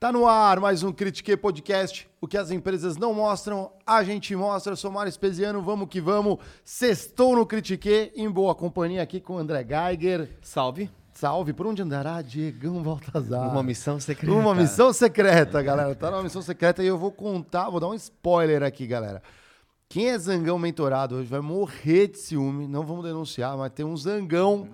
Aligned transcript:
Tá 0.00 0.10
no 0.10 0.26
ar 0.26 0.58
mais 0.60 0.82
um 0.82 0.90
Critique 0.90 1.36
Podcast. 1.36 2.08
O 2.22 2.26
que 2.26 2.38
as 2.38 2.50
empresas 2.50 2.96
não 2.96 3.12
mostram, 3.12 3.70
a 3.86 4.02
gente 4.02 4.34
mostra. 4.34 4.72
Eu 4.72 4.76
sou 4.78 4.90
Mário 4.90 5.10
Espesiano, 5.10 5.60
vamos 5.60 5.90
que 5.90 6.00
vamos. 6.00 6.38
Sextou 6.64 7.36
no 7.36 7.44
Critique, 7.44 8.10
em 8.16 8.30
boa 8.30 8.54
companhia 8.54 9.02
aqui 9.02 9.20
com 9.20 9.34
o 9.34 9.38
André 9.38 9.62
Geiger. 9.62 10.38
Salve. 10.40 10.90
Salve, 11.12 11.52
por 11.52 11.66
onde 11.66 11.82
andará 11.82 12.22
Diegão 12.22 12.82
Baltazar? 12.82 13.50
Uma 13.50 13.62
missão 13.62 14.00
secreta. 14.00 14.32
Uma 14.32 14.54
missão 14.54 14.90
secreta, 14.90 15.60
galera. 15.60 15.94
Tá 15.94 16.10
numa 16.10 16.22
missão 16.22 16.40
secreta 16.40 16.82
e 16.82 16.86
eu 16.86 16.96
vou 16.96 17.12
contar, 17.12 17.68
vou 17.68 17.78
dar 17.78 17.88
um 17.88 17.94
spoiler 17.94 18.62
aqui, 18.62 18.86
galera. 18.86 19.22
Quem 19.86 20.08
é 20.08 20.18
zangão 20.18 20.58
mentorado 20.58 21.16
hoje 21.16 21.28
vai 21.28 21.40
morrer 21.40 22.06
de 22.06 22.16
ciúme. 22.16 22.66
Não 22.66 22.86
vamos 22.86 23.04
denunciar, 23.04 23.54
mas 23.54 23.70
tem 23.70 23.84
um 23.84 23.98
zangão 23.98 24.66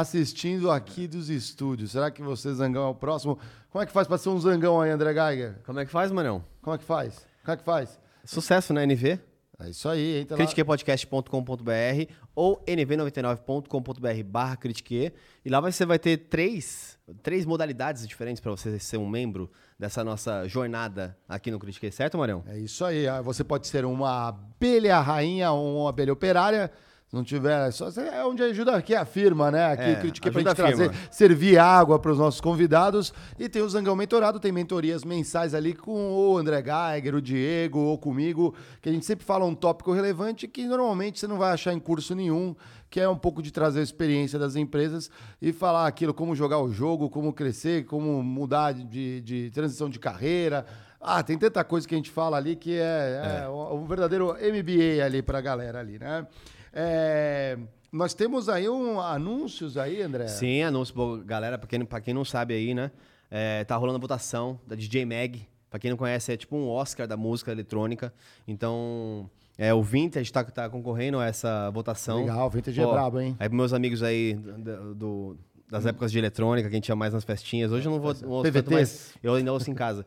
assistindo 0.00 0.70
aqui 0.70 1.06
dos 1.06 1.28
estúdios. 1.30 1.92
Será 1.92 2.10
que 2.10 2.22
você, 2.22 2.52
zangão, 2.54 2.84
é 2.86 2.88
o 2.88 2.94
próximo? 2.94 3.38
Como 3.70 3.82
é 3.82 3.86
que 3.86 3.92
faz 3.92 4.06
pra 4.06 4.18
ser 4.18 4.28
um 4.28 4.38
zangão 4.40 4.80
aí, 4.80 4.90
André 4.90 5.12
Geiger? 5.12 5.58
Como 5.64 5.78
é 5.80 5.84
que 5.84 5.90
faz, 5.90 6.10
Manão? 6.12 6.44
Como 6.60 6.74
é 6.74 6.78
que 6.78 6.84
faz? 6.84 7.26
Como 7.44 7.54
é 7.54 7.56
que 7.56 7.64
faz? 7.64 7.98
Sucesso 8.24 8.72
na 8.72 8.82
NV. 8.86 9.18
É 9.60 9.70
isso 9.70 9.88
aí, 9.88 10.20
entra 10.22 10.36
critiquepodcast.com.br 10.36 12.12
ou 12.34 12.60
nv99.com.br 12.66 14.22
barra 14.24 14.56
critique. 14.56 15.12
E 15.44 15.48
lá 15.50 15.60
você 15.60 15.86
vai 15.86 15.98
ter 15.98 16.16
três, 16.16 16.98
três 17.22 17.44
modalidades 17.44 18.06
diferentes 18.08 18.40
para 18.40 18.50
você 18.50 18.78
ser 18.78 18.96
um 18.96 19.08
membro 19.08 19.50
dessa 19.78 20.02
nossa 20.02 20.48
jornada 20.48 21.16
aqui 21.28 21.50
no 21.50 21.58
Critique, 21.58 21.90
certo, 21.92 22.18
Marião? 22.18 22.42
É 22.46 22.58
isso 22.58 22.84
aí. 22.84 23.06
ah, 23.06 23.20
Você 23.20 23.44
pode 23.44 23.66
ser 23.68 23.84
uma 23.84 24.28
abelha 24.28 25.00
rainha 25.00 25.52
ou 25.52 25.82
uma 25.82 25.90
abelha 25.90 26.12
operária. 26.12 26.70
Se 27.12 27.16
não 27.16 27.22
tiver, 27.22 27.70
só 27.72 27.88
é 28.00 28.24
onde 28.24 28.42
ajuda 28.42 28.74
aqui 28.74 28.94
a 28.94 29.04
firma, 29.04 29.50
né? 29.50 29.66
Aqui 29.66 29.82
É, 29.82 29.92
o 29.92 30.00
Critique 30.00 30.30
pra 30.30 30.40
ajuda 30.40 30.50
gente 30.50 30.60
a 30.62 30.64
trazer, 30.64 30.90
firma. 30.90 31.08
servir 31.12 31.58
água 31.58 31.98
para 31.98 32.10
os 32.10 32.16
nossos 32.16 32.40
convidados. 32.40 33.12
E 33.38 33.50
tem 33.50 33.60
o 33.60 33.68
Zangão 33.68 33.94
Mentorado, 33.94 34.40
tem 34.40 34.50
mentorias 34.50 35.04
mensais 35.04 35.52
ali 35.54 35.74
com 35.74 36.10
o 36.10 36.38
André 36.38 36.62
Geiger, 36.64 37.14
o 37.14 37.20
Diego 37.20 37.80
ou 37.80 37.98
comigo, 37.98 38.54
que 38.80 38.88
a 38.88 38.92
gente 38.92 39.04
sempre 39.04 39.26
fala 39.26 39.44
um 39.44 39.54
tópico 39.54 39.92
relevante 39.92 40.48
que 40.48 40.64
normalmente 40.66 41.20
você 41.20 41.26
não 41.26 41.36
vai 41.36 41.52
achar 41.52 41.74
em 41.74 41.78
curso 41.78 42.14
nenhum, 42.14 42.56
que 42.88 42.98
é 42.98 43.06
um 43.06 43.18
pouco 43.18 43.42
de 43.42 43.50
trazer 43.50 43.80
a 43.80 43.82
experiência 43.82 44.38
das 44.38 44.56
empresas 44.56 45.10
e 45.40 45.52
falar 45.52 45.86
aquilo, 45.86 46.14
como 46.14 46.34
jogar 46.34 46.60
o 46.60 46.72
jogo, 46.72 47.10
como 47.10 47.30
crescer, 47.34 47.84
como 47.84 48.22
mudar 48.22 48.72
de, 48.72 49.20
de 49.20 49.50
transição 49.50 49.90
de 49.90 49.98
carreira. 49.98 50.64
Ah, 50.98 51.22
tem 51.22 51.36
tanta 51.36 51.62
coisa 51.62 51.86
que 51.86 51.94
a 51.94 51.98
gente 51.98 52.10
fala 52.10 52.38
ali 52.38 52.56
que 52.56 52.78
é, 52.78 53.42
é 53.44 53.48
um 53.50 53.84
verdadeiro 53.84 54.28
MBA 54.28 55.04
ali 55.04 55.20
pra 55.20 55.42
galera 55.42 55.78
ali, 55.80 55.98
né? 55.98 56.26
É, 56.72 57.58
nós 57.92 58.14
temos 58.14 58.48
aí 58.48 58.68
um 58.68 59.00
anúncios 59.00 59.76
aí, 59.76 60.00
André. 60.02 60.28
Sim, 60.28 60.62
anúncio, 60.62 60.94
pô, 60.94 61.18
galera, 61.18 61.58
pra 61.58 61.66
quem, 61.68 61.84
pra 61.84 62.00
quem 62.00 62.14
não 62.14 62.24
sabe 62.24 62.54
aí, 62.54 62.74
né? 62.74 62.90
é, 63.34 63.64
tá 63.64 63.76
rolando 63.76 63.96
a 63.96 64.00
votação 64.00 64.60
da 64.66 64.76
DJ 64.76 65.06
Mag. 65.06 65.48
Pra 65.70 65.78
quem 65.78 65.90
não 65.90 65.96
conhece, 65.96 66.30
é 66.30 66.36
tipo 66.36 66.54
um 66.54 66.68
Oscar 66.68 67.06
da 67.08 67.16
música 67.16 67.50
eletrônica. 67.50 68.12
Então, 68.46 69.30
é, 69.56 69.72
o 69.72 69.82
Vintage 69.82 70.30
tá, 70.30 70.44
tá 70.44 70.68
concorrendo 70.68 71.18
a 71.18 71.24
essa 71.24 71.70
votação. 71.70 72.18
Legal, 72.18 72.50
Vintage 72.50 72.78
é 72.78 72.86
brabo, 72.86 73.18
hein? 73.20 73.34
Aí 73.40 73.48
pros 73.48 73.56
meus 73.56 73.72
amigos 73.72 74.02
aí 74.02 74.34
do, 74.34 74.94
do- 74.94 75.36
das 75.72 75.86
épocas 75.86 76.12
de 76.12 76.18
eletrônica, 76.18 76.68
que 76.68 76.74
a 76.74 76.76
gente 76.76 76.88
ia 76.88 76.94
mais 76.94 77.14
nas 77.14 77.24
festinhas. 77.24 77.72
Hoje 77.72 77.86
eu 77.88 77.92
não 77.92 77.98
vou, 78.00 78.14
não 78.14 78.28
ouço 78.28 78.50
PVTs. 78.52 78.70
mas 78.70 79.14
eu 79.22 79.34
ainda 79.34 79.52
ouço 79.52 79.70
em 79.70 79.74
casa. 79.74 80.04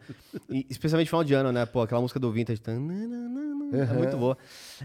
E, 0.50 0.66
especialmente 0.70 1.08
final 1.08 1.24
de 1.24 1.34
ano, 1.34 1.52
né? 1.52 1.66
Pô, 1.66 1.81
aquela 1.81 2.00
música 2.00 2.20
do 2.20 2.31
Vintage. 2.31 2.62
É 2.68 3.94
muito 3.94 4.16
boa. 4.18 4.38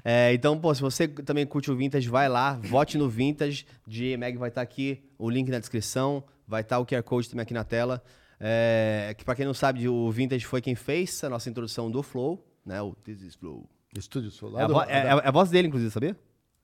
É, 0.05 0.33
então, 0.33 0.59
pô, 0.59 0.75
se 0.75 0.81
você 0.81 1.07
também 1.07 1.47
curte 1.47 1.71
o 1.71 1.77
Vintage, 1.77 2.09
vai 2.09 2.29
lá, 2.29 2.55
vote 2.63 2.97
no 2.99 3.09
Vintage. 3.09 3.67
De 3.87 4.17
Mag 4.17 4.37
vai 4.39 4.49
estar 4.49 4.63
aqui, 4.63 5.03
o 5.19 5.29
link 5.29 5.51
na 5.51 5.59
descrição. 5.59 6.25
Vai 6.47 6.63
estar 6.63 6.79
o 6.79 6.87
QR 6.87 7.03
Code 7.03 7.29
também 7.31 7.43
aqui 7.43 7.55
na 7.55 7.63
tela. 7.63 8.03
É, 8.41 9.15
que 9.17 9.25
pra 9.25 9.35
quem 9.35 9.45
não 9.45 9.55
sabe, 9.55 9.87
o 9.89 10.11
Vintage 10.11 10.45
foi 10.47 10.61
quem 10.61 10.75
fez 10.75 11.23
a 11.23 11.29
nossa 11.29 11.49
introdução 11.51 11.91
do 11.91 12.03
Flow, 12.03 12.45
né? 12.65 12.81
O 12.83 12.95
This 13.05 13.21
is 13.23 13.35
Flow. 13.35 13.69
Estúdio 13.97 14.29
É 14.29 14.31
Solado. 14.33 14.73
vo- 14.73 14.83
é- 14.83 14.93
é- 14.93 15.07
é 15.07 15.29
a 15.29 15.31
voz 15.31 15.51
dele, 15.51 15.69
inclusive, 15.69 15.91
sabia? 15.91 16.17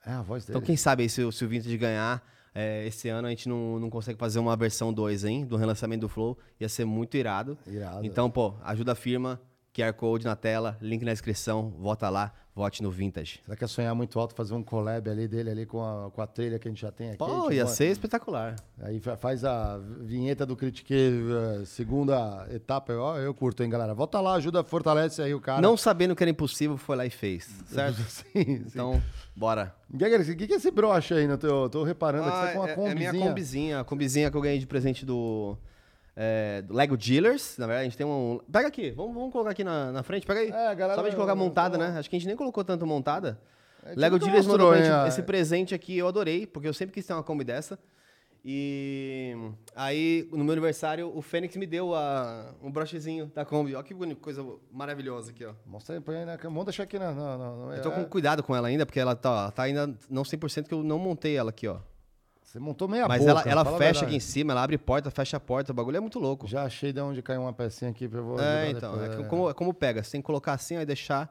É 0.04 0.12
a 0.12 0.22
voz 0.22 0.44
dele. 0.44 0.56
Então, 0.58 0.66
quem 0.66 0.76
sabe 0.76 1.02
aí 1.02 1.08
se, 1.08 1.30
se 1.32 1.44
o 1.44 1.48
Vintage 1.48 1.76
ganhar 1.76 2.22
é, 2.58 2.86
esse 2.86 3.06
ano, 3.10 3.26
a 3.26 3.30
gente 3.30 3.50
não, 3.50 3.78
não 3.78 3.90
consegue 3.90 4.18
fazer 4.18 4.38
uma 4.38 4.56
versão 4.56 4.90
2, 4.90 5.24
hein? 5.24 5.44
Do 5.44 5.58
relançamento 5.58 6.00
do 6.00 6.08
Flow. 6.08 6.38
Ia 6.58 6.70
ser 6.70 6.86
muito 6.86 7.14
irado. 7.14 7.58
Irado. 7.66 8.06
Então, 8.06 8.30
pô, 8.30 8.54
ajuda 8.64 8.92
a 8.92 8.94
firma. 8.94 9.38
QR 9.74 9.92
Code 9.92 10.24
na 10.24 10.34
tela, 10.34 10.78
link 10.80 11.04
na 11.04 11.12
descrição. 11.12 11.68
Vota 11.78 12.08
lá, 12.08 12.32
vote 12.56 12.82
no 12.82 12.90
Vintage. 12.90 13.38
Será 13.44 13.54
que 13.54 13.62
é 13.62 13.66
sonhar 13.66 13.94
muito 13.94 14.18
alto 14.18 14.34
fazer 14.34 14.54
um 14.54 14.62
collab 14.62 15.10
ali 15.10 15.28
dele 15.28 15.50
ali 15.50 15.66
com 15.66 15.84
a, 15.84 16.10
com 16.10 16.22
a 16.22 16.26
trilha 16.26 16.58
que 16.58 16.66
a 16.66 16.70
gente 16.70 16.80
já 16.80 16.90
tem 16.90 17.08
aqui? 17.10 17.18
Pô, 17.18 17.26
Tipo, 17.42 17.52
ia 17.52 17.66
ser 17.66 17.88
espetacular. 17.90 18.56
Aí 18.80 18.98
fa- 18.98 19.14
faz 19.18 19.44
a 19.44 19.76
vinheta 20.00 20.46
do 20.46 20.56
Critique, 20.56 20.94
eh, 20.94 21.64
segunda 21.66 22.48
etapa. 22.50 22.92
Eu, 22.94 23.02
eu 23.18 23.34
curto, 23.34 23.62
hein, 23.62 23.68
galera? 23.68 23.92
Volta 23.92 24.18
lá, 24.22 24.34
ajuda, 24.36 24.64
fortalece 24.64 25.20
aí 25.20 25.34
o 25.34 25.40
cara. 25.40 25.60
Não 25.60 25.76
sabendo 25.76 26.16
que 26.16 26.24
era 26.24 26.30
impossível, 26.30 26.78
foi 26.78 26.96
lá 26.96 27.04
e 27.04 27.10
fez, 27.10 27.44
certo? 27.68 27.98
sim, 28.08 28.22
sim. 28.32 28.62
Então, 28.66 29.02
bora. 29.36 29.74
O 29.92 29.98
que 29.98 30.46
que 30.46 30.52
é 30.54 30.56
esse 30.56 30.70
broche 30.70 31.12
aí? 31.12 31.26
No 31.28 31.36
teu, 31.36 31.68
tô 31.68 31.84
reparando 31.84 32.26
aqui, 32.26 32.38
você 32.38 32.46
tá 32.46 32.52
com 32.54 32.58
uma 32.60 32.68
é, 32.68 32.72
é 32.72 32.74
combizinha. 32.74 33.12
minha 33.12 33.28
combizinha, 33.28 33.80
a 33.80 33.84
combizinha 33.84 34.30
que 34.30 34.36
eu 34.36 34.40
ganhei 34.40 34.58
de 34.58 34.66
presente 34.66 35.04
do, 35.04 35.58
é, 36.16 36.64
Lego 36.70 36.96
Dealers. 36.96 37.58
Na 37.58 37.66
verdade, 37.66 37.82
a 37.82 37.84
gente 37.88 37.96
tem 37.98 38.06
um. 38.06 38.40
Pega 38.50 38.68
aqui, 38.68 38.90
vamos, 38.90 39.14
vamos 39.14 39.32
colocar 39.32 39.50
aqui 39.50 39.62
na, 39.62 39.92
na 39.92 40.02
frente, 40.02 40.26
pega 40.26 40.40
aí. 40.40 40.48
É, 40.48 40.74
galera- 40.74 40.94
Só 40.94 41.00
pra 41.02 41.10
gente 41.10 41.16
colocar 41.16 41.34
montada, 41.34 41.76
né? 41.76 41.98
Acho 41.98 42.08
que 42.08 42.16
a 42.16 42.18
gente 42.18 42.26
nem 42.28 42.36
colocou 42.36 42.64
tanto 42.64 42.86
montada. 42.86 43.38
gente 43.88 43.98
Lego 43.98 44.14
nunca 44.16 44.24
Dealers 44.26 44.46
mostrou, 44.46 44.70
mandou 44.70 44.82
pra 44.88 44.98
gente 45.04 45.08
esse 45.08 45.22
presente 45.22 45.74
aqui, 45.74 45.96
eu 45.98 46.08
adorei, 46.08 46.46
porque 46.46 46.66
eu 46.66 46.74
sempre 46.74 46.94
quis 46.94 47.06
ter 47.06 47.12
uma 47.12 47.22
Kombi 47.22 47.44
dessa. 47.44 47.78
E 48.48 49.34
aí, 49.74 50.28
no 50.30 50.44
meu 50.44 50.52
aniversário, 50.52 51.10
o 51.12 51.20
Fênix 51.20 51.56
me 51.56 51.66
deu 51.66 51.96
a, 51.96 52.54
um 52.62 52.70
brochezinho 52.70 53.26
da 53.34 53.44
Kombi. 53.44 53.74
Olha 53.74 53.82
que 53.82 53.92
coisa 54.14 54.46
maravilhosa 54.70 55.32
aqui, 55.32 55.44
ó. 55.44 55.52
Mostra 55.66 55.96
aí, 55.96 56.00
põe 56.00 56.18
aí 56.18 56.24
na 56.24 56.36
Vamos 56.36 56.64
deixar 56.64 56.84
aqui 56.84 56.96
na. 56.96 57.12
na, 57.12 57.36
na- 57.36 57.76
Eu 57.76 57.82
tô 57.82 57.90
é. 57.90 57.94
com 57.96 58.04
cuidado 58.04 58.44
com 58.44 58.54
ela 58.54 58.68
ainda, 58.68 58.86
porque 58.86 59.00
ela 59.00 59.16
tá, 59.16 59.50
tá 59.50 59.64
ainda 59.64 59.92
não 60.08 60.22
100% 60.22 60.68
que 60.68 60.74
eu 60.74 60.84
não 60.84 60.96
montei 60.96 61.36
ela 61.36 61.50
aqui, 61.50 61.66
ó. 61.66 61.78
Você 62.46 62.60
montou 62.60 62.86
meia 62.86 63.08
Mas 63.08 63.18
boca. 63.18 63.30
ela, 63.32 63.42
ela 63.42 63.64
fala 63.64 63.76
a 63.76 63.78
fecha 63.78 64.04
aqui 64.04 64.14
em 64.14 64.20
cima, 64.20 64.52
ela 64.52 64.62
abre 64.62 64.78
porta, 64.78 65.10
fecha 65.10 65.36
a 65.36 65.40
porta, 65.40 65.72
o 65.72 65.74
bagulho 65.74 65.96
é 65.96 66.00
muito 66.00 66.20
louco. 66.20 66.46
Já 66.46 66.62
achei 66.62 66.92
de 66.92 67.00
onde 67.00 67.20
caiu 67.20 67.42
uma 67.42 67.52
pecinha 67.52 67.90
aqui 67.90 68.06
pra 68.06 68.20
eu 68.20 68.24
vou 68.24 68.40
é, 68.40 68.70
então, 68.70 69.04
é 69.04 69.16
que 69.16 69.24
como, 69.24 69.52
como 69.52 69.74
pega? 69.74 70.02
Você 70.02 70.12
tem 70.12 70.20
que 70.20 70.26
colocar 70.26 70.52
assim 70.52 70.76
ó, 70.76 70.80
e 70.80 70.86
deixar 70.86 71.28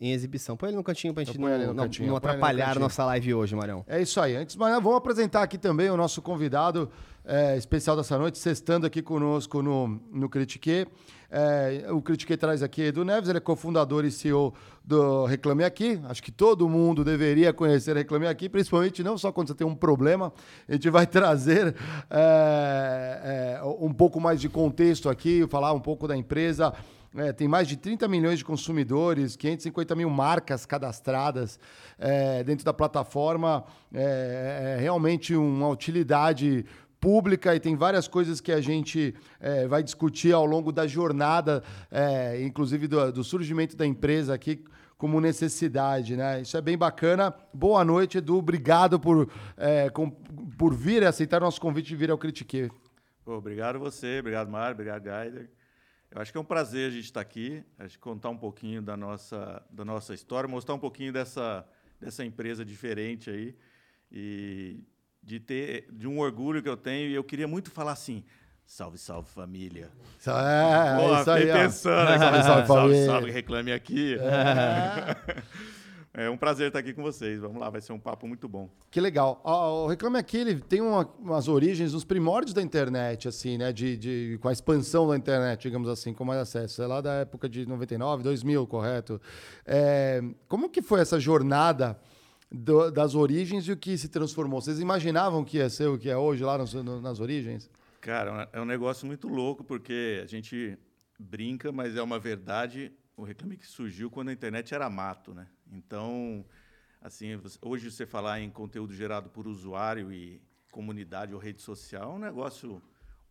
em 0.00 0.12
exibição. 0.12 0.56
Põe 0.56 0.68
ele 0.68 0.76
no 0.76 0.84
cantinho 0.84 1.12
pra 1.12 1.24
gente 1.24 1.36
Então 1.36 1.48
põe 1.48 1.58
não, 1.58 1.74
não, 1.74 1.84
cantinho, 1.84 2.08
não 2.08 2.16
atrapalhar 2.16 2.76
a 2.76 2.80
nossa 2.80 3.04
live 3.06 3.34
hoje, 3.34 3.56
Marião. 3.56 3.84
É 3.88 4.00
isso 4.00 4.20
aí. 4.20 4.36
Antes 4.36 4.54
nada, 4.54 4.80
vamos 4.80 4.98
apresentar 4.98 5.42
aqui 5.42 5.58
também 5.58 5.90
o 5.90 5.96
nosso 5.96 6.22
convidado 6.22 6.88
é, 7.24 7.56
especial 7.56 7.96
dessa 7.96 8.16
noite, 8.16 8.38
sextando 8.38 8.86
aqui 8.86 9.02
conosco 9.02 9.60
no, 9.60 10.00
no 10.12 10.28
Critique. 10.28 10.86
É, 11.32 11.86
o 11.92 12.02
Critique 12.02 12.36
traz 12.36 12.60
aqui 12.60 12.82
Edu 12.82 13.04
Neves, 13.04 13.28
ele 13.28 13.38
é 13.38 13.40
cofundador 13.40 14.04
e 14.04 14.10
CEO 14.10 14.52
do 14.84 15.24
Reclame 15.26 15.62
Aqui. 15.62 16.00
Acho 16.08 16.20
que 16.20 16.32
todo 16.32 16.68
mundo 16.68 17.04
deveria 17.04 17.52
conhecer 17.52 17.94
Reclame 17.94 18.26
Aqui, 18.26 18.48
principalmente 18.48 19.02
não 19.04 19.16
só 19.16 19.30
quando 19.30 19.48
você 19.48 19.54
tem 19.54 19.66
um 19.66 19.74
problema. 19.74 20.32
A 20.68 20.72
gente 20.72 20.90
vai 20.90 21.06
trazer 21.08 21.76
é, 22.10 23.58
é, 23.60 23.64
um 23.78 23.92
pouco 23.92 24.20
mais 24.20 24.40
de 24.40 24.48
contexto 24.48 25.08
aqui, 25.08 25.46
falar 25.46 25.72
um 25.72 25.80
pouco 25.80 26.08
da 26.08 26.16
empresa. 26.16 26.74
É, 27.14 27.32
tem 27.32 27.48
mais 27.48 27.66
de 27.66 27.76
30 27.76 28.06
milhões 28.08 28.38
de 28.38 28.44
consumidores, 28.44 29.36
550 29.36 29.96
mil 29.96 30.10
marcas 30.10 30.64
cadastradas 30.64 31.58
é, 31.98 32.42
dentro 32.42 32.64
da 32.64 32.72
plataforma. 32.72 33.64
É, 33.94 34.76
é 34.76 34.80
realmente 34.80 35.34
uma 35.34 35.68
utilidade 35.68 36.64
pública 37.00 37.54
e 37.54 37.60
tem 37.60 37.74
várias 37.74 38.06
coisas 38.06 38.40
que 38.40 38.52
a 38.52 38.60
gente 38.60 39.14
é, 39.40 39.66
vai 39.66 39.82
discutir 39.82 40.32
ao 40.32 40.44
longo 40.44 40.70
da 40.70 40.86
jornada, 40.86 41.62
é, 41.90 42.42
inclusive 42.42 42.86
do, 42.86 43.10
do 43.10 43.24
surgimento 43.24 43.76
da 43.76 43.86
empresa 43.86 44.34
aqui 44.34 44.62
como 44.98 45.18
necessidade, 45.18 46.14
né? 46.14 46.42
Isso 46.42 46.58
é 46.58 46.60
bem 46.60 46.76
bacana. 46.76 47.34
Boa 47.54 47.82
noite, 47.82 48.18
Edu. 48.18 48.36
Obrigado 48.36 49.00
por, 49.00 49.30
é, 49.56 49.88
com, 49.88 50.10
por 50.10 50.74
vir 50.74 51.02
e 51.02 51.06
aceitar 51.06 51.40
nosso 51.40 51.58
convite 51.58 51.88
de 51.88 51.96
vir 51.96 52.10
ao 52.10 52.18
Critique. 52.18 52.70
Pô, 53.24 53.36
obrigado 53.36 53.78
você, 53.78 54.18
obrigado 54.20 54.50
Mário, 54.50 54.74
obrigado 54.74 55.02
Gaider. 55.02 55.50
Eu 56.10 56.20
acho 56.20 56.30
que 56.30 56.36
é 56.36 56.40
um 56.40 56.44
prazer 56.44 56.88
a 56.88 56.92
gente 56.92 57.04
estar 57.04 57.20
aqui, 57.20 57.64
a 57.78 57.84
gente 57.84 57.98
contar 57.98 58.28
um 58.28 58.36
pouquinho 58.36 58.82
da 58.82 58.94
nossa, 58.94 59.64
da 59.70 59.86
nossa 59.86 60.12
história, 60.12 60.48
mostrar 60.48 60.74
um 60.74 60.78
pouquinho 60.78 61.12
dessa, 61.12 61.66
dessa 61.98 62.22
empresa 62.22 62.62
diferente 62.62 63.30
aí 63.30 63.56
e 64.12 64.80
de 65.30 65.38
ter 65.38 65.86
de 65.92 66.08
um 66.08 66.18
orgulho 66.18 66.60
que 66.60 66.68
eu 66.68 66.76
tenho. 66.76 67.08
E 67.08 67.14
eu 67.14 67.22
queria 67.22 67.46
muito 67.46 67.70
falar 67.70 67.92
assim: 67.92 68.24
salve, 68.66 68.98
salve 68.98 69.28
família. 69.28 69.88
É, 70.26 70.96
Pô, 71.00 71.20
isso 71.20 71.30
aí. 71.30 71.46
pensando, 71.52 72.10
né? 72.10 72.18
Salve, 72.18 72.42
salve, 72.42 72.42
salve, 72.42 72.66
família. 72.66 73.06
salve, 73.06 73.30
reclame 73.30 73.72
aqui. 73.72 74.16
É 76.12 76.28
um 76.28 76.36
prazer 76.36 76.66
estar 76.66 76.80
aqui 76.80 76.92
com 76.92 77.02
vocês. 77.02 77.40
Vamos 77.40 77.60
lá, 77.60 77.70
vai 77.70 77.80
ser 77.80 77.92
um 77.92 77.98
papo 77.98 78.26
muito 78.26 78.48
bom. 78.48 78.68
Que 78.90 79.00
legal. 79.00 79.40
O 79.44 79.86
Reclame 79.86 80.18
Aqui 80.18 80.38
ele 80.38 80.56
tem 80.58 80.80
uma- 80.80 81.08
umas 81.20 81.46
origens 81.46 81.92
nos 81.92 82.02
primórdios 82.04 82.52
da 82.52 82.60
internet, 82.60 83.28
assim, 83.28 83.56
né? 83.56 83.72
De, 83.72 83.96
de- 83.96 84.38
com 84.42 84.48
a 84.48 84.52
expansão 84.52 85.08
da 85.08 85.16
internet, 85.16 85.62
digamos 85.62 85.88
assim, 85.88 86.12
com 86.12 86.24
mais 86.24 86.40
acesso. 86.40 86.82
É 86.82 86.86
lá 86.88 87.00
da 87.00 87.12
época 87.20 87.48
de 87.48 87.64
99, 87.64 88.24
2000, 88.24 88.66
correto? 88.66 89.20
É, 89.64 90.20
como 90.48 90.68
que 90.68 90.82
foi 90.82 91.00
essa 91.00 91.20
jornada 91.20 91.96
do- 92.50 92.90
das 92.90 93.14
origens 93.14 93.66
e 93.68 93.72
o 93.72 93.76
que 93.76 93.96
se 93.96 94.08
transformou? 94.08 94.60
Vocês 94.60 94.80
imaginavam 94.80 95.44
que 95.44 95.58
ia 95.58 95.68
ser 95.70 95.88
o 95.88 95.98
que 95.98 96.08
é 96.10 96.16
hoje 96.16 96.42
lá 96.44 96.58
no- 96.58 97.00
nas 97.00 97.20
origens? 97.20 97.70
Cara, 98.00 98.48
é 98.52 98.60
um 98.60 98.64
negócio 98.64 99.06
muito 99.06 99.28
louco, 99.28 99.62
porque 99.62 100.20
a 100.22 100.26
gente 100.26 100.78
brinca, 101.18 101.70
mas 101.70 101.96
é 101.96 102.02
uma 102.02 102.18
verdade. 102.18 102.92
O 103.16 103.22
Reclame 103.22 103.56
que 103.56 103.66
surgiu 103.66 104.10
quando 104.10 104.30
a 104.30 104.32
internet 104.32 104.74
era 104.74 104.88
mato, 104.88 105.34
né? 105.34 105.46
Então, 105.70 106.44
assim, 107.00 107.38
hoje 107.60 107.90
você 107.90 108.06
falar 108.06 108.40
em 108.40 108.48
conteúdo 108.50 108.94
gerado 108.94 109.28
por 109.28 109.46
usuário 109.46 110.10
e 110.12 110.40
comunidade 110.72 111.34
ou 111.34 111.38
rede 111.40 111.60
social 111.60 112.12
é 112.12 112.14
um 112.14 112.18
negócio 112.18 112.80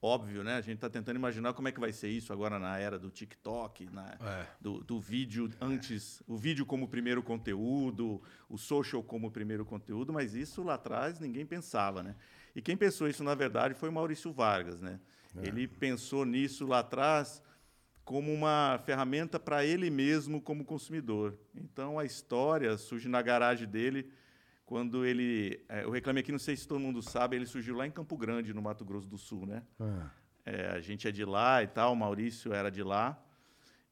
óbvio, 0.02 0.44
né? 0.44 0.56
A 0.56 0.62
gente 0.62 0.76
está 0.76 0.90
tentando 0.90 1.16
imaginar 1.16 1.54
como 1.54 1.68
é 1.68 1.72
que 1.72 1.80
vai 1.80 1.92
ser 1.92 2.10
isso 2.10 2.32
agora 2.32 2.58
na 2.58 2.78
era 2.78 2.98
do 2.98 3.10
TikTok, 3.10 3.90
na, 3.92 4.18
do, 4.60 4.84
do 4.84 5.00
vídeo 5.00 5.50
antes, 5.60 6.24
o 6.28 6.38
vídeo 6.38 6.66
como 6.66 6.88
primeiro 6.88 7.22
conteúdo, 7.22 8.22
o 8.48 8.58
social 8.58 9.04
como 9.04 9.30
primeiro 9.32 9.66
conteúdo, 9.66 10.14
mas 10.14 10.34
isso 10.34 10.64
lá 10.64 10.76
atrás 10.76 11.20
ninguém 11.20 11.46
pensava, 11.46 12.02
né? 12.02 12.16
E 12.56 12.62
quem 12.62 12.76
pensou 12.76 13.08
isso, 13.08 13.24
na 13.24 13.36
verdade, 13.36 13.74
foi 13.74 13.90
o 13.90 13.94
Maurício 13.94 14.32
Vargas, 14.32 14.82
né? 14.82 15.00
Ele 15.38 15.68
pensou 15.68 16.26
nisso 16.26 16.66
lá 16.66 16.80
atrás 16.80 17.42
como 18.04 18.34
uma 18.34 18.82
ferramenta 18.84 19.40
para 19.40 19.64
ele 19.64 19.92
mesmo 19.92 20.42
como 20.42 20.66
consumidor. 20.66 21.38
Então 21.54 22.00
a 22.00 22.06
história 22.06 22.76
surge 22.78 23.08
na 23.08 23.22
garagem 23.22 23.68
dele 23.68 24.12
quando 24.70 25.04
ele, 25.04 25.60
é, 25.68 25.84
eu 25.84 25.90
reclamei 25.90 26.22
aqui, 26.22 26.32
não 26.32 26.38
sei 26.38 26.56
se 26.56 26.68
todo 26.68 26.80
mundo 26.80 27.02
sabe, 27.02 27.36
ele 27.36 27.48
surgiu 27.48 27.76
lá 27.76 27.88
em 27.88 27.92
Campo 27.92 28.16
Grande, 28.16 28.54
no 28.54 28.62
Mato 28.62 28.86
Grosso 28.86 29.08
do 29.08 29.18
Sul, 29.18 29.48
né? 29.48 29.64
É, 30.46 30.68
a 30.68 30.80
gente 30.80 31.08
é 31.08 31.12
de 31.12 31.26
lá 31.26 31.64
e 31.64 31.68
tal, 31.68 31.94
o 31.94 31.96
Maurício 31.96 32.54
era 32.54 32.70
de 32.70 32.84
lá. 32.84 33.20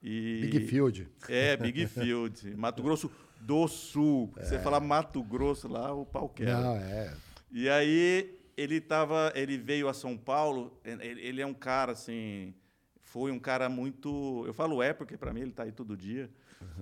E 0.04 0.40
Big 0.40 0.68
Field. 0.68 1.10
É, 1.28 1.58
Big 1.58 1.88
Field, 1.88 2.56
Mato 2.56 2.84
Grosso 2.84 3.12
do 3.42 3.68
Sul. 3.68 4.32
Você 4.38 4.60
falar 4.60 4.80
Mato 4.80 5.24
Grosso 5.24 5.68
lá, 5.68 5.92
o 5.92 6.06
pau 6.06 6.30
quebra. 6.30 6.62
Não, 6.62 6.76
é. 6.76 7.12
E 7.52 7.68
aí 7.68 8.40
ele 8.56 8.80
tava, 8.80 9.34
ele 9.34 9.58
veio 9.58 9.90
a 9.90 9.96
São 9.96 10.16
Paulo. 10.16 10.80
Ele, 10.86 11.22
ele 11.22 11.42
é 11.42 11.48
um 11.48 11.56
cara 11.56 11.94
assim, 11.94 12.54
foi 13.02 13.32
um 13.32 13.40
cara 13.40 13.68
muito, 13.68 14.44
eu 14.46 14.54
falo 14.54 14.84
é 14.84 14.94
porque 14.94 15.18
para 15.18 15.34
mim 15.34 15.42
ele 15.42 15.50
está 15.50 15.64
aí 15.64 15.72
todo 15.72 15.98
dia. 15.98 16.30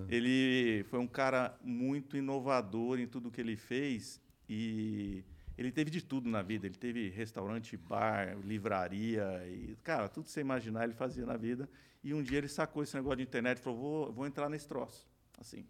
Ele 0.08 0.84
foi 0.84 0.98
um 0.98 1.06
cara 1.06 1.56
muito 1.62 2.16
inovador 2.16 2.98
em 2.98 3.06
tudo 3.06 3.30
que 3.30 3.40
ele 3.40 3.56
fez 3.56 4.20
e 4.48 5.24
ele 5.58 5.72
teve 5.72 5.90
de 5.90 6.02
tudo 6.02 6.28
na 6.28 6.42
vida. 6.42 6.66
Ele 6.66 6.76
teve 6.76 7.08
restaurante, 7.10 7.76
bar, 7.76 8.36
livraria 8.44 9.42
e 9.48 9.76
cara, 9.82 10.08
tudo 10.08 10.24
que 10.24 10.30
você 10.30 10.40
imaginar 10.40 10.84
ele 10.84 10.94
fazia 10.94 11.26
na 11.26 11.36
vida. 11.36 11.68
E 12.02 12.14
um 12.14 12.22
dia 12.22 12.38
ele 12.38 12.48
sacou 12.48 12.82
esse 12.82 12.94
negócio 12.94 13.16
de 13.16 13.22
internet 13.24 13.58
e 13.58 13.62
falou: 13.62 13.78
vou, 13.78 14.12
vou 14.12 14.26
entrar 14.26 14.48
nesse 14.48 14.68
troço, 14.68 15.08
assim. 15.40 15.66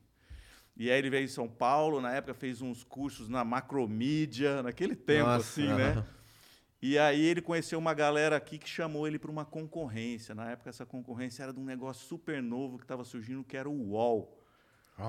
E 0.77 0.91
aí 0.91 0.99
ele 0.99 1.09
veio 1.09 1.25
em 1.25 1.29
São 1.29 1.49
Paulo, 1.49 2.01
na 2.03 2.13
época 2.13 2.35
fez 2.35 2.61
uns 2.61 2.85
cursos 2.85 3.29
na 3.29 3.43
macromídia, 3.43 4.63
naquele 4.63 4.95
tempo, 4.95 5.29
Nossa, 5.29 5.39
assim, 5.39 5.73
né? 5.73 6.05
E 6.83 6.99
aí 6.99 7.21
ele 7.25 7.41
conheceu 7.41 7.79
uma 7.79 7.95
galera 7.95 8.37
aqui 8.37 8.59
que 8.59 8.69
chamou 8.69 9.07
ele 9.07 9.19
para 9.19 9.31
uma 9.31 9.45
concorrência. 9.45 10.35
Na 10.35 10.51
época 10.51 10.69
essa 10.71 10.85
concorrência 10.85 11.43
era 11.43 11.53
de 11.53 11.59
um 11.59 11.65
negócio 11.65 12.07
super 12.07 12.43
novo 12.43 12.77
que 12.79 12.85
estava 12.85 13.03
surgindo, 13.05 13.43
que 13.43 13.57
era 13.57 13.69
o 13.69 13.91
UOL. 13.93 14.33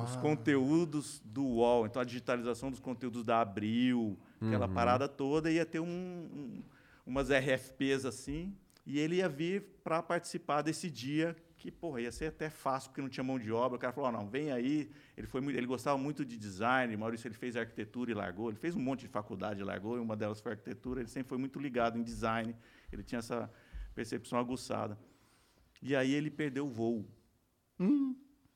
Os 0.03 0.15
conteúdos 0.17 1.21
do 1.25 1.43
UOL. 1.45 1.85
Então 1.85 2.01
a 2.01 2.05
digitalização 2.05 2.71
dos 2.71 2.79
conteúdos 2.79 3.23
da 3.23 3.41
Abril, 3.41 4.17
aquela 4.41 4.67
parada 4.67 5.07
toda, 5.07 5.51
ia 5.51 5.65
ter 5.65 5.79
um, 5.79 5.85
um- 5.87 6.63
umas 7.05 7.29
RFPs 7.29 8.05
assim, 8.05 8.53
e 8.85 8.99
ele 8.99 9.17
ia 9.17 9.29
vir 9.29 9.63
para 9.83 10.01
participar 10.03 10.61
desse 10.61 10.89
dia 10.89 11.35
que, 11.57 11.71
porra, 11.71 12.01
ia 12.01 12.11
ser 12.11 12.27
até 12.27 12.49
fácil, 12.49 12.89
porque 12.89 13.01
não 13.01 13.09
tinha 13.09 13.23
mão 13.23 13.39
de 13.39 13.51
obra. 13.51 13.77
O 13.77 13.79
cara 13.79 13.91
falou, 13.91 14.09
"Ó, 14.09 14.11
não, 14.11 14.29
vem 14.29 14.51
aí. 14.51 14.91
Ele, 15.17 15.25
foi 15.25 15.41
muito, 15.41 15.57
ele 15.57 15.65
gostava 15.65 15.97
muito 15.97 16.23
de 16.23 16.37
design, 16.37 16.95
Maurício 16.95 17.27
ele 17.27 17.33
fez 17.33 17.55
arquitetura 17.55 18.11
e 18.11 18.13
largou. 18.13 18.49
Ele 18.49 18.57
fez 18.57 18.75
um 18.75 18.79
monte 18.79 19.01
de 19.01 19.07
faculdade 19.07 19.59
e 19.61 19.63
largou, 19.63 19.97
e 19.97 19.99
uma 19.99 20.15
delas 20.15 20.39
foi 20.39 20.51
arquitetura. 20.51 21.01
Ele 21.01 21.09
sempre 21.09 21.29
foi 21.29 21.37
muito 21.37 21.59
ligado 21.59 21.97
em 21.97 22.03
design. 22.03 22.55
Ele 22.91 23.03
tinha 23.03 23.19
essa 23.19 23.51
percepção 23.95 24.37
aguçada. 24.37 24.97
E 25.81 25.95
aí 25.95 26.13
ele 26.13 26.29
perdeu 26.29 26.67
o 26.67 26.69
voo. 26.69 27.05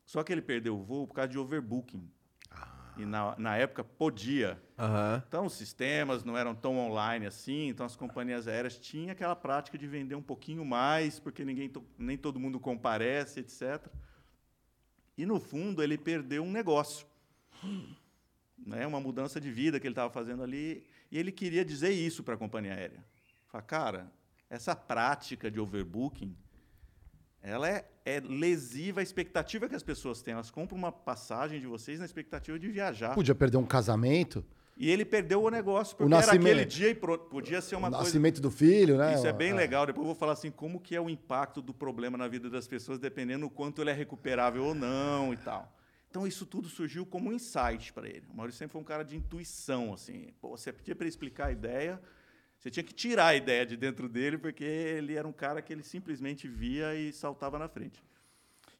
Só 0.06 0.24
que 0.24 0.32
ele 0.32 0.42
perdeu 0.42 0.78
o 0.78 0.84
voo 0.84 1.08
por 1.08 1.16
causa 1.16 1.30
de 1.30 1.40
overbooking. 1.40 2.08
E 2.98 3.06
na, 3.06 3.36
na 3.38 3.56
época 3.58 3.84
podia. 3.84 4.62
Aham. 4.78 5.24
Então, 5.28 5.46
os 5.46 5.54
sistemas 5.54 6.24
não 6.24 6.38
eram 6.38 6.54
tão 6.54 6.78
online 6.78 7.26
assim, 7.26 7.70
então 7.70 7.86
as 7.86 7.96
companhias 7.96 8.48
aéreas 8.48 8.78
tinham 8.78 9.12
aquela 9.12 9.36
prática 9.36 9.78
de 9.78 9.88
vender 9.88 10.16
um 10.16 10.22
pouquinho 10.22 10.66
mais, 10.66 11.20
porque 11.20 11.46
ninguém, 11.46 11.70
to- 11.70 11.86
nem 11.98 12.18
todo 12.18 12.40
mundo 12.40 12.60
comparece, 12.60 13.40
etc. 13.40 13.88
E, 15.18 15.26
no 15.26 15.40
fundo, 15.40 15.82
ele 15.82 15.98
perdeu 15.98 16.44
um 16.44 16.52
negócio. 16.52 17.06
Né? 18.58 18.86
Uma 18.86 19.00
mudança 19.00 19.40
de 19.40 19.52
vida 19.52 19.80
que 19.80 19.88
ele 19.88 19.94
estava 19.94 20.12
fazendo 20.12 20.44
ali. 20.44 20.86
E 21.12 21.18
ele 21.18 21.32
queria 21.32 21.66
dizer 21.66 21.92
isso 21.92 22.24
para 22.24 22.36
a 22.36 22.38
companhia 22.38 22.74
aérea. 22.74 23.04
Falar, 23.48 23.64
cara, 23.64 24.12
essa 24.50 24.76
prática 24.76 25.50
de 25.50 25.60
overbooking, 25.60 26.36
ela 27.42 27.68
é, 27.70 27.86
é 28.06 28.20
lesiva 28.20 29.00
à 29.00 29.04
expectativa 29.04 29.68
que 29.68 29.76
as 29.76 29.84
pessoas 29.84 30.22
têm. 30.22 30.34
Elas 30.34 30.52
compram 30.52 30.78
uma 30.78 30.92
passagem 30.92 31.60
de 31.60 31.68
vocês 31.68 32.00
na 32.00 32.06
expectativa 32.06 32.58
de 32.60 32.68
viajar. 32.70 33.16
Podia 33.16 33.36
perder 33.36 33.58
um 33.58 33.66
casamento, 33.66 34.44
E 34.78 34.90
ele 34.90 35.06
perdeu 35.06 35.44
o 35.44 35.50
negócio, 35.50 35.96
porque 35.96 36.12
O 36.12 36.16
era 36.16 36.26
nascimento- 36.26 36.54
aquele 36.54 36.66
dia 36.66 36.90
e 36.90 36.96
pro- 36.96 37.18
podia 37.20 37.62
ser 37.62 37.76
uma 37.76 37.88
o 37.88 37.92
coisa. 37.92 38.04
nascimento 38.06 38.42
do 38.42 38.50
filho, 38.50 38.98
né? 38.98 39.14
Isso 39.14 39.28
é 39.28 39.34
bem 39.34 39.54
legal. 39.54 39.86
Depois 39.86 40.02
eu 40.04 40.08
vou 40.08 40.16
falar 40.16 40.34
assim, 40.34 40.50
como 40.50 40.80
que 40.80 40.96
é 40.96 41.02
o 41.02 41.10
impacto 41.10 41.62
do 41.62 41.74
problema 41.74 42.18
na 42.18 42.28
vida 42.28 42.50
das 42.50 42.68
pessoas, 42.68 42.98
dependendo 42.98 43.46
do 43.46 43.50
quanto 43.50 43.82
ele 43.82 43.92
é 43.92 43.94
recuperável 43.94 44.64
ou 44.64 44.74
não 44.74 45.34
e 45.34 45.38
tal. 45.38 45.72
Então 46.10 46.26
isso 46.26 46.46
tudo 46.48 46.68
surgiu 46.68 47.06
como 47.06 47.30
um 47.30 47.34
insight 47.34 47.94
para 47.94 48.08
ele. 48.08 48.24
O 48.32 48.36
Maurício 48.36 48.58
sempre 48.60 48.72
foi 48.74 48.82
um 48.82 48.86
cara 48.86 49.04
de 49.04 49.16
intuição, 49.16 49.94
assim. 49.94 50.34
Pô, 50.42 50.50
você 50.58 50.72
pedia 50.74 50.96
para 50.96 51.04
ele 51.06 51.10
explicar 51.10 51.48
a 51.48 51.52
ideia, 51.52 52.02
você 52.62 52.70
tinha 52.70 52.84
que 52.84 52.94
tirar 52.94 53.28
a 53.28 53.36
ideia 53.36 53.66
de 53.66 53.76
dentro 53.76 54.08
dele, 54.08 54.38
porque 54.38 54.64
ele 54.64 55.16
era 55.16 55.28
um 55.28 55.34
cara 55.34 55.64
que 55.64 55.74
ele 55.74 55.82
simplesmente 55.82 56.48
via 56.48 56.94
e 56.94 57.12
saltava 57.12 57.58
na 57.58 57.68
frente. 57.68 58.04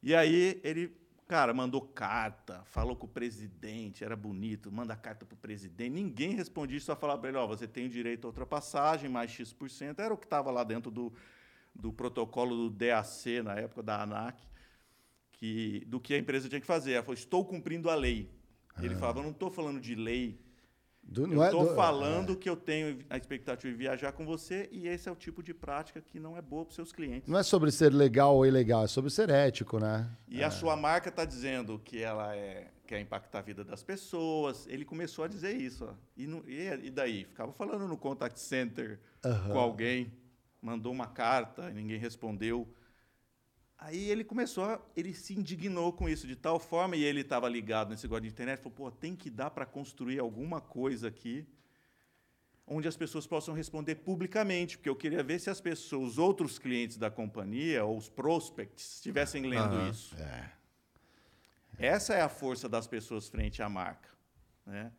E 0.00 0.14
aí 0.14 0.60
ele, 0.62 0.96
cara, 1.26 1.52
mandou 1.52 1.80
carta, 1.80 2.62
falou 2.66 2.94
com 2.94 3.06
o 3.06 3.08
presidente, 3.08 4.04
era 4.04 4.14
bonito, 4.14 4.70
manda 4.70 4.94
carta 4.94 5.26
para 5.26 5.34
o 5.34 5.36
presidente. 5.36 5.90
Ninguém 5.90 6.36
respondia, 6.36 6.78
só 6.78 6.94
falava 6.94 7.22
para 7.22 7.30
ele, 7.30 7.38
ó, 7.38 7.46
você 7.46 7.66
tem 7.66 7.86
o 7.86 7.88
direito 7.88 8.24
à 8.24 8.28
ultrapassagem, 8.28 9.10
mais 9.10 9.32
X%. 9.32 9.98
Era 9.98 10.14
o 10.14 10.16
que 10.16 10.26
estava 10.26 10.52
lá 10.52 10.62
dentro 10.62 10.88
do, 10.88 11.12
do 11.74 11.92
protocolo 11.92 12.54
do 12.54 12.70
DAC, 12.70 13.42
na 13.42 13.54
época 13.54 13.82
da 13.82 14.00
ANAC, 14.00 14.40
que, 15.32 15.84
do 15.88 15.98
que 15.98 16.14
a 16.14 16.18
empresa 16.18 16.48
tinha 16.48 16.60
que 16.60 16.66
fazer. 16.68 16.92
Ela 16.92 17.02
falou, 17.02 17.14
estou 17.14 17.44
cumprindo 17.44 17.90
a 17.90 17.96
lei. 17.96 18.30
Ele 18.80 18.94
falava, 18.94 19.20
não 19.24 19.30
estou 19.30 19.50
falando 19.50 19.80
de 19.80 19.96
lei, 19.96 20.40
Do- 21.02 21.26
eu 21.30 21.42
é 21.42 21.46
estou 21.46 21.68
do- 21.68 21.74
falando 21.74 22.36
que 22.36 22.48
eu 22.48 22.56
tenho 22.56 22.98
a 23.10 23.16
expectativa 23.16 23.70
de 23.70 23.76
viajar 23.78 24.12
com 24.12 24.24
você 24.24 24.68
e 24.72 24.86
esse 24.88 25.08
é 25.08 25.12
o 25.12 25.16
tipo 25.16 25.42
de 25.42 25.52
prática 25.52 26.00
que 26.00 26.18
não 26.18 26.36
é 26.36 26.40
boa 26.42 26.64
para 26.64 26.70
os 26.70 26.74
seus 26.76 26.92
clientes. 26.92 27.28
Não 27.28 27.38
é 27.38 27.42
sobre 27.42 27.70
ser 27.70 27.92
legal 27.92 28.34
ou 28.36 28.46
ilegal, 28.46 28.84
é 28.84 28.86
sobre 28.86 29.10
ser 29.10 29.28
ético, 29.28 29.78
né? 29.78 30.08
E 30.28 30.42
a 30.42 30.50
sua 30.50 30.74
marca 30.76 31.08
está 31.10 31.24
dizendo 31.24 31.78
que 31.84 32.02
ela 32.02 32.34
é, 32.34 32.68
quer 32.86 33.00
impactar 33.00 33.40
a 33.40 33.42
vida 33.42 33.62
das 33.64 33.82
pessoas. 33.82 34.66
Ele 34.68 34.84
começou 34.84 35.24
a 35.24 35.28
dizer 35.28 35.54
isso. 35.54 35.84
ó. 35.84 35.92
E, 36.16 36.26
não- 36.26 36.42
e- 36.46 36.86
e 36.86 36.90
daí? 36.90 37.24
Ficava 37.24 37.52
falando 37.52 37.86
no 37.86 37.96
contact 37.98 38.38
center 38.40 38.98
com 39.20 39.58
alguém, 39.58 40.12
mandou 40.62 40.92
uma 40.92 41.06
carta 41.08 41.68
e 41.70 41.74
ninguém 41.74 41.98
respondeu. 41.98 42.66
Aí 43.84 44.10
ele 44.10 44.22
começou, 44.22 44.64
a, 44.64 44.80
ele 44.96 45.12
se 45.12 45.34
indignou 45.34 45.92
com 45.92 46.08
isso 46.08 46.24
de 46.24 46.36
tal 46.36 46.60
forma, 46.60 46.94
e 46.94 47.02
ele 47.02 47.22
estava 47.22 47.48
ligado 47.48 47.90
nesse 47.90 48.04
negócio 48.04 48.22
de 48.22 48.28
internet, 48.28 48.58
falou, 48.58 48.72
pô, 48.72 48.90
tem 48.92 49.16
que 49.16 49.28
dar 49.28 49.50
para 49.50 49.66
construir 49.66 50.20
alguma 50.20 50.60
coisa 50.60 51.08
aqui 51.08 51.44
onde 52.64 52.86
as 52.86 52.96
pessoas 52.96 53.26
possam 53.26 53.52
responder 53.52 53.96
publicamente, 53.96 54.78
porque 54.78 54.88
eu 54.88 54.94
queria 54.94 55.22
ver 55.22 55.40
se 55.40 55.50
as 55.50 55.60
pessoas, 55.60 56.12
os 56.12 56.18
outros 56.18 56.60
clientes 56.60 56.96
da 56.96 57.10
companhia, 57.10 57.84
ou 57.84 57.96
os 57.98 58.08
prospects, 58.08 58.94
estivessem 58.94 59.42
lendo 59.42 59.74
Aham. 59.74 59.90
isso. 59.90 60.14
Essa 61.76 62.14
é 62.14 62.22
a 62.22 62.28
força 62.28 62.68
das 62.68 62.86
pessoas 62.86 63.28
frente 63.28 63.60
à 63.62 63.68
marca. 63.68 64.08
Né? 64.64 64.92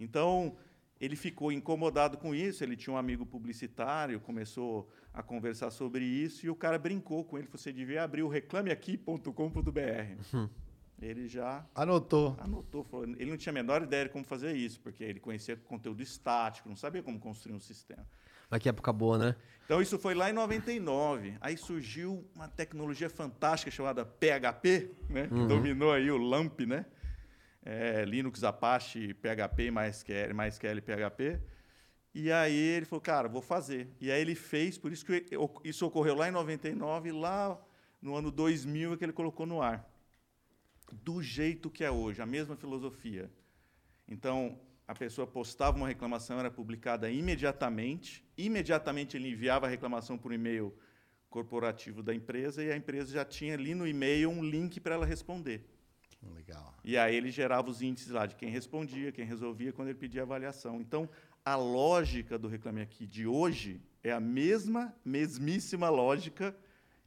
Então, 0.00 0.56
ele 0.98 1.16
ficou 1.16 1.52
incomodado 1.52 2.16
com 2.16 2.34
isso. 2.34 2.64
Ele 2.64 2.76
tinha 2.76 2.94
um 2.94 2.96
amigo 2.96 3.26
publicitário, 3.26 4.18
começou 4.18 4.90
a 5.12 5.22
conversar 5.22 5.70
sobre 5.70 6.04
isso 6.04 6.46
e 6.46 6.50
o 6.50 6.54
cara 6.54 6.78
brincou 6.78 7.24
com 7.24 7.38
ele. 7.38 7.48
Você 7.52 7.72
devia 7.72 8.02
abrir 8.02 8.22
o 8.22 8.28
reclameaqui.com.br. 8.28 10.48
Ele 11.00 11.26
já 11.26 11.66
Anotou. 11.74 12.36
anotou. 12.38 12.84
Falou, 12.84 13.06
ele 13.06 13.30
não 13.30 13.36
tinha 13.36 13.50
a 13.50 13.54
menor 13.54 13.82
ideia 13.82 14.04
de 14.04 14.10
como 14.10 14.24
fazer 14.24 14.54
isso, 14.54 14.80
porque 14.80 15.02
ele 15.02 15.18
conhecia 15.18 15.56
conteúdo 15.56 16.00
estático, 16.00 16.68
não 16.68 16.76
sabia 16.76 17.02
como 17.02 17.18
construir 17.18 17.54
um 17.54 17.60
sistema. 17.60 18.06
Mas 18.48 18.62
que 18.62 18.68
época 18.68 18.92
boa, 18.92 19.18
né? 19.18 19.36
Então, 19.64 19.80
isso 19.80 19.98
foi 19.98 20.14
lá 20.14 20.30
em 20.30 20.32
99. 20.32 21.36
Aí 21.40 21.56
surgiu 21.56 22.24
uma 22.34 22.46
tecnologia 22.46 23.08
fantástica 23.08 23.70
chamada 23.70 24.04
PHP, 24.04 24.90
né? 25.08 25.26
que 25.26 25.46
dominou 25.46 25.92
aí 25.92 26.10
o 26.10 26.18
LAMP, 26.18 26.66
né? 26.66 26.84
É, 27.64 28.04
Linux, 28.04 28.44
Apache, 28.44 29.14
PHP, 29.14 29.70
MySQL, 29.70 30.34
MySQL 30.34 30.82
PHP. 30.82 31.40
E 32.14 32.30
aí 32.30 32.54
ele 32.54 32.86
falou, 32.86 33.00
cara, 33.00 33.28
vou 33.28 33.40
fazer. 33.40 33.88
E 34.00 34.10
aí 34.10 34.20
ele 34.20 34.34
fez, 34.34 34.76
por 34.76 34.92
isso 34.92 35.04
que 35.04 35.26
isso 35.64 35.86
ocorreu 35.86 36.14
lá 36.14 36.28
em 36.28 36.32
99, 36.32 37.12
lá 37.12 37.58
no 38.00 38.14
ano 38.14 38.30
2000 38.30 38.94
é 38.94 38.96
que 38.96 39.04
ele 39.04 39.12
colocou 39.12 39.46
no 39.46 39.62
ar. 39.62 39.88
Do 40.92 41.22
jeito 41.22 41.70
que 41.70 41.84
é 41.84 41.90
hoje, 41.90 42.20
a 42.20 42.26
mesma 42.26 42.54
filosofia. 42.54 43.30
Então, 44.06 44.60
a 44.86 44.94
pessoa 44.94 45.26
postava 45.26 45.76
uma 45.76 45.88
reclamação, 45.88 46.38
era 46.38 46.50
publicada 46.50 47.10
imediatamente. 47.10 48.22
Imediatamente 48.36 49.16
ele 49.16 49.30
enviava 49.30 49.66
a 49.66 49.70
reclamação 49.70 50.18
por 50.18 50.32
e-mail 50.32 50.76
corporativo 51.30 52.02
da 52.02 52.14
empresa 52.14 52.62
e 52.62 52.70
a 52.70 52.76
empresa 52.76 53.10
já 53.10 53.24
tinha 53.24 53.54
ali 53.54 53.74
no 53.74 53.86
e-mail 53.86 54.28
um 54.28 54.44
link 54.44 54.78
para 54.80 54.94
ela 54.94 55.06
responder. 55.06 55.66
Legal. 56.34 56.74
E 56.84 56.96
aí 56.96 57.16
ele 57.16 57.30
gerava 57.30 57.70
os 57.70 57.82
índices 57.82 58.10
lá 58.10 58.26
de 58.26 58.36
quem 58.36 58.48
respondia, 58.48 59.10
quem 59.10 59.24
resolvia 59.24 59.72
quando 59.72 59.88
ele 59.88 59.98
pedia 59.98 60.22
avaliação. 60.22 60.80
Então, 60.80 61.08
a 61.44 61.56
lógica 61.56 62.38
do 62.38 62.48
Reclame 62.48 62.80
Aqui 62.80 63.06
de 63.06 63.26
hoje 63.26 63.80
é 64.02 64.12
a 64.12 64.20
mesma, 64.20 64.94
mesmíssima 65.04 65.88
lógica 65.88 66.56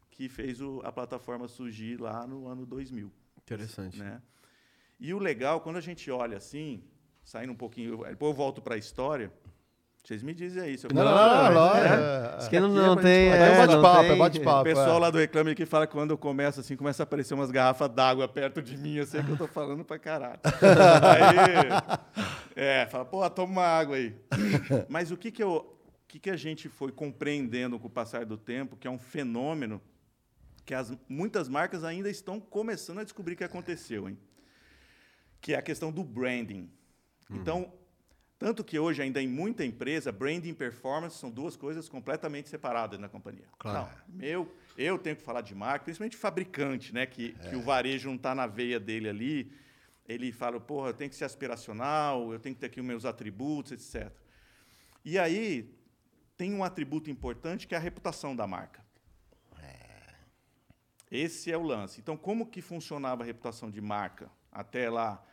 que 0.10 0.30
fez 0.30 0.62
o, 0.62 0.82
a 0.84 0.92
plataforma 0.92 1.48
surgir 1.48 2.00
lá 2.00 2.26
no 2.26 2.48
ano 2.48 2.66
2000. 2.66 3.12
Interessante. 3.38 4.00
Né? 4.00 4.22
E 5.00 5.14
o 5.14 5.20
legal, 5.20 5.62
quando 5.62 5.78
a 5.78 5.82
gente 5.82 6.10
olha 6.10 6.38
assim, 6.38 6.84
saindo 7.24 7.52
um 7.54 7.56
pouquinho, 7.56 8.04
depois 8.06 8.32
eu 8.32 8.34
volto 8.34 8.62
para 8.62 8.76
a 8.76 8.78
história, 8.78 9.32
vocês 10.06 10.22
me 10.22 10.36
dizem 10.36 10.62
aí. 10.62 10.78
Se 10.78 10.86
eu 10.86 10.92
Não, 10.94 11.04
não, 11.04 11.16
não, 11.16 11.54
não, 11.54 11.76
É. 11.76 12.36
é. 12.36 12.38
Isso 12.38 12.50
que 12.50 12.60
não, 12.60 12.68
é 12.70 12.86
não 12.88 12.96
tem. 12.96 13.30
é 13.30 13.36
é, 13.38 13.50
não 13.50 13.68
bate-papo, 13.68 14.02
tem- 14.02 14.12
é 14.12 14.16
bate-papo. 14.16 14.62
O 14.62 14.64
pessoal 14.64 14.98
é. 14.98 15.00
lá 15.00 15.10
do 15.10 15.18
Reclame 15.18 15.52
aqui 15.52 15.66
fala 15.66 15.88
que 15.88 15.94
quando 15.94 16.12
eu 16.12 16.18
começo 16.18 16.60
assim, 16.60 16.76
começa 16.76 17.02
a 17.02 17.06
aparecer 17.06 17.34
umas 17.34 17.50
garrafas 17.50 17.90
d'água 17.90 18.28
perto 18.28 18.62
de 18.62 18.78
mim, 18.78 18.96
eu 18.98 19.06
sei 19.08 19.24
que 19.24 19.32
eu 19.32 19.38
tô 19.38 19.48
falando 19.48 19.84
pra 19.84 19.98
caralho. 19.98 20.40
aí, 20.46 22.04
é, 22.56 22.86
fala, 22.86 23.04
pô, 23.04 23.28
toma 23.32 23.52
uma 23.52 23.66
água 23.66 23.96
aí. 23.96 24.16
Mas 24.88 25.10
o 25.10 25.18
que 25.18 25.32
que 25.32 25.42
eu, 25.42 25.56
o 25.56 25.76
que 26.08 26.20
que 26.20 26.30
a 26.30 26.38
gente 26.38 26.70
foi 26.70 26.92
compreendendo 26.92 27.80
com 27.80 27.88
o 27.88 27.90
passar 27.90 28.26
do 28.26 28.38
tempo, 28.38 28.78
que 28.78 28.88
é 28.88 28.92
um 28.92 29.00
fenômeno 29.00 29.82
que 30.66 30.74
as, 30.76 30.96
muitas 31.10 31.50
marcas 31.50 31.84
ainda 31.84 32.10
estão 32.10 32.40
começando 32.40 33.00
a 33.00 33.04
descobrir 33.04 33.34
o 33.34 33.38
que 33.38 33.44
aconteceu, 33.44 34.08
hein? 34.08 34.18
Que 35.42 35.54
é 35.54 35.58
a 35.58 35.62
questão 35.62 35.92
do 35.92 36.04
branding. 36.04 36.70
Então, 37.30 37.72
tanto 38.38 38.64
que 38.64 38.78
hoje 38.78 39.02
ainda 39.02 39.22
em 39.22 39.28
muita 39.28 39.64
empresa, 39.64 40.12
branding 40.12 40.50
e 40.50 40.54
performance 40.54 41.18
são 41.18 41.32
duas 41.32 41.56
coisas 41.56 41.88
completamente 41.88 42.50
separadas 42.50 43.00
na 43.00 43.08
companhia. 43.08 43.48
Claro. 43.58 43.90
Não, 44.08 44.16
meu, 44.16 44.56
eu 44.78 44.98
tenho 45.00 45.16
que 45.16 45.22
falar 45.22 45.42
de 45.42 45.56
marca, 45.56 45.86
principalmente 45.86 46.18
fabricante, 46.18 46.94
né? 46.94 47.06
Que, 47.06 47.34
que 47.34 47.56
o 47.56 47.62
varejo 47.62 48.10
não 48.10 48.16
está 48.16 48.36
na 48.36 48.46
veia 48.46 48.80
dele 48.80 49.08
ali. 49.08 49.52
Ele 50.08 50.32
fala, 50.32 50.60
porra, 50.60 50.90
eu 50.90 50.94
tenho 50.94 51.10
que 51.10 51.16
ser 51.16 51.26
aspiracional, 51.26 52.32
eu 52.32 52.40
tenho 52.40 52.54
que 52.54 52.62
ter 52.62 52.68
aqui 52.68 52.80
os 52.80 52.86
meus 52.86 53.06
atributos, 53.06 53.72
etc. 53.72 54.12
E 55.04 55.18
aí 55.18 55.74
tem 56.38 56.54
um 56.54 56.64
atributo 56.64 57.10
importante 57.10 57.68
que 57.68 57.74
é 57.74 57.78
a 57.78 57.82
reputação 57.82 58.36
da 58.36 58.46
marca. 58.46 58.86
Esse 61.10 61.52
é 61.52 61.58
o 61.58 61.62
lance. 61.62 62.02
Então, 62.02 62.18
como 62.18 62.46
que 62.46 62.62
funcionava 62.62 63.24
a 63.24 63.26
reputação 63.26 63.70
de 63.70 63.80
marca 63.80 64.30
até 64.52 64.90
lá, 64.90 65.24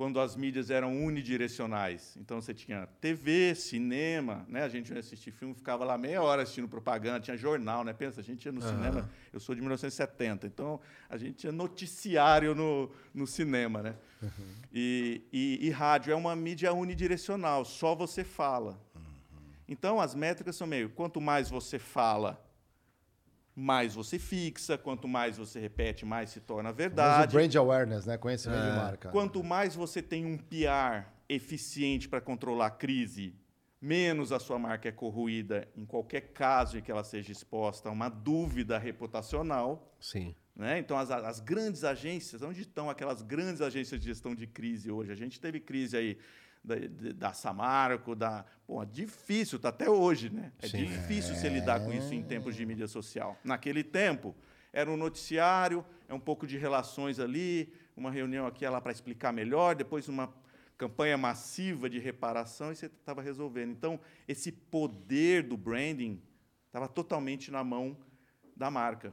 quando 0.00 0.18
as 0.18 0.34
mídias 0.34 0.70
eram 0.70 1.04
unidirecionais? 1.04 2.16
Então, 2.16 2.40
você 2.40 2.54
tinha 2.54 2.86
TV, 3.02 3.54
cinema, 3.54 4.46
né? 4.48 4.62
A 4.62 4.68
gente 4.70 4.90
ia 4.90 4.98
assistir 4.98 5.30
filme, 5.30 5.52
ficava 5.52 5.84
lá 5.84 5.98
meia 5.98 6.22
hora 6.22 6.40
assistindo 6.40 6.66
propaganda, 6.66 7.20
tinha 7.20 7.36
jornal, 7.36 7.84
né? 7.84 7.92
Pensa, 7.92 8.18
a 8.18 8.24
gente 8.24 8.46
ia 8.46 8.50
no 8.50 8.62
cinema, 8.62 9.10
eu 9.30 9.38
sou 9.38 9.54
de 9.54 9.60
1970, 9.60 10.46
então 10.46 10.80
a 11.06 11.18
gente 11.18 11.34
tinha 11.34 11.52
noticiário 11.52 12.54
no, 12.54 12.90
no 13.12 13.26
cinema, 13.26 13.82
né? 13.82 13.94
E, 14.72 15.20
e, 15.30 15.66
e 15.66 15.70
rádio 15.70 16.14
é 16.14 16.16
uma 16.16 16.34
mídia 16.34 16.72
unidirecional, 16.72 17.66
só 17.66 17.94
você 17.94 18.24
fala. 18.24 18.80
Então, 19.68 20.00
as 20.00 20.14
métricas 20.14 20.56
são 20.56 20.66
meio, 20.66 20.88
quanto 20.88 21.20
mais 21.20 21.50
você 21.50 21.78
fala, 21.78 22.42
mais 23.54 23.94
você 23.94 24.18
fixa, 24.18 24.78
quanto 24.78 25.06
mais 25.08 25.36
você 25.36 25.58
repete, 25.60 26.04
mais 26.04 26.30
se 26.30 26.40
torna 26.40 26.70
Mas 26.70 26.74
o 26.74 26.76
verdade. 26.76 27.34
brand 27.34 27.54
awareness, 27.56 28.06
né? 28.06 28.16
Conhecimento 28.16 28.62
É. 28.62 28.70
de 28.70 28.76
marca. 28.76 29.08
Quanto 29.10 29.42
mais 29.44 29.74
você 29.74 30.00
tem 30.00 30.24
um 30.24 30.38
PR 30.38 31.06
eficiente 31.28 32.08
para 32.08 32.20
controlar 32.20 32.66
a 32.66 32.70
crise, 32.70 33.34
menos 33.80 34.32
a 34.32 34.38
sua 34.38 34.58
marca 34.58 34.88
é 34.88 34.92
corroída 34.92 35.66
em 35.76 35.84
qualquer 35.84 36.32
caso 36.32 36.78
em 36.78 36.82
que 36.82 36.90
ela 36.90 37.04
seja 37.04 37.32
exposta 37.32 37.88
a 37.88 37.92
uma 37.92 38.08
dúvida 38.08 38.78
reputacional. 38.78 39.94
Sim. 40.00 40.34
Né? 40.54 40.78
Então, 40.78 40.98
as, 40.98 41.10
as 41.10 41.40
grandes 41.40 41.84
agências, 41.84 42.42
onde 42.42 42.60
estão 42.62 42.90
aquelas 42.90 43.22
grandes 43.22 43.62
agências 43.62 43.98
de 44.00 44.06
gestão 44.06 44.34
de 44.34 44.46
crise 44.46 44.90
hoje? 44.90 45.10
A 45.10 45.14
gente 45.14 45.40
teve 45.40 45.58
crise 45.60 45.96
aí 45.96 46.18
da, 46.62 46.74
da 47.14 47.32
Samarco, 47.32 48.14
da. 48.14 48.44
Pô, 48.66 48.84
difícil, 48.84 49.58
tá 49.58 49.70
até 49.70 49.88
hoje, 49.88 50.30
né? 50.30 50.52
É 50.60 50.68
Sim. 50.68 50.84
difícil 50.84 51.34
se 51.34 51.48
lidar 51.48 51.80
com 51.80 51.92
isso 51.92 52.14
em 52.14 52.22
tempos 52.22 52.54
de 52.54 52.64
mídia 52.64 52.86
social. 52.86 53.36
Naquele 53.42 53.82
tempo, 53.82 54.34
era 54.72 54.90
um 54.90 54.96
noticiário, 54.96 55.84
é 56.08 56.14
um 56.14 56.20
pouco 56.20 56.46
de 56.46 56.56
relações 56.56 57.18
ali, 57.18 57.72
uma 57.96 58.10
reunião 58.10 58.46
aqui 58.46 58.66
lá 58.68 58.80
para 58.80 58.92
explicar 58.92 59.32
melhor, 59.32 59.74
depois 59.74 60.08
uma 60.08 60.32
campanha 60.78 61.18
massiva 61.18 61.90
de 61.90 61.98
reparação 61.98 62.72
e 62.72 62.76
você 62.76 62.86
estava 62.86 63.20
resolvendo. 63.20 63.70
Então, 63.70 64.00
esse 64.26 64.50
poder 64.50 65.42
do 65.42 65.56
branding 65.56 66.22
estava 66.66 66.88
totalmente 66.88 67.50
na 67.50 67.62
mão 67.62 67.96
da 68.56 68.70
marca 68.70 69.12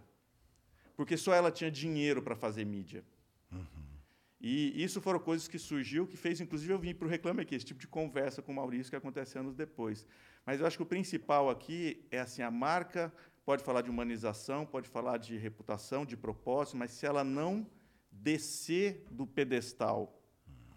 porque 0.98 1.16
só 1.16 1.32
ela 1.32 1.52
tinha 1.52 1.70
dinheiro 1.70 2.24
para 2.24 2.36
fazer 2.36 2.66
mídia. 2.66 3.06
E 4.40 4.84
isso 4.84 5.02
foram 5.02 5.20
coisas 5.20 5.48
que 5.48 5.58
surgiu, 5.58 6.06
que 6.06 6.16
fez, 6.16 6.40
inclusive, 6.40 6.72
eu 6.72 6.80
vim 6.80 6.94
para 6.94 7.08
o 7.08 7.10
Reclame 7.10 7.42
Aqui, 7.42 7.56
esse 7.56 7.66
tipo 7.66 7.80
de 7.80 7.88
conversa 7.88 8.42
com 8.42 8.52
o 8.52 8.56
Maurício 8.56 8.92
que 8.92 8.96
acontece 8.96 9.38
anos 9.38 9.56
depois. 9.56 10.06
Mas 10.46 10.60
eu 10.60 10.68
acho 10.68 10.78
que 10.78 10.84
o 10.84 10.86
principal 10.86 11.50
aqui 11.50 12.06
é 12.12 12.20
assim, 12.20 12.44
a 12.44 12.52
marca 12.52 13.12
pode 13.44 13.64
falar 13.64 13.82
de 13.82 13.90
humanização, 13.90 14.66
pode 14.66 14.88
falar 14.90 15.18
de 15.18 15.38
reputação, 15.38 16.06
de 16.06 16.16
propósito, 16.16 16.78
mas 16.78 16.92
se 16.92 17.06
ela 17.06 17.24
não 17.24 17.66
descer 18.12 19.06
do 19.10 19.26
pedestal, 19.26 20.22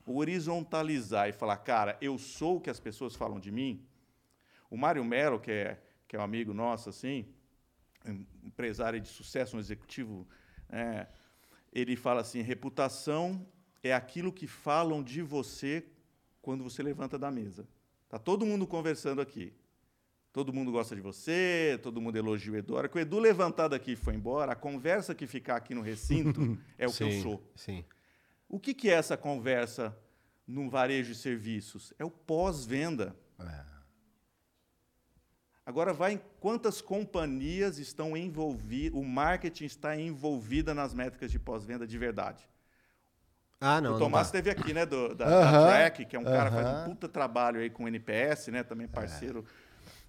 horizontalizar 0.07 1.29
e 1.29 1.33
falar, 1.33 1.59
cara, 1.59 1.99
eu 2.01 2.17
sou 2.17 2.57
o 2.57 2.61
que 2.61 2.71
as 2.71 2.81
pessoas 2.81 3.15
falam 3.15 3.39
de 3.39 3.51
mim, 3.51 3.87
o 4.71 4.77
Mário 4.77 5.05
Melo, 5.05 5.41
que 5.41 5.51
é, 5.51 5.83
que 6.07 6.17
é 6.17 6.19
um 6.19 6.23
amigo 6.23 6.55
nosso, 6.55 6.89
assim, 6.89 7.27
empresário 8.43 9.01
de 9.01 9.09
sucesso, 9.09 9.57
um 9.57 9.61
executivo, 9.61 10.27
é, 10.69 11.07
ele 11.73 11.97
fala 11.97 12.21
assim: 12.21 12.41
reputação 12.41 13.47
é 13.83 13.95
aquilo 13.95 14.33
que 14.33 14.47
falam 14.47 15.03
de 15.03 15.23
você 15.23 15.85
quando 16.43 16.65
você 16.65 16.83
levanta 16.83 17.19
da 17.19 17.31
mesa. 17.31 17.67
Tá 18.09 18.19
todo 18.19 18.45
mundo 18.45 18.67
conversando 18.67 19.21
aqui. 19.21 19.53
Todo 20.33 20.53
mundo 20.53 20.71
gosta 20.71 20.95
de 20.95 21.01
você, 21.01 21.79
todo 21.83 22.01
mundo 22.01 22.17
elogia 22.17 22.53
o 22.53 22.57
Edu. 22.57 22.75
A 22.77 22.79
hora 22.79 22.89
que 22.89 22.97
o 22.97 23.01
Edu 23.01 23.19
levantar 23.19 23.67
daqui 23.67 23.93
e 23.93 23.97
for 23.97 24.15
embora, 24.15 24.53
a 24.53 24.57
conversa 24.57 25.13
que 25.13 25.27
ficar 25.27 25.57
aqui 25.57 25.75
no 25.75 25.83
recinto 25.83 26.57
é 26.79 26.87
o 26.87 26.93
que 26.93 27.03
eu 27.03 27.11
Sim, 27.11 27.23
sou. 27.23 27.53
Sim. 27.57 27.85
O 28.49 28.59
que, 28.59 28.73
que 28.73 28.89
é 28.89 28.95
essa 28.95 29.17
conversa 29.17 29.97
num 30.47 30.69
varejo 30.69 31.13
de 31.13 31.19
serviços? 31.19 31.93
É 31.99 32.05
o 32.05 32.11
pós-venda. 32.11 33.17
Agora 35.71 35.93
vai 35.93 36.15
em 36.15 36.21
quantas 36.41 36.81
companhias 36.81 37.79
estão 37.79 38.17
envolvidas, 38.17 38.99
o 39.01 39.05
marketing 39.05 39.67
está 39.67 39.97
envolvida 39.97 40.75
nas 40.75 40.93
métricas 40.93 41.31
de 41.31 41.39
pós-venda 41.39 41.87
de 41.87 41.97
verdade. 41.97 42.43
Ah, 43.61 43.81
não. 43.81 43.91
o 43.91 43.93
não 43.93 43.99
Tomás 44.01 44.33
dá. 44.33 44.39
esteve 44.39 44.51
aqui, 44.51 44.75
né, 44.75 44.85
do- 44.85 45.15
da, 45.15 45.27
Aham, 45.27 45.53
da 45.53 45.67
Track, 45.69 46.05
que 46.07 46.17
é 46.17 46.19
um 46.19 46.25
cara 46.25 46.51
que 46.51 46.57
faz 46.57 46.67
um 46.81 46.85
puta 46.91 47.09
trabalho 47.09 47.61
aí 47.61 47.71
com 47.71 47.85
o 47.85 47.89
NPS, 47.89 48.49
né, 48.51 48.65
também 48.65 48.89
parceiro. 48.89 49.45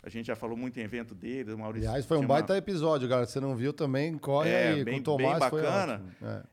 A 0.01 0.09
gente 0.09 0.25
já 0.25 0.35
falou 0.35 0.57
muito 0.57 0.79
em 0.79 0.83
evento 0.83 1.13
dele, 1.13 1.53
o 1.53 1.59
Maurício. 1.59 1.87
Aliás, 1.87 2.05
foi 2.07 2.17
um 2.17 2.21
uma- 2.21 2.29
baita 2.29 2.57
episódio, 2.57 3.07
galera. 3.07 3.27
Se 3.27 3.33
você 3.33 3.39
não 3.39 3.55
viu 3.55 3.71
também, 3.71 4.17
corre 4.17 4.49
É, 4.49 4.67
aí. 4.69 4.83
bem- 4.83 4.95
com 4.95 4.99
o 5.01 5.03
Tomás 5.03 5.39
bem 5.39 5.49
foi 5.51 5.61
bacana. 5.61 5.93
ótimo. 5.93 6.11
É. 6.27 6.43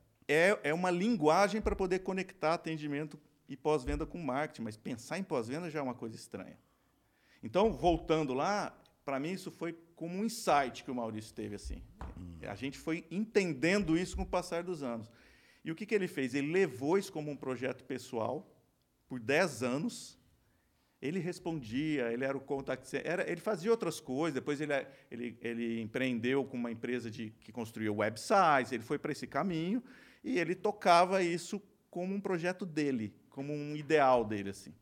é, 0.51 0.59
é 0.65 0.75
uma 0.75 0.91
linguagem 0.91 1.63
para 1.63 1.75
poder 1.75 2.01
conectar 2.01 2.53
atendimento 2.53 3.19
e 3.49 3.57
pós-venda 3.57 4.05
com 4.05 4.19
marketing, 4.19 4.61
mas 4.61 4.77
pensar 4.77 5.19
em 5.19 5.23
pós-venda 5.23 5.71
já 5.71 5.79
é 5.79 5.83
uma 5.83 5.95
coisa 5.95 6.15
estranha. 6.15 6.59
Então, 7.43 7.73
voltando 7.73 8.35
lá, 8.35 8.77
para 9.09 9.19
mim 9.19 9.33
isso 9.33 9.51
foi 9.51 9.75
como 9.97 10.19
um 10.19 10.23
insight 10.23 10.85
que 10.85 10.91
o 10.91 10.95
Maurício 10.95 11.35
teve 11.35 11.55
assim. 11.55 11.83
A 12.43 12.55
gente 12.55 12.77
foi 12.77 13.07
entendendo 13.11 13.97
isso 13.97 14.15
com 14.15 14.23
o 14.23 14.27
passar 14.27 14.63
dos 14.63 14.83
anos. 14.83 15.11
E 15.65 15.73
o 15.73 15.75
que, 15.75 15.87
que 15.87 15.95
ele 15.95 16.07
fez? 16.07 16.35
Ele 16.35 16.53
levou 16.53 16.99
isso 16.99 17.11
como 17.11 17.31
um 17.31 17.37
projeto 17.37 17.85
pessoal 17.85 18.47
por 19.09 19.19
10 19.19 19.63
anos. 19.63 20.19
Ele 21.01 21.19
respondia, 21.21 22.13
ele 22.13 22.23
era 22.23 22.37
o 22.37 22.41
contact 22.41 22.95
era, 23.03 23.27
ele 23.31 23.41
fazia 23.41 23.71
outras 23.71 23.99
coisas. 23.99 24.35
Depois 24.35 24.61
ele, 24.61 24.75
ele, 25.11 25.39
ele 25.41 25.81
empreendeu 25.81 26.45
com 26.45 26.59
uma 26.59 26.71
empresa 26.71 27.11
de, 27.11 27.31
que 27.41 27.51
construía 27.51 27.91
websites, 27.91 28.73
ele 28.73 28.83
foi 28.83 28.99
para 28.99 29.13
esse 29.13 29.27
caminho 29.27 29.83
e 30.23 30.39
ele 30.39 30.55
tocava 30.55 31.23
isso 31.23 31.63
como 31.91 32.15
um 32.15 32.21
projeto 32.21 32.67
dele, 32.67 33.15
como 33.31 33.55
um 33.55 33.75
ideal 33.75 34.23
dele. 34.23 34.51
assim. 34.51 34.75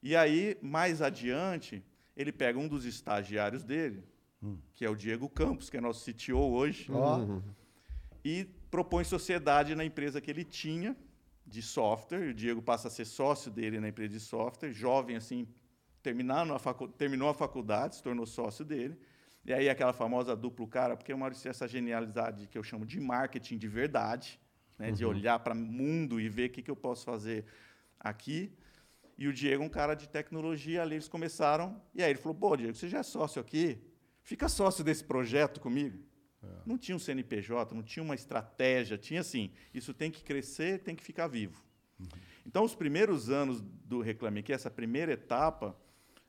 E 0.00 0.14
aí, 0.14 0.56
mais 0.62 1.02
adiante, 1.02 1.82
ele 2.16 2.32
pega 2.32 2.58
um 2.58 2.66
dos 2.66 2.84
estagiários 2.84 3.62
dele, 3.62 4.02
hum. 4.42 4.58
que 4.72 4.84
é 4.84 4.90
o 4.90 4.96
Diego 4.96 5.28
Campos, 5.28 5.68
que 5.68 5.76
é 5.76 5.80
nosso 5.80 6.10
CTO 6.10 6.38
hoje, 6.38 6.90
uhum. 6.90 7.42
e 8.24 8.44
propõe 8.70 9.04
sociedade 9.04 9.74
na 9.74 9.84
empresa 9.84 10.20
que 10.20 10.30
ele 10.30 10.44
tinha 10.44 10.96
de 11.46 11.62
software. 11.62 12.30
O 12.30 12.34
Diego 12.34 12.62
passa 12.62 12.88
a 12.88 12.90
ser 12.90 13.04
sócio 13.04 13.50
dele 13.50 13.78
na 13.78 13.88
empresa 13.88 14.14
de 14.14 14.20
software, 14.20 14.72
jovem 14.72 15.16
assim, 15.16 15.46
terminando 16.02 16.54
a 16.54 16.58
facu 16.58 16.88
terminou 16.88 17.28
a 17.28 17.34
faculdade, 17.34 17.96
se 17.96 18.02
tornou 18.02 18.26
sócio 18.26 18.64
dele. 18.64 18.98
E 19.44 19.52
aí 19.52 19.68
aquela 19.68 19.92
famosa 19.92 20.34
duplo 20.34 20.66
cara, 20.66 20.96
porque 20.96 21.12
o 21.12 21.18
Maurício 21.18 21.48
essa 21.48 21.68
genialidade 21.68 22.48
que 22.48 22.58
eu 22.58 22.64
chamo 22.64 22.84
de 22.84 22.98
marketing 22.98 23.58
de 23.58 23.68
verdade, 23.68 24.40
né, 24.76 24.88
uhum. 24.88 24.94
de 24.94 25.04
olhar 25.04 25.38
para 25.38 25.54
o 25.54 25.56
mundo 25.56 26.20
e 26.20 26.28
ver 26.28 26.48
o 26.48 26.52
que, 26.52 26.62
que 26.62 26.70
eu 26.70 26.76
posso 26.76 27.04
fazer 27.04 27.44
aqui. 28.00 28.52
E 29.18 29.26
o 29.26 29.32
Diego, 29.32 29.62
um 29.64 29.68
cara 29.68 29.94
de 29.94 30.08
tecnologia, 30.08 30.82
ali 30.82 30.96
eles 30.96 31.08
começaram. 31.08 31.80
E 31.94 32.02
aí 32.02 32.10
ele 32.10 32.18
falou: 32.18 32.34
pô, 32.34 32.56
Diego, 32.56 32.74
você 32.74 32.88
já 32.88 32.98
é 32.98 33.02
sócio 33.02 33.40
aqui? 33.40 33.78
Fica 34.22 34.48
sócio 34.48 34.84
desse 34.84 35.04
projeto 35.04 35.60
comigo. 35.60 35.98
É. 36.42 36.46
Não 36.66 36.76
tinha 36.76 36.94
um 36.94 36.98
CNPJ, 36.98 37.74
não 37.74 37.82
tinha 37.82 38.02
uma 38.02 38.14
estratégia, 38.14 38.98
tinha 38.98 39.20
assim: 39.20 39.50
isso 39.72 39.94
tem 39.94 40.10
que 40.10 40.22
crescer, 40.22 40.80
tem 40.80 40.94
que 40.94 41.02
ficar 41.02 41.28
vivo. 41.28 41.64
Uhum. 41.98 42.06
Então, 42.46 42.62
os 42.62 42.74
primeiros 42.74 43.30
anos 43.30 43.60
do 43.60 44.00
Reclame 44.00 44.40
Aqui, 44.40 44.52
essa 44.52 44.70
primeira 44.70 45.12
etapa, 45.12 45.76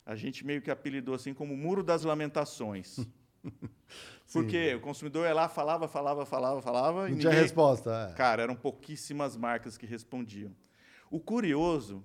a 0.06 0.16
gente 0.16 0.46
meio 0.46 0.62
que 0.62 0.72
apelidou 0.72 1.14
assim 1.14 1.34
como 1.34 1.54
o 1.54 1.58
Muro 1.58 1.84
das 1.84 2.04
Lamentações. 2.04 2.98
Porque 4.34 4.76
o 4.76 4.82
consumidor 4.82 5.26
ia 5.26 5.34
lá, 5.34 5.48
falava, 5.48 5.88
falava, 5.88 6.26
falava, 6.26 6.62
falava. 6.62 7.08
Não 7.08 7.16
e 7.16 7.20
tinha 7.20 7.30
ninguém... 7.30 7.44
resposta. 7.44 8.10
É. 8.12 8.14
Cara, 8.16 8.44
eram 8.44 8.56
pouquíssimas 8.56 9.38
marcas 9.38 9.78
que 9.78 9.86
respondiam. 9.86 10.56
O 11.10 11.20
curioso 11.20 12.04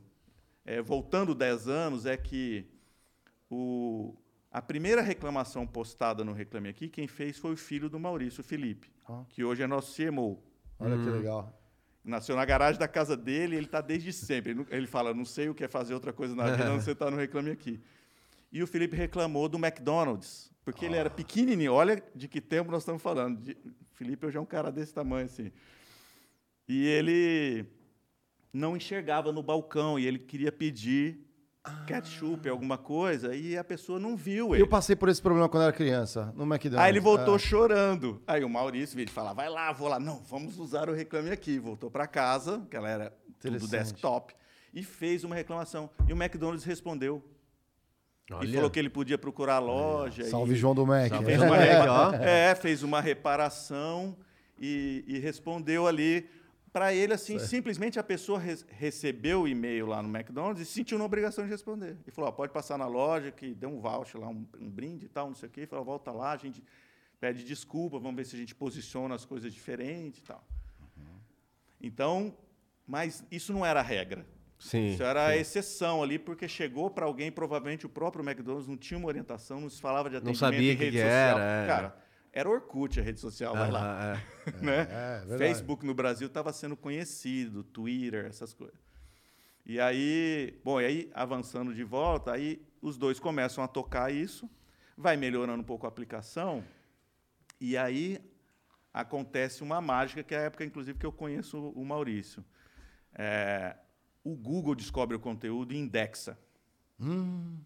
é, 0.65 0.81
voltando 0.81 1.35
10 1.35 1.69
anos, 1.69 2.07
é 2.07 2.17
que 2.17 2.67
o, 3.51 4.15
a 4.51 4.63
primeira 4.63 5.03
reclamação 5.03 5.67
postada 5.67 6.25
no 6.25 6.33
Reclame 6.33 6.69
Aqui, 6.69 6.89
quem 6.89 7.09
fez 7.09 7.39
foi 7.39 7.53
o 7.53 7.57
filho 7.57 7.89
do 7.89 7.99
Maurício, 7.99 8.43
Felipe, 8.43 8.91
ah. 9.09 9.25
que 9.29 9.43
hoje 9.43 9.63
é 9.63 9.67
nosso 9.67 9.95
CMO. 9.97 10.43
Olha 10.79 10.97
hum. 10.97 11.05
que 11.05 11.11
legal. 11.11 11.59
Nasceu 12.05 12.35
na 12.35 12.45
garagem 12.45 12.79
da 12.79 12.89
casa 12.89 13.17
dele 13.17 13.55
e 13.55 13.59
ele 13.59 13.67
está 13.67 13.81
desde 13.81 14.13
sempre. 14.13 14.53
Ele, 14.53 14.67
ele 14.71 14.87
fala, 14.87 15.15
não 15.15 15.25
sei 15.25 15.49
o 15.49 15.55
que 15.55 15.65
é 15.65 15.69
fazer 15.69 15.95
outra 15.95 16.13
coisa 16.13 16.35
na 16.35 16.51
vida, 16.51 16.65
não 16.69 16.81
você 16.81 16.93
está 16.93 17.11
no 17.11 17.17
Reclame 17.17 17.51
Aqui. 17.51 17.81
E 18.53 18.63
o 18.63 18.67
Felipe 18.67 18.97
reclamou 18.97 19.49
do 19.49 19.57
McDonald's, 19.57 20.53
porque 20.65 20.85
ele 20.85 20.97
era 20.97 21.09
ah. 21.09 21.13
pequenininho. 21.13 21.73
Olha 21.73 22.03
de 22.15 22.29
que 22.29 22.41
tempo 22.41 22.71
nós 22.71 22.83
estamos 22.83 23.01
falando. 23.03 23.41
De, 23.41 23.57
Felipe 23.93 24.27
hoje 24.27 24.37
é 24.37 24.41
um 24.41 24.47
cara 24.47 24.71
desse 24.71 24.93
tamanho, 24.93 25.27
assim. 25.27 25.51
E 26.69 26.87
ele 26.87 27.67
não 28.53 28.77
enxergava 28.77 29.33
no 29.33 29.43
balcão 29.43 29.99
e 29.99 30.07
ele 30.07 30.19
queria 30.19 30.53
pedir 30.53 31.27
ah. 31.65 31.85
ketchup, 31.87 32.49
alguma 32.49 32.77
coisa, 32.77 33.35
e 33.35 33.57
a 33.57 33.65
pessoa 33.65 33.99
não 33.99 34.17
viu 34.17 34.55
ele. 34.55 34.63
Eu 34.63 34.69
passei 34.69 34.95
por 34.95 35.09
esse 35.09 35.23
problema 35.23 35.49
quando 35.49 35.63
era 35.63 35.73
criança, 35.73 36.33
no 36.37 36.45
McDonald's. 36.45 36.85
Aí 36.85 36.91
ele 36.91 37.01
voltou 37.01 37.37
é. 37.37 37.39
chorando. 37.39 38.23
Aí 38.27 38.45
o 38.45 38.49
Maurício 38.49 38.97
veio 38.97 39.09
falar, 39.11 39.33
vai 39.33 39.49
lá, 39.49 39.73
vou 39.73 39.89
lá. 39.89 39.99
Não, 39.99 40.23
vamos 40.25 40.59
usar 40.59 40.89
o 40.89 40.93
Reclame 40.93 41.31
Aqui. 41.31 41.59
Voltou 41.59 41.91
para 41.91 42.07
casa, 42.07 42.67
que 42.71 42.77
ela 42.77 42.89
era 42.89 43.13
tudo 43.41 43.67
desktop, 43.67 44.35
e 44.75 44.83
fez 44.83 45.25
uma 45.25 45.35
reclamação. 45.35 45.89
E 46.09 46.13
o 46.13 46.17
McDonald's 46.17 46.65
respondeu. 46.65 47.23
Olha. 48.31 48.49
E 48.49 48.53
falou 48.53 48.71
que 48.71 48.79
ele 48.79 48.91
podia 48.91 49.19
procurar 49.19 49.57
a 49.57 49.59
loja. 49.59 50.25
Salve 50.25 50.55
e... 50.55 50.57
João 50.57 50.75
do 50.75 50.87
Mac. 50.87 51.13
Fez 51.25 51.41
uma, 51.41 51.57
é, 52.23 52.55
fez 52.55 52.83
uma 52.83 53.01
reparação 53.01 54.17
e, 54.59 55.05
e 55.07 55.19
respondeu 55.19 55.87
ali 55.87 56.29
para 56.73 56.95
ele, 56.95 57.13
assim, 57.13 57.39
certo. 57.39 57.51
simplesmente 57.51 57.99
a 57.99 58.03
pessoa 58.03 58.39
re 58.39 58.57
recebeu 58.69 59.43
o 59.43 59.49
e-mail 59.49 59.87
lá 59.87 60.03
no 60.03 60.09
McDonald's 60.09 60.63
e 60.63 60.65
se 60.65 60.73
sentiu 60.73 60.97
na 60.97 61.05
obrigação 61.05 61.45
de 61.45 61.51
responder. 61.51 61.99
E 62.07 62.11
falou: 62.11 62.33
pode 62.33 62.53
passar 62.53 62.79
na 62.79 62.87
loja, 62.87 63.31
que 63.31 63.55
deu 63.55 63.69
um 63.69 63.79
voucher 63.79 64.19
lá, 64.19 64.29
um, 64.29 64.47
um 64.59 64.71
brinde 64.71 65.05
e 65.05 65.09
tal, 65.09 65.27
não 65.29 65.35
sei 65.35 65.49
o 65.49 65.53
quê. 65.53 65.63
E 65.63 65.67
falou: 65.67 65.85
volta 65.85 66.11
lá, 66.11 66.33
a 66.33 66.37
gente 66.37 66.65
pede 67.21 67.45
desculpa, 67.45 67.99
vamos 67.99 68.17
ver 68.17 68.25
se 68.25 68.35
a 68.35 68.39
gente 68.39 68.55
posiciona 68.55 69.15
as 69.15 69.27
coisas 69.27 69.53
diferentes 69.53 70.21
e 70.21 70.25
tal. 70.25 70.43
Uhum. 70.97 71.19
Então, 71.81 72.35
mas 72.87 73.23
isso 73.31 73.53
não 73.53 73.67
era 73.67 73.81
a 73.81 73.83
regra. 73.83 74.27
Sim, 74.59 74.93
isso 74.93 75.03
era 75.03 75.27
sim. 75.27 75.33
a 75.33 75.37
exceção 75.37 76.03
ali, 76.03 76.19
porque 76.19 76.49
chegou 76.49 76.89
para 76.89 77.05
alguém, 77.05 77.31
provavelmente 77.31 77.85
o 77.85 77.89
próprio 77.89 78.25
McDonald's 78.25 78.69
não 78.69 78.77
tinha 78.77 78.97
uma 78.97 79.09
orientação, 79.09 79.61
não 79.61 79.69
se 79.69 79.81
falava 79.81 80.09
de 80.09 80.17
atendimento 80.17 80.41
não 80.41 80.49
sabia 80.51 80.73
em 80.73 80.77
rede 80.77 80.97
que 80.97 81.03
social. 81.03 81.39
Era, 81.39 81.65
é. 81.65 81.67
Cara, 81.67 82.02
era 82.33 82.49
Orkut 82.49 82.99
a 82.99 83.03
rede 83.03 83.21
social, 83.21 83.55
vai 83.55 83.71
lá. 83.71 84.19
É. 84.47 84.51
né? 84.65 84.89
É, 85.29 85.35
é 85.35 85.39
Facebook 85.39 85.85
no 85.85 85.95
Brasil 85.95 86.27
estava 86.27 86.53
sendo 86.53 86.77
conhecido, 86.77 87.63
Twitter, 87.63 88.25
essas 88.25 88.55
coisas. 88.55 88.81
E 89.65 89.79
aí, 89.79 90.59
bom, 90.65 90.81
e 90.81 90.85
aí 90.85 91.11
avançando 91.15 91.75
de 91.75 91.85
volta, 91.85 92.33
aí 92.33 92.67
os 92.81 92.97
dois 92.97 93.21
começam 93.21 93.63
a 93.63 93.69
tocar 93.69 94.13
isso, 94.13 94.51
vai 94.97 95.17
melhorando 95.17 95.63
um 95.63 95.67
pouco 95.67 95.87
a 95.87 95.89
aplicação, 95.89 96.65
e 97.61 97.77
aí 97.77 98.19
acontece 98.93 99.63
uma 99.63 99.81
mágica, 99.81 100.23
que 100.23 100.35
é 100.35 100.39
a 100.39 100.43
época, 100.43 100.65
inclusive, 100.65 100.99
que 100.99 101.07
eu 101.07 101.13
conheço 101.13 101.71
o 101.71 101.85
Maurício. 101.85 102.45
É, 103.15 103.77
o 104.25 104.35
Google 104.35 104.75
descobre 104.75 105.17
o 105.17 105.21
conteúdo 105.21 105.73
e 105.73 105.79
indexa. 105.79 106.37
Hum. 106.99 107.59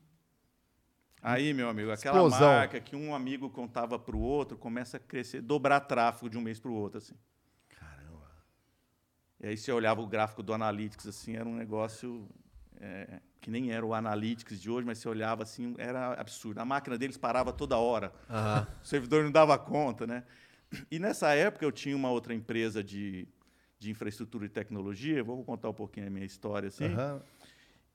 Aí, 1.26 1.52
meu 1.52 1.68
amigo, 1.68 1.90
aquela 1.90 2.18
Explosão. 2.18 2.52
marca 2.52 2.78
que 2.78 2.94
um 2.94 3.12
amigo 3.12 3.50
contava 3.50 3.98
para 3.98 4.14
o 4.14 4.20
outro 4.20 4.56
começa 4.56 4.96
a 4.96 5.00
crescer, 5.00 5.40
dobrar 5.40 5.80
tráfego 5.80 6.30
de 6.30 6.38
um 6.38 6.40
mês 6.40 6.60
para 6.60 6.70
o 6.70 6.74
outro, 6.74 6.98
assim. 6.98 7.16
Caramba. 7.68 8.30
E 9.40 9.48
aí 9.48 9.56
você 9.56 9.72
olhava 9.72 10.00
o 10.00 10.06
gráfico 10.06 10.40
do 10.40 10.54
Analytics, 10.54 11.04
assim, 11.08 11.34
era 11.34 11.44
um 11.44 11.56
negócio 11.56 12.28
é, 12.80 13.20
que 13.40 13.50
nem 13.50 13.72
era 13.72 13.84
o 13.84 13.92
Analytics 13.92 14.60
de 14.60 14.70
hoje, 14.70 14.86
mas 14.86 14.98
você 14.98 15.08
olhava 15.08 15.42
assim, 15.42 15.74
era 15.78 16.12
absurdo. 16.12 16.60
A 16.60 16.64
máquina 16.64 16.96
deles 16.96 17.16
parava 17.16 17.52
toda 17.52 17.76
hora. 17.76 18.12
Uhum. 18.30 18.66
O 18.80 18.86
servidor 18.86 19.24
não 19.24 19.32
dava 19.32 19.58
conta, 19.58 20.06
né? 20.06 20.22
E 20.88 21.00
nessa 21.00 21.34
época 21.34 21.64
eu 21.64 21.72
tinha 21.72 21.96
uma 21.96 22.08
outra 22.08 22.34
empresa 22.34 22.84
de, 22.84 23.26
de 23.80 23.90
infraestrutura 23.90 24.46
e 24.46 24.48
tecnologia, 24.48 25.24
vou 25.24 25.42
contar 25.42 25.70
um 25.70 25.74
pouquinho 25.74 26.06
a 26.06 26.10
minha 26.10 26.24
história 26.24 26.68
assim. 26.68 26.84
Uhum. 26.84 27.20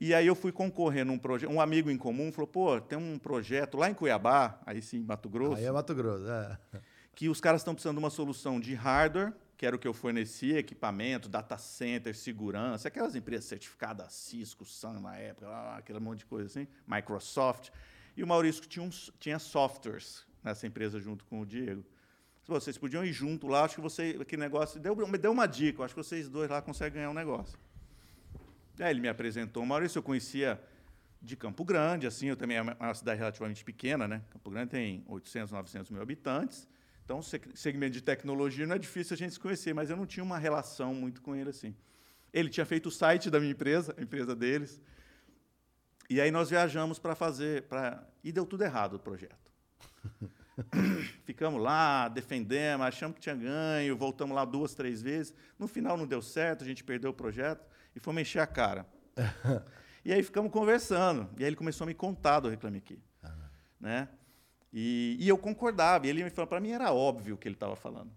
E 0.01 0.15
aí 0.15 0.25
eu 0.25 0.33
fui 0.33 0.51
concorrer 0.51 1.05
num 1.05 1.19
projeto. 1.19 1.51
Um 1.51 1.61
amigo 1.61 1.91
em 1.91 1.97
comum 1.97 2.31
falou: 2.31 2.47
pô, 2.47 2.81
tem 2.81 2.97
um 2.97 3.19
projeto 3.19 3.77
lá 3.77 3.87
em 3.87 3.93
Cuiabá, 3.93 4.59
aí 4.65 4.81
sim, 4.81 5.03
Mato 5.03 5.29
Grosso. 5.29 5.57
Aí 5.57 5.65
é 5.65 5.71
Mato 5.71 5.93
Grosso, 5.93 6.27
é. 6.27 6.57
Que 7.13 7.29
os 7.29 7.39
caras 7.39 7.61
estão 7.61 7.75
precisando 7.75 7.97
de 7.97 8.03
uma 8.03 8.09
solução 8.09 8.59
de 8.59 8.73
hardware, 8.73 9.31
que 9.55 9.63
era 9.63 9.75
o 9.75 9.79
que 9.79 9.87
eu 9.87 9.93
fornecia, 9.93 10.57
equipamento, 10.57 11.29
data 11.29 11.55
center, 11.55 12.15
segurança, 12.15 12.87
aquelas 12.87 13.15
empresas 13.15 13.45
certificadas, 13.45 14.11
Cisco, 14.11 14.65
Sun 14.65 15.01
na 15.01 15.17
época, 15.17 15.47
aquele 15.75 15.99
monte 15.99 16.19
de 16.19 16.25
coisa 16.25 16.47
assim, 16.47 16.67
Microsoft. 16.87 17.69
E 18.17 18.23
o 18.23 18.27
Maurício 18.27 18.63
tinha, 18.63 18.83
uns, 18.83 19.13
tinha 19.19 19.37
softwares 19.37 20.25
nessa 20.43 20.65
empresa 20.65 20.99
junto 20.99 21.23
com 21.25 21.41
o 21.41 21.45
Diego. 21.45 21.85
Vocês 22.47 22.75
podiam 22.75 23.05
ir 23.05 23.13
junto 23.13 23.47
lá, 23.47 23.65
acho 23.65 23.75
que 23.75 23.81
você, 23.81 24.17
aquele 24.19 24.41
negócio, 24.41 24.79
deu, 24.79 24.95
me 25.07 25.17
deu 25.19 25.31
uma 25.31 25.45
dica, 25.45 25.83
acho 25.83 25.93
que 25.93 26.03
vocês 26.03 26.27
dois 26.27 26.49
lá 26.49 26.59
conseguem 26.59 26.93
ganhar 26.93 27.11
um 27.11 27.13
negócio. 27.13 27.59
Aí 28.79 28.91
ele 28.91 29.01
me 29.01 29.07
apresentou 29.07 29.63
o 29.63 29.65
Maurício, 29.65 29.99
eu 29.99 30.03
conhecia 30.03 30.62
de 31.21 31.36
Campo 31.36 31.63
Grande, 31.63 32.07
assim, 32.07 32.27
eu 32.27 32.36
também 32.36 32.57
é 32.57 32.62
uma 32.62 32.93
cidade 32.93 33.19
relativamente 33.19 33.63
pequena, 33.63 34.07
né? 34.07 34.23
Campo 34.31 34.49
Grande 34.49 34.71
tem 34.71 35.03
800, 35.07 35.51
900 35.51 35.91
mil 35.91 36.01
habitantes. 36.01 36.67
Então, 37.05 37.21
segmento 37.21 37.93
de 37.93 38.01
tecnologia 38.01 38.65
não 38.65 38.75
é 38.75 38.79
difícil 38.79 39.13
a 39.13 39.17
gente 39.17 39.34
se 39.34 39.39
conhecer, 39.39 39.73
mas 39.73 39.89
eu 39.89 39.97
não 39.97 40.05
tinha 40.05 40.23
uma 40.23 40.38
relação 40.38 40.95
muito 40.95 41.21
com 41.21 41.36
ele 41.36 41.49
assim. 41.49 41.75
Ele 42.34 42.49
tinha 42.49 42.65
feito 42.65 42.88
o 42.88 42.91
site 42.91 43.29
da 43.29 43.39
minha 43.39 43.51
empresa, 43.51 43.93
a 43.97 44.01
empresa 44.01 44.36
deles. 44.36 44.81
E 46.10 46.19
aí 46.19 46.31
nós 46.31 46.49
viajamos 46.49 46.97
para 46.97 47.13
fazer, 47.13 47.63
para 47.63 48.07
e 48.23 48.31
deu 48.31 48.45
tudo 48.45 48.63
errado 48.63 48.95
o 48.95 48.99
projeto. 48.99 49.51
Ficamos 51.25 51.62
lá, 51.62 52.07
defendemos, 52.07 52.86
achamos 52.86 53.15
que 53.15 53.21
tinha 53.21 53.36
ganho, 53.36 53.95
voltamos 53.95 54.36
lá 54.36 54.45
duas, 54.45 54.73
três 54.73 55.01
vezes. 55.01 55.34
No 55.60 55.67
final 55.67 55.97
não 55.97 56.07
deu 56.07 56.21
certo, 56.21 56.63
a 56.63 56.67
gente 56.67 56.84
perdeu 56.84 57.12
o 57.12 57.13
projeto 57.13 57.65
e 57.95 57.99
fomos 57.99 58.21
encher 58.21 58.39
a 58.39 58.47
cara. 58.47 58.86
e 60.04 60.12
aí 60.13 60.23
ficamos 60.23 60.51
conversando. 60.51 61.30
E 61.38 61.43
aí 61.43 61.49
ele 61.49 61.56
começou 61.56 61.86
a 61.86 61.88
me 61.88 61.93
contar 61.93 62.39
do 62.39 62.49
Reclame 62.49 62.77
Aqui. 62.77 62.99
Né? 63.80 64.08
E, 64.71 65.17
e, 65.19 65.27
eu 65.27 65.38
concordava. 65.38 66.06
E 66.06 66.10
ele 66.10 66.23
me 66.23 66.30
falou, 66.30 66.47
para 66.47 66.60
mim 66.60 66.71
era 66.71 66.93
óbvio 66.93 67.36
o 67.36 67.38
que 67.38 67.47
ele 67.47 67.56
estava 67.56 67.75
falando. 67.75 68.12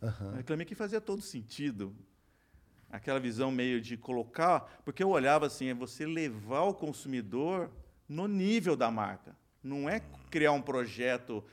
Uhum. 0.00 0.32
O 0.32 0.36
Reclame 0.36 0.62
Aqui 0.62 0.74
fazia 0.74 1.00
todo 1.00 1.20
sentido. 1.22 1.94
Aquela 2.90 3.20
visão 3.20 3.50
meio 3.50 3.80
de 3.80 3.96
colocar... 3.96 4.80
Porque 4.84 5.02
eu 5.02 5.10
olhava 5.10 5.46
assim, 5.46 5.68
é 5.68 5.74
você 5.74 6.06
levar 6.06 6.62
o 6.62 6.74
consumidor 6.74 7.70
no 8.08 8.26
nível 8.26 8.74
da 8.74 8.90
marca. 8.90 9.36
Não 9.62 9.88
é 9.88 10.00
criar 10.30 10.52
um 10.52 10.62
projeto 10.62 11.44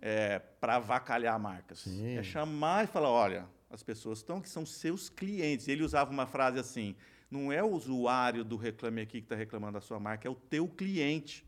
é, 0.00 0.38
para 0.38 0.76
avacalhar 0.76 1.38
marcas. 1.40 1.80
Sim. 1.80 2.16
É 2.16 2.22
chamar 2.22 2.84
e 2.84 2.86
falar, 2.86 3.10
olha, 3.10 3.48
as 3.70 3.82
pessoas 3.82 4.18
estão, 4.18 4.40
que 4.40 4.48
são 4.48 4.64
seus 4.64 5.08
clientes. 5.08 5.66
Ele 5.66 5.82
usava 5.82 6.10
uma 6.10 6.26
frase 6.26 6.58
assim: 6.58 6.94
não 7.34 7.52
é 7.52 7.62
o 7.62 7.70
usuário 7.70 8.44
do 8.44 8.56
Reclame 8.56 9.00
Aqui 9.02 9.18
que 9.20 9.24
está 9.26 9.34
reclamando 9.34 9.74
da 9.74 9.80
sua 9.80 9.98
marca, 9.98 10.28
é 10.28 10.30
o 10.30 10.34
teu 10.34 10.68
cliente. 10.68 11.44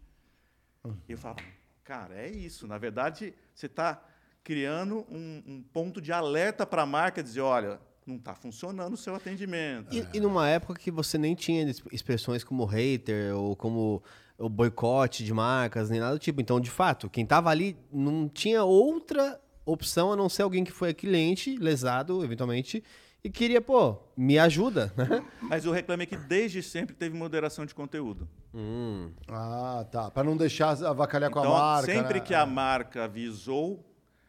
E 1.08 1.12
eu 1.12 1.18
falo, 1.18 1.36
cara, 1.84 2.14
é 2.14 2.28
isso. 2.28 2.66
Na 2.66 2.78
verdade, 2.78 3.32
você 3.54 3.66
está 3.66 4.02
criando 4.42 5.06
um, 5.10 5.42
um 5.46 5.62
ponto 5.72 6.00
de 6.00 6.12
alerta 6.12 6.64
para 6.66 6.82
a 6.82 6.86
marca, 6.86 7.22
dizer, 7.22 7.40
olha, 7.40 7.80
não 8.06 8.16
está 8.16 8.34
funcionando 8.34 8.94
o 8.94 8.96
seu 8.96 9.14
atendimento. 9.14 9.92
E, 9.94 10.06
e 10.16 10.20
numa 10.20 10.48
época 10.48 10.74
que 10.78 10.90
você 10.90 11.18
nem 11.18 11.34
tinha 11.34 11.68
es- 11.68 11.82
expressões 11.90 12.44
como 12.44 12.64
hater 12.64 13.34
ou 13.36 13.56
como 13.56 14.02
o 14.38 14.48
boicote 14.48 15.24
de 15.24 15.32
marcas, 15.32 15.90
nem 15.90 15.98
nada 15.98 16.14
do 16.14 16.18
tipo. 16.20 16.40
Então, 16.40 16.60
de 16.60 16.70
fato, 16.70 17.08
quem 17.10 17.24
tava 17.26 17.50
ali 17.50 17.76
não 17.92 18.28
tinha 18.28 18.62
outra 18.62 19.40
opção 19.64 20.12
a 20.12 20.16
não 20.16 20.28
ser 20.28 20.42
alguém 20.42 20.62
que 20.62 20.70
foi 20.70 20.94
cliente, 20.94 21.56
lesado, 21.56 22.22
eventualmente, 22.22 22.84
e 23.26 23.30
queria, 23.30 23.60
pô, 23.60 23.96
me 24.16 24.38
ajuda, 24.38 24.92
né? 24.96 25.24
Mas 25.42 25.66
o 25.66 25.72
Reclame 25.72 26.04
Aqui 26.04 26.16
desde 26.16 26.62
sempre 26.62 26.94
teve 26.94 27.16
moderação 27.16 27.66
de 27.66 27.74
conteúdo. 27.74 28.28
Hum, 28.54 29.12
Ah, 29.28 29.84
tá. 29.90 30.10
Pra 30.10 30.22
não 30.24 30.36
deixar 30.36 30.70
avacalhar 30.84 31.30
com 31.30 31.40
Então, 31.40 31.54
a 31.54 31.58
marca. 31.58 31.92
sempre 31.92 32.14
né? 32.14 32.20
que 32.20 32.34
a 32.34 32.46
marca 32.46 33.04
avisou, 33.04 33.84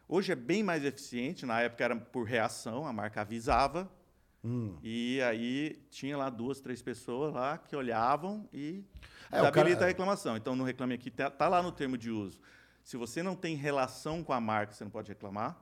hoje 0.08 0.32
é 0.32 0.36
bem 0.36 0.64
mais 0.64 0.84
eficiente, 0.84 1.46
na 1.46 1.62
época 1.62 1.84
era 1.84 1.96
por 1.96 2.24
reação, 2.24 2.86
a 2.86 2.92
marca 2.94 3.22
avisava, 3.22 3.90
Hum. 4.44 4.78
e 4.84 5.20
aí 5.24 5.80
tinha 5.90 6.16
lá 6.18 6.30
duas, 6.30 6.60
três 6.62 6.82
pessoas 6.82 7.34
lá 7.34 7.58
que 7.58 7.76
olhavam 7.76 8.48
e 8.54 8.84
É, 9.32 9.40
o 9.42 9.44
cara- 9.46 9.62
habilita 9.62 9.84
a 9.84 9.88
reclamação. 9.88 10.38
Então, 10.38 10.56
no 10.56 10.64
Reclame 10.64 10.94
Aqui, 10.94 11.10
tá, 11.12 11.30
tá 11.30 11.48
lá 11.48 11.62
no 11.62 11.72
termo 11.72 11.98
de 11.98 12.10
uso. 12.12 12.40
Se 12.84 12.96
você 12.98 13.22
não 13.22 13.36
tem 13.36 13.56
relação 13.56 14.24
com 14.24 14.32
a 14.34 14.40
marca, 14.40 14.74
você 14.74 14.84
não 14.84 14.92
pode 14.92 15.10
reclamar. 15.10 15.58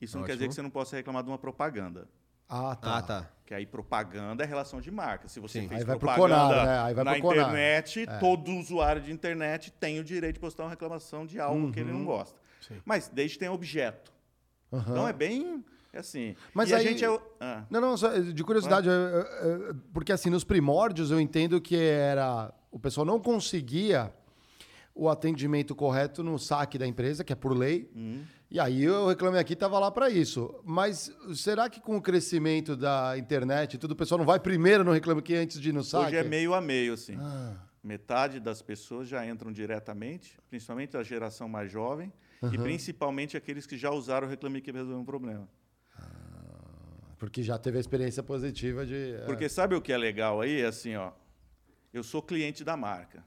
Isso 0.00 0.18
não 0.18 0.24
quer 0.24 0.32
dizer 0.32 0.48
que 0.48 0.54
você 0.54 0.62
não 0.62 0.70
possa 0.70 0.96
reclamar 0.96 1.22
de 1.22 1.28
uma 1.30 1.38
propaganda. 1.38 2.08
Ah, 2.48 2.76
tá. 2.76 2.96
Ah, 2.98 3.02
tá. 3.02 3.30
Que 3.46 3.52
aí 3.54 3.66
propaganda 3.66 4.42
é 4.42 4.46
relação 4.46 4.80
de 4.80 4.90
marca. 4.90 5.28
Se 5.28 5.38
você 5.38 5.60
Sim. 5.60 5.68
fez 5.68 5.80
Aí 5.80 5.86
vai 5.86 5.98
pro 5.98 6.06
propaganda 6.08 6.44
Conar, 6.48 6.66
né? 6.66 6.78
Aí 6.80 6.94
vai 6.94 7.04
na 7.04 7.20
Conar. 7.20 7.36
É. 7.36 7.40
internet, 7.42 8.06
todo 8.20 8.50
usuário 8.52 9.02
de 9.02 9.12
internet 9.12 9.70
tem 9.72 10.00
o 10.00 10.04
direito 10.04 10.34
de 10.34 10.40
postar 10.40 10.64
uma 10.64 10.70
reclamação 10.70 11.26
de 11.26 11.38
algo 11.38 11.70
que 11.70 11.80
ele 11.80 11.90
Uhum. 11.92 11.98
não 11.98 12.04
gosta. 12.06 12.38
Mas 12.84 13.08
desde 13.08 13.34
que 13.34 13.40
tenha 13.40 13.52
objeto. 13.52 14.12
Aham. 14.72 14.90
Então 14.92 15.06
é 15.08 15.12
bem 15.12 15.62
é 15.92 15.98
assim. 15.98 16.34
Mas 16.54 16.70
e 16.70 16.74
aí- 16.74 16.86
a 16.86 16.90
gente 16.90 17.04
é. 17.04 17.20
ah, 17.38 17.64
Não, 17.70 17.80
não, 17.80 17.96
só 17.96 18.08
de 18.18 18.42
curiosidade, 18.42 18.88
eu- 18.88 19.74
porque 19.92 20.10
assim, 20.10 20.28
nos 20.30 20.42
primórdios 20.42 21.10
eu 21.10 21.20
entendo 21.20 21.60
que 21.60 21.76
era. 21.76 22.52
O 22.70 22.78
pessoal 22.80 23.04
não 23.04 23.20
conseguia 23.20 24.12
o 24.94 25.08
atendimento 25.08 25.74
correto 25.74 26.22
no 26.24 26.38
saque 26.38 26.78
da 26.78 26.86
empresa, 26.86 27.22
que 27.22 27.32
é 27.32 27.36
por 27.36 27.56
lei. 27.56 27.90
E 28.54 28.60
aí 28.60 28.88
o 28.88 29.08
Reclame 29.08 29.36
Aqui 29.36 29.54
estava 29.54 29.80
lá 29.80 29.90
para 29.90 30.08
isso. 30.08 30.54
Mas 30.62 31.12
será 31.34 31.68
que 31.68 31.80
com 31.80 31.96
o 31.96 32.00
crescimento 32.00 32.76
da 32.76 33.18
internet 33.18 33.74
e 33.74 33.78
tudo, 33.78 33.90
o 33.90 33.96
pessoal 33.96 34.16
não 34.16 34.24
vai 34.24 34.38
primeiro 34.38 34.84
no 34.84 34.92
Reclame 34.92 35.18
Aqui 35.18 35.34
antes 35.34 35.60
de 35.60 35.70
ir 35.70 35.72
no 35.72 35.82
saque? 35.82 36.06
hoje 36.06 36.16
é 36.18 36.22
meio 36.22 36.54
a 36.54 36.60
meio, 36.60 36.92
assim. 36.92 37.16
Ah. 37.18 37.56
Metade 37.82 38.38
das 38.38 38.62
pessoas 38.62 39.08
já 39.08 39.26
entram 39.26 39.50
diretamente, 39.50 40.38
principalmente 40.48 40.96
a 40.96 41.02
geração 41.02 41.48
mais 41.48 41.68
jovem, 41.68 42.12
e 42.52 42.56
principalmente 42.56 43.36
aqueles 43.36 43.66
que 43.66 43.76
já 43.76 43.90
usaram 43.90 44.28
o 44.28 44.30
Reclame 44.30 44.58
Aqui 44.58 44.70
para 44.70 44.82
resolver 44.82 45.02
um 45.02 45.04
problema. 45.04 45.48
Porque 47.18 47.42
já 47.42 47.58
teve 47.58 47.78
a 47.78 47.80
experiência 47.80 48.22
positiva 48.22 48.86
de. 48.86 49.14
é. 49.14 49.24
Porque 49.26 49.48
sabe 49.48 49.74
o 49.74 49.82
que 49.82 49.92
é 49.92 49.98
legal 49.98 50.40
aí? 50.40 50.60
É 50.60 50.66
assim, 50.66 50.94
ó. 50.94 51.10
Eu 51.94 52.02
sou 52.02 52.20
cliente 52.20 52.64
da 52.64 52.76
marca. 52.76 53.24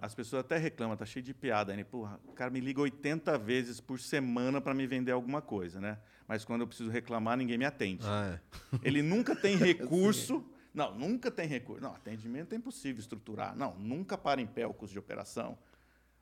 As 0.00 0.14
pessoas 0.14 0.40
até 0.40 0.56
reclamam, 0.56 0.96
tá 0.96 1.04
cheio 1.04 1.22
de 1.22 1.34
piada, 1.34 1.76
né? 1.76 1.84
Porra, 1.84 2.18
o 2.26 2.32
cara 2.32 2.50
me 2.50 2.58
liga 2.58 2.80
80 2.80 3.36
vezes 3.36 3.82
por 3.82 4.00
semana 4.00 4.62
para 4.62 4.72
me 4.72 4.86
vender 4.86 5.12
alguma 5.12 5.42
coisa, 5.42 5.78
né? 5.78 5.98
Mas 6.26 6.42
quando 6.42 6.62
eu 6.62 6.66
preciso 6.66 6.88
reclamar, 6.88 7.36
ninguém 7.36 7.58
me 7.58 7.66
atende. 7.66 8.06
Ah, 8.06 8.38
é. 8.72 8.78
Ele 8.82 9.02
nunca 9.02 9.36
tem 9.36 9.56
recurso. 9.58 10.42
Não, 10.72 10.94
nunca 10.94 11.30
tem 11.30 11.46
recurso. 11.46 11.82
Não, 11.82 11.94
atendimento 11.94 12.54
é 12.54 12.56
impossível 12.56 12.98
estruturar. 12.98 13.54
Não, 13.54 13.74
nunca 13.78 14.16
para 14.16 14.40
em 14.40 14.46
pé 14.46 14.66
o 14.66 14.72
custo 14.72 14.94
de 14.94 14.98
operação. 14.98 15.58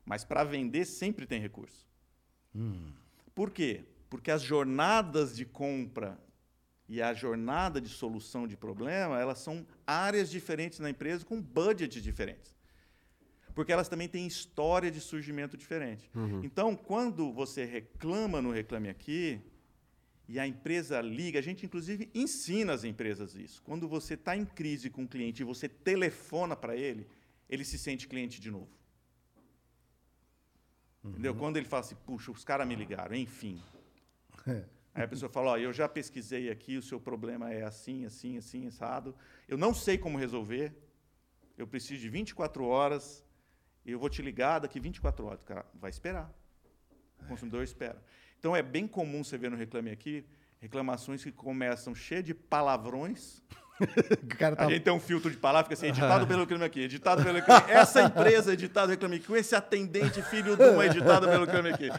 Mas 0.05 0.25
para 0.25 0.43
vender 0.43 0.87
sempre 0.87 1.25
tem 1.25 1.41
recurso. 1.41 1.87
Por 3.33 3.53
quê? 3.53 3.85
Porque 4.11 4.33
as 4.33 4.43
jornadas 4.43 5.37
de 5.37 5.45
compra 5.45 6.19
e 6.89 7.03
a 7.03 7.13
jornada 7.13 7.81
de 7.81 7.89
solução 7.89 8.47
de 8.47 8.57
problema, 8.57 9.21
elas 9.21 9.39
são 9.39 9.67
áreas 9.87 10.31
diferentes 10.31 10.79
na 10.79 10.91
empresa 10.91 11.25
com 11.25 11.41
budgets 11.41 12.03
diferentes. 12.03 12.55
Porque 13.55 13.73
elas 13.73 13.89
também 13.89 14.09
têm 14.09 14.27
história 14.27 14.91
de 14.91 15.01
surgimento 15.01 15.57
diferente. 15.57 16.11
Então, 16.45 16.77
quando 16.77 17.33
você 17.33 17.65
reclama 17.65 18.43
no 18.43 18.51
Reclame 18.51 18.89
Aqui, 18.89 19.41
e 20.29 20.39
a 20.41 20.47
empresa 20.47 21.01
liga, 21.01 21.39
a 21.39 21.43
gente 21.43 21.65
inclusive 21.65 22.11
ensina 22.15 22.73
as 22.73 22.83
empresas 22.85 23.35
isso. 23.35 23.63
Quando 23.63 23.89
você 23.89 24.15
está 24.15 24.37
em 24.37 24.45
crise 24.45 24.91
com 24.91 25.05
o 25.05 25.09
cliente 25.09 25.43
e 25.43 25.45
você 25.45 25.69
telefona 25.69 26.57
para 26.57 26.77
ele, 26.77 27.07
ele 27.49 27.65
se 27.65 27.79
sente 27.79 28.09
cliente 28.09 28.41
de 28.41 28.51
novo. 28.51 28.69
Entendeu? 31.05 31.35
Quando 31.35 31.57
ele 31.57 31.67
fala 31.67 31.81
assim, 31.85 31.95
puxa, 32.05 32.33
os 32.33 32.45
caras 32.45 32.67
me 32.67 32.75
ligaram, 32.75 33.15
enfim. 33.15 33.63
Aí 34.97 35.03
a 35.03 35.09
pessoa 35.09 35.29
fala, 35.29 35.51
ó, 35.51 35.59
eu 35.59 35.75
já 35.75 35.87
pesquisei 35.87 36.49
aqui, 36.49 36.79
o 36.79 36.83
seu 36.83 36.99
problema 36.99 37.53
é 37.53 37.63
assim, 37.63 38.07
assim, 38.07 38.39
assim, 38.39 38.67
assado. 38.67 39.15
Eu 39.47 39.59
não 39.59 39.75
sei 39.75 39.99
como 39.99 40.17
resolver. 40.17 40.75
Eu 41.59 41.67
preciso 41.67 42.01
de 42.01 42.09
24 42.09 42.65
horas. 42.65 43.23
Eu 43.85 43.99
vou 43.99 44.09
te 44.09 44.23
ligar 44.23 44.59
daqui 44.61 44.81
24 44.81 45.27
horas. 45.27 45.43
O 45.43 45.45
cara 45.45 45.67
vai 45.75 45.91
esperar. 45.91 46.33
O 47.21 47.27
consumidor 47.27 47.63
espera. 47.63 48.03
Então 48.39 48.57
é 48.57 48.63
bem 48.63 48.89
comum 48.89 49.23
você 49.23 49.37
ver 49.37 49.51
no 49.51 49.57
Reclame 49.59 49.91
Aqui 49.91 50.25
reclamações 50.59 51.23
que 51.23 51.31
começam 51.31 51.95
cheias 51.95 52.25
de 52.25 52.33
palavrões. 52.33 53.43
O 54.23 54.37
cara 54.39 54.57
tá- 54.57 54.65
A 54.67 54.69
gente 54.71 54.83
tem 54.83 54.93
um 54.93 55.01
filtro 55.01 55.31
de 55.31 55.37
palavra, 55.37 55.65
fica 55.65 55.75
assim, 55.75 55.87
editado 55.89 56.27
pelo 56.27 56.41
Reclame 56.41 56.65
Aqui, 56.65 56.81
editado 56.81 57.23
pelo 57.23 57.35
Reclame 57.37 57.61
Aqui. 57.63 57.71
Essa 57.73 58.03
empresa 58.03 58.53
editado 58.53 58.87
pelo 58.89 58.93
Reclame 58.97 59.17
Aqui, 59.17 59.27
com 59.27 59.37
esse 59.37 59.55
atendente 59.55 60.23
filho 60.23 60.57
de 60.57 60.63
uma 60.65 60.87
editado 60.87 61.29
pelo 61.29 61.45
Reclame 61.45 61.71
Aqui. 61.71 61.91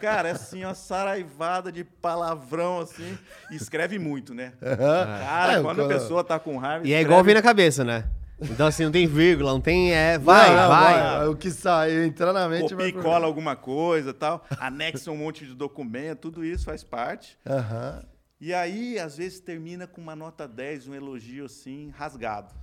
Cara, 0.00 0.28
é 0.28 0.32
assim, 0.32 0.64
uma 0.64 0.74
saraivada 0.74 1.70
de 1.70 1.84
palavrão, 1.84 2.80
assim, 2.80 3.18
e 3.50 3.56
escreve 3.56 3.98
muito, 3.98 4.34
né? 4.34 4.52
Cara, 4.60 5.52
É, 5.54 5.62
quando 5.62 5.82
a 5.82 5.88
pessoa 5.88 6.24
tá 6.24 6.38
com 6.38 6.56
raiva... 6.56 6.86
E 6.86 6.92
é 6.92 6.96
escreve 6.96 7.02
igual 7.04 7.24
vem 7.24 7.34
na 7.34 7.42
cabeça, 7.42 7.84
né? 7.84 8.04
Então, 8.40 8.66
assim, 8.66 8.84
não 8.84 8.92
tem 8.92 9.06
vírgula, 9.06 9.50
não 9.50 9.60
tem. 9.62 9.92
É, 9.94 10.18
vai, 10.18 10.50
Não, 10.54 10.56
não, 10.62 10.68
vai. 10.68 11.26
O 11.28 11.34
que 11.36 11.50
sai, 11.50 12.04
entrar 12.04 12.34
na 12.34 12.46
mente 12.46 12.68
copia 12.74 12.88
e 12.88 12.92
cola 12.92 13.26
alguma 13.26 13.56
coisa 13.56 14.12
tal, 14.12 14.44
anexa 14.60 15.10
um 15.10 15.16
monte 15.16 15.46
de 15.46 15.54
documento, 15.54 16.20
tudo 16.30 16.44
isso 16.44 16.66
faz 16.66 16.84
parte. 16.84 17.38
Aham. 17.46 18.02
E 18.40 18.52
aí, 18.52 18.98
às 18.98 19.16
vezes, 19.16 19.40
termina 19.40 19.86
com 19.86 20.00
uma 20.00 20.14
nota 20.14 20.46
10, 20.46 20.88
um 20.88 20.94
elogio 20.94 21.46
assim, 21.46 21.90
rasgado. 21.90 22.54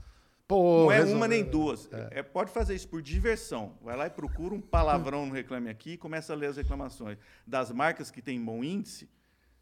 Pô, 0.47 0.83
Não 0.83 0.91
é 0.91 0.95
resolveu. 0.95 1.17
uma 1.17 1.27
nem 1.27 1.43
duas. 1.43 1.89
É, 2.11 2.21
pode 2.21 2.51
fazer 2.51 2.75
isso 2.75 2.87
por 2.87 3.01
diversão. 3.01 3.73
Vai 3.81 3.95
lá 3.95 4.07
e 4.07 4.09
procura 4.09 4.53
um 4.53 4.61
palavrão 4.61 5.25
no 5.25 5.33
Reclame 5.33 5.69
Aqui 5.69 5.91
e 5.93 5.97
começa 5.97 6.33
a 6.33 6.35
ler 6.35 6.47
as 6.47 6.57
reclamações. 6.57 7.17
Das 7.47 7.71
marcas 7.71 8.11
que 8.11 8.21
têm 8.21 8.43
bom 8.43 8.63
índice, 8.63 9.09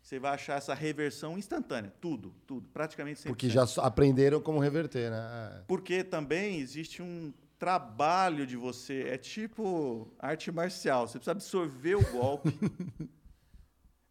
você 0.02 0.20
vai 0.20 0.34
achar 0.34 0.58
essa 0.58 0.74
reversão 0.74 1.38
instantânea. 1.38 1.94
Tudo, 2.02 2.34
tudo. 2.48 2.68
Praticamente 2.74 3.22
100%. 3.22 3.28
Porque 3.28 3.50
já 3.50 3.64
aprenderam 3.78 4.42
como 4.42 4.60
reverter, 4.60 5.12
né? 5.12 5.64
Porque 5.68 6.04
também 6.04 6.60
existe 6.60 7.02
um 7.02 7.32
trabalho 7.60 8.46
de 8.48 8.58
você. 8.58 9.04
É 9.08 9.18
tipo 9.18 10.12
arte 10.20 10.52
marcial. 10.52 11.08
Você 11.08 11.20
precisa 11.20 11.32
absorver 11.32 11.96
o 11.96 12.12
golpe. 12.12 12.50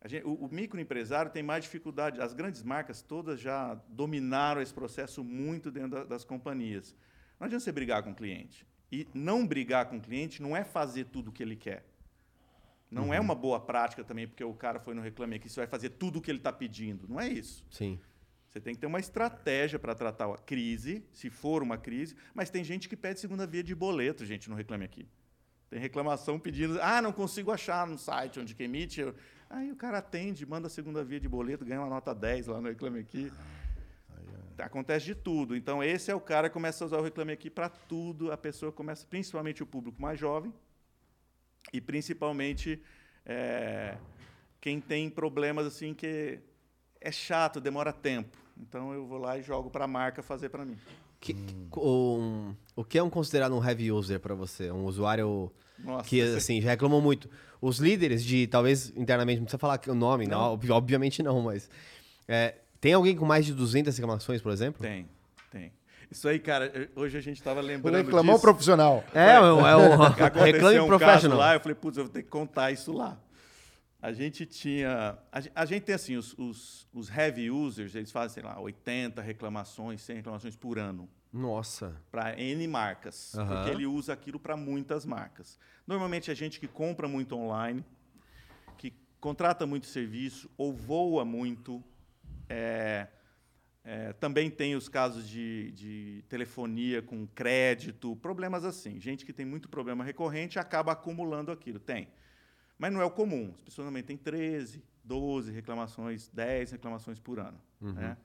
Gente- 0.07 0.25
o, 0.27 0.33
o 0.35 0.49
microempresário 0.51 1.31
tem 1.31 1.43
mais 1.43 1.65
dificuldade. 1.65 2.21
As 2.21 2.33
grandes 2.33 2.63
marcas 2.63 3.03
todas 3.03 3.39
já 3.41 3.75
dominaram 3.89 4.61
esse 4.63 4.73
processo 4.73 5.23
muito 5.23 5.71
dentro 5.71 5.91
da- 5.91 6.05
das 6.05 6.25
companhias. 6.25 6.95
Não 7.39 7.47
adianta 7.47 7.65
você 7.65 7.73
brigar 7.73 8.03
com 8.03 8.11
o 8.13 8.15
cliente. 8.15 8.67
E 8.91 9.07
não 9.15 9.47
brigar 9.47 9.87
com 9.87 9.99
o 9.99 10.01
cliente 10.01 10.43
não 10.43 10.57
é 10.57 10.65
fazer 10.65 11.05
tudo 11.07 11.29
o 11.29 11.33
que 11.33 11.43
ele 11.43 11.55
quer. 11.57 11.85
Não 12.91 13.15
é 13.15 13.21
uma 13.21 13.37
boa 13.37 13.61
prática 13.61 14.03
também, 14.03 14.27
porque 14.27 14.43
o 14.43 14.53
cara 14.53 14.81
foi 14.81 14.95
no 14.95 15.01
Reclame 15.01 15.37
Aqui, 15.37 15.49
você 15.49 15.61
vai 15.61 15.67
fazer 15.69 15.91
tudo 15.91 16.19
o 16.19 16.23
que 16.23 16.29
ele 16.31 16.39
está 16.39 16.53
pedindo. 16.53 17.07
Não 17.09 17.21
é 17.21 17.29
isso. 17.29 17.65
Sim. 17.71 18.01
Você 18.49 18.61
tem 18.61 18.75
que 18.75 18.81
ter 18.81 18.87
uma 18.89 18.99
estratégia 18.99 19.79
para 19.79 19.95
tratar 19.95 20.27
a 20.29 20.37
crise, 20.37 21.05
se 21.13 21.31
for 21.31 21.63
uma 21.63 21.79
crise, 21.79 22.17
mas 22.35 22.51
tem 22.51 22.65
gente 22.65 22.89
que 22.89 22.97
pede 22.97 23.21
segunda 23.21 23.47
via 23.47 23.63
de 23.63 23.77
boleto, 23.77 24.27
gente, 24.27 24.51
no 24.51 24.57
Reclame 24.57 24.85
Aqui. 24.87 25.07
Tem 25.69 25.79
reclamação 25.79 26.37
pedindo, 26.37 26.81
ah, 26.83 27.01
não 27.01 27.13
consigo 27.13 27.53
achar 27.53 27.87
no 27.87 27.97
site 27.97 28.41
onde 28.41 28.57
que 28.57 28.65
emite. 28.65 29.01
Aí 29.51 29.73
o 29.73 29.77
cara 29.77 29.99
atende, 29.99 30.47
manda 30.47 30.69
a 30.69 30.71
segunda 30.71 31.03
via 31.03 31.19
de 31.19 31.29
boleto, 31.29 31.65
ganha 31.65 31.81
uma 31.81 31.89
nota 31.89 32.15
10 32.15 32.47
lá 32.47 32.61
no 32.61 32.69
Reclame 32.69 33.01
Aqui. 33.01 33.33
Acontece 34.59 35.07
de 35.07 35.15
tudo. 35.15 35.57
Então, 35.57 35.83
esse 35.83 36.11
é 36.11 36.15
o 36.15 36.21
cara 36.21 36.49
que 36.49 36.53
começa 36.53 36.85
a 36.85 36.87
usar 36.87 36.99
o 36.99 37.03
Reclame 37.03 37.33
Aqui 37.33 37.51
para 37.51 37.69
tudo. 37.69 38.31
A 38.31 38.37
pessoa 38.37 38.71
começa, 38.71 39.05
principalmente 39.09 39.63
o 39.63 39.67
público 39.67 40.01
mais 40.01 40.21
jovem, 40.21 40.53
e 41.73 41.81
principalmente 41.81 42.81
é, 43.27 43.97
quem 44.61 44.81
tem 44.81 45.11
problemas 45.11 45.67
assim 45.67 45.95
que 45.95 46.39
é 47.01 47.11
chato, 47.11 47.61
demora 47.61 47.93
tempo. 47.93 48.37
Então 48.57 48.93
eu 48.93 49.07
vou 49.07 49.19
lá 49.19 49.39
e 49.39 49.43
jogo 49.43 49.71
para 49.71 49.85
a 49.87 49.89
marca 49.89 50.23
fazer 50.23 50.51
para 50.51 50.65
mim. 50.65 50.77
Que- 51.19 51.35
um- 51.77 52.55
o 52.77 52.85
que 52.85 52.99
é 52.99 53.03
um 53.03 53.11
considerado 53.11 53.55
um 53.57 53.65
heavy 53.67 53.91
user 53.91 54.21
pra 54.21 54.35
você? 54.35 54.71
Um 54.71 54.85
usuário 54.85 55.51
Nossa, 55.85 56.09
que, 56.09 56.21
assim, 56.21 56.61
já 56.61 56.71
reclamou 56.71 57.01
muito. 57.01 57.29
Os 57.61 57.79
líderes 57.79 58.25
de, 58.25 58.47
talvez, 58.47 58.93
internamente, 58.97 59.39
não 59.39 59.45
precisa 59.45 59.59
falar 59.59 59.79
que 59.79 59.91
o 59.91 59.95
nome, 59.95 60.27
não. 60.27 60.39
Não. 60.39 60.53
ob- 60.55 60.71
obviamente 60.71 61.23
não, 61.23 61.41
mas... 61.43 61.69
é, 62.27 62.55
Tem 62.81 62.93
alguém 62.95 63.15
com 63.17 63.25
mais 63.27 63.45
de 63.47 63.53
200 63.53 63.97
reclamações, 63.97 64.41
por 64.41 64.51
exemplo? 64.53 64.81
Tem, 64.83 65.07
tem. 65.51 65.73
Isso 66.11 66.27
aí, 66.29 66.39
cara, 66.39 66.67
eu- 66.75 67.03
hoje 67.03 67.17
a 67.19 67.21
gente 67.21 67.43
tava 67.43 67.61
O 67.61 67.63
lembrando 67.63 67.97
reclamão 68.05 68.35
disso. 68.37 68.43
profissional. 68.43 69.05
É, 69.15 69.33
é 69.33 69.41
o, 69.41 69.67
é 69.67 69.77
o 69.77 69.99
Reclame 70.43 70.81
um 70.81 70.87
caso 70.89 70.99
Professional. 70.99 71.39
lá, 71.39 71.55
eu 71.55 71.61
falei, 71.61 71.75
putz, 71.75 71.99
eu 71.99 72.05
vou 72.05 72.13
ter 72.13 72.23
que 72.23 72.29
contar 72.31 72.71
isso 72.73 72.93
lá. 72.93 73.19
A 74.03 74.13
gente 74.13 74.47
tinha... 74.47 75.19
A 75.55 75.65
gente 75.67 75.83
tem, 75.83 75.95
assim, 75.95 76.17
os, 76.17 76.35
os, 76.39 76.89
os 76.95 77.11
heavy 77.11 77.51
users, 77.51 77.95
eles 77.95 78.11
fazem, 78.11 78.35
sei 78.37 78.43
lá, 78.43 78.59
80 78.59 79.21
reclamações, 79.21 80.01
100 80.01 80.17
reclamações 80.17 80.57
por 80.57 80.79
ano 80.79 81.07
Nossa. 81.33 81.97
para 82.11 82.39
N 82.41 82.67
marcas, 82.67 83.35
Aham. 83.37 83.47
porque 83.55 83.71
ele 83.71 83.87
usa 83.87 84.13
aquilo 84.13 84.39
para 84.41 84.57
muitas 84.57 85.05
marcas. 85.05 85.59
Normalmente 85.87 86.31
é 86.31 86.35
gente 86.35 86.59
que 86.59 86.67
compra 86.67 87.07
muito 87.09 87.37
online, 87.37 87.85
que 88.77 88.93
contrata 89.21 89.67
muito 89.67 89.87
serviço 89.87 90.51
ou 90.57 90.73
voa 90.73 91.25
muito. 91.25 91.83
é, 92.49 93.07
é, 93.83 94.13
também 94.15 94.51
tem 94.51 94.77
os 94.77 94.89
casos 94.89 95.27
de, 95.29 95.71
de 95.73 96.25
telefonia 96.29 97.01
com 97.01 97.27
crédito, 97.29 98.15
problemas 98.17 98.65
assim. 98.65 99.01
Gente 99.01 99.25
que 99.25 99.33
tem 99.33 99.47
muito 99.47 99.69
problema 99.71 100.05
recorrente 100.05 100.59
acaba 100.59 100.93
acumulando 100.93 101.51
aquilo. 101.51 101.79
Tem. 101.79 102.09
Mas 102.79 102.93
não 102.93 103.01
é 103.01 103.05
o 103.05 103.11
comum. 103.11 103.51
As 103.55 103.61
pessoas 103.63 103.85
normalmente 103.87 104.07
têm 104.07 104.17
13, 104.19 104.83
12 105.03 105.51
reclamações, 105.51 106.29
10 106.29 106.73
reclamações 106.73 107.19
por 107.19 107.39
ano. 107.41 107.59
né? 107.81 108.17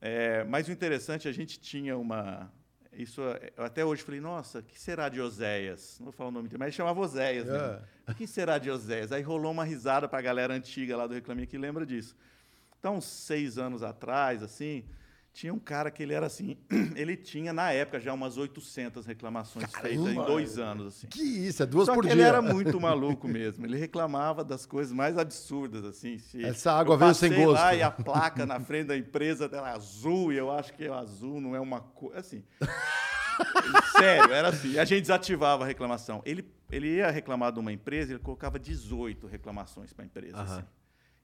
É, 0.00 0.44
mas 0.44 0.68
o 0.68 0.72
interessante, 0.72 1.28
a 1.28 1.32
gente 1.32 1.58
tinha 1.58 1.96
uma. 1.96 2.52
Isso 2.92 3.20
eu 3.56 3.64
até 3.64 3.84
hoje 3.84 4.02
falei, 4.02 4.20
nossa, 4.20 4.60
o 4.60 4.62
que 4.62 4.80
será 4.80 5.08
de 5.08 5.20
Oséias? 5.20 5.96
Não 5.98 6.06
vou 6.06 6.12
falar 6.12 6.30
o 6.30 6.32
nome 6.32 6.48
dele, 6.48 6.58
mas 6.58 6.68
ele 6.68 6.76
chamava 6.76 6.98
Oséias. 6.98 7.46
Né? 7.46 7.82
O 8.08 8.14
que 8.14 8.26
será 8.26 8.56
de 8.56 8.70
Oséias? 8.70 9.12
Aí 9.12 9.22
rolou 9.22 9.52
uma 9.52 9.64
risada 9.64 10.08
para 10.08 10.18
a 10.18 10.22
galera 10.22 10.54
antiga 10.54 10.96
lá 10.96 11.06
do 11.06 11.12
Reclame 11.12 11.46
que 11.46 11.58
lembra 11.58 11.84
disso. 11.84 12.16
Então, 12.78 12.96
uns 12.96 13.04
seis 13.04 13.58
anos 13.58 13.82
atrás, 13.82 14.42
assim, 14.42 14.84
tinha 15.36 15.52
um 15.52 15.58
cara 15.58 15.90
que 15.90 16.02
ele 16.02 16.14
era 16.14 16.24
assim, 16.24 16.56
ele 16.96 17.14
tinha 17.14 17.52
na 17.52 17.70
época 17.70 18.00
já 18.00 18.14
umas 18.14 18.38
800 18.38 19.04
reclamações 19.04 19.70
feitas 19.70 20.06
em 20.06 20.14
dois 20.14 20.58
anos, 20.58 20.86
assim. 20.86 21.08
Que 21.08 21.20
isso, 21.20 21.62
é 21.62 21.66
duas 21.66 21.84
Só 21.84 21.92
por 21.92 22.04
que 22.04 22.08
dia. 22.08 22.14
ele 22.14 22.22
era 22.26 22.40
muito 22.40 22.80
maluco 22.80 23.28
mesmo. 23.28 23.66
Ele 23.66 23.76
reclamava 23.76 24.42
das 24.42 24.64
coisas 24.64 24.94
mais 24.94 25.18
absurdas, 25.18 25.84
assim. 25.84 26.16
Se 26.16 26.42
Essa 26.42 26.72
água 26.72 26.96
veio 26.96 27.14
sem 27.14 27.28
passei 27.28 27.46
lá 27.46 27.52
gosto. 27.64 27.76
e 27.76 27.82
a 27.82 27.90
placa 28.02 28.46
na 28.46 28.58
frente 28.60 28.86
da 28.86 28.96
empresa 28.96 29.46
dela 29.46 29.68
é 29.68 29.72
azul, 29.74 30.32
e 30.32 30.38
eu 30.38 30.50
acho 30.50 30.72
que 30.72 30.88
o 30.88 30.94
azul 30.94 31.38
não 31.38 31.54
é 31.54 31.60
uma 31.60 31.80
coisa. 31.82 32.18
Assim. 32.18 32.42
Sério, 33.98 34.32
era 34.32 34.48
assim. 34.48 34.70
E 34.70 34.78
a 34.78 34.86
gente 34.86 35.02
desativava 35.02 35.64
a 35.64 35.66
reclamação. 35.66 36.22
Ele, 36.24 36.50
ele 36.70 36.94
ia 36.96 37.10
reclamar 37.10 37.52
de 37.52 37.58
uma 37.58 37.70
empresa, 37.70 38.12
ele 38.12 38.20
colocava 38.20 38.58
18 38.58 39.26
reclamações 39.26 39.92
para 39.92 40.02
a 40.02 40.06
empresa. 40.06 40.38
Aham. 40.38 40.54
assim. 40.56 40.64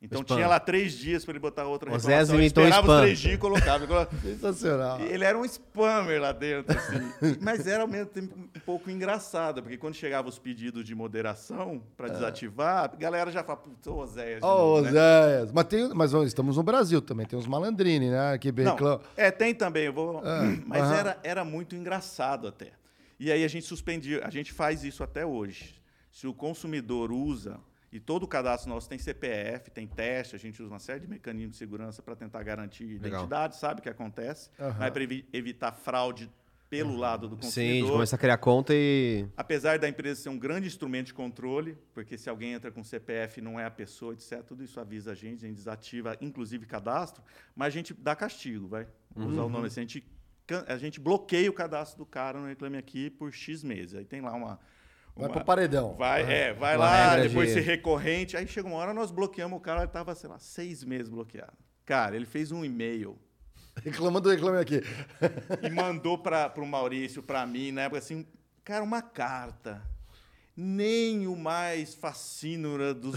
Então 0.05 0.21
Spam. 0.23 0.35
tinha 0.35 0.49
lá 0.49 0.59
três 0.59 0.95
dias 0.95 1.25
para 1.25 1.31
ele 1.33 1.39
botar 1.39 1.65
outra 1.65 1.89
O 1.89 1.95
reclamação. 1.95 2.35
Ele 2.35 2.47
esperava 2.47 2.81
spam. 2.81 2.95
os 2.97 3.01
três 3.03 3.19
dias 3.21 3.35
e 3.35 3.39
colocava. 3.39 4.09
Sensacional. 4.21 5.01
Ele 5.01 5.25
era 5.25 5.39
um 5.39 5.45
spammer 5.45 6.21
lá 6.21 6.33
dentro, 6.33 6.77
assim. 6.77 7.13
Mas 7.41 7.69
era 7.69 7.83
ao 7.83 7.89
mesmo 7.89 8.07
tempo 8.07 8.37
um 8.37 8.61
pouco 8.67 8.91
engraçado, 8.91 9.63
porque 9.63 9.79
quando 9.79 9.95
chegavam 9.95 10.29
os 10.29 10.41
pedidos 10.41 10.85
de 10.85 10.93
moderação 10.93 11.81
para 11.97 12.09
desativar, 12.09 12.91
a 12.93 12.97
galera 12.97 13.31
já 13.31 13.45
fala, 13.45 13.59
putz, 13.59 13.87
ô 13.87 14.05
Zé. 14.07 14.39
Ó, 14.43 14.65
ô, 14.65 14.81
Oséias. 14.81 15.53
Mas, 15.53 15.65
tem, 15.67 15.89
mas 15.95 16.13
ó, 16.13 16.25
estamos 16.25 16.57
no 16.57 16.65
Brasil 16.65 17.01
também, 17.01 17.25
tem 17.25 17.39
uns 17.39 17.47
malandrini, 17.47 18.11
né? 18.11 18.37
Que 18.39 18.51
Não, 18.51 18.73
reclamam. 18.73 19.01
é, 19.17 19.31
tem 19.31 19.55
também, 19.55 19.85
eu 19.85 19.93
vou. 19.93 20.21
mas 20.67 20.83
aham. 20.83 20.95
era, 20.97 21.19
era 21.23 21.45
muito 21.45 21.77
engraçado 21.77 22.49
até. 22.49 22.73
E 23.21 23.31
aí 23.31 23.45
a 23.45 23.49
gente 23.49 23.67
suspendia, 23.67 24.21
a 24.25 24.31
gente 24.31 24.53
faz 24.53 24.83
isso 24.83 25.05
até 25.05 25.25
hoje. 25.25 25.81
Se 26.11 26.27
o 26.27 26.35
consumidor 26.35 27.13
usa, 27.13 27.61
e 27.93 28.01
todo 28.01 28.23
o 28.23 28.29
cadastro 28.29 28.71
nosso 28.71 28.89
tem 28.89 28.99
CPF, 28.99 29.71
tem 29.71 29.87
teste, 29.87 30.35
a 30.35 30.39
gente 30.39 30.63
usa 30.63 30.73
uma 30.73 30.79
série 30.79 31.01
de 31.01 31.09
mecanismos 31.09 31.53
de 31.53 31.59
segurança 31.59 32.03
para 32.03 32.17
tentar 32.17 32.43
garantir 32.43 32.85
Legal. 32.85 33.21
identidade, 33.21 33.57
sabe 33.57 33.81
o 33.81 33.83
que 33.83 33.89
acontece? 33.89 34.51
Aham. 34.59 34.77
Mas 34.79 34.91
para 34.91 35.03
evitar 35.33 35.73
fraude 35.73 36.31
pelo 36.71 36.97
lado 36.97 37.29
do 37.29 37.35
Sim, 37.35 37.43
consumidor. 37.43 37.87
de 37.87 37.93
começar 37.93 38.17
a 38.17 38.19
criar 38.19 38.39
conta 38.39 38.73
e. 38.75 39.27
Apesar 39.37 39.79
da 39.79 39.87
empresa 39.87 40.23
ser 40.23 40.31
um 40.31 40.39
grande 40.39 40.67
instrumento 40.67 41.09
de 41.09 41.15
controle, 41.15 41.77
porque 41.93 42.17
se 42.17 42.31
alguém 42.31 42.55
entra 42.55 42.73
com 42.73 42.83
CPF 42.83 43.43
não 43.43 43.61
é 43.61 43.67
a 43.67 43.71
pessoa, 43.71 44.15
etc., 44.15 44.43
tudo 44.43 44.65
isso 44.65 44.81
avisa 44.81 45.13
a 45.13 45.15
gente, 45.15 45.45
a 45.45 45.49
gente 45.49 45.57
desativa, 45.57 46.17
inclusive 46.19 46.65
cadastro, 46.65 47.23
mas 47.55 47.67
a 47.67 47.71
gente 47.71 47.93
dá 47.93 48.17
castigo, 48.17 48.69
vai 48.69 48.87
Vou 49.15 49.29
usar 49.29 49.43
o 49.43 49.51
nome 49.51 49.67
assim, 49.67 49.81
a 49.81 49.83
gente, 49.83 50.07
a 50.67 50.77
gente 50.79 50.99
bloqueia 50.99 51.51
o 51.51 51.53
cadastro 51.53 51.99
do 51.99 52.07
cara 52.07 52.41
no 52.41 52.47
Reclame 52.47 52.79
Aqui 52.79 53.11
por 53.11 53.31
X 53.31 53.63
meses. 53.63 53.95
Aí 53.95 54.07
tem 54.07 54.23
lá 54.23 54.33
uma. 54.33 54.59
Vai 55.15 55.27
uma- 55.29 55.35
pro 55.35 55.45
paredão. 55.45 55.95
Vai, 55.97 56.23
é, 56.23 56.53
vai 56.55 56.77
lá, 56.77 57.17
depois 57.17 57.49
de- 57.49 57.55
ser 57.55 57.61
recorrente. 57.61 58.37
Aí 58.37 58.47
chega 58.49 58.67
uma 58.67 58.77
hora, 58.77 58.95
nós 58.95 59.11
bloqueamos 59.11 59.59
o 59.59 59.61
cara, 59.61 59.81
ele 59.81 59.87
estava, 59.87 60.15
sei 60.15 60.29
lá, 60.31 60.39
seis 60.39 60.83
meses 60.85 61.09
bloqueado. 61.09 61.53
Cara, 61.85 62.17
ele 62.17 62.27
fez 62.27 62.51
um 62.53 62.65
e-mail 62.65 63.19
Reclamando, 63.83 64.29
reclame 64.31 64.59
aqui. 64.59 64.83
e 65.63 65.71
mandou 65.71 66.19
para 66.19 66.53
o 66.59 66.67
Maurício, 66.67 67.23
para 67.23 67.47
mim, 67.47 67.73
na 67.73 67.83
época, 67.83 67.99
assim, 67.99 68.27
cara, 68.65 68.83
uma 68.85 69.01
carta. 69.03 69.83
Nem 70.55 71.27
o 71.27 71.35
mais 71.35 71.95
fascínora 71.95 72.93
dos 72.93 73.15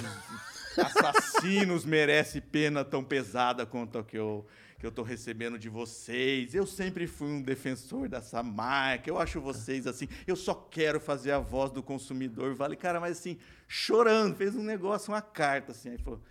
assassinos 0.78 1.84
merece 1.86 2.40
pena 2.42 2.84
tão 2.86 3.04
pesada 3.04 3.66
quanto 3.66 3.98
a 3.98 4.04
que 4.04 4.18
eu 4.18 4.46
que 4.78 4.86
eu 4.86 4.90
estou 4.90 5.04
recebendo 5.04 5.58
de 5.58 5.70
vocês. 5.70 6.54
Eu 6.54 6.66
sempre 6.66 7.08
fui 7.08 7.28
um 7.28 7.42
defensor 7.42 8.10
dessa 8.10 8.44
marca. 8.44 9.10
Eu 9.10 9.18
acho 9.18 9.40
vocês 9.42 9.88
assim. 9.88 10.08
Eu 10.28 10.36
só 10.36 10.54
quero 10.54 11.00
fazer 11.00 11.32
a 11.32 11.40
voz 11.40 11.72
do 11.72 11.82
consumidor. 11.82 12.54
Vale, 12.54 12.76
cara, 12.76 13.00
mas 13.00 13.18
assim, 13.20 13.38
chorando, 13.68 14.36
fez 14.36 14.56
um 14.56 14.64
negócio, 14.64 15.14
uma 15.14 15.22
carta 15.22 15.72
assim. 15.72 15.90
Aí 15.90 15.98
falou: 15.98 16.22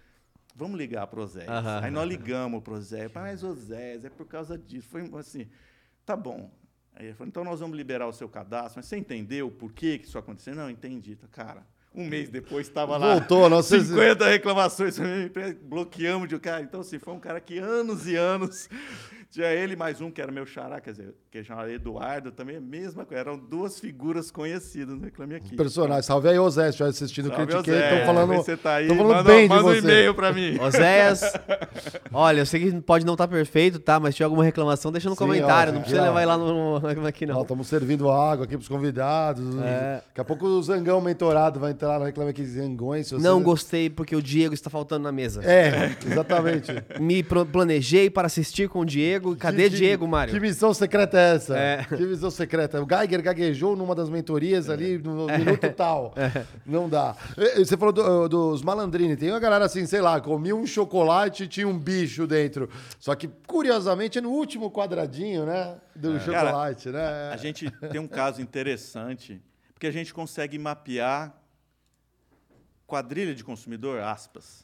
Vamos 0.55 0.79
ligar 0.79 1.07
pro 1.09 1.27
Zé. 1.27 1.47
Aham. 1.49 1.81
Aí 1.83 1.91
nós 1.91 2.07
ligamos 2.07 2.63
pro 2.63 2.81
Zé. 2.81 3.11
Mas 3.13 3.43
o 3.43 3.53
Zé, 3.55 3.97
é 3.97 4.11
por 4.11 4.27
causa 4.27 4.57
disso. 4.57 4.89
Foi 4.89 5.03
assim, 5.19 5.49
tá 6.07 6.17
bom. 6.17 6.51
Aí 6.95 7.07
ele 7.07 7.15
falou, 7.15 7.29
então 7.29 7.43
nós 7.43 7.59
vamos 7.59 7.77
liberar 7.77 8.07
o 8.07 8.13
seu 8.13 8.29
cadastro. 8.29 8.79
Mas 8.79 8.87
você 8.87 8.97
entendeu 8.97 9.51
por 9.51 9.73
que 9.73 9.99
que 9.99 10.07
isso 10.07 10.17
aconteceu? 10.17 10.55
Não, 10.55 10.71
entendi. 10.71 11.17
Cara, 11.33 11.67
um 11.95 12.07
mês 12.07 12.29
depois 12.29 12.67
estava 12.67 12.97
lá. 12.97 13.15
Voltou, 13.15 13.49
nossa- 13.49 13.79
50 13.81 14.27
reclamações. 14.29 14.99
Bloqueamos 15.63 16.29
de 16.29 16.39
cara. 16.39 16.63
Então, 16.63 16.81
assim, 16.81 16.99
foi 16.99 17.15
um 17.15 17.21
cara 17.21 17.41
que 17.41 17.59
anos 17.59 18.07
e 18.07 18.17
anos. 18.17 18.69
Tinha 19.35 19.49
ele 19.49 19.73
e 19.73 19.77
mais 19.77 20.01
um 20.01 20.13
que 20.13 20.23
era 20.23 20.31
meu 20.31 20.47
xará, 20.47 20.81
quer 20.81 20.93
dizer, 20.93 21.13
que 21.29 21.43
chamava 21.43 21.69
Eduardo, 21.69 22.31
também 22.31 22.57
a 22.59 22.61
mesma 22.61 23.05
coisa. 23.05 23.21
Eram 23.21 23.37
duas 23.37 23.81
figuras 23.81 24.31
conhecidas 24.31 24.95
no 24.97 25.03
Reclame 25.03 25.35
Aqui. 25.35 25.57
Personagem. 25.57 26.03
Salve 26.05 26.29
aí, 26.29 26.39
Osé, 26.39 26.63
se 26.67 26.69
estiver 26.71 26.89
assistindo 26.91 27.25
o 27.25 27.29
Salve, 27.31 27.47
Critiquei. 27.49 27.75
Estão 27.75 28.07
falando, 28.07 28.33
Você 28.37 28.57
tá 28.57 28.75
aí, 28.77 28.87
falando 28.87 29.09
manda, 29.09 29.23
bem 29.25 29.49
de 29.49 29.49
manda 29.49 29.69
um 29.71 29.75
e-mail 29.75 30.15
pra 30.15 30.33
mim. 30.33 30.57
Oséias, 30.61 31.21
olha, 32.15 32.43
eu 32.43 32.47
sei 32.47 32.61
que 32.71 32.81
pode 32.81 33.05
não 33.05 33.15
estar 33.15 33.27
perfeito, 33.27 33.81
tá? 33.81 33.99
Mas 33.99 34.11
se 34.15 34.19
tiver 34.19 34.27
alguma 34.27 34.45
reclamação, 34.45 34.93
deixa 34.93 35.09
no 35.09 35.17
Sim, 35.17 35.19
comentário. 35.19 35.73
ó, 35.73 35.75
não 35.75 35.81
precisa 35.83 36.03
levar 36.05 36.25
lá 36.25 36.39
no, 36.39 36.79
no 36.79 37.07
aqui, 37.09 37.27
não. 37.27 37.43
Estamos 37.43 37.67
servindo 37.67 38.09
água 38.09 38.45
aqui 38.45 38.57
pros 38.57 38.69
convidados. 38.69 39.45
É. 39.65 40.01
Daqui 40.07 40.21
a 40.21 40.25
pouco 40.25 40.47
o 40.47 40.63
Zangão 40.63 41.01
mentorado 41.01 41.59
vai 41.59 41.73
entrar 41.73 41.99
no 41.99 42.05
Reclame 42.05 42.31
Aqui 42.31 42.47
Zangões. 42.47 43.11
você- 43.11 43.21
Não 43.21 43.43
gostei 43.43 43.91
porque 43.91 44.15
o 44.15 44.23
Diego 44.23 44.55
está 44.55 44.71
faltando 44.71 45.03
na 45.03 45.11
mesa. 45.11 45.43
É, 45.45 45.97
exatamente. 46.07 46.71
Me 47.03 47.21
planejei 47.25 48.09
para 48.09 48.29
assistir 48.29 48.69
com 48.69 48.79
o 48.79 48.85
Diego. 48.85 49.24
Cadê 49.37 49.71
Que- 49.71 49.77
Diego, 49.77 50.05
Que 50.05 50.11
Mário? 50.11 50.41
missão 50.41 50.75
secreta 50.75 51.19
é 51.19 51.35
essa? 51.35 51.57
É. 51.59 51.85
Que 51.85 52.05
missão 52.07 52.31
secreta? 52.31 52.83
O 52.83 52.87
Geiger 52.87 53.23
gaguejou 53.23 53.75
numa 53.77 53.95
das 53.95 54.09
mentorias 54.11 54.69
ali 54.69 54.99
no 54.99 55.27
minuto 55.27 55.73
tal. 55.77 56.15
Não 56.67 56.89
dá. 56.89 57.17
Você 57.57 57.77
falou 57.77 57.93
do- 57.93 58.29
dos 58.29 58.63
malandrini. 58.63 59.17
Tem 59.17 59.31
uma 59.31 59.41
galera 59.41 59.65
assim, 59.65 59.87
sei 59.87 60.01
lá, 60.01 60.21
comia 60.21 60.55
um 60.55 60.67
chocolate 60.67 61.45
e 61.45 61.49
tinha 61.49 61.69
um 61.69 61.79
bicho 61.79 62.27
dentro. 62.27 62.69
Só 62.99 63.15
que, 63.15 63.29
curiosamente, 63.47 64.19
é 64.19 64.21
no 64.21 64.31
último 64.31 64.71
quadradinho, 64.71 65.47
né? 65.47 65.77
Do 65.95 66.19
chocolate, 66.21 66.89
né? 66.91 67.31
A 67.33 67.37
gente 67.37 67.71
tem 67.91 68.01
um 68.01 68.09
caso 68.09 68.43
interessante, 68.43 69.41
porque 69.73 69.87
a 69.87 69.91
gente 69.93 70.13
consegue 70.13 70.59
mapear 70.59 71.35
quadrilha 72.87 73.35
de 73.35 73.43
consumidor, 73.45 74.01
aspas. 74.01 74.64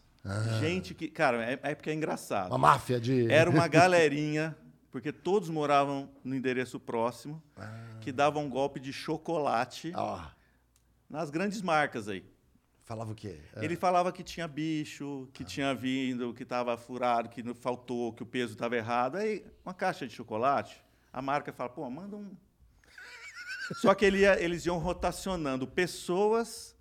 Gente 0.61 0.95
que, 0.95 1.09
cara, 1.09 1.43
é, 1.45 1.59
é 1.63 1.75
porque 1.75 1.91
é 1.91 1.95
engraçado. 1.95 2.49
Uma 2.51 2.59
máfia 2.59 3.01
de. 3.01 3.27
Era 3.33 3.49
uma 3.49 3.67
galerinha, 3.69 4.57
porque 4.91 5.13
todos 5.13 5.49
moravam 5.49 6.11
no 6.23 6.35
endereço 6.35 6.79
próximo, 6.79 7.43
que 8.01 8.13
davam 8.13 8.45
um 8.45 8.51
golpe 8.51 8.79
de 8.81 8.93
chocolate 8.93 9.93
nas 11.09 11.31
grandes 11.31 11.63
marcas 11.63 12.07
aí. 12.09 12.25
falava 12.85 13.13
o 13.13 13.15
quê? 13.15 13.41
É. 13.57 13.65
Ele 13.65 13.77
falava 13.77 14.13
que 14.13 14.23
tinha 14.23 14.47
bicho, 14.49 15.29
que 15.33 15.43
tinha 15.45 15.75
vindo, 15.75 16.35
que 16.35 16.43
estava 16.43 16.77
furado, 16.77 17.29
que 17.29 17.43
faltou, 17.55 18.13
que 18.13 18.23
o 18.23 18.27
peso 18.27 18.53
estava 18.53 18.77
errado. 18.77 19.17
Aí, 19.17 19.45
uma 19.65 19.73
caixa 19.73 20.07
de 20.07 20.13
chocolate, 20.15 20.83
a 21.13 21.23
marca 21.23 21.53
fala, 21.53 21.71
pô, 21.71 21.89
manda 21.89 22.17
um. 22.17 22.37
Só 23.81 23.95
que 23.95 24.05
ele 24.05 24.19
ia- 24.21 24.41
eles 24.43 24.67
iam 24.67 24.77
rotacionando 24.79 25.67
pessoas, 25.67 26.77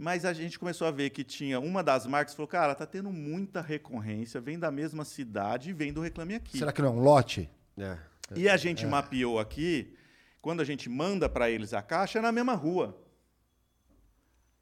mas 0.00 0.24
a 0.24 0.32
gente 0.32 0.58
começou 0.58 0.86
a 0.86 0.90
ver 0.90 1.10
que 1.10 1.22
tinha 1.22 1.60
uma 1.60 1.82
das 1.82 2.06
marcas 2.06 2.34
falou, 2.34 2.48
cara, 2.48 2.74
tá 2.74 2.86
tendo 2.86 3.10
muita 3.10 3.60
recorrência, 3.60 4.40
vem 4.40 4.58
da 4.58 4.70
mesma 4.70 5.04
cidade 5.04 5.68
e 5.68 5.72
vem 5.74 5.92
do 5.92 6.00
Reclame 6.00 6.36
Aqui. 6.36 6.56
Será 6.56 6.72
que 6.72 6.80
não 6.80 6.88
é 6.88 6.92
um 6.92 7.00
lote? 7.00 7.50
É. 7.76 7.98
E 8.34 8.48
a 8.48 8.56
gente 8.56 8.86
mapeou 8.86 9.38
aqui, 9.38 9.94
quando 10.40 10.62
a 10.62 10.64
gente 10.64 10.88
manda 10.88 11.28
para 11.28 11.50
eles 11.50 11.74
a 11.74 11.82
caixa, 11.82 12.18
é 12.18 12.22
na 12.22 12.32
mesma 12.32 12.54
rua. 12.54 12.98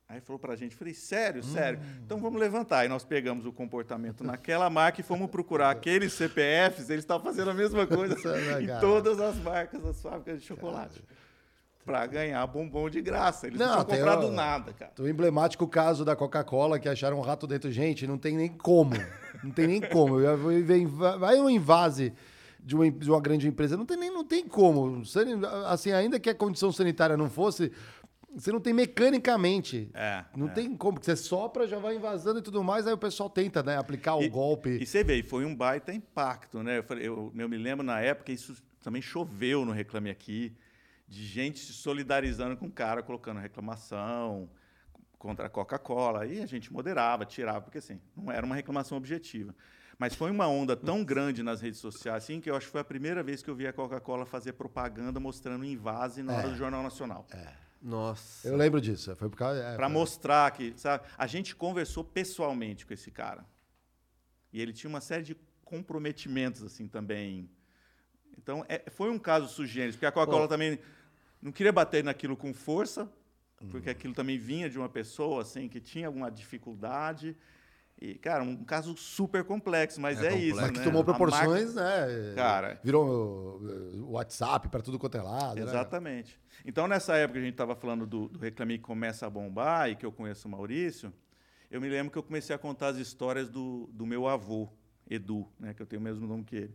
Aí 0.08 0.20
falou 0.20 0.40
pra 0.40 0.56
gente, 0.56 0.74
falei, 0.74 0.92
sério, 0.92 1.44
sério. 1.44 1.78
Então 2.04 2.18
vamos 2.18 2.40
levantar. 2.40 2.80
Aí 2.80 2.88
nós 2.88 3.04
pegamos 3.04 3.46
o 3.46 3.52
comportamento 3.52 4.24
naquela 4.24 4.68
marca 4.70 5.00
e 5.00 5.04
fomos 5.04 5.30
procurar 5.30 5.70
aqueles 5.70 6.14
CPFs, 6.14 6.90
eles 6.90 7.04
estavam 7.04 7.24
fazendo 7.24 7.50
a 7.50 7.54
mesma 7.54 7.86
coisa 7.86 8.16
é 8.34 8.62
em 8.62 8.80
todas 8.80 9.20
as 9.20 9.36
marcas 9.36 9.80
das 9.80 10.02
fábricas 10.02 10.40
de 10.40 10.46
chocolate. 10.48 11.00
Pra 11.88 12.06
ganhar 12.06 12.46
bombom 12.46 12.90
de 12.90 13.00
graça. 13.00 13.46
Eles 13.46 13.58
não, 13.58 13.66
Não, 13.78 13.84
tinham 13.84 13.98
comprado 13.98 14.26
o- 14.26 14.30
nada, 14.30 14.72
cara. 14.74 14.92
O 15.00 15.08
emblemático 15.08 15.66
caso 15.66 16.04
da 16.04 16.14
Coca-Cola, 16.14 16.78
que 16.78 16.86
acharam 16.88 17.16
um 17.18 17.22
rato 17.22 17.46
dentro. 17.46 17.70
Gente, 17.72 18.06
não 18.06 18.18
tem 18.18 18.36
nem 18.36 18.48
como. 18.48 18.92
Não 19.42 19.50
tem 19.50 19.66
nem 19.66 19.80
como. 19.80 20.16
Vai 21.18 21.40
um 21.40 21.48
invase 21.48 22.12
de 22.60 22.74
uma, 22.74 22.90
de 22.90 23.10
uma 23.10 23.20
grande 23.22 23.48
empresa. 23.48 23.74
Não 23.76 23.86
tem 23.86 23.96
nem 23.96 24.10
não 24.12 24.22
tem 24.22 24.46
como. 24.46 25.02
Assim, 25.66 25.92
ainda 25.92 26.20
que 26.20 26.28
a 26.28 26.34
condição 26.34 26.70
sanitária 26.70 27.16
não 27.16 27.30
fosse, 27.30 27.72
você 28.36 28.52
não 28.52 28.60
tem 28.60 28.74
mecanicamente. 28.74 29.90
É, 29.94 30.24
Não 30.36 30.48
é. 30.48 30.50
tem 30.50 30.76
como, 30.76 30.94
porque 30.94 31.06
você 31.06 31.16
sopra, 31.16 31.66
já 31.66 31.78
vai 31.78 31.96
invasando 31.96 32.38
e 32.40 32.42
tudo 32.42 32.62
mais, 32.62 32.86
aí 32.86 32.92
o 32.92 32.98
pessoal 32.98 33.30
tenta, 33.30 33.62
né, 33.62 33.78
aplicar 33.78 34.14
o 34.16 34.22
E- 34.22 34.28
golpe. 34.28 34.78
E 34.80 34.84
você 34.86 35.02
vê, 35.02 35.22
foi 35.22 35.44
um 35.46 35.54
baita 35.56 35.92
impacto, 35.92 36.62
né? 36.62 36.78
Eu, 36.78 36.82
falei- 36.82 37.08
eu- 37.08 37.32
eu 37.36 37.48
me 37.48 37.56
lembro 37.56 37.84
na 37.84 37.98
época, 38.00 38.30
isso 38.30 38.54
também 38.82 39.00
choveu 39.00 39.64
no 39.64 39.72
Reclame 39.72 40.10
Aqui, 40.10 40.52
de 41.08 41.24
gente 41.26 41.58
se 41.60 41.72
solidarizando 41.72 42.56
com 42.56 42.66
o 42.66 42.70
cara, 42.70 43.02
colocando 43.02 43.40
reclamação 43.40 44.48
contra 45.18 45.46
a 45.46 45.50
Coca-Cola. 45.50 46.26
E 46.26 46.40
a 46.42 46.46
gente 46.46 46.72
moderava, 46.72 47.24
tirava, 47.24 47.62
porque 47.62 47.78
assim, 47.78 47.98
não 48.16 48.30
era 48.30 48.44
uma 48.44 48.54
reclamação 48.54 48.98
objetiva. 48.98 49.54
Mas 49.98 50.14
foi 50.14 50.30
uma 50.30 50.46
onda 50.46 50.76
tão 50.76 51.02
grande 51.02 51.42
nas 51.42 51.60
redes 51.60 51.80
sociais, 51.80 52.22
assim, 52.22 52.40
que 52.40 52.48
eu 52.48 52.54
acho 52.54 52.66
que 52.66 52.72
foi 52.72 52.80
a 52.82 52.84
primeira 52.84 53.20
vez 53.22 53.42
que 53.42 53.50
eu 53.50 53.54
vi 53.56 53.66
a 53.66 53.72
Coca-Cola 53.72 54.24
fazer 54.24 54.52
propaganda 54.52 55.18
mostrando 55.18 55.64
invase 55.64 56.22
na 56.22 56.34
hora 56.36 56.48
do 56.50 56.56
Jornal 56.56 56.82
Nacional. 56.84 57.26
Nossa. 57.82 58.46
Eu 58.46 58.56
lembro 58.56 58.80
disso. 58.80 59.14
Foi 59.16 59.28
por 59.28 59.36
causa. 59.36 59.60
é, 59.60 59.76
Para 59.76 59.86
foi- 59.86 59.92
mostrar 59.94 60.50
que, 60.52 60.72
sabe, 60.76 61.04
a 61.16 61.26
gente 61.26 61.56
conversou 61.56 62.04
pessoalmente 62.04 62.84
com 62.86 62.92
esse 62.92 63.10
cara. 63.10 63.44
E 64.52 64.60
ele 64.60 64.72
tinha 64.72 64.88
uma 64.88 65.00
série 65.00 65.22
de 65.24 65.36
comprometimentos 65.64 66.62
assim 66.62 66.86
também. 66.86 67.50
Então, 68.36 68.64
é- 68.68 68.84
foi 68.90 69.10
um 69.10 69.18
caso 69.18 69.48
sugênito, 69.48 69.94
porque 69.94 70.06
a 70.06 70.12
Coca-Cola 70.12 70.46
também 70.48 70.78
não 71.40 71.52
queria 71.52 71.72
bater 71.72 72.02
naquilo 72.04 72.36
com 72.36 72.52
força, 72.54 73.10
porque 73.70 73.90
aquilo 73.90 74.14
também 74.14 74.38
vinha 74.38 74.68
de 74.70 74.78
uma 74.78 74.88
pessoa 74.88 75.42
assim 75.42 75.68
que 75.68 75.80
tinha 75.80 76.06
alguma 76.06 76.30
dificuldade. 76.30 77.36
E, 78.00 78.14
cara, 78.14 78.44
um 78.44 78.62
caso 78.64 78.96
super 78.96 79.42
complexo, 79.42 80.00
mas 80.00 80.22
é, 80.22 80.32
isso, 80.38 80.60
Mas 80.60 80.70
que 80.70 80.78
né? 80.78 80.84
tomou 80.84 81.02
A 81.02 81.04
marca- 81.06 81.18
proporções, 81.18 81.74
né? 81.74 82.32
Cara. 82.36 82.80
Virou 82.84 83.60
uh, 83.60 84.10
WhatsApp 84.12 84.68
para 84.68 84.80
tudo 84.80 85.00
quanto 85.00 85.16
é 85.18 85.22
lado. 85.22 85.56
né? 85.56 85.62
Exatamente. 85.62 86.38
Então, 86.64 86.86
nessa 86.86 87.16
época 87.16 87.32
que 87.34 87.38
a 87.40 87.44
gente 87.44 87.54
estava 87.54 87.74
falando 87.74 88.06
do, 88.06 88.28
do 88.28 88.38
Reclame 88.38 88.78
que 88.78 88.84
começa 88.84 89.26
a 89.26 89.30
bombar 89.30 89.90
e 89.90 89.96
que 89.96 90.06
eu 90.06 90.12
conheço 90.12 90.46
o 90.46 90.50
Maurício, 90.50 91.12
eu 91.68 91.80
me 91.80 91.88
lembro 91.88 92.12
que 92.12 92.18
eu 92.18 92.22
comecei 92.22 92.54
a 92.54 92.58
contar 92.58 92.88
as 92.88 92.98
histórias 92.98 93.48
do, 93.50 93.88
do 93.92 94.06
meu 94.06 94.28
avô, 94.28 94.68
Edu, 95.10 95.48
né, 95.58 95.74
que 95.74 95.82
eu 95.82 95.86
tenho 95.86 95.98
o 96.00 96.04
mesmo 96.04 96.24
nome 96.24 96.44
que 96.44 96.54
ele. 96.54 96.74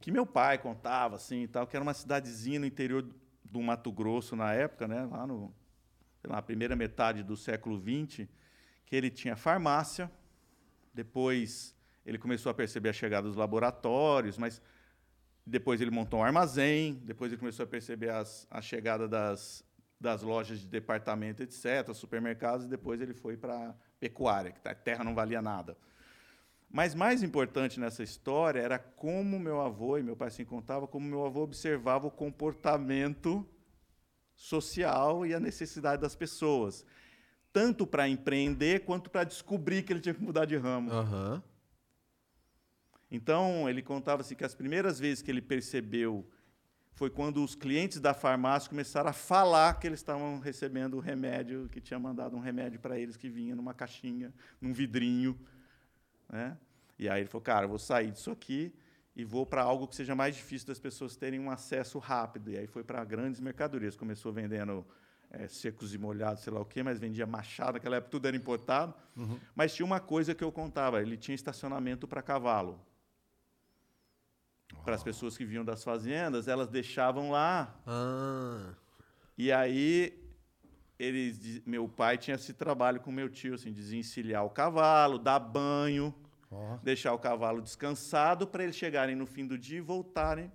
Que 0.00 0.12
meu 0.12 0.24
pai 0.24 0.56
contava, 0.58 1.16
assim, 1.16 1.42
e 1.42 1.48
tal, 1.48 1.66
que 1.66 1.74
era 1.76 1.82
uma 1.82 1.94
cidadezinha 1.94 2.60
no 2.60 2.66
interior 2.66 3.04
do 3.50 3.60
Mato 3.62 3.90
Grosso 3.92 4.36
na 4.36 4.52
época, 4.52 4.86
né, 4.86 5.04
lá 5.04 5.26
no, 5.26 5.54
lá, 6.24 6.42
primeira 6.42 6.76
metade 6.76 7.22
do 7.22 7.36
século 7.36 7.80
XX, 7.80 8.28
que 8.84 8.96
ele 8.96 9.10
tinha 9.10 9.36
farmácia, 9.36 10.10
depois 10.92 11.74
ele 12.04 12.18
começou 12.18 12.50
a 12.50 12.54
perceber 12.54 12.88
a 12.88 12.92
chegada 12.92 13.26
dos 13.26 13.36
laboratórios, 13.36 14.38
mas 14.38 14.62
depois 15.44 15.80
ele 15.80 15.90
montou 15.90 16.20
um 16.20 16.24
armazém, 16.24 16.94
depois 17.04 17.32
ele 17.32 17.38
começou 17.38 17.64
a 17.64 17.66
perceber 17.66 18.10
as, 18.10 18.46
a 18.50 18.60
chegada 18.60 19.08
das, 19.08 19.64
das 20.00 20.22
lojas 20.22 20.60
de 20.60 20.68
departamento, 20.68 21.42
etc., 21.42 21.92
supermercados, 21.94 22.66
e 22.66 22.68
depois 22.68 23.00
ele 23.00 23.14
foi 23.14 23.36
para 23.36 23.74
pecuária, 23.98 24.52
que 24.52 24.68
a 24.68 24.74
terra 24.74 25.04
não 25.04 25.14
valia 25.14 25.42
nada. 25.42 25.76
Mas 26.70 26.94
mais 26.94 27.22
importante 27.22 27.80
nessa 27.80 28.02
história 28.02 28.60
era 28.60 28.78
como 28.78 29.38
meu 29.38 29.60
avô, 29.60 29.96
e 29.96 30.02
meu 30.02 30.14
pai 30.14 30.30
se 30.30 30.44
contava, 30.44 30.86
como 30.86 31.06
meu 31.06 31.24
avô 31.24 31.42
observava 31.42 32.06
o 32.06 32.10
comportamento 32.10 33.48
social 34.34 35.26
e 35.26 35.34
a 35.34 35.40
necessidade 35.40 36.00
das 36.02 36.14
pessoas, 36.14 36.84
tanto 37.52 37.86
para 37.86 38.08
empreender 38.08 38.84
quanto 38.84 39.10
para 39.10 39.24
descobrir 39.24 39.82
que 39.82 39.92
ele 39.92 40.00
tinha 40.00 40.14
que 40.14 40.22
mudar 40.22 40.44
de 40.44 40.56
ramo. 40.56 40.92
Aham. 40.92 41.42
Então, 43.10 43.68
ele 43.68 43.82
contava 43.82 44.20
assim 44.20 44.34
que 44.34 44.44
as 44.44 44.54
primeiras 44.54 45.00
vezes 45.00 45.22
que 45.22 45.30
ele 45.30 45.40
percebeu 45.40 46.28
foi 46.92 47.08
quando 47.08 47.42
os 47.42 47.54
clientes 47.54 48.00
da 48.00 48.12
farmácia 48.12 48.68
começaram 48.68 49.08
a 49.08 49.12
falar 49.12 49.78
que 49.78 49.86
eles 49.86 50.00
estavam 50.00 50.40
recebendo 50.40 50.94
o 50.94 51.00
remédio, 51.00 51.68
que 51.70 51.80
tinha 51.80 51.98
mandado 51.98 52.36
um 52.36 52.40
remédio 52.40 52.78
para 52.78 52.98
eles 52.98 53.16
que 53.16 53.28
vinha 53.28 53.56
numa 53.56 53.72
caixinha, 53.72 54.34
num 54.60 54.72
vidrinho, 54.72 55.38
né? 56.28 56.56
E 56.98 57.08
aí 57.08 57.22
ele 57.22 57.28
falou, 57.28 57.42
cara, 57.42 57.64
eu 57.64 57.68
vou 57.68 57.78
sair 57.78 58.10
disso 58.10 58.30
aqui 58.30 58.74
e 59.14 59.24
vou 59.24 59.46
para 59.46 59.62
algo 59.62 59.86
que 59.86 59.94
seja 59.94 60.14
mais 60.14 60.34
difícil 60.34 60.66
das 60.66 60.78
pessoas 60.78 61.16
terem 61.16 61.38
um 61.38 61.50
acesso 61.50 61.98
rápido. 61.98 62.50
E 62.50 62.58
aí 62.58 62.66
foi 62.66 62.82
para 62.82 63.04
grandes 63.04 63.40
mercadorias, 63.40 63.96
começou 63.96 64.32
vendendo 64.32 64.86
eh, 65.30 65.46
secos 65.48 65.94
e 65.94 65.98
molhados, 65.98 66.42
sei 66.42 66.52
lá 66.52 66.60
o 66.60 66.64
quê, 66.64 66.82
mas 66.82 66.98
vendia 66.98 67.26
machado, 67.26 67.74
naquela 67.74 67.96
época 67.96 68.10
tudo 68.10 68.26
era 68.26 68.36
importado. 68.36 68.94
Mas 69.54 69.74
tinha 69.74 69.86
uma 69.86 70.00
coisa 70.00 70.34
que 70.34 70.42
eu 70.42 70.50
contava, 70.50 71.00
ele 71.00 71.16
tinha 71.16 71.34
estacionamento 71.34 72.06
para 72.06 72.22
cavalo 72.22 72.84
para 74.84 74.94
as 74.94 75.02
pessoas 75.02 75.36
que 75.36 75.44
vinham 75.44 75.64
das 75.64 75.82
fazendas, 75.84 76.48
elas 76.48 76.68
deixavam 76.68 77.30
lá. 77.30 77.74
Ah. 77.86 78.74
E 79.36 79.52
aí 79.52 80.17
eles, 80.98 81.62
meu 81.64 81.88
pai 81.88 82.18
tinha 82.18 82.34
esse 82.34 82.52
trabalho 82.52 83.00
com 83.00 83.12
meu 83.12 83.28
tio, 83.28 83.54
assim, 83.54 83.72
desencilhar 83.72 84.44
o 84.44 84.50
cavalo, 84.50 85.18
dar 85.18 85.38
banho, 85.38 86.14
Ó. 86.50 86.76
deixar 86.82 87.12
o 87.14 87.18
cavalo 87.18 87.62
descansado 87.62 88.46
para 88.46 88.64
eles 88.64 88.76
chegarem 88.76 89.14
no 89.14 89.26
fim 89.26 89.46
do 89.46 89.56
dia 89.56 89.78
e 89.78 89.80
voltarem 89.80 90.50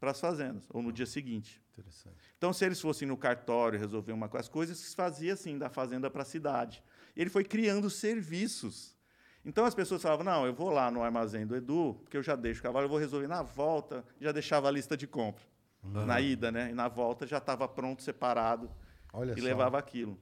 para 0.00 0.10
as 0.10 0.20
fazendas 0.20 0.66
ou 0.70 0.82
no 0.82 0.92
dia 0.92 1.06
seguinte. 1.06 1.60
Interessante. 1.72 2.16
Então, 2.36 2.52
se 2.52 2.64
eles 2.64 2.80
fossem 2.80 3.06
no 3.06 3.16
cartório 3.16 3.78
resolver 3.78 4.12
uma 4.12 4.28
coisa, 4.28 4.44
as 4.44 4.48
coisas 4.48 4.78
se 4.78 4.94
fazia 4.96 5.34
assim, 5.34 5.58
da 5.58 5.68
fazenda 5.70 6.10
para 6.10 6.22
a 6.22 6.24
cidade. 6.24 6.82
E 7.14 7.20
ele 7.20 7.30
foi 7.30 7.44
criando 7.44 7.88
serviços. 7.88 8.96
Então 9.44 9.64
as 9.64 9.74
pessoas 9.74 10.00
falavam: 10.00 10.24
não, 10.24 10.46
eu 10.46 10.54
vou 10.54 10.70
lá 10.70 10.90
no 10.90 11.02
armazém 11.02 11.46
do 11.46 11.56
Edu, 11.56 11.98
porque 12.02 12.16
eu 12.16 12.22
já 12.22 12.36
deixo 12.36 12.60
o 12.60 12.62
cavalo, 12.62 12.84
eu 12.84 12.88
vou 12.88 12.98
resolver 12.98 13.26
na 13.26 13.42
volta, 13.42 14.04
já 14.20 14.30
deixava 14.32 14.68
a 14.68 14.70
lista 14.70 14.96
de 14.96 15.06
compra. 15.06 15.42
Na 15.82 16.20
ida, 16.20 16.52
né? 16.52 16.70
E 16.70 16.74
na 16.74 16.86
volta 16.86 17.26
já 17.26 17.38
estava 17.38 17.66
pronto, 17.66 18.04
separado, 18.04 18.70
Olha 19.12 19.32
e 19.32 19.38
só. 19.38 19.44
levava 19.44 19.78
aquilo. 19.78 20.18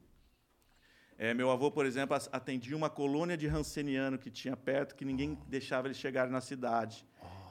É, 1.18 1.35
meu 1.35 1.50
avô, 1.50 1.70
por 1.70 1.85
exemplo, 1.85 2.16
atendia 2.33 2.74
uma 2.76 2.88
colônia 2.88 3.37
de 3.37 3.46
ranceniano 3.46 4.18
que 4.18 4.31
tinha 4.31 4.57
perto, 4.57 4.94
que 4.94 5.05
ninguém 5.05 5.38
deixava 5.48 5.87
eles 5.87 5.98
chegarem 5.98 6.33
na 6.33 6.40
cidade. 6.40 7.05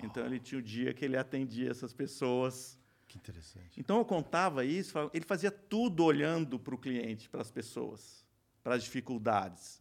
Então 0.04 0.26
ele 0.26 0.40
tinha 0.40 0.58
o 0.58 0.62
dia 0.62 0.92
que 0.94 1.06
ele 1.06 1.16
atendia 1.18 1.70
essas 1.70 1.94
pessoas. 1.94 2.80
Que 3.08 3.18
interessante. 3.18 3.80
Então 3.80 3.98
eu 4.00 4.06
contava 4.06 4.66
isso, 4.66 4.98
ele 5.14 5.26
fazia 5.26 5.52
tudo 5.52 6.04
olhando 6.04 6.58
para 6.60 6.74
o 6.74 6.78
cliente, 6.78 7.30
para 7.30 7.42
as 7.42 7.52
pessoas, 7.52 8.26
para 8.64 8.76
as 8.76 8.84
dificuldades. 8.84 9.80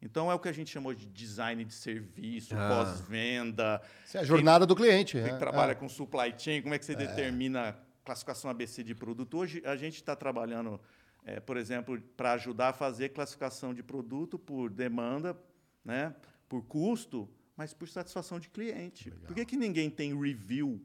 Então 0.00 0.30
é 0.30 0.34
o 0.34 0.38
que 0.38 0.48
a 0.48 0.52
gente 0.52 0.70
chamou 0.70 0.92
de 0.94 1.06
design 1.06 1.64
de 1.64 1.72
serviço, 1.74 2.54
Ah. 2.54 2.68
pós-venda. 2.68 3.80
Isso 4.04 4.16
é 4.16 4.20
a 4.20 4.24
jornada 4.24 4.66
do 4.66 4.76
cliente. 4.76 5.14
Quem 5.14 5.32
né? 5.32 5.38
trabalha 5.38 5.72
É. 5.72 5.74
com 5.74 5.88
supply 5.88 6.32
chain, 6.38 6.62
como 6.62 6.74
é 6.74 6.78
que 6.78 6.84
você 6.84 6.94
determina 6.94 7.70
a 7.70 7.74
classificação 8.04 8.50
ABC 8.50 8.82
de 8.82 8.94
produto? 8.94 9.38
Hoje 9.38 9.62
a 9.64 9.76
gente 9.76 9.96
está 9.96 10.14
trabalhando, 10.14 10.80
eh, 11.24 11.40
por 11.40 11.56
exemplo, 11.56 12.00
para 12.16 12.32
ajudar 12.32 12.68
a 12.68 12.72
fazer 12.72 13.10
classificação 13.10 13.72
de 13.72 13.82
produto 13.82 14.38
por 14.38 14.70
demanda, 14.70 15.36
né, 15.84 16.14
por 16.48 16.62
custo, 16.62 17.28
mas 17.56 17.72
por 17.72 17.88
satisfação 17.88 18.38
de 18.38 18.48
cliente. 18.48 19.10
Por 19.10 19.34
que, 19.34 19.44
que 19.44 19.56
ninguém 19.56 19.88
tem 19.90 20.18
review 20.18 20.80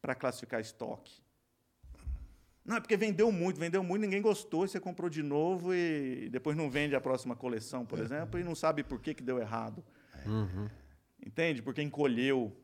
para 0.00 0.14
classificar 0.14 0.60
estoque? 0.60 1.22
Não, 2.64 2.76
é 2.76 2.80
porque 2.80 2.96
vendeu 2.96 3.30
muito, 3.32 3.58
vendeu 3.58 3.82
muito, 3.82 4.02
ninguém 4.02 4.22
gostou, 4.22 4.64
e 4.64 4.68
você 4.68 4.78
comprou 4.78 5.10
de 5.10 5.22
novo 5.22 5.74
e 5.74 6.28
depois 6.30 6.56
não 6.56 6.70
vende 6.70 6.94
a 6.94 7.00
próxima 7.00 7.34
coleção, 7.34 7.84
por 7.84 7.98
exemplo, 7.98 8.38
e 8.38 8.44
não 8.44 8.54
sabe 8.54 8.84
por 8.84 9.00
que, 9.00 9.14
que 9.14 9.22
deu 9.22 9.38
errado. 9.38 9.84
Entende? 11.24 11.62
Porque 11.62 11.82
encolheu. 11.82 12.56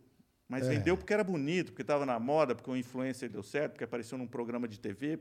Mas 0.49 0.67
É. 0.67 0.71
vendeu 0.71 0.97
porque 0.97 1.13
era 1.13 1.23
bonito, 1.23 1.67
porque 1.73 1.83
estava 1.83 2.07
na 2.07 2.19
moda, 2.19 2.55
porque 2.55 2.71
o 2.71 2.77
influencer 2.77 3.29
deu 3.31 3.43
certo, 3.43 3.73
porque 3.73 3.85
apareceu 3.85 4.17
num 4.17 4.27
programa 4.27 4.67
de 4.67 4.81
TV. 4.81 5.19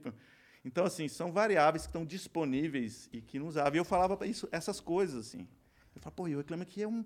Então, 0.64 0.86
assim, 0.86 1.08
são 1.08 1.32
variáveis 1.32 1.84
que 1.84 1.90
estão 1.90 2.06
disponíveis 2.06 3.10
e 3.12 3.22
que 3.22 3.38
não 3.38 3.48
usavam. 3.48 3.76
E 3.76 3.78
eu 3.78 3.86
falava 3.86 4.26
isso, 4.26 4.48
essas 4.52 4.80
coisas, 4.80 5.28
assim. 5.28 5.48
Eu 5.96 6.02
falava, 6.02 6.12
pô, 6.16 6.28
eu 6.28 6.38
reclamo 6.40 6.66
que 6.66 6.82
é 6.82 6.88
um, 6.88 7.06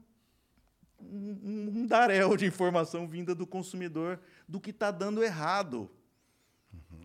um, 0.99 1.39
um, 1.43 1.71
um 1.79 1.85
daréu 1.87 2.37
de 2.37 2.45
informação 2.45 3.07
vinda 3.07 3.33
do 3.33 3.47
consumidor 3.47 4.19
do 4.47 4.59
que 4.59 4.69
está 4.69 4.91
dando 4.91 5.23
errado. 5.23 5.89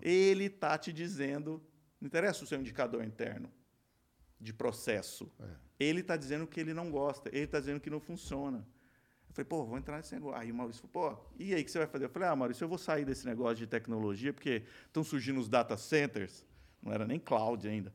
Ele 0.03 0.45
está 0.45 0.77
te 0.79 0.93
dizendo, 0.93 1.62
não 2.01 2.07
interessa 2.07 2.45
o 2.45 2.47
seu 2.47 2.61
indicador 2.61 3.03
interno 3.05 3.51
de 4.41 4.53
processo. 4.53 5.33
Ele 5.81 6.01
está 6.01 6.17
dizendo 6.17 6.47
que 6.47 6.61
ele 6.61 6.75
não 6.75 6.91
gosta, 6.91 7.29
ele 7.31 7.45
está 7.45 7.59
dizendo 7.59 7.81
que 7.81 7.91
não 7.91 8.01
funciona. 8.01 8.67
Falei, 9.37 9.49
pô, 9.49 9.64
vou 9.64 9.78
entrar 9.78 9.99
nesse 9.99 10.14
negócio. 10.14 10.41
Aí 10.41 10.51
o 10.51 10.55
Maurício 10.55 10.89
falou, 10.89 11.14
pô, 11.14 11.22
e 11.39 11.55
aí 11.55 11.61
o 11.61 11.64
que 11.64 11.70
você 11.70 11.78
vai 11.78 11.87
fazer? 11.87 12.07
Eu 12.07 12.11
falei, 12.11 12.28
ah, 12.28 12.34
Maurício, 12.37 12.64
eu 12.64 12.68
vou 12.68 12.78
sair 12.78 13.05
desse 13.05 13.26
negócio 13.26 13.57
de 13.57 13.66
tecnologia, 13.66 14.32
porque 14.32 14.64
estão 14.87 15.05
surgindo 15.05 15.39
os 15.39 15.49
data 15.49 15.76
centers 15.76 16.45
não 16.82 16.93
era 16.93 17.05
nem 17.05 17.18
cloud 17.18 17.66
ainda. 17.68 17.93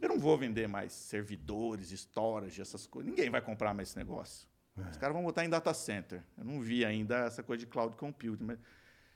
Eu 0.00 0.08
não 0.08 0.18
vou 0.18 0.38
vender 0.38 0.68
mais 0.68 0.92
servidores, 0.92 1.90
storage, 1.90 2.60
essas 2.60 2.86
coisas. 2.86 3.10
Ninguém 3.10 3.28
vai 3.28 3.40
comprar 3.40 3.74
mais 3.74 3.88
esse 3.88 3.98
negócio. 3.98 4.48
Os 4.90 4.96
caras 4.96 5.12
vão 5.12 5.24
botar 5.24 5.44
em 5.44 5.50
data 5.50 5.74
center. 5.74 6.22
Eu 6.36 6.44
não 6.44 6.60
vi 6.60 6.84
ainda 6.84 7.18
essa 7.26 7.42
coisa 7.42 7.64
de 7.64 7.66
cloud 7.66 7.96
computing. 7.96 8.44
Mas... 8.44 8.58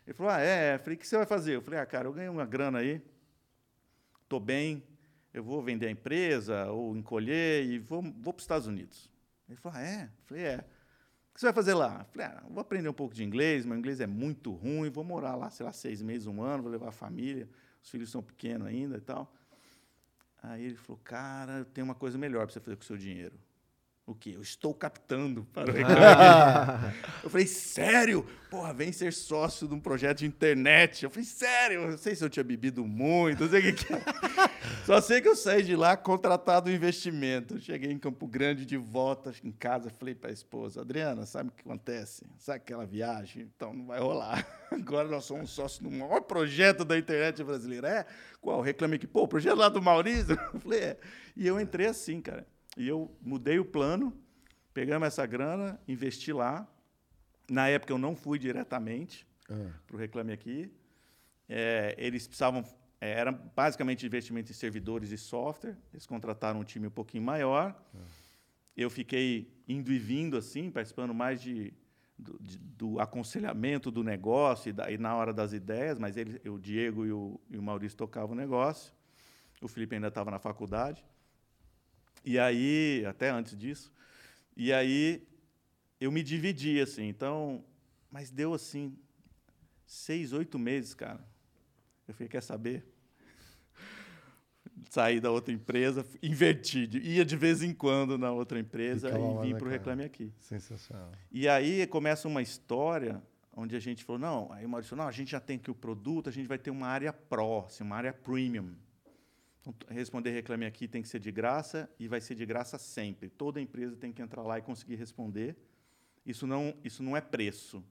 Ele 0.04 0.14
falou, 0.14 0.32
ah, 0.32 0.40
é? 0.40 0.74
Eu 0.74 0.80
falei, 0.80 0.96
o 0.96 0.98
que 0.98 1.06
você 1.06 1.16
vai 1.16 1.26
fazer? 1.26 1.54
Eu 1.54 1.62
falei, 1.62 1.78
ah, 1.78 1.86
cara, 1.86 2.08
eu 2.08 2.12
ganhei 2.12 2.28
uma 2.28 2.44
grana 2.44 2.80
aí, 2.80 3.00
estou 4.24 4.40
bem, 4.40 4.82
eu 5.32 5.44
vou 5.44 5.62
vender 5.62 5.86
a 5.86 5.90
empresa 5.90 6.66
ou 6.72 6.96
encolher 6.96 7.64
e 7.64 7.78
vou, 7.78 8.02
vou 8.02 8.32
para 8.32 8.40
os 8.40 8.42
Estados 8.42 8.66
Unidos. 8.66 9.08
Ele 9.48 9.56
falou, 9.56 9.78
ah, 9.78 9.82
é? 9.82 10.04
Eu 10.04 10.24
falei, 10.24 10.44
é. 10.44 10.64
O 11.32 11.34
que 11.34 11.40
você 11.40 11.46
vai 11.46 11.54
fazer 11.54 11.72
lá? 11.72 12.04
Falei, 12.12 12.26
ah, 12.26 12.44
vou 12.50 12.60
aprender 12.60 12.90
um 12.90 12.92
pouco 12.92 13.14
de 13.14 13.24
inglês, 13.24 13.64
meu 13.64 13.76
inglês 13.76 14.00
é 14.00 14.06
muito 14.06 14.52
ruim, 14.52 14.90
vou 14.90 15.02
morar 15.02 15.34
lá, 15.34 15.48
sei 15.48 15.64
lá, 15.64 15.72
seis 15.72 16.02
meses, 16.02 16.26
um 16.26 16.42
ano, 16.42 16.62
vou 16.62 16.70
levar 16.70 16.88
a 16.88 16.92
família, 16.92 17.48
os 17.82 17.88
filhos 17.88 18.10
são 18.10 18.22
pequenos 18.22 18.66
ainda 18.66 18.98
e 18.98 19.00
tal. 19.00 19.32
Aí 20.42 20.64
ele 20.64 20.76
falou, 20.76 21.00
cara, 21.02 21.64
tenho 21.72 21.86
uma 21.86 21.94
coisa 21.94 22.18
melhor 22.18 22.44
para 22.44 22.52
você 22.52 22.60
fazer 22.60 22.76
com 22.76 22.82
o 22.82 22.84
seu 22.84 22.98
dinheiro. 22.98 23.34
O 24.04 24.16
quê? 24.16 24.32
Eu 24.34 24.42
estou 24.42 24.74
captando 24.74 25.44
para 25.52 25.70
o 25.72 25.76
eu 27.22 27.30
falei, 27.30 27.46
sério? 27.46 28.26
Porra, 28.50 28.74
vem 28.74 28.90
ser 28.90 29.12
sócio 29.12 29.68
de 29.68 29.74
um 29.74 29.80
projeto 29.80 30.18
de 30.18 30.26
internet. 30.26 31.04
Eu 31.04 31.10
falei, 31.10 31.24
sério? 31.24 31.82
Eu 31.82 31.90
não 31.92 31.98
sei 31.98 32.16
se 32.16 32.24
eu 32.24 32.28
tinha 32.28 32.42
bebido 32.42 32.84
muito, 32.84 33.44
não 33.44 33.50
sei 33.50 33.60
o 33.60 33.62
que, 33.62 33.84
que... 33.84 33.94
Só 34.84 35.00
sei 35.00 35.20
que 35.20 35.28
eu 35.28 35.36
saí 35.36 35.62
de 35.62 35.76
lá 35.76 35.96
contratado 35.96 36.68
o 36.68 36.72
investimento. 36.72 37.54
Eu 37.54 37.60
cheguei 37.60 37.92
em 37.92 37.98
Campo 37.98 38.26
Grande 38.26 38.66
de 38.66 38.76
volta 38.76 39.32
em 39.44 39.52
casa, 39.52 39.88
falei 39.88 40.16
para 40.16 40.30
a 40.30 40.32
esposa, 40.32 40.80
Adriana, 40.80 41.24
sabe 41.24 41.50
o 41.50 41.52
que 41.52 41.60
acontece? 41.60 42.26
Sabe 42.38 42.56
aquela 42.56 42.84
viagem? 42.84 43.48
Então 43.54 43.72
não 43.72 43.86
vai 43.86 44.00
rolar. 44.00 44.44
Agora 44.72 45.06
nós 45.06 45.24
somos 45.24 45.50
sócios 45.50 45.80
do 45.80 45.90
maior 45.90 46.22
projeto 46.22 46.84
da 46.84 46.98
internet 46.98 47.44
brasileira. 47.44 47.88
É? 47.88 48.06
Qual? 48.40 48.60
Reclame 48.60 48.96
aqui. 48.96 49.06
Pô, 49.06 49.22
o 49.22 49.28
projeto 49.28 49.56
lá 49.56 49.68
do 49.68 49.80
Maurício? 49.80 50.36
Eu 50.52 50.60
falei, 50.60 50.80
é. 50.80 50.96
E 51.36 51.46
eu 51.46 51.58
entrei 51.58 51.86
assim, 51.86 52.20
cara. 52.20 52.46
E 52.76 52.88
eu 52.88 53.14
mudei 53.20 53.58
o 53.58 53.64
plano, 53.64 54.16
pegamos 54.72 55.06
essa 55.06 55.26
grana, 55.26 55.78
investi 55.86 56.32
lá. 56.32 56.66
Na 57.50 57.68
época 57.68 57.92
eu 57.92 57.98
não 57.98 58.16
fui 58.16 58.38
diretamente 58.38 59.26
Ah. 59.48 59.70
para 59.86 59.96
o 59.96 59.98
Reclame 59.98 60.32
Aqui. 60.32 60.72
É, 61.48 61.94
eles 61.98 62.26
precisavam. 62.26 62.64
é, 63.00 63.10
era 63.10 63.32
basicamente 63.32 64.06
investimento 64.06 64.50
em 64.50 64.54
servidores 64.54 65.10
e 65.10 65.18
software. 65.18 65.76
Eles 65.92 66.06
contrataram 66.06 66.60
um 66.60 66.64
time 66.64 66.86
um 66.86 66.90
pouquinho 66.90 67.24
maior. 67.24 67.74
Eu 68.76 68.88
fiquei 68.88 69.52
indo 69.68 69.92
e 69.92 69.98
vindo 69.98 70.36
assim, 70.36 70.70
participando 70.70 71.12
mais 71.12 71.42
de, 71.42 71.74
do, 72.16 72.38
de- 72.40 72.56
do 72.58 72.98
aconselhamento 73.00 73.90
do 73.90 74.02
negócio 74.02 74.70
e, 74.70 74.72
da- 74.72 74.90
e 74.90 74.96
na 74.96 75.14
hora 75.14 75.32
das 75.34 75.52
ideias, 75.52 75.98
mas 75.98 76.16
ele, 76.16 76.40
o 76.48 76.58
Diego 76.58 77.04
e 77.04 77.12
o, 77.12 77.38
e 77.50 77.58
o 77.58 77.62
Maurício 77.62 77.98
tocavam 77.98 78.32
o 78.32 78.34
negócio. 78.38 78.94
O 79.60 79.68
Felipe 79.68 79.94
ainda 79.96 80.08
estava 80.08 80.30
na 80.30 80.38
faculdade. 80.38 81.04
E 82.24 82.38
aí, 82.38 83.04
até 83.06 83.30
antes 83.30 83.56
disso, 83.56 83.92
e 84.56 84.72
aí 84.72 85.26
eu 86.00 86.12
me 86.12 86.22
dividi 86.22 86.80
assim. 86.80 87.08
Então, 87.08 87.64
mas 88.10 88.30
deu 88.30 88.54
assim 88.54 88.96
seis, 89.86 90.32
oito 90.32 90.58
meses, 90.58 90.94
cara. 90.94 91.24
Eu 92.06 92.14
falei, 92.14 92.28
quer 92.28 92.42
saber? 92.42 92.84
Saí 94.90 95.20
da 95.20 95.30
outra 95.30 95.52
empresa, 95.52 96.04
inverti, 96.22 96.88
ia 97.02 97.24
de 97.24 97.36
vez 97.36 97.62
em 97.62 97.72
quando 97.72 98.18
na 98.18 98.30
outra 98.30 98.58
empresa 98.58 99.08
e 99.08 99.12
vim 99.42 99.52
na 99.52 99.58
para 99.58 99.66
o. 99.66 99.70
Reclame 99.70 100.04
Aqui. 100.04 100.32
Sensacional. 100.38 101.12
E 101.30 101.48
aí 101.48 101.86
começa 101.86 102.28
uma 102.28 102.42
história 102.42 103.22
onde 103.54 103.76
a 103.76 103.80
gente 103.80 104.02
falou, 104.02 104.18
não, 104.18 104.52
aí 104.52 104.64
o 104.64 104.68
Maurício 104.68 104.90
falou, 104.90 105.04
não, 105.04 105.08
a 105.08 105.12
gente 105.12 105.30
já 105.30 105.40
tem 105.40 105.56
aqui 105.56 105.70
o 105.70 105.74
produto, 105.74 106.28
a 106.28 106.32
gente 106.32 106.46
vai 106.46 106.58
ter 106.58 106.70
uma 106.70 106.86
área 106.86 107.12
pro, 107.12 107.66
assim, 107.66 107.84
uma 107.84 107.96
área 107.96 108.12
premium. 108.12 108.74
Responder 109.88 110.30
Reclame 110.32 110.66
Aqui 110.66 110.88
tem 110.88 111.02
que 111.02 111.08
ser 111.08 111.20
de 111.20 111.30
graça 111.30 111.88
e 111.98 112.08
vai 112.08 112.20
ser 112.20 112.34
de 112.34 112.44
graça 112.44 112.78
sempre. 112.78 113.28
Toda 113.28 113.60
empresa 113.60 113.94
tem 113.96 114.12
que 114.12 114.20
entrar 114.20 114.42
lá 114.42 114.58
e 114.58 114.62
conseguir 114.62 114.96
responder. 114.96 115.56
Isso 116.26 116.46
não, 116.46 116.74
isso 116.84 117.02
não 117.02 117.16
é 117.16 117.20
preço. 117.20 117.84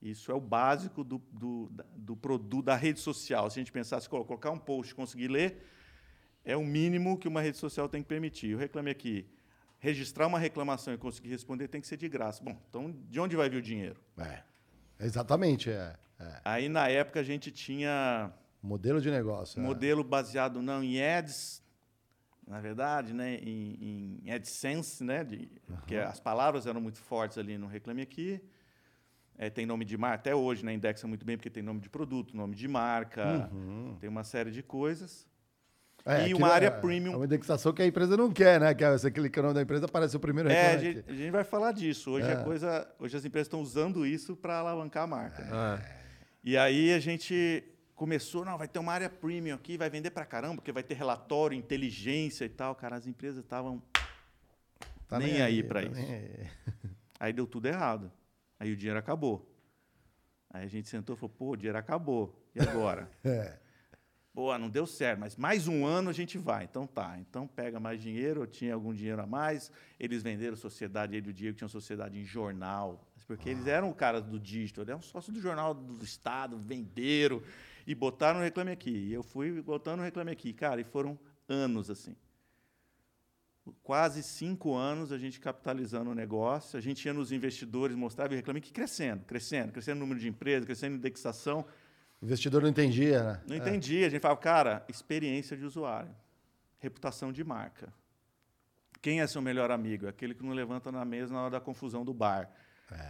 Isso 0.00 0.30
é 0.30 0.34
o 0.34 0.40
básico 0.40 1.02
do, 1.04 1.18
do, 1.32 1.68
da- 1.70 1.84
do 1.96 2.16
produto, 2.16 2.64
da 2.64 2.74
rede 2.76 3.00
social. 3.00 3.50
Se 3.50 3.58
a 3.58 3.62
gente 3.62 3.72
pensasse, 3.72 4.08
colo- 4.08 4.24
colocar 4.24 4.50
um 4.50 4.58
post 4.58 4.92
e 4.92 4.94
conseguir 4.94 5.28
ler, 5.28 5.62
é 6.44 6.56
o 6.56 6.64
mínimo 6.64 7.18
que 7.18 7.26
uma 7.28 7.40
rede 7.40 7.56
social 7.58 7.88
tem 7.88 8.02
que 8.02 8.08
permitir. 8.08 8.50
Eu 8.50 8.58
reclame 8.58 8.90
aqui. 8.90 9.26
Registrar 9.78 10.26
uma 10.26 10.38
reclamação 10.38 10.94
e 10.94 10.98
conseguir 10.98 11.28
responder 11.30 11.68
tem 11.68 11.80
que 11.80 11.86
ser 11.86 11.96
de 11.98 12.08
graça. 12.08 12.42
Bom, 12.42 12.58
então 12.68 12.90
de 13.10 13.20
onde 13.20 13.36
vai 13.36 13.48
vir 13.50 13.58
o 13.58 13.62
dinheiro? 13.62 14.00
É. 14.18 14.42
Exatamente, 14.98 15.68
é. 15.70 15.94
é. 16.18 16.40
Aí, 16.44 16.68
na 16.68 16.88
época, 16.88 17.20
a 17.20 17.22
gente 17.22 17.50
tinha 17.50 18.32
Modelo 18.66 18.98
de 19.00 19.10
negócio. 19.10 19.60
é. 19.60 19.62
modelo 19.62 20.02
baseado 20.02 20.62
não 20.62 20.82
em 20.82 21.00
ads, 21.02 21.62
na 22.48 22.60
verdade, 22.60 23.12
né, 23.12 23.34
em, 23.36 24.20
em 24.24 24.30
AdSense, 24.32 25.04
né, 25.04 25.22
de, 25.22 25.48
porque 25.66 25.96
as 25.96 26.18
palavras 26.18 26.66
eram 26.66 26.80
muito 26.80 26.98
fortes 26.98 27.36
ali 27.36 27.58
no 27.58 27.66
Reclame 27.66 28.00
Aqui. 28.00 28.40
É, 29.36 29.50
tem 29.50 29.66
nome 29.66 29.84
de 29.84 29.98
marca, 29.98 30.14
até 30.16 30.34
hoje, 30.34 30.64
né, 30.64 30.72
indexa 30.72 31.06
muito 31.06 31.26
bem, 31.26 31.36
porque 31.36 31.50
tem 31.50 31.62
nome 31.62 31.80
de 31.80 31.90
produto, 31.90 32.34
nome 32.36 32.54
de 32.54 32.66
marca, 32.66 33.50
tem 34.00 34.08
uma 34.08 34.24
série 34.24 34.50
de 34.50 34.62
coisas. 34.62 35.26
É, 36.06 36.28
e 36.28 36.34
uma 36.34 36.48
área 36.48 36.66
é- 36.68 36.70
premium. 36.70 37.12
É 37.14 37.16
uma 37.16 37.24
indexação 37.24 37.72
que 37.72 37.82
a 37.82 37.86
empresa 37.86 38.14
não 38.16 38.30
quer, 38.30 38.60
né? 38.60 38.74
Que 38.74 38.84
é, 38.84 38.92
você 38.92 39.10
clica 39.10 39.40
no 39.40 39.48
nome 39.48 39.54
da 39.56 39.62
empresa, 39.62 39.86
aparece 39.86 40.14
o 40.16 40.20
primeiro 40.20 40.50
É, 40.50 40.74
a 40.74 40.78
gente, 40.78 41.04
a 41.08 41.12
gente 41.14 41.30
vai 41.30 41.44
falar 41.44 41.72
disso. 41.72 42.10
Hoje, 42.10 42.28
É. 42.30 42.36
coisa, 42.44 42.86
hoje 42.98 43.16
as 43.16 43.24
empresas 43.24 43.46
estão 43.46 43.60
usando 43.62 44.04
isso 44.06 44.36
para 44.36 44.58
alavancar 44.58 45.04
a 45.04 45.06
marca. 45.06 45.42
né? 45.42 45.50
Ah, 45.52 45.78
E 46.44 46.58
aí 46.58 46.92
a 46.92 46.98
gente 47.00 47.64
começou, 47.94 48.44
não, 48.44 48.58
vai 48.58 48.68
ter 48.68 48.78
uma 48.78 48.92
área 48.92 49.08
premium 49.08 49.54
aqui, 49.54 49.76
vai 49.76 49.88
vender 49.88 50.10
para 50.10 50.24
caramba, 50.26 50.56
porque 50.56 50.72
vai 50.72 50.82
ter 50.82 50.94
relatório, 50.94 51.56
inteligência 51.56 52.44
e 52.44 52.48
tal. 52.48 52.74
Cara, 52.74 52.96
as 52.96 53.06
empresas 53.06 53.42
estavam 53.44 53.82
Tá 55.08 55.18
nem 55.18 55.42
aí 55.42 55.62
tá 55.62 55.68
pra 55.68 55.82
nem 55.82 55.92
isso. 55.92 56.12
aí. 56.12 56.50
Aí 57.20 57.32
deu 57.32 57.46
tudo 57.46 57.66
errado. 57.66 58.10
Aí 58.58 58.72
o 58.72 58.76
dinheiro 58.76 58.98
acabou. 58.98 59.50
Aí 60.50 60.64
a 60.64 60.68
gente 60.68 60.88
sentou 60.88 61.14
e 61.14 61.18
falou, 61.18 61.34
pô, 61.36 61.50
o 61.50 61.56
dinheiro 61.56 61.78
acabou. 61.78 62.42
E 62.54 62.60
agora? 62.60 63.08
É. 63.24 63.58
Pô, 64.32 64.58
não 64.58 64.68
deu 64.68 64.84
certo, 64.84 65.20
mas 65.20 65.36
mais 65.36 65.68
um 65.68 65.86
ano 65.86 66.10
a 66.10 66.12
gente 66.12 66.36
vai. 66.36 66.64
Então 66.64 66.88
tá. 66.88 67.16
Então 67.20 67.46
pega 67.46 67.78
mais 67.78 68.02
dinheiro, 68.02 68.42
eu 68.42 68.46
tinha 68.48 68.74
algum 68.74 68.92
dinheiro 68.92 69.22
a 69.22 69.26
mais. 69.28 69.70
Eles 69.98 70.24
venderam 70.24 70.56
sociedade, 70.56 71.14
ele 71.14 71.28
e 71.28 71.30
o 71.30 71.32
Diego 71.32 71.56
tinham 71.56 71.68
sociedade 71.68 72.18
em 72.18 72.24
jornal. 72.24 73.06
Porque 73.28 73.48
eles 73.48 73.68
eram 73.68 73.88
o 73.90 73.94
cara 73.94 74.20
do 74.20 74.40
dígito, 74.40 74.80
eles 74.80 74.88
eram 74.88 75.00
sócio 75.00 75.32
do 75.32 75.40
jornal 75.40 75.72
do 75.72 76.04
Estado, 76.04 76.58
venderam 76.58 77.40
e 77.86 77.94
botaram 77.94 78.40
o 78.40 78.42
Reclame 78.42 78.70
Aqui. 78.72 78.90
E 78.90 79.12
eu 79.12 79.22
fui 79.22 79.60
botando 79.62 80.00
o 80.00 80.02
Reclame 80.02 80.30
Aqui. 80.30 80.52
Cara, 80.52 80.80
e 80.80 80.84
foram 80.84 81.18
anos 81.48 81.90
assim. 81.90 82.14
Quase 83.82 84.22
cinco 84.22 84.74
anos 84.74 85.10
a 85.10 85.16
gente 85.16 85.40
capitalizando 85.40 86.10
o 86.10 86.14
negócio. 86.14 86.76
A 86.78 86.80
gente 86.82 87.04
ia 87.06 87.14
nos 87.14 87.32
investidores, 87.32 87.96
mostrava 87.96 88.34
e 88.34 88.36
Reclame 88.36 88.58
Aqui 88.58 88.72
crescendo, 88.72 89.24
crescendo, 89.24 89.72
crescendo 89.72 89.96
o 89.98 90.00
número 90.00 90.20
de 90.20 90.28
empresas, 90.28 90.66
crescendo 90.66 90.94
a 90.94 90.98
indexação. 90.98 91.64
O 92.20 92.24
investidor 92.26 92.62
não 92.62 92.68
entendia, 92.68 93.22
né? 93.22 93.42
Não 93.46 93.54
É. 93.56 93.58
entendia. 93.58 94.06
A 94.06 94.10
gente 94.10 94.20
falava, 94.20 94.40
cara, 94.40 94.84
experiência 94.88 95.56
de 95.56 95.64
usuário, 95.64 96.14
reputação 96.78 97.32
de 97.32 97.42
marca. 97.42 97.92
Quem 99.00 99.20
é 99.20 99.26
seu 99.26 99.42
melhor 99.42 99.70
amigo? 99.70 100.06
É 100.06 100.08
aquele 100.08 100.34
que 100.34 100.42
não 100.42 100.52
levanta 100.52 100.90
na 100.90 101.04
mesa 101.04 101.32
na 101.32 101.42
hora 101.42 101.50
da 101.50 101.60
confusão 101.60 102.04
do 102.04 102.14
bar. 102.14 102.50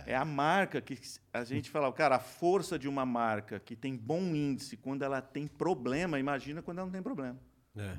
É, 0.07 0.15
a 0.15 0.25
marca 0.25 0.81
que 0.81 0.99
a 1.33 1.45
gente 1.45 1.69
falava, 1.69 1.93
cara, 1.95 2.17
a 2.17 2.21
força 2.21 2.79
de 2.79 2.89
uma 2.89 3.05
marca 3.05 3.59
que 3.59 3.75
tem 3.75 3.97
bom 3.97 4.21
índice 4.21 4.77
quando 4.77 5.03
ela 5.03 5.21
tem 5.21 5.47
problema, 5.47 6.19
imagina 6.19 6.63
quando 6.63 6.79
ela 6.79 6.87
não 6.87 6.93
tem 6.93 7.03
problema. 7.03 7.39
é. 7.77 7.97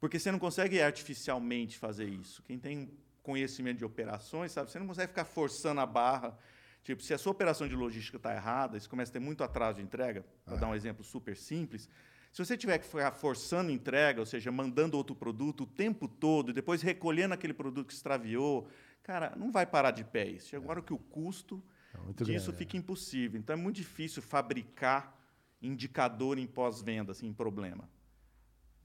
Porque 0.00 0.18
você 0.18 0.32
não 0.32 0.38
consegue 0.38 0.80
artificialmente 0.80 1.76
fazer 1.76 2.06
isso. 2.08 2.42
Quem 2.42 2.58
tem 2.58 2.90
conhecimento 3.22 3.78
de 3.78 3.84
operações, 3.84 4.50
sabe, 4.50 4.70
você 4.70 4.78
não 4.78 4.86
consegue 4.86 5.08
ficar 5.08 5.26
forçando 5.26 5.80
a 5.80 5.86
barra. 5.86 6.36
Tipo, 6.82 7.02
se 7.02 7.12
a 7.12 7.18
sua 7.18 7.32
operação 7.32 7.68
de 7.68 7.76
logística 7.76 8.16
está 8.16 8.34
errada, 8.34 8.80
você 8.80 8.88
começa 8.88 9.10
a 9.10 9.12
ter 9.12 9.18
muito 9.18 9.44
atraso 9.44 9.76
de 9.76 9.84
entrega, 9.84 10.24
para 10.44 10.56
dar 10.56 10.68
um 10.68 10.74
exemplo 10.74 11.04
super 11.04 11.36
simples. 11.36 11.88
Se 12.32 12.42
você 12.42 12.56
tiver 12.56 12.78
que 12.78 12.86
ficar 12.86 13.10
forçando 13.10 13.70
entrega, 13.70 14.20
ou 14.20 14.26
seja, 14.26 14.50
mandando 14.50 14.96
outro 14.96 15.14
produto 15.14 15.64
o 15.64 15.66
tempo 15.66 16.08
todo, 16.08 16.50
e 16.50 16.54
depois 16.54 16.80
recolhendo 16.80 17.34
aquele 17.34 17.52
produto 17.52 17.88
que 17.88 17.92
extraviou, 17.92 18.68
cara, 19.02 19.34
não 19.36 19.50
vai 19.50 19.66
parar 19.66 19.90
de 19.90 20.04
pé 20.04 20.26
isso. 20.26 20.48
Chega 20.48 20.64
uma 20.64 20.70
hora 20.70 20.82
que 20.82 20.92
o 20.92 20.98
custo 20.98 21.62
muito 22.04 22.24
disso 22.24 22.46
grande, 22.46 22.58
fica 22.58 22.76
impossível. 22.76 23.38
Então 23.38 23.54
é 23.54 23.56
muito 23.56 23.76
difícil 23.76 24.22
fabricar 24.22 25.18
indicador 25.60 26.38
em 26.38 26.46
pós-venda, 26.46 27.12
assim, 27.12 27.26
em 27.26 27.34
problema. 27.34 27.88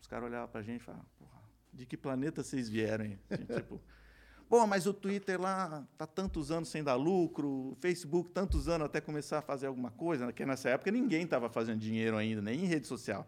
Os 0.02 0.08
caras 0.08 0.28
olhavam 0.28 0.50
pra 0.50 0.62
gente 0.62 0.82
e 0.82 0.84
falavam, 0.84 1.06
porra, 1.18 1.42
de 1.74 1.86
que 1.86 1.98
planeta 1.98 2.44
vocês 2.44 2.70
vieram, 2.70 3.06
hein? 3.06 3.20
Assim, 3.30 3.46
tipo, 3.56 3.82
Pô, 4.48 4.68
mas 4.68 4.86
o 4.86 4.94
Twitter 4.94 5.42
lá 5.42 5.88
tá 5.98 6.06
tantos 6.06 6.52
anos 6.52 6.70
sem 6.70 6.84
dar 6.84 6.94
lucro, 6.96 7.72
o 7.72 7.78
Facebook 7.80 8.30
tantos 8.30 8.68
anos 8.68 8.86
até 8.86 9.02
começar 9.02 9.40
a 9.40 9.42
fazer 9.42 9.66
alguma 9.66 9.90
coisa, 9.90 10.26
porque 10.26 10.46
nessa 10.46 10.70
época 10.70 10.92
ninguém 10.92 11.24
estava 11.24 11.50
fazendo 11.50 11.80
dinheiro 11.80 12.16
ainda, 12.16 12.42
nem 12.42 12.64
em 12.64 12.68
rede 12.68 12.86
social. 12.86 13.28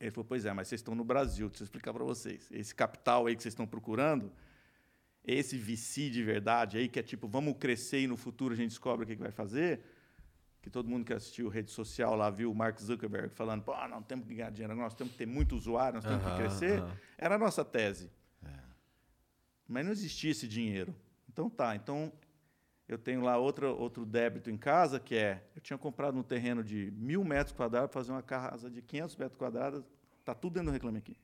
Ele 0.00 0.10
falou, 0.10 0.24
pois 0.24 0.44
é, 0.44 0.52
mas 0.52 0.66
vocês 0.66 0.80
estão 0.80 0.94
no 0.94 1.04
Brasil, 1.04 1.48
deixa 1.48 1.62
eu 1.62 1.66
explicar 1.66 1.92
para 1.92 2.02
vocês. 2.02 2.48
Esse 2.50 2.74
capital 2.74 3.26
aí 3.26 3.36
que 3.36 3.42
vocês 3.42 3.52
estão 3.52 3.66
procurando, 3.66 4.32
esse 5.24 5.56
VC 5.56 6.10
de 6.10 6.22
verdade 6.22 6.78
aí, 6.78 6.88
que 6.88 6.98
é 6.98 7.02
tipo, 7.02 7.28
vamos 7.28 7.56
crescer 7.58 8.00
e 8.00 8.06
no 8.06 8.16
futuro 8.16 8.54
a 8.54 8.56
gente 8.56 8.70
descobre 8.70 9.04
o 9.04 9.06
que, 9.06 9.16
que 9.16 9.22
vai 9.22 9.30
fazer, 9.30 9.80
que 10.62 10.70
todo 10.70 10.88
mundo 10.88 11.04
que 11.04 11.12
assistiu 11.12 11.48
rede 11.48 11.70
social 11.70 12.14
lá 12.14 12.30
viu 12.30 12.50
o 12.50 12.54
Mark 12.54 12.78
Zuckerberg 12.80 13.34
falando, 13.34 13.62
pô, 13.62 13.74
não 13.88 14.02
temos 14.02 14.26
que 14.26 14.34
ganhar 14.34 14.50
dinheiro, 14.50 14.74
nós 14.74 14.94
temos 14.94 15.12
que 15.12 15.18
ter 15.18 15.26
muito 15.26 15.54
usuário, 15.56 15.96
nós 15.96 16.04
temos 16.04 16.24
Aham, 16.24 16.36
que 16.36 16.42
crescer, 16.42 16.80
aham. 16.80 16.96
era 17.18 17.34
a 17.34 17.38
nossa 17.38 17.64
tese. 17.64 18.10
Mas 19.66 19.84
não 19.84 19.92
existia 19.92 20.32
esse 20.32 20.48
dinheiro. 20.48 20.94
Então 21.28 21.48
tá, 21.48 21.76
então 21.76 22.12
eu 22.88 22.98
tenho 22.98 23.20
lá 23.20 23.38
outra, 23.38 23.70
outro 23.70 24.04
débito 24.04 24.50
em 24.50 24.56
casa, 24.56 24.98
que 24.98 25.14
é, 25.14 25.44
eu 25.54 25.60
tinha 25.60 25.78
comprado 25.78 26.18
um 26.18 26.24
terreno 26.24 26.64
de 26.64 26.90
mil 26.90 27.22
metros 27.22 27.54
quadrados 27.54 27.88
para 27.90 28.00
fazer 28.00 28.10
uma 28.10 28.22
casa 28.22 28.68
de 28.68 28.82
500 28.82 29.16
metros 29.16 29.38
quadrados, 29.38 29.84
tá 30.24 30.34
tudo 30.34 30.54
dentro 30.54 30.70
do 30.70 30.72
Reclame 30.72 30.98
Aqui. 30.98 31.16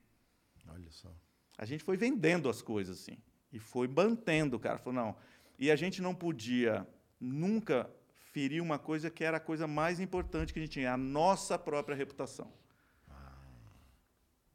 Olha 0.68 0.90
só. 0.90 1.12
A 1.58 1.64
gente 1.64 1.82
foi 1.82 1.96
vendendo 1.96 2.48
as 2.48 2.62
coisas 2.62 3.00
assim 3.00 3.18
e 3.52 3.58
foi 3.58 3.88
mantendo, 3.88 4.58
cara. 4.58 4.78
Falou, 4.78 4.94
não. 4.94 5.16
E 5.58 5.70
a 5.70 5.76
gente 5.76 6.02
não 6.02 6.14
podia 6.14 6.86
nunca 7.20 7.90
ferir 8.32 8.60
uma 8.60 8.78
coisa 8.78 9.10
que 9.10 9.24
era 9.24 9.38
a 9.38 9.40
coisa 9.40 9.66
mais 9.66 9.98
importante 9.98 10.52
que 10.52 10.58
a 10.58 10.62
gente 10.62 10.72
tinha, 10.72 10.92
a 10.92 10.96
nossa 10.96 11.58
própria 11.58 11.96
reputação. 11.96 12.52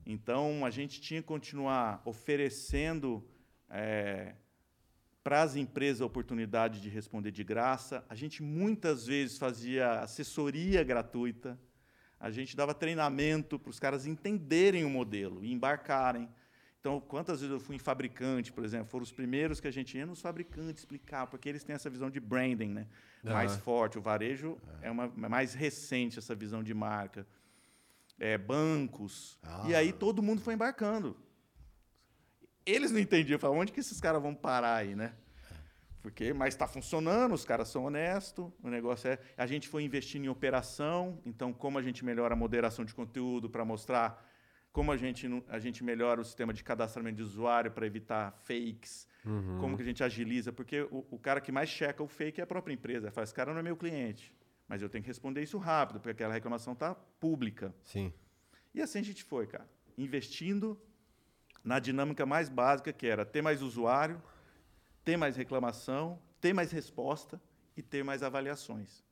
Então, 0.06 0.66
a 0.66 0.70
gente 0.70 1.02
tinha 1.02 1.22
que 1.22 1.28
continuar 1.28 2.02
oferecendo 2.06 3.28
para 5.24 5.42
as 5.42 5.56
empresas 5.56 6.02
a 6.02 6.06
oportunidade 6.06 6.82
de 6.82 6.90
responder 6.90 7.32
de 7.32 7.44
graça. 7.44 8.06
A 8.10 8.16
gente 8.16 8.44
muitas 8.44 9.06
vezes 9.06 9.38
fazia 9.38 10.02
assessoria 10.02 10.84
gratuita. 10.84 11.60
A 12.20 12.30
gente 12.30 12.56
dava 12.56 12.74
treinamento 12.74 13.58
para 13.58 13.70
os 13.70 13.80
caras 13.80 14.06
entenderem 14.06 14.84
o 14.84 14.90
modelo 14.90 15.44
e 15.44 15.52
embarcarem. 15.52 16.30
Então, 16.82 17.00
quantas 17.00 17.42
vezes 17.42 17.54
eu 17.54 17.60
fui 17.60 17.76
em 17.76 17.80
fabricante, 17.80 18.52
por 18.52 18.66
exemplo, 18.66 18.88
foram 18.88 19.04
os 19.04 19.12
primeiros 19.12 19.60
que 19.60 19.68
a 19.68 19.72
gente 19.72 19.96
ia 19.96 20.06
nos 20.06 20.20
fabricantes 20.20 20.82
explicar, 20.82 21.28
porque 21.28 21.48
eles 21.48 21.64
têm 21.64 21.76
essa 21.76 21.92
visão 21.92 22.10
de 22.10 22.20
branding, 22.20 22.70
né? 22.70 22.88
Mais 23.24 23.56
forte. 23.56 24.00
O 24.00 24.02
varejo 24.02 24.58
é 24.82 24.90
uma 24.90 25.04
é 25.06 25.30
mais 25.30 25.54
recente 25.54 26.18
essa 26.18 26.34
visão 26.34 26.64
de 26.64 26.74
marca. 26.74 27.28
É, 28.20 28.36
bancos. 28.36 29.40
E 29.68 29.76
aí 29.76 29.94
todo 29.94 30.24
mundo 30.24 30.42
foi 30.42 30.56
embarcando. 30.56 31.16
Eles 32.66 32.92
não 32.92 33.00
entendiam, 33.00 33.38
falavam, 33.38 33.62
onde 33.62 33.72
que 33.72 33.80
esses 33.80 34.00
caras 34.02 34.20
vão 34.20 34.34
parar 34.34 34.78
aí, 34.78 34.96
né? 34.96 35.14
Porque, 36.02 36.34
mas 36.34 36.56
está 36.56 36.68
funcionando, 36.68 37.34
os 37.34 37.46
caras 37.46 37.68
são 37.68 37.86
honestos, 37.86 38.52
o 38.64 38.70
negócio 38.70 39.08
é. 39.08 39.20
A 39.38 39.46
gente 39.46 39.68
foi 39.68 39.84
investindo 39.84 40.26
em 40.26 40.30
operação, 40.30 41.20
então, 41.28 41.54
como 41.54 41.78
a 41.78 41.82
gente 41.84 42.04
melhora 42.04 42.34
a 42.34 42.38
moderação 42.38 42.84
de 42.84 42.94
conteúdo 42.96 43.52
para 43.52 43.64
mostrar 43.64 44.31
como 44.72 44.92
a 44.92 44.98
gente, 44.98 45.28
a 45.50 45.60
gente 45.60 45.84
melhora 45.84 46.22
o 46.22 46.24
sistema 46.24 46.54
de 46.54 46.64
cadastramento 46.64 47.18
de 47.18 47.24
usuário 47.24 47.72
para 47.72 47.86
evitar 47.86 48.32
fakes, 48.32 49.08
como 49.60 49.76
que 49.76 49.84
a 49.84 49.86
gente 49.86 50.04
agiliza, 50.04 50.52
porque 50.52 50.82
o, 50.84 51.06
o 51.12 51.20
cara 51.20 51.42
que 51.42 51.52
mais 51.52 51.70
checa 51.70 52.02
o 52.02 52.08
fake 52.08 52.40
é 52.40 52.44
a 52.44 52.48
própria 52.48 52.74
empresa. 52.74 53.12
Fala, 53.12 53.24
esse 53.24 53.34
cara 53.34 53.52
não 53.52 53.60
é 53.60 53.64
meu 53.64 53.76
cliente, 53.76 54.34
mas 54.68 54.82
eu 54.82 54.90
tenho 54.90 55.04
que 55.04 55.10
responder 55.10 55.44
isso 55.44 55.58
rápido, 55.58 56.00
porque 56.00 56.12
aquela 56.12 56.34
reclamação 56.34 56.74
está 56.74 56.96
pública. 56.96 57.74
Sim. 57.84 58.14
E 58.74 58.82
assim 58.82 59.00
a 59.00 59.04
gente 59.04 59.24
foi, 59.24 59.46
cara, 59.46 59.70
investindo 59.98 60.80
na 61.64 61.78
dinâmica 61.78 62.26
mais 62.26 62.50
básica, 62.50 62.92
que 62.92 63.06
era 63.06 63.26
ter 63.26 63.42
mais 63.42 63.62
usuário, 63.62 64.22
ter 65.04 65.18
mais 65.18 65.36
reclamação, 65.36 66.20
ter 66.40 66.54
mais 66.54 66.72
resposta 66.72 67.40
e 67.76 67.82
ter 67.82 68.04
mais 68.04 68.24
avaliações. 68.24 69.04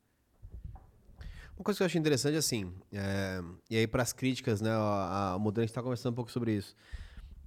Uma 1.59 1.65
coisa 1.65 1.77
que 1.77 1.83
eu 1.83 1.87
acho 1.87 1.97
interessante, 1.97 2.37
assim, 2.37 2.71
é, 2.93 3.41
e 3.69 3.75
aí 3.75 3.85
para 3.85 4.01
as 4.01 4.13
críticas, 4.13 4.61
né, 4.61 4.71
a, 4.71 5.35
a 5.35 5.63
está 5.65 5.83
conversando 5.83 6.13
um 6.13 6.15
pouco 6.15 6.31
sobre 6.31 6.53
isso. 6.55 6.73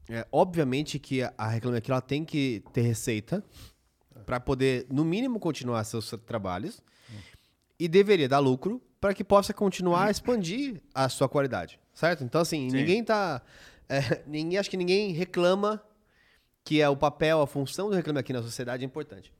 É, 0.06 0.26
obviamente 0.30 0.98
que 0.98 1.22
a- 1.22 1.32
a 1.38 1.48
Reclame 1.48 1.78
Aqui 1.78 1.90
ela 1.90 2.02
tem 2.02 2.22
que 2.22 2.62
ter 2.74 2.82
receita 2.82 3.42
para 4.26 4.38
poder, 4.38 4.86
no 4.90 5.02
mínimo, 5.02 5.40
continuar 5.40 5.82
seus 5.84 6.10
trabalhos 6.26 6.82
e 7.80 7.88
deveria 7.88 8.28
dar 8.28 8.38
lucro 8.38 8.82
para 9.00 9.14
que 9.14 9.24
possa 9.24 9.54
continuar 9.54 10.08
a 10.08 10.10
expandir 10.10 10.82
a 10.94 11.08
sua 11.08 11.26
qualidade, 11.26 11.80
certo? 11.94 12.22
Então, 12.22 12.42
assim, 12.42 12.68
Sim. 12.68 12.76
ninguém 12.76 13.02
tá... 13.02 13.40
é, 13.88 14.22
ninguém, 14.26 14.58
acho 14.58 14.68
que 14.68 14.76
ninguém 14.76 15.12
reclama 15.12 15.82
que 16.62 16.82
é 16.82 16.88
o 16.88 16.96
papel, 16.98 17.40
a 17.40 17.46
função 17.46 17.88
do 17.88 17.96
Reclame 17.96 18.18
Aqui 18.18 18.34
na 18.34 18.42
sociedade 18.42 18.84
é 18.84 18.86
importante. 18.86 19.32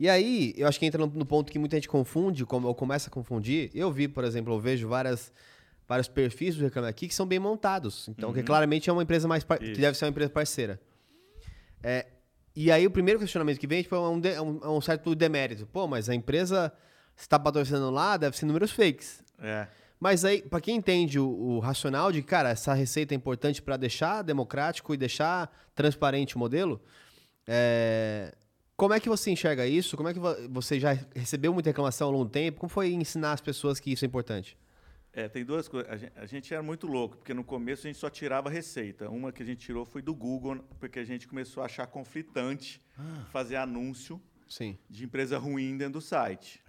E 0.00 0.08
aí, 0.08 0.54
eu 0.56 0.68
acho 0.68 0.78
que 0.78 0.86
entra 0.86 1.04
no, 1.04 1.26
ponto 1.26 1.50
que 1.50 1.58
muita 1.58 1.76
gente 1.76 1.88
confunde, 1.88 2.44
como, 2.46 2.68
ou 2.68 2.74
começa 2.74 3.08
a 3.08 3.12
confundir. 3.12 3.70
Eu 3.74 3.90
vi, 3.90 4.06
por 4.06 4.22
exemplo, 4.24 4.54
eu 4.54 4.60
vejo 4.60 4.86
várias, 4.88 5.32
vários 5.88 6.06
perfis 6.06 6.54
do 6.56 6.62
Reclame 6.64 6.88
Aqui 6.88 7.08
que 7.08 7.14
são 7.14 7.26
bem 7.26 7.38
montados. 7.40 8.08
Então, 8.08 8.32
que 8.32 8.42
claramente 8.42 8.88
é 8.88 8.92
uma 8.92 9.02
empresa 9.02 9.26
mais 9.26 9.42
par- 9.42 9.58
que 9.58 9.72
deve 9.80 9.98
ser 9.98 10.04
uma 10.04 10.10
empresa 10.10 10.30
parceira. 10.30 10.80
É, 11.82 12.06
e 12.54 12.70
aí, 12.70 12.86
o 12.86 12.90
primeiro 12.90 13.18
questionamento 13.18 13.58
que 13.58 13.66
vem 13.66 13.82
tipo, 13.82 13.94
é, 13.96 14.00
um 14.00 14.20
de- 14.20 14.28
é 14.32 14.40
um, 14.40 14.60
é 14.62 14.68
um 14.68 14.80
certo 14.80 15.14
demérito. 15.16 15.66
Pô, 15.66 15.88
mas 15.88 16.08
a 16.08 16.14
empresa 16.14 16.72
está 17.16 17.36
patrocinando 17.38 17.90
lá, 17.90 18.16
deve 18.16 18.36
ser 18.36 18.46
números 18.46 18.70
fakes. 18.70 19.22
É. 19.40 19.66
Mas 19.98 20.24
aí, 20.24 20.42
para 20.42 20.60
quem 20.60 20.76
entende 20.76 21.18
o, 21.18 21.28
o 21.28 21.58
racional 21.58 22.12
de, 22.12 22.22
cara, 22.22 22.50
essa 22.50 22.72
receita 22.72 23.14
é 23.14 23.16
importante 23.16 23.60
para 23.60 23.76
deixar 23.76 24.22
democrático 24.22 24.94
e 24.94 24.96
deixar 24.96 25.50
transparente 25.74 26.36
o 26.36 26.38
modelo, 26.38 26.80
é, 27.48 28.32
como 28.78 28.94
é 28.94 29.00
que 29.00 29.08
você 29.08 29.30
enxerga 29.30 29.66
isso? 29.66 29.96
Como 29.96 30.08
é 30.08 30.14
que 30.14 30.20
vo- 30.20 30.48
você 30.50 30.78
já 30.80 30.92
recebeu 31.14 31.52
muita 31.52 31.68
reclamação 31.70 32.06
ao 32.06 32.12
longo 32.12 32.24
do 32.26 32.30
tempo? 32.30 32.60
Como 32.60 32.70
foi 32.70 32.92
ensinar 32.92 33.32
as 33.32 33.40
pessoas 33.40 33.78
que 33.80 33.90
isso 33.92 34.04
é 34.04 34.08
importante? 34.08 34.56
É, 35.12 35.28
tem 35.28 35.44
duas 35.44 35.66
coisas. 35.66 35.90
A 35.90 35.96
gen- 35.96 36.12
A 36.14 36.26
gente, 36.26 36.54
era 36.54 36.62
muito 36.62 36.86
louco, 36.86 37.16
porque 37.16 37.34
no 37.34 37.42
começo 37.42 37.86
a 37.86 37.88
gente 37.90 37.98
só 37.98 38.08
tirava 38.08 38.48
receita. 38.48 39.10
Uma 39.10 39.32
que 39.32 39.42
a 39.42 39.46
gente 39.46 39.58
tirou 39.66 39.84
foi 39.84 40.00
do 40.00 40.14
Google, 40.14 40.58
porque 40.78 41.00
a 41.00 41.04
gente 41.04 41.26
começou 41.26 41.62
a 41.62 41.66
achar 41.66 41.86
conflitante 41.88 42.80
fazer 43.30 43.56
anúncio 43.56 44.20
Sim. 44.48 44.78
de 44.88 45.04
empresa 45.04 45.36
ruim 45.38 45.76
dentro 45.76 45.94
do 45.94 46.00
site. 46.00 46.62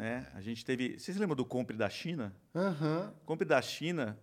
É. 0.00 0.26
A 0.34 0.40
gente 0.40 0.64
teve. 0.64 0.98
Vocês 0.98 1.16
lembram 1.16 1.36
do 1.36 1.44
Compre 1.44 1.76
da 1.76 1.88
China? 1.88 2.34
Aham. 2.52 3.14
Compre 3.24 3.44
da 3.46 3.62
China 3.62 4.18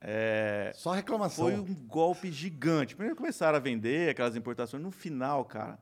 é, 0.00 0.72
Só 0.74 0.92
reclamação. 0.92 1.44
foi 1.44 1.54
um 1.58 1.74
golpe 1.74 2.32
gigante. 2.32 2.94
Primeiro 2.96 3.16
começaram 3.16 3.56
a 3.56 3.60
vender 3.60 4.10
aquelas 4.10 4.34
importações, 4.34 4.82
no 4.82 4.90
final, 4.90 5.44
cara, 5.44 5.78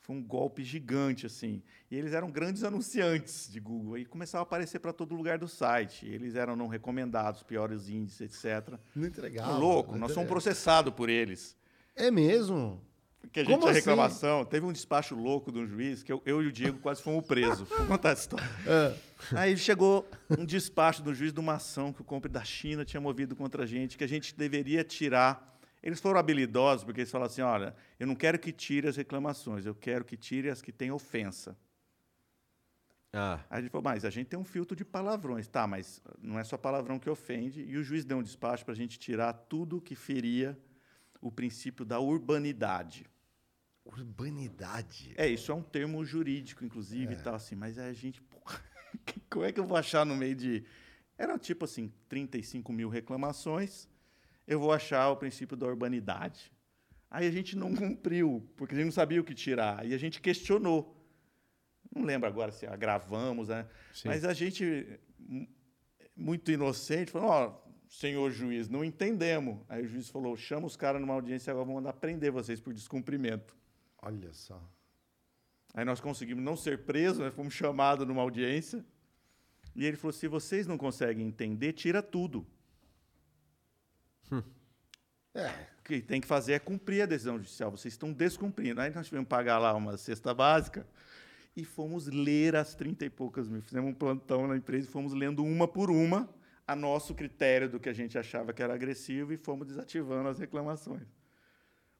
foi 0.00 0.16
um 0.16 0.22
golpe 0.22 0.64
gigante, 0.64 1.26
assim. 1.26 1.62
E 1.90 1.96
eles 1.96 2.12
eram 2.14 2.30
grandes 2.30 2.64
anunciantes 2.64 3.50
de 3.50 3.60
Google. 3.60 3.98
E 3.98 4.06
começavam 4.06 4.42
a 4.42 4.46
aparecer 4.46 4.78
para 4.78 4.92
todo 4.92 5.14
lugar 5.14 5.36
do 5.38 5.46
site. 5.46 6.06
Eles 6.06 6.34
eram 6.34 6.56
não 6.56 6.66
recomendados, 6.66 7.42
piores 7.42 7.88
índices, 7.90 8.44
etc. 8.44 8.78
Não 8.94 9.06
entregava. 9.06 9.52
Louco, 9.58 9.92
não 9.92 10.00
nós 10.00 10.14
fomos 10.14 10.28
processados 10.30 10.94
por 10.94 11.10
eles. 11.10 11.54
É 11.94 12.10
mesmo? 12.10 12.80
Porque 13.20 13.40
a 13.40 13.42
gente 13.42 13.50
Como 13.50 13.62
tinha 13.62 13.72
assim? 13.72 13.80
reclamação. 13.80 14.44
Teve 14.44 14.64
um 14.64 14.72
despacho 14.72 15.14
louco 15.14 15.52
de 15.52 15.58
um 15.58 15.66
juiz 15.66 16.02
que 16.02 16.10
eu, 16.10 16.22
eu 16.24 16.42
e 16.42 16.46
o 16.46 16.52
Diego 16.52 16.78
quase 16.78 17.02
fomos 17.02 17.26
presos. 17.26 17.68
Vou 17.68 17.86
contar 17.86 18.10
essa 18.10 18.22
história. 18.22 18.48
É. 18.66 18.94
Aí 19.32 19.56
chegou 19.56 20.08
um 20.30 20.44
despacho 20.44 21.02
do 21.02 21.14
juiz 21.14 21.32
de 21.32 21.40
uma 21.40 21.54
ação 21.54 21.92
que 21.92 22.00
o 22.00 22.04
compre 22.04 22.30
da 22.30 22.44
China 22.44 22.84
tinha 22.84 23.00
movido 23.00 23.34
contra 23.34 23.64
a 23.64 23.66
gente, 23.66 23.96
que 23.96 24.04
a 24.04 24.08
gente 24.08 24.34
deveria 24.34 24.84
tirar. 24.84 25.58
Eles 25.82 26.00
foram 26.00 26.18
habilidosos, 26.18 26.84
porque 26.84 27.00
eles 27.00 27.10
falaram 27.10 27.30
assim: 27.30 27.42
olha, 27.42 27.74
eu 27.98 28.06
não 28.06 28.14
quero 28.14 28.38
que 28.38 28.52
tire 28.52 28.88
as 28.88 28.96
reclamações, 28.96 29.66
eu 29.66 29.74
quero 29.74 30.04
que 30.04 30.16
tire 30.16 30.50
as 30.50 30.62
que 30.62 30.72
têm 30.72 30.90
ofensa. 30.90 31.56
Ah. 33.12 33.40
Aí 33.48 33.58
a 33.58 33.60
gente 33.62 33.70
falou, 33.70 33.84
mas 33.84 34.04
a 34.04 34.10
gente 34.10 34.26
tem 34.28 34.38
um 34.38 34.44
filtro 34.44 34.76
de 34.76 34.84
palavrões. 34.84 35.48
Tá, 35.48 35.66
mas 35.66 36.02
não 36.20 36.38
é 36.38 36.44
só 36.44 36.56
palavrão 36.56 36.98
que 36.98 37.08
ofende. 37.08 37.62
E 37.62 37.76
o 37.76 37.82
juiz 37.82 38.04
deu 38.04 38.18
um 38.18 38.22
despacho 38.22 38.64
para 38.64 38.74
a 38.74 38.76
gente 38.76 38.98
tirar 38.98 39.32
tudo 39.32 39.80
que 39.80 39.94
feria 39.94 40.58
o 41.20 41.30
princípio 41.30 41.84
da 41.84 41.98
urbanidade. 41.98 43.06
Urbanidade. 43.84 45.14
É, 45.16 45.26
isso 45.26 45.50
é 45.50 45.54
um 45.54 45.62
termo 45.62 46.04
jurídico, 46.04 46.64
inclusive, 46.64 47.14
e 47.14 47.16
tal, 47.16 47.34
assim, 47.34 47.56
mas 47.56 47.78
aí 47.78 47.90
a 47.90 47.94
gente, 47.94 48.20
como 49.30 49.44
é 49.44 49.52
que 49.52 49.60
eu 49.60 49.64
vou 49.66 49.76
achar 49.76 50.04
no 50.04 50.16
meio 50.16 50.34
de. 50.34 50.64
Era 51.16 51.36
tipo 51.38 51.64
assim, 51.64 51.92
35 52.08 52.72
mil 52.72 52.88
reclamações, 52.88 53.88
eu 54.46 54.60
vou 54.60 54.72
achar 54.72 55.10
o 55.10 55.16
princípio 55.16 55.56
da 55.56 55.66
urbanidade. 55.66 56.52
Aí 57.10 57.26
a 57.26 57.30
gente 57.30 57.56
não 57.56 57.74
cumpriu, 57.76 58.46
porque 58.56 58.74
a 58.74 58.76
gente 58.78 58.86
não 58.86 58.92
sabia 58.92 59.20
o 59.20 59.24
que 59.24 59.34
tirar, 59.34 59.84
e 59.86 59.94
a 59.94 59.98
gente 59.98 60.20
questionou. 60.20 60.94
Não 61.94 62.02
lembro 62.04 62.28
agora 62.28 62.52
se 62.52 62.66
agravamos, 62.66 63.48
né? 63.48 63.66
Sim. 63.94 64.08
Mas 64.08 64.24
a 64.24 64.32
gente, 64.34 65.00
mu- 65.18 65.48
muito 66.14 66.50
inocente, 66.52 67.10
falou: 67.10 67.28
Ó, 67.30 67.60
senhor 67.88 68.30
juiz, 68.30 68.68
não 68.68 68.84
entendemos. 68.84 69.58
Aí 69.68 69.84
o 69.84 69.88
juiz 69.88 70.08
falou: 70.08 70.36
chama 70.36 70.66
os 70.66 70.76
caras 70.76 71.00
numa 71.00 71.14
audiência, 71.14 71.50
agora 71.50 71.64
vamos 71.64 71.82
mandar 71.82 71.94
prender 71.94 72.30
vocês 72.30 72.60
por 72.60 72.72
descumprimento. 72.74 73.56
Olha 74.02 74.32
só. 74.32 74.62
Aí 75.74 75.84
nós 75.84 76.00
conseguimos 76.00 76.42
não 76.42 76.56
ser 76.56 76.84
presos, 76.84 77.18
nós 77.18 77.34
fomos 77.34 77.54
chamados 77.54 78.06
numa 78.06 78.22
audiência. 78.22 78.84
E 79.76 79.84
ele 79.84 79.96
falou: 79.96 80.12
se 80.12 80.26
vocês 80.26 80.66
não 80.66 80.76
conseguem 80.76 81.26
entender, 81.26 81.72
tira 81.72 82.02
tudo. 82.02 82.46
É. 85.34 85.48
O 85.78 85.82
que 85.84 86.00
tem 86.00 86.20
que 86.20 86.26
fazer 86.26 86.54
é 86.54 86.58
cumprir 86.58 87.02
a 87.02 87.06
decisão 87.06 87.36
judicial. 87.36 87.70
Vocês 87.70 87.94
estão 87.94 88.12
descumprindo. 88.12 88.80
Aí 88.80 88.90
nós 88.90 89.06
tivemos 89.06 89.26
que 89.26 89.30
pagar 89.30 89.58
lá 89.58 89.72
uma 89.74 89.96
cesta 89.96 90.34
básica 90.34 90.86
e 91.56 91.64
fomos 91.64 92.06
ler 92.08 92.56
as 92.56 92.74
30 92.74 93.04
e 93.04 93.10
poucas 93.10 93.48
mil. 93.48 93.62
Fizemos 93.62 93.90
um 93.90 93.94
plantão 93.94 94.46
na 94.46 94.56
empresa 94.56 94.88
e 94.88 94.90
fomos 94.90 95.12
lendo 95.12 95.44
uma 95.44 95.66
por 95.66 95.90
uma 95.90 96.28
a 96.66 96.76
nosso 96.76 97.14
critério 97.14 97.68
do 97.68 97.80
que 97.80 97.88
a 97.88 97.92
gente 97.92 98.18
achava 98.18 98.52
que 98.52 98.62
era 98.62 98.74
agressivo 98.74 99.32
e 99.32 99.36
fomos 99.36 99.66
desativando 99.66 100.28
as 100.28 100.38
reclamações. 100.38 101.17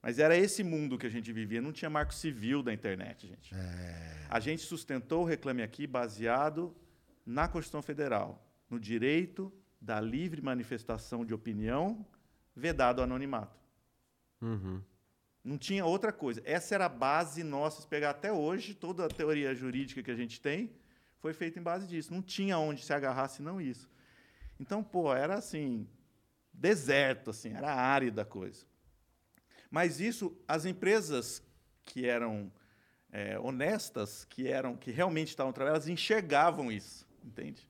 Mas 0.03 0.19
era 0.19 0.37
esse 0.37 0.63
mundo 0.63 0.97
que 0.97 1.07
a 1.07 1.11
gente 1.11 1.33
vivia, 1.33 1.61
não 1.61 1.73
tinha 1.73 1.91
marco 1.91 2.15
civil 2.15 2.63
da 2.63 2.73
internet, 2.73 3.27
gente. 3.27 3.55
É. 3.55 4.27
A 4.29 4.39
gente 4.39 4.63
sustentou 4.63 5.23
o 5.23 5.25
Reclame 5.25 5.63
Aqui 5.63 5.87
baseado 5.87 6.75
na 7.27 7.49
Constituição 7.49 7.83
Federal, 7.83 8.47
no 8.71 8.79
direito 8.79 9.53
da 9.81 10.01
livre 10.01 10.41
manifestação 10.41 11.25
de 11.25 11.35
opinião, 11.35 12.07
vedado 12.55 13.01
o 13.01 13.03
anonimato. 13.03 13.59
Uhum. 14.41 14.81
Não 15.43 15.59
tinha 15.59 15.85
outra 15.85 16.13
coisa. 16.13 16.43
Essa 16.45 16.75
era 16.75 16.87
a 16.87 16.89
base 16.89 17.43
nossa, 17.43 17.81
se 17.81 17.89
pegar 17.89 18.11
até 18.11 18.33
hoje, 18.33 18.75
toda 18.75 19.05
a 19.05 19.09
teoria 19.09 19.55
jurídica 19.55 20.03
que 20.03 20.11
a 20.11 20.17
gente 20.17 20.41
tem 20.41 20.71
foi 21.19 21.33
feita 21.33 21.59
em 21.59 21.63
base 21.63 21.87
disso. 21.87 22.13
Não 22.13 22.23
tinha 22.23 22.59
onde 22.59 22.85
se 22.85 22.93
agarrar 22.93 23.29
senão 23.29 23.61
isso. 23.61 23.89
Então, 24.61 24.83
pô, 24.83 25.15
era 25.15 25.35
assim, 25.35 25.89
deserto, 26.53 27.31
assim, 27.31 27.51
era 27.53 27.73
árida 27.73 28.23
a 28.23 28.25
coisa. 28.25 28.67
Mas 29.71 30.01
isso, 30.01 30.37
as 30.47 30.65
empresas 30.65 31.43
que 31.85 32.07
eram 32.07 32.51
é, 33.13 33.39
honestas, 33.39 34.25
que 34.25 34.49
eram, 34.49 34.77
que 34.77 34.91
realmente 34.91 35.29
estavam 35.29 35.53
trabalhando, 35.53 35.77
elas 35.77 35.89
enxergavam 35.89 36.71
isso, 36.71 37.07
entende? 37.25 37.69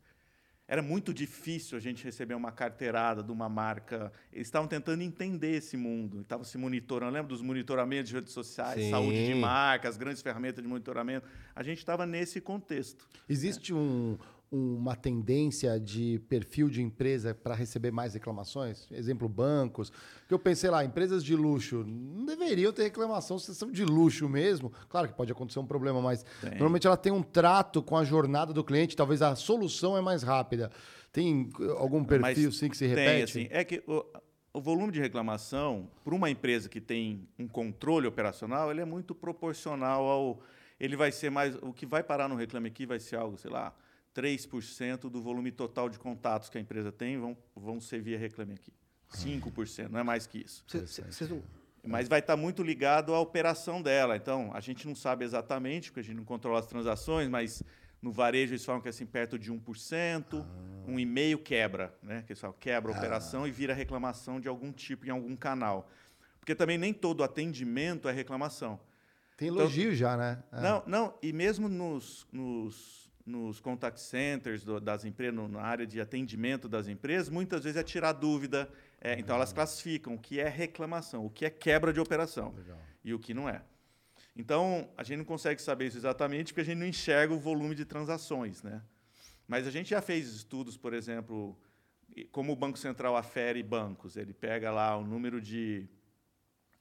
Era 0.71 0.83
muito 0.83 1.15
difícil 1.15 1.79
a 1.79 1.81
gente 1.81 2.05
receber 2.05 2.35
uma 2.35 2.53
carteirada 2.53 3.23
de 3.23 3.33
uma 3.33 3.49
marca. 3.49 4.13
Eles 4.31 4.49
estavam 4.49 4.69
tentando 4.69 5.03
entender 5.03 5.53
esse 5.53 5.79
mundo, 5.79 6.21
estavam 6.21 6.45
se 6.45 6.59
monitorando. 6.59 7.13
Lembra 7.15 7.29
dos 7.29 7.41
monitoramentos 7.41 8.11
de 8.11 8.15
redes 8.17 8.35
sociais, 8.35 8.79
Sim. 8.83 8.91
saúde 8.91 9.27
de 9.29 9.35
marca, 9.35 9.89
as 9.89 9.97
grandes 9.97 10.21
ferramentas 10.21 10.63
de 10.63 10.69
monitoramento? 10.69 11.27
A 11.57 11.63
gente 11.63 11.79
estava 11.79 12.05
nesse 12.05 12.39
contexto. 12.39 13.09
Existe 13.27 13.73
um- 13.73 14.19
uma 14.51 14.97
tendência 14.97 15.79
de 15.79 16.21
perfil 16.29 16.69
de 16.69 16.83
empresa 16.83 17.35
para 17.35 17.55
receber 17.55 17.91
mais 17.91 18.15
reclamações? 18.15 18.87
Exemplo, 18.91 19.29
bancos. 19.29 19.93
Que 20.27 20.35
eu 20.35 20.39
pensei 20.39 20.71
lá, 20.71 20.85
empresas 20.85 21.23
de 21.23 21.37
luxo 21.37 21.85
não 21.87 22.25
deveriam 22.25 22.73
ter 22.73 22.85
reclamação 22.85 23.39
se 23.39 23.55
são 23.55 23.71
de 23.71 23.85
luxo 23.85 24.29
mesmo. 24.29 24.73
Claro 24.89 25.09
que 25.09 25.15
pode 25.15 25.33
acontecer 25.33 25.59
um 25.59 25.67
problema, 25.67 26.01
mas 26.01 26.25
normalmente 26.43 26.87
ela 26.87 26.97
tem 26.97 27.13
um 27.13 27.23
trato 27.23 27.83
com 27.83 27.97
a 27.97 28.05
jornada 28.05 28.53
do 28.53 28.65
cliente, 28.65 28.97
talvez 28.97 29.23
a 29.23 29.35
solução 29.35 29.97
é 29.97 30.01
mais 30.01 30.23
rápida. 30.23 30.71
Tem 31.13 31.51
algum 31.79 32.05
perfil 32.05 32.49
Mas 32.49 32.57
sim 32.57 32.69
que 32.69 32.77
se 32.77 32.87
tem, 32.87 32.95
repete? 32.95 33.23
assim, 33.23 33.49
é 33.51 33.65
que 33.65 33.83
o, 33.87 34.05
o 34.53 34.61
volume 34.61 34.93
de 34.93 35.01
reclamação, 35.01 35.89
para 36.05 36.15
uma 36.15 36.31
empresa 36.31 36.69
que 36.69 36.81
tem 36.81 37.29
um 37.39 37.47
controle 37.49 38.07
operacional, 38.07 38.71
ele 38.71 38.81
é 38.81 38.85
muito 38.85 39.15
proporcional 39.15 40.05
ao. 40.07 40.41
Ele 40.81 40.97
vai 40.97 41.11
ser 41.11 41.31
mais. 41.31 41.57
O 41.57 41.73
que 41.73 41.87
vai 41.87 42.03
parar 42.03 42.29
no 42.29 42.37
reclame 42.37 42.69
aqui 42.69 42.87
vai 42.87 43.01
ser 43.01 43.17
algo, 43.17 43.37
sei 43.37 43.51
lá, 43.51 43.75
3% 44.23 45.09
do 45.09 45.23
volume 45.23 45.53
total 45.53 45.89
de 45.89 45.99
contatos 45.99 46.49
que 46.49 46.59
a 46.59 46.61
empresa 46.61 46.91
tem 46.91 47.19
vão, 47.19 47.37
vão 47.55 47.81
ser 47.81 48.01
via 48.01 48.19
reclame 48.19 48.55
aqui. 48.55 48.73
5%, 49.13 49.89
não 49.89 50.01
é 50.01 50.03
mais 50.03 50.27
que 50.27 50.39
isso. 50.39 50.65
Cê- 50.67 50.87
cê- 50.87 51.03
Vocês 51.03 51.31
não. 51.31 51.43
Mas 51.87 52.09
vai 52.09 52.19
estar 52.19 52.37
muito 52.37 52.63
ligado 52.63 53.15
à 53.15 53.21
operação 53.21 53.81
dela. 53.81 54.17
Então, 54.17 54.51
a 54.53 54.61
gente 54.61 54.87
não 54.87 54.95
sabe 54.95 55.25
exatamente, 55.25 55.91
porque 55.91 56.01
a 56.01 56.03
gente 56.03 56.17
não 56.17 56.25
controla 56.25 56.59
as 56.59 56.67
transações, 56.67 57.29
mas 57.29 57.63
no 58.03 58.13
varejo 58.13 58.53
eles 58.53 58.65
falam 58.65 58.81
que 58.83 58.89
é 58.89 58.91
assim, 58.91 59.07
perto 59.07 59.39
de 59.39 59.51
1%, 59.53 60.45
um 60.87 60.99
e-mail 60.99 61.39
quebra, 61.39 61.97
né? 62.03 62.23
Que 62.27 62.33
eles 62.33 62.41
falam, 62.41 62.55
quebra 62.61 62.93
a 62.93 62.97
operação 62.99 63.47
e 63.47 63.51
vira 63.51 63.73
reclamação 63.73 64.39
de 64.41 64.49
algum 64.49 64.71
tipo 64.73 65.07
em 65.07 65.11
algum 65.11 65.35
canal. 65.37 65.89
Porque 66.41 66.55
também 66.55 66.77
nem 66.77 66.93
todo 66.93 67.23
atendimento 67.23 68.09
é 68.09 68.13
reclamação. 68.13 68.79
Tem 69.37 69.49
elogio 69.49 69.95
já, 69.95 70.17
né? 70.17 70.43
É. 70.53 70.61
Não, 70.61 70.83
não, 70.87 71.15
e 71.23 71.33
mesmo 71.33 71.69
nos, 71.69 72.27
nos, 72.33 73.08
nos 73.29 73.61
contact 73.61 74.01
centers 74.01 74.65
do- 74.65 74.81
das 74.81 75.05
empresas, 75.05 75.35
no- 75.35 75.47
na 75.49 75.61
área 75.61 75.87
de 75.87 76.01
atendimento 76.01 76.69
das 76.69 76.89
empresas, 76.89 77.29
muitas 77.29 77.63
vezes 77.65 77.77
é 77.77 77.83
tirar 77.83 78.13
dúvida. 78.13 78.69
é, 79.01 79.17
então, 79.17 79.37
elas 79.37 79.53
classificam 79.53 80.15
o 80.15 80.19
que 80.19 80.41
é 80.41 80.49
reclamação, 80.49 81.25
o 81.25 81.31
que 81.31 81.45
é 81.45 81.51
quebra 81.51 81.93
de 81.93 82.01
operação 82.01 82.53
e 83.05 83.15
o 83.15 83.19
que 83.21 83.33
não 83.33 83.49
é. 83.49 83.63
Então, 84.35 84.89
a 84.97 85.05
gente 85.05 85.19
não 85.19 85.25
consegue 85.25 85.63
saber 85.63 85.87
isso 85.87 85.97
exatamente 85.97 86.53
porque 86.53 86.63
a 86.63 86.65
gente 86.65 86.79
não 86.79 86.87
enxerga 86.87 87.33
o 87.33 87.39
volume 87.39 87.77
de 87.77 87.85
transações. 87.85 88.61
Né? 88.63 88.83
Mas 89.47 89.69
a 89.69 89.71
gente 89.71 89.91
já 89.91 90.03
fez 90.03 90.29
estudos, 90.35 90.77
por 90.77 90.93
exemplo, 90.93 91.57
como 92.33 92.53
o 92.53 92.57
Banco 92.57 92.77
Central 92.77 93.17
afere 93.17 93.63
bancos. 93.63 94.17
Ele 94.17 94.33
pega 94.33 94.71
lá 94.73 94.97
o 94.97 95.05
número 95.07 95.41
de, 95.41 95.89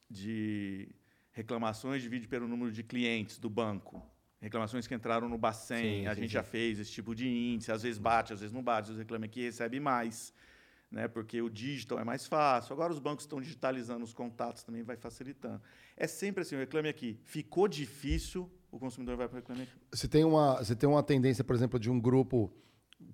de 0.09 0.89
reclamações, 1.31 2.01
divide 2.01 2.27
pelo 2.27 2.47
número 2.47 2.71
de 2.71 2.81
clientes 2.83 3.37
do 3.37 3.49
banco. 3.49 4.03
Reclamações 4.39 4.85
que 4.85 4.93
entraram 4.93 5.27
no 5.27 5.37
Bacen, 5.37 6.01
Sim, 6.01 6.07
a 6.07 6.13
sim, 6.13 6.21
gente 6.21 6.29
sim. 6.29 6.33
já 6.33 6.43
fez 6.43 6.79
esse 6.79 6.91
tipo 6.91 7.15
de 7.15 7.27
índice. 7.27 7.71
Às 7.71 7.81
vezes 7.81 7.97
bate, 7.97 8.33
às 8.33 8.39
vezes 8.39 8.53
não 8.53 8.61
bate. 8.61 8.83
Às 8.83 8.87
vezes 8.89 8.99
reclama 8.99 9.25
aqui 9.25 9.41
recebe 9.41 9.79
mais, 9.79 10.31
né? 10.91 11.07
porque 11.07 11.41
o 11.41 11.49
digital 11.49 11.99
é 11.99 12.03
mais 12.03 12.27
fácil. 12.27 12.73
Agora 12.73 12.93
os 12.93 12.99
bancos 12.99 13.23
estão 13.23 13.41
digitalizando 13.41 14.03
os 14.03 14.13
contatos, 14.13 14.63
também 14.63 14.83
vai 14.83 14.95
facilitando. 14.95 15.61
É 15.95 16.05
sempre 16.05 16.43
assim, 16.43 16.55
o 16.55 16.59
reclame 16.59 16.87
aqui. 16.87 17.19
Ficou 17.23 17.67
difícil, 17.67 18.51
o 18.71 18.77
consumidor 18.77 19.17
vai 19.17 19.27
para 19.27 19.37
o 19.37 19.39
reclame 19.39 19.63
aqui. 19.63 19.73
Você 19.91 20.07
tem 20.07 20.23
uma, 20.23 20.57
você 20.63 20.75
tem 20.75 20.87
uma 20.87 21.01
tendência, 21.01 21.43
por 21.43 21.55
exemplo, 21.55 21.79
de 21.79 21.89
um 21.89 21.99
grupo 21.99 22.53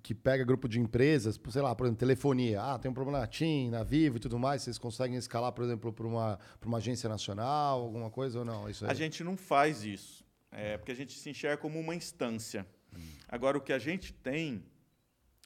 que 0.02 0.14
pega 0.14 0.44
grupo 0.44 0.68
de 0.68 0.80
empresas, 0.80 1.38
sei 1.50 1.62
lá, 1.62 1.74
por 1.74 1.84
exemplo, 1.84 1.98
telefonia. 2.00 2.62
Ah, 2.62 2.78
tem 2.78 2.90
um 2.90 2.94
problema 2.94 3.20
na 3.20 3.26
TIM, 3.26 3.70
na 3.70 3.82
Vivo 3.82 4.16
e 4.16 4.20
tudo 4.20 4.38
mais. 4.38 4.62
Vocês 4.62 4.78
conseguem 4.78 5.16
escalar, 5.16 5.52
por 5.52 5.64
exemplo, 5.64 5.92
para 5.92 6.06
uma, 6.06 6.38
pra 6.60 6.68
uma 6.68 6.78
agência 6.78 7.08
nacional, 7.08 7.80
alguma 7.82 8.10
coisa 8.10 8.38
ou 8.38 8.44
não? 8.44 8.68
Isso 8.68 8.84
aí. 8.84 8.90
A 8.90 8.94
gente 8.94 9.22
não 9.22 9.36
faz 9.36 9.84
isso, 9.84 10.23
é, 10.54 10.78
porque 10.78 10.92
a 10.92 10.96
gente 10.96 11.18
se 11.18 11.28
enxerga 11.28 11.56
como 11.56 11.78
uma 11.78 11.94
instância. 11.94 12.66
Agora, 13.28 13.58
o 13.58 13.60
que 13.60 13.72
a 13.72 13.78
gente 13.78 14.12
tem 14.12 14.64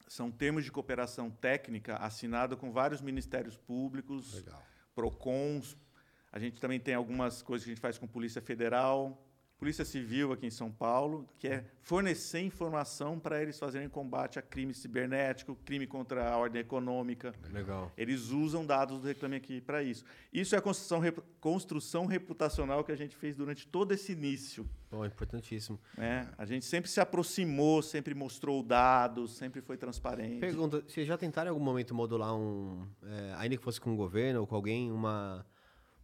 são 0.06 0.30
termos 0.30 0.64
de 0.64 0.70
cooperação 0.70 1.30
técnica 1.30 1.96
assinados 1.96 2.58
com 2.58 2.70
vários 2.70 3.00
ministérios 3.00 3.56
públicos, 3.56 4.34
Legal. 4.34 4.62
PROCONs. 4.94 5.76
A 6.30 6.38
gente 6.38 6.60
também 6.60 6.78
tem 6.78 6.94
algumas 6.94 7.42
coisas 7.42 7.64
que 7.64 7.70
a 7.70 7.74
gente 7.74 7.80
faz 7.80 7.98
com 7.98 8.06
Polícia 8.06 8.40
Federal, 8.42 9.26
Polícia 9.58 9.84
Civil 9.84 10.32
aqui 10.32 10.46
em 10.46 10.50
São 10.50 10.70
Paulo, 10.70 11.28
que 11.36 11.48
é 11.48 11.64
fornecer 11.82 12.38
informação 12.40 13.18
para 13.18 13.42
eles 13.42 13.58
fazerem 13.58 13.88
combate 13.88 14.38
a 14.38 14.42
crime 14.42 14.72
cibernético, 14.72 15.56
crime 15.64 15.84
contra 15.84 16.30
a 16.30 16.36
ordem 16.38 16.60
econômica. 16.60 17.34
Legal. 17.52 17.90
Eles 17.96 18.28
usam 18.30 18.64
dados 18.64 19.00
do 19.00 19.06
Reclame 19.08 19.34
Aqui 19.34 19.60
para 19.60 19.82
isso. 19.82 20.04
Isso 20.32 20.54
é 20.54 20.58
a 20.58 20.62
construção, 20.62 21.00
repu- 21.00 21.24
construção 21.40 22.06
reputacional 22.06 22.84
que 22.84 22.92
a 22.92 22.96
gente 22.96 23.16
fez 23.16 23.34
durante 23.34 23.66
todo 23.66 23.90
esse 23.92 24.12
início. 24.12 24.64
Bom, 24.92 25.04
importantíssimo. 25.04 25.78
né? 25.96 26.30
A 26.38 26.46
gente 26.46 26.64
sempre 26.64 26.88
se 26.88 27.00
aproximou, 27.00 27.82
sempre 27.82 28.14
mostrou 28.14 28.62
dados, 28.62 29.36
sempre 29.36 29.60
foi 29.60 29.76
transparente. 29.76 30.38
Pergunta: 30.38 30.82
vocês 30.86 31.04
já 31.06 31.18
tentaram 31.18 31.48
em 31.48 31.50
algum 31.52 31.64
momento 31.64 31.92
modular 31.96 32.32
um. 32.34 32.86
é, 33.02 33.34
ainda 33.36 33.56
que 33.56 33.62
fosse 33.62 33.80
com 33.80 33.92
o 33.92 33.96
governo 33.96 34.40
ou 34.40 34.46
com 34.46 34.54
alguém, 34.54 34.92
uma, 34.92 35.44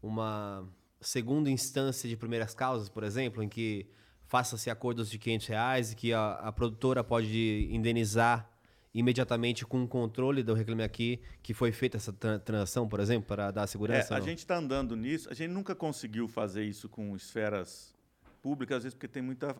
uma 0.02 0.68
segunda 1.00 1.50
instância 1.50 2.08
de 2.08 2.16
primeiras 2.16 2.54
causas, 2.54 2.88
por 2.88 3.02
exemplo, 3.04 3.42
em 3.42 3.48
que 3.48 3.86
faça-se 4.26 4.70
acordos 4.70 5.10
de 5.10 5.18
500 5.18 5.46
reais 5.46 5.92
e 5.92 5.96
que 5.96 6.12
a, 6.12 6.32
a 6.34 6.52
produtora 6.52 7.04
pode 7.04 7.68
indenizar 7.70 8.50
imediatamente 8.92 9.66
com 9.66 9.82
o 9.82 9.88
controle 9.88 10.42
do 10.42 10.54
Reclame 10.54 10.82
Aqui 10.84 11.20
que 11.42 11.52
foi 11.52 11.72
feita 11.72 11.96
essa 11.96 12.12
tra- 12.12 12.38
transação, 12.38 12.88
por 12.88 13.00
exemplo, 13.00 13.26
para 13.28 13.50
dar 13.50 13.64
É, 13.64 13.66
segurança? 13.66 14.14
a 14.14 14.18
não? 14.18 14.24
gente 14.26 14.38
está 14.38 14.56
andando 14.56 14.96
nisso. 14.96 15.28
A 15.30 15.34
gente 15.34 15.50
nunca 15.50 15.74
conseguiu 15.74 16.26
fazer 16.28 16.64
isso 16.64 16.88
com 16.88 17.14
esferas 17.16 17.92
públicas, 18.40 18.78
às 18.78 18.82
vezes 18.84 18.94
porque 18.94 19.08
tem 19.08 19.22
muita 19.22 19.56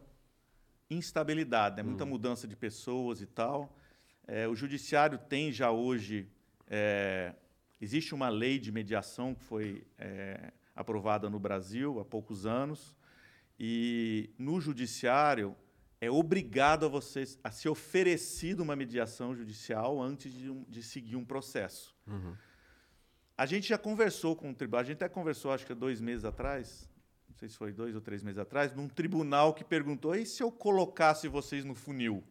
instabilidade, 0.90 1.76
né? 1.76 1.82
muita 1.82 2.04
mudança 2.04 2.46
de 2.46 2.56
pessoas 2.56 3.20
e 3.20 3.26
tal. 3.26 3.76
É, 4.26 4.46
o 4.48 4.54
judiciário 4.54 5.18
tem 5.18 5.52
já 5.52 5.70
hoje 5.70 6.26
é, 6.68 7.34
existe 7.80 8.14
uma 8.14 8.28
lei 8.28 8.58
de 8.58 8.70
mediação 8.72 9.34
que 9.34 9.42
foi 9.42 9.84
é, 9.98 10.52
aprovada 10.74 11.28
no 11.30 11.38
Brasil 11.38 12.00
há 12.00 12.04
poucos 12.04 12.46
anos 12.46 12.96
e 13.58 14.30
no 14.38 14.60
judiciário 14.60 15.56
é 16.00 16.10
obrigado 16.10 16.84
a 16.84 16.88
vocês 16.88 17.38
a 17.42 17.50
ser 17.50 17.68
oferecido 17.68 18.60
uma 18.62 18.76
mediação 18.76 19.34
judicial 19.34 20.02
antes 20.02 20.32
de, 20.32 20.50
um- 20.50 20.64
de 20.68 20.82
seguir 20.82 21.16
um 21.16 21.24
processo. 21.24 21.94
A 23.36 23.46
gente 23.46 23.68
já 23.68 23.78
conversou 23.78 24.36
com 24.36 24.50
o 24.50 24.54
tribunal, 24.54 24.80
a 24.80 24.84
gente 24.84 24.96
até 25.02 25.08
conversou, 25.08 25.50
acho 25.52 25.64
que 25.66 25.72
há 25.72 25.74
dois 25.74 26.00
meses 26.00 26.24
atrás, 26.24 26.88
não 27.28 27.34
sei 27.36 27.48
se 27.48 27.56
foi 27.56 27.72
dois 27.72 27.94
ou 27.94 28.00
três 28.00 28.22
meses 28.22 28.38
atrás, 28.38 28.72
num 28.72 28.88
tribunal 28.88 29.54
que 29.54 29.64
perguntou: 29.64 30.14
e 30.14 30.24
se 30.26 30.42
eu 30.42 30.52
colocasse 30.52 31.26
vocês 31.26 31.64
no 31.64 31.74
funil? 31.74 32.22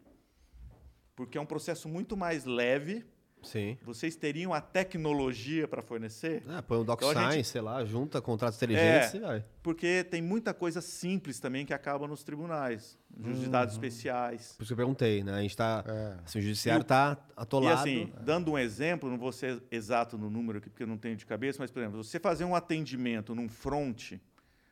Porque 1.16 1.36
é 1.36 1.40
um 1.40 1.46
processo 1.46 1.88
muito 1.88 2.16
mais 2.16 2.44
leve, 2.44 3.04
Sim. 3.44 3.76
vocês 3.84 4.16
teriam 4.16 4.52
a 4.52 4.60
tecnologia 4.60 5.68
para 5.68 5.82
fornecer? 5.82 6.42
Ah, 6.48 6.62
põe 6.62 6.78
um 6.78 6.82
Então 6.82 6.96
DocSign, 6.96 7.32
gente- 7.32 7.46
sei 7.48 7.60
lá, 7.60 7.84
junta 7.84 8.20
contratos 8.20 8.56
inteligentes 8.56 9.14
É. 9.14 9.16
e 9.16 9.20
vai. 9.20 9.44
Porque 9.62 10.04
tem 10.04 10.20
muita 10.22 10.52
coisa 10.54 10.80
simples 10.80 11.38
também 11.38 11.64
que 11.64 11.72
acaba 11.74 12.06
nos 12.08 12.22
tribunais, 12.24 12.98
de 13.10 13.48
dados 13.48 13.74
especiais. 13.74 14.54
Por 14.56 14.62
isso 14.64 14.68
que 14.68 14.72
eu 14.72 14.76
perguntei, 14.76 15.22
né? 15.22 15.34
A 15.34 15.40
gente 15.42 15.56
tá. 15.56 15.84
É. 15.86 16.16
Assim, 16.24 16.38
o 16.38 16.42
judiciário 16.42 16.80
E 16.80 16.82
o- 16.82 16.84
tá 16.84 17.16
E 17.28 17.32
atolado. 17.36 17.80
assim, 17.80 18.12
dando 18.22 18.52
um 18.52 18.58
exemplo, 18.58 19.08
não 19.10 19.18
vou 19.18 19.32
ser 19.32 19.62
exato 19.70 20.18
no 20.18 20.28
número 20.28 20.58
aqui, 20.58 20.68
porque 20.68 20.82
eu 20.82 20.86
não 20.86 20.98
tenho 20.98 21.16
de 21.16 21.24
cabeça, 21.26 21.58
mas, 21.60 21.70
por 21.70 21.80
exemplo, 21.80 22.02
você 22.02 22.18
fazer 22.18 22.44
um 22.44 22.54
atendimento 22.54 23.34
num 23.34 23.48
front, 23.48 24.14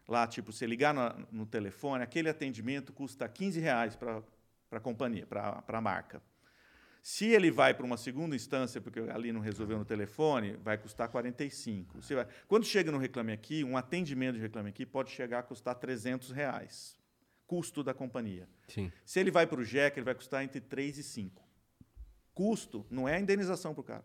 lá, 0.09 0.27
tipo, 0.27 0.53
você 0.53 0.67
ligar 0.67 0.93
na- 0.93 1.15
no 1.31 1.47
telefone, 1.47 2.03
aquele 2.03 2.29
atendimento 2.29 2.93
custa 2.93 3.29
15 3.29 3.61
reais 3.61 3.95
para 3.97 4.21
a 4.73 4.81
companhia, 4.81 5.27
para 5.27 5.63
a 5.69 5.81
marca. 5.81 6.21
Se 7.03 7.27
ele 7.27 7.51
vai 7.51 7.75
para 7.75 7.85
uma 7.85 7.97
segunda 7.97 8.37
instância, 8.37 8.81
porque 8.81 9.01
ali 9.01 9.33
não 9.33 9.41
resolveu 9.41 9.77
no 9.77 9.85
telefone, 9.85 10.57
vai 10.63 10.79
custar 10.79 11.09
45. 11.09 12.01
Você 12.01 12.15
vai... 12.15 12.29
Quando 12.47 12.65
chega 12.65 12.93
no 12.93 12.99
Reclame 12.99 13.33
Aqui, 13.33 13.65
um 13.65 13.77
atendimento 13.77 14.37
de 14.37 14.41
Reclame 14.41 14.69
Aqui 14.69 14.87
pode 14.87 15.11
chegar 15.11 15.41
a 15.41 15.43
custar 15.43 15.75
300 15.75 16.31
reais. 16.31 16.97
Custo 17.45 17.83
da 17.83 17.93
companhia. 17.93 18.49
Sim. 18.69 18.93
Se 19.05 19.19
ele 19.19 19.33
vai 19.33 19.49
para 19.49 19.61
o 19.61 19.65
JEC, 19.65 19.99
ele 19.99 20.05
vai 20.05 20.15
custar 20.15 20.45
entre 20.45 20.61
3 20.61 20.99
e 20.99 21.03
5. 21.03 21.43
Custo 22.33 22.87
não 22.89 23.09
é 23.09 23.17
a 23.17 23.21
indenização 23.21 23.75
para 23.75 23.81
o 23.81 23.85
cara. 23.85 24.05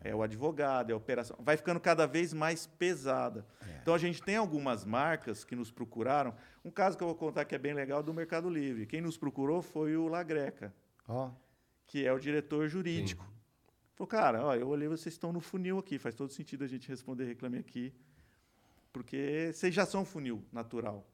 É 0.00 0.14
o 0.14 0.22
advogado, 0.22 0.90
é 0.90 0.92
a 0.92 0.96
operação. 0.96 1.36
Vai 1.40 1.56
ficando 1.56 1.80
cada 1.80 2.06
vez 2.06 2.32
mais 2.34 2.66
pesada. 2.66 3.44
Então 3.80 3.94
a 3.94 3.98
gente 3.98 4.22
tem 4.22 4.36
algumas 4.36 4.84
marcas 4.84 5.44
que 5.44 5.56
nos 5.56 5.70
procuraram. 5.70 6.34
Um 6.62 6.70
caso 6.70 6.96
que 6.96 7.02
eu 7.02 7.08
vou 7.08 7.16
contar 7.16 7.46
que 7.46 7.54
é 7.54 7.58
bem 7.58 7.72
legal 7.72 8.02
do 8.02 8.12
Mercado 8.12 8.50
Livre. 8.50 8.86
Quem 8.86 9.00
nos 9.00 9.16
procurou 9.16 9.62
foi 9.62 9.96
o 9.96 10.06
Lagreca, 10.06 10.74
Ó, 11.08 11.30
que 11.88 12.06
é 12.06 12.12
o 12.12 12.18
diretor 12.20 12.68
jurídico. 12.68 13.26
Falou, 13.96 14.06
cara, 14.06 14.44
ó, 14.44 14.54
eu 14.54 14.68
olhei, 14.68 14.86
vocês 14.86 15.14
estão 15.14 15.32
no 15.32 15.40
funil 15.40 15.76
aqui. 15.80 15.98
Faz 15.98 16.14
todo 16.14 16.32
sentido 16.32 16.62
a 16.62 16.68
gente 16.68 16.88
responder 16.88 17.24
reclame 17.24 17.58
aqui. 17.58 17.92
Porque 18.92 19.50
vocês 19.52 19.74
já 19.74 19.84
são 19.84 20.04
funil 20.04 20.44
natural. 20.52 21.04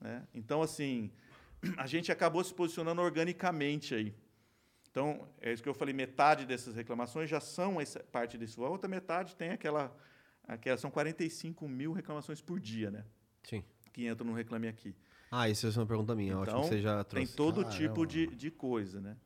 né? 0.00 0.26
Então, 0.34 0.62
assim, 0.62 1.10
a 1.76 1.86
gente 1.86 2.12
acabou 2.12 2.42
se 2.44 2.54
posicionando 2.54 3.00
organicamente 3.02 3.94
aí. 3.94 4.14
Então, 4.90 5.28
é 5.40 5.52
isso 5.52 5.62
que 5.62 5.68
eu 5.68 5.74
falei, 5.74 5.92
metade 5.92 6.46
dessas 6.46 6.74
reclamações 6.74 7.28
já 7.28 7.40
são 7.40 7.80
essa 7.80 8.00
parte 8.00 8.38
disso. 8.38 8.64
A 8.64 8.68
outra 8.70 8.88
metade 8.88 9.36
tem 9.36 9.50
aquela, 9.50 9.94
aquela... 10.46 10.76
São 10.78 10.90
45 10.90 11.68
mil 11.68 11.92
reclamações 11.92 12.40
por 12.40 12.58
dia, 12.58 12.90
né? 12.90 13.04
Sim. 13.42 13.62
Que 13.92 14.06
entram 14.08 14.26
no 14.26 14.32
Reclame 14.34 14.68
Aqui. 14.68 14.94
Ah, 15.30 15.48
isso 15.50 15.66
é 15.66 15.70
uma 15.70 15.86
pergunta 15.86 16.14
minha. 16.14 16.38
Ótimo 16.38 16.58
Então, 16.58 16.62
que 16.62 16.68
você 16.76 16.80
já 16.80 17.04
tem 17.04 17.24
trouxe. 17.26 17.36
todo 17.36 17.56
Caramba. 17.62 17.76
tipo 17.76 18.06
de, 18.06 18.26
de 18.28 18.50
coisa, 18.50 19.00
né? 19.00 19.16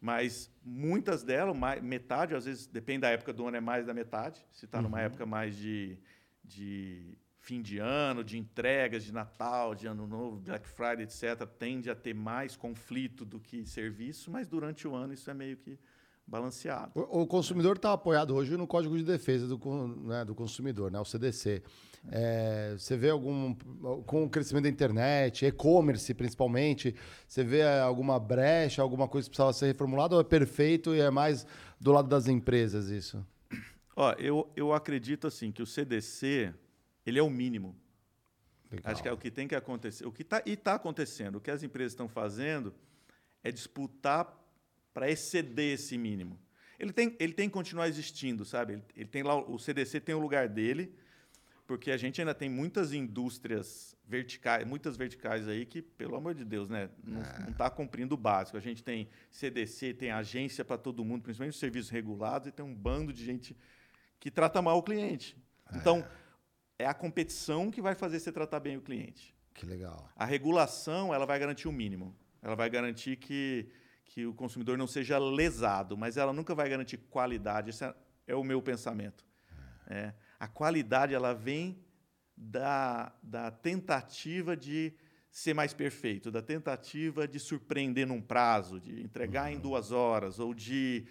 Mas 0.00 0.50
muitas 0.64 1.22
delas, 1.22 1.54
metade, 1.82 2.34
às 2.34 2.46
vezes, 2.46 2.66
depende 2.66 3.00
da 3.02 3.10
época 3.10 3.32
do 3.32 3.46
ano, 3.46 3.56
é 3.58 3.60
mais 3.60 3.84
da 3.86 3.92
metade. 3.92 4.40
Se 4.52 4.64
está 4.64 4.78
Uhum. 4.78 4.84
numa 4.84 5.00
época 5.00 5.26
mais 5.26 5.54
de, 5.56 5.98
de 6.42 7.18
fim 7.38 7.60
de 7.60 7.78
ano, 7.78 8.24
de 8.24 8.38
entregas, 8.38 9.04
de 9.04 9.12
Natal, 9.12 9.74
de 9.74 9.86
Ano 9.86 10.06
Novo, 10.06 10.40
Black 10.40 10.66
Friday, 10.68 11.02
etc., 11.04 11.46
tende 11.58 11.90
a 11.90 11.94
ter 11.94 12.14
mais 12.14 12.56
conflito 12.56 13.24
do 13.26 13.38
que 13.38 13.64
serviço, 13.66 14.30
mas 14.30 14.48
durante 14.48 14.88
o 14.88 14.94
ano 14.94 15.12
isso 15.12 15.30
é 15.30 15.34
meio 15.34 15.56
que 15.58 15.78
balanceado. 16.30 16.92
O, 16.94 17.22
o 17.22 17.26
consumidor 17.26 17.76
está 17.76 17.92
apoiado 17.92 18.34
hoje 18.34 18.56
no 18.56 18.66
Código 18.66 18.96
de 18.96 19.02
Defesa 19.02 19.48
do, 19.48 19.58
né, 20.06 20.24
do 20.24 20.34
Consumidor, 20.34 20.90
né, 20.90 21.00
o 21.00 21.04
CDC. 21.04 21.62
É, 22.10 22.74
você 22.78 22.96
vê 22.96 23.10
algum. 23.10 23.54
Com 24.06 24.24
o 24.24 24.30
crescimento 24.30 24.62
da 24.62 24.70
internet, 24.70 25.44
e-commerce 25.44 26.14
principalmente, 26.14 26.94
você 27.26 27.44
vê 27.44 27.58
é, 27.58 27.80
alguma 27.80 28.18
brecha, 28.18 28.80
alguma 28.80 29.06
coisa 29.06 29.26
que 29.26 29.30
precisava 29.30 29.52
ser 29.52 29.66
reformulada 29.66 30.14
ou 30.14 30.20
é 30.20 30.24
perfeito 30.24 30.94
e 30.94 31.00
é 31.00 31.10
mais 31.10 31.46
do 31.78 31.92
lado 31.92 32.08
das 32.08 32.26
empresas 32.26 32.88
isso? 32.88 33.26
Ó, 33.94 34.12
eu, 34.12 34.50
eu 34.56 34.72
acredito 34.72 35.26
assim 35.26 35.52
que 35.52 35.60
o 35.60 35.66
CDC 35.66 36.54
ele 37.04 37.18
é 37.18 37.22
o 37.22 37.28
mínimo. 37.28 37.76
Legal. 38.70 38.92
Acho 38.92 39.02
que 39.02 39.08
é 39.08 39.12
o 39.12 39.18
que 39.18 39.30
tem 39.30 39.48
que 39.48 39.54
acontecer. 39.54 40.06
O 40.06 40.12
que 40.12 40.22
tá, 40.22 40.42
e 40.46 40.52
está 40.52 40.74
acontecendo. 40.74 41.36
O 41.36 41.40
que 41.40 41.50
as 41.50 41.62
empresas 41.62 41.92
estão 41.92 42.08
fazendo 42.08 42.72
é 43.42 43.50
disputar 43.50 44.39
para 44.92 45.10
exceder 45.10 45.74
esse 45.74 45.96
mínimo. 45.96 46.38
Ele 46.78 46.92
tem, 46.92 47.14
ele 47.18 47.32
tem 47.32 47.48
que 47.48 47.52
continuar 47.52 47.88
existindo, 47.88 48.44
sabe? 48.44 48.74
Ele, 48.74 48.82
ele 48.96 49.08
tem 49.08 49.22
lá, 49.22 49.36
o 49.36 49.58
CDC 49.58 50.00
tem 50.00 50.14
o 50.14 50.18
lugar 50.18 50.48
dele, 50.48 50.94
porque 51.66 51.90
a 51.90 51.96
gente 51.96 52.20
ainda 52.20 52.34
tem 52.34 52.48
muitas 52.48 52.92
indústrias 52.92 53.96
verticais, 54.04 54.66
muitas 54.66 54.96
verticais 54.96 55.46
aí 55.46 55.64
que, 55.64 55.80
pelo 55.80 56.16
amor 56.16 56.34
de 56.34 56.44
Deus, 56.44 56.68
né, 56.68 56.90
não 57.04 57.50
está 57.50 57.70
cumprindo 57.70 58.14
o 58.14 58.18
básico. 58.18 58.56
A 58.56 58.60
gente 58.60 58.82
tem 58.82 59.08
CDC, 59.30 59.94
tem 59.94 60.10
agência 60.10 60.64
para 60.64 60.76
todo 60.76 61.04
mundo, 61.04 61.22
principalmente 61.22 61.54
os 61.54 61.60
serviços 61.60 61.90
regulados, 61.90 62.48
e 62.48 62.50
tem 62.50 62.64
um 62.64 62.74
bando 62.74 63.12
de 63.12 63.24
gente 63.24 63.56
que 64.18 64.30
trata 64.30 64.60
mal 64.60 64.78
o 64.78 64.82
cliente. 64.82 65.36
Então, 65.72 66.04
é 66.76 66.86
a 66.86 66.94
competição 66.94 67.70
que 67.70 67.80
vai 67.80 67.94
fazer 67.94 68.18
você 68.18 68.32
tratar 68.32 68.58
bem 68.58 68.76
o 68.76 68.80
cliente. 68.80 69.32
Que 69.54 69.64
legal. 69.64 70.10
A 70.16 70.24
regulação 70.24 71.14
ela 71.14 71.26
vai 71.26 71.38
garantir 71.38 71.68
o 71.68 71.72
mínimo. 71.72 72.16
Ela 72.42 72.56
vai 72.56 72.68
garantir 72.68 73.16
que, 73.16 73.68
que 74.10 74.26
o 74.26 74.34
consumidor 74.34 74.76
não 74.76 74.88
seja 74.88 75.18
lesado, 75.18 75.96
mas 75.96 76.16
ela 76.16 76.32
nunca 76.32 76.52
vai 76.52 76.68
garantir 76.68 76.96
qualidade. 76.96 77.70
Esse 77.70 77.84
é, 77.84 77.94
é 78.26 78.34
o 78.34 78.42
meu 78.42 78.60
pensamento. 78.60 79.24
É. 79.86 80.12
A 80.38 80.48
qualidade 80.48 81.14
ela 81.14 81.32
vem 81.32 81.80
da, 82.36 83.12
da 83.22 83.52
tentativa 83.52 84.56
de 84.56 84.92
ser 85.30 85.54
mais 85.54 85.72
perfeito, 85.72 86.28
da 86.28 86.42
tentativa 86.42 87.28
de 87.28 87.38
surpreender 87.38 88.04
num 88.04 88.20
prazo, 88.20 88.80
de 88.80 89.00
entregar 89.00 89.52
em 89.52 89.58
duas 89.58 89.92
horas, 89.92 90.40
ou 90.40 90.52
de. 90.52 91.06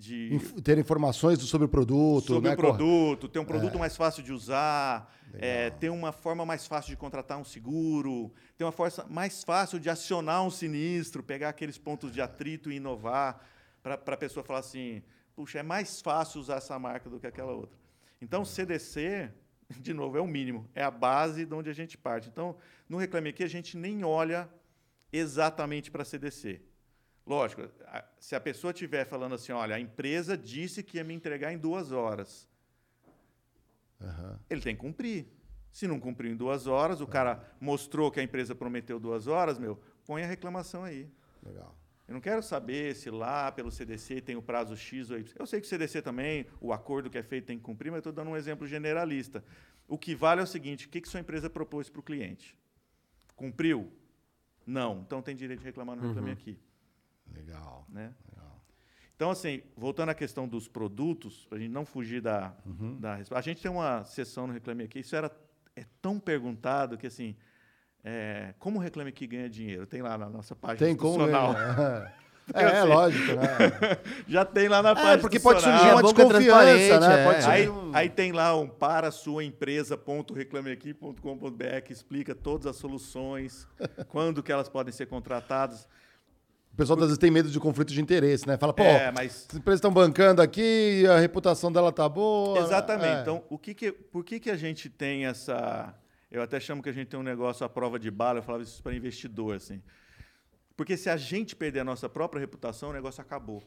De 0.00 0.34
Inf- 0.34 0.60
ter 0.62 0.78
informações 0.78 1.38
sobre 1.40 1.66
o 1.66 1.68
produto. 1.68 2.34
sobre 2.34 2.48
né, 2.48 2.54
o 2.54 2.56
produto, 2.56 3.28
ter 3.28 3.38
um 3.38 3.44
produto 3.44 3.78
mais 3.78 3.94
fácil 3.96 4.22
de 4.22 4.32
usar, 4.32 5.14
é, 5.34 5.68
ter 5.70 5.90
uma 5.90 6.10
forma 6.10 6.44
mais 6.46 6.66
fácil 6.66 6.90
de 6.90 6.96
contratar 6.96 7.38
um 7.38 7.44
seguro, 7.44 8.32
ter 8.56 8.64
uma 8.64 8.72
forma 8.72 9.04
mais 9.10 9.44
fácil 9.44 9.78
de 9.78 9.90
acionar 9.90 10.42
um 10.42 10.50
sinistro, 10.50 11.22
pegar 11.22 11.50
aqueles 11.50 11.76
pontos 11.76 12.12
de 12.12 12.20
atrito 12.20 12.72
e 12.72 12.76
inovar, 12.76 13.46
para 13.82 13.94
a 13.94 14.16
pessoa 14.16 14.42
falar 14.42 14.60
assim, 14.60 15.02
puxa, 15.36 15.58
é 15.58 15.62
mais 15.62 16.00
fácil 16.00 16.40
usar 16.40 16.56
essa 16.56 16.78
marca 16.78 17.08
do 17.10 17.20
que 17.20 17.26
aquela 17.26 17.52
outra. 17.52 17.78
Então, 18.22 18.44
CDC, 18.44 19.30
de 19.80 19.92
novo, 19.92 20.16
é 20.16 20.20
o 20.20 20.26
mínimo, 20.26 20.66
é 20.74 20.82
a 20.82 20.90
base 20.90 21.44
de 21.44 21.54
onde 21.54 21.68
a 21.68 21.74
gente 21.74 21.98
parte. 21.98 22.28
Então, 22.28 22.56
no 22.88 22.96
Reclame 22.96 23.28
Aqui, 23.30 23.44
a 23.44 23.48
gente 23.48 23.76
nem 23.76 24.02
olha 24.02 24.48
exatamente 25.12 25.90
para 25.90 26.04
CDC. 26.04 26.60
Lógico, 27.30 27.62
se 28.18 28.34
a 28.34 28.40
pessoa 28.40 28.72
estiver 28.72 29.04
falando 29.04 29.36
assim, 29.36 29.52
olha, 29.52 29.76
a 29.76 29.78
empresa 29.78 30.36
disse 30.36 30.82
que 30.82 30.96
ia 30.96 31.04
me 31.04 31.14
entregar 31.14 31.52
em 31.52 31.58
duas 31.58 31.92
horas, 31.92 32.48
ele 34.50 34.60
tem 34.60 34.74
que 34.74 34.80
cumprir. 34.80 35.28
Se 35.70 35.86
não 35.86 36.00
cumpriu 36.00 36.32
em 36.32 36.36
duas 36.36 36.66
horas, 36.66 37.00
o 37.00 37.06
cara 37.06 37.40
mostrou 37.60 38.10
que 38.10 38.18
a 38.18 38.22
empresa 38.24 38.52
prometeu 38.52 38.98
duas 38.98 39.28
horas, 39.28 39.60
meu, 39.60 39.80
põe 40.04 40.24
a 40.24 40.26
reclamação 40.26 40.82
aí. 40.82 41.08
Legal. 41.40 41.72
Eu 42.08 42.14
não 42.14 42.20
quero 42.20 42.42
saber 42.42 42.96
se 42.96 43.10
lá 43.10 43.52
pelo 43.52 43.70
CDC 43.70 44.22
tem 44.22 44.34
o 44.34 44.42
prazo 44.42 44.76
X 44.76 45.12
ou 45.12 45.16
Y. 45.16 45.32
Eu 45.38 45.46
sei 45.46 45.60
que 45.60 45.66
o 45.68 45.70
CDC 45.70 46.02
também, 46.02 46.48
o 46.60 46.72
acordo 46.72 47.08
que 47.08 47.16
é 47.16 47.22
feito 47.22 47.44
tem 47.44 47.58
que 47.58 47.62
cumprir, 47.62 47.92
mas 47.92 47.98
estou 47.98 48.12
dando 48.12 48.32
um 48.32 48.36
exemplo 48.36 48.66
generalista. 48.66 49.44
O 49.86 49.96
que 49.96 50.16
vale 50.16 50.40
é 50.40 50.42
o 50.42 50.48
seguinte: 50.48 50.88
o 50.88 50.88
que, 50.88 51.00
que 51.00 51.08
sua 51.08 51.20
empresa 51.20 51.48
propôs 51.48 51.88
para 51.88 52.00
o 52.00 52.02
cliente? 52.02 52.58
Cumpriu? 53.36 53.92
Não. 54.66 55.02
Então 55.06 55.22
tem 55.22 55.36
direito 55.36 55.60
de 55.60 55.66
reclamar 55.66 55.94
no 55.94 56.08
Reclame 56.08 56.32
Aqui. 56.32 56.58
Legal. 57.34 57.84
Né? 57.88 58.12
Então, 59.16 59.30
assim, 59.30 59.62
voltando 59.76 60.08
à 60.08 60.14
questão 60.14 60.48
dos 60.48 60.66
produtos, 60.66 61.44
para 61.46 61.58
a 61.58 61.60
gente 61.60 61.70
não 61.72 61.84
fugir 61.84 62.22
da, 62.22 62.54
da 62.98 63.16
resposta. 63.16 63.38
A 63.38 63.42
gente 63.42 63.60
tem 63.60 63.70
uma 63.70 64.02
sessão 64.04 64.46
no 64.46 64.54
Reclame 64.54 64.84
Aqui, 64.84 65.00
isso 65.00 65.14
era, 65.14 65.30
é 65.76 65.84
tão 66.00 66.18
perguntado 66.18 66.96
que, 66.96 67.06
assim, 67.06 67.36
é, 68.02 68.54
como 68.58 68.78
o 68.78 68.82
Reclame 68.82 69.10
Aqui 69.10 69.26
ganha 69.26 69.50
dinheiro? 69.50 69.86
Tem 69.86 70.00
lá 70.00 70.16
na 70.16 70.30
nossa 70.30 70.56
página 70.56 70.86
Tem 70.86 70.96
como. 70.96 71.20
institucional. 71.22 71.52
né? 71.52 72.12
É, 72.52 72.78
é 72.78 72.82
lógico, 72.82 73.32
né? 73.36 73.46
Já 74.26 74.44
tem 74.44 74.66
lá 74.66 74.82
na 74.82 74.90
É, 74.90 74.94
página 74.96 75.18
porque 75.18 75.38
pode 75.38 75.60
surgir 75.60 75.76
institucional. 75.76 76.02
uma 76.02 76.08
É 76.08 76.10
é 76.10 76.14
desconfiança, 76.14 76.98
né? 77.08 77.20
é. 77.20 77.24
Pode 77.24 77.42
surgir 77.44 77.56
Aí, 77.60 77.68
um- 77.68 77.94
aí 77.94 78.10
tem 78.10 78.32
lá 78.32 78.56
um 78.56 78.66
para 78.68 79.12
sua 79.12 79.44
empresa.reclameaqui.com.br 79.44 81.80
que 81.84 81.92
explica 81.92 82.34
todas 82.34 82.66
as 82.66 82.74
soluções, 82.76 83.68
quando 84.08 84.42
que 84.42 84.50
elas 84.50 84.68
podem 84.68 84.92
ser 84.92 85.06
contratadas. 85.06 85.86
O 86.72 86.76
pessoal 86.76 86.98
às 86.98 87.04
vezes 87.06 87.18
tem 87.18 87.30
medo 87.30 87.50
de 87.50 87.60
conflito 87.60 87.92
de 87.92 88.00
interesse, 88.00 88.46
né? 88.46 88.56
Fala, 88.56 88.72
pô, 88.72 88.82
É, 88.82 89.10
mas 89.12 89.46
as 89.50 89.56
empresas 89.56 89.78
estão 89.78 89.92
bancando 89.92 90.40
aqui, 90.40 91.04
a 91.06 91.18
reputação 91.18 91.70
dela 91.70 91.92
tá 91.92 92.08
boa. 92.08 92.58
Exatamente. 92.60 93.18
É. 93.18 93.20
Então, 93.20 93.44
o 93.50 93.58
que 93.58 93.74
que, 93.74 93.92
por 93.92 94.24
que, 94.24 94.40
que 94.40 94.50
a 94.50 94.56
gente 94.56 94.88
tem 94.88 95.26
essa. 95.26 95.94
Eu 96.30 96.42
até 96.42 96.60
chamo 96.60 96.82
que 96.82 96.88
a 96.88 96.92
gente 96.92 97.08
tem 97.08 97.18
um 97.18 97.24
negócio 97.24 97.66
à 97.66 97.68
prova 97.68 97.98
de 97.98 98.10
bala, 98.10 98.38
eu 98.38 98.42
falava 98.42 98.62
isso 98.62 98.82
para 98.82 98.94
investidor. 98.94 99.56
Assim. 99.56 99.82
Porque 100.76 100.96
se 100.96 101.10
a 101.10 101.16
gente 101.16 101.54
perder 101.54 101.80
a 101.80 101.84
nossa 101.84 102.08
própria 102.08 102.40
reputação, 102.40 102.90
o 102.90 102.92
negócio 102.92 103.20
acabou. 103.20 103.62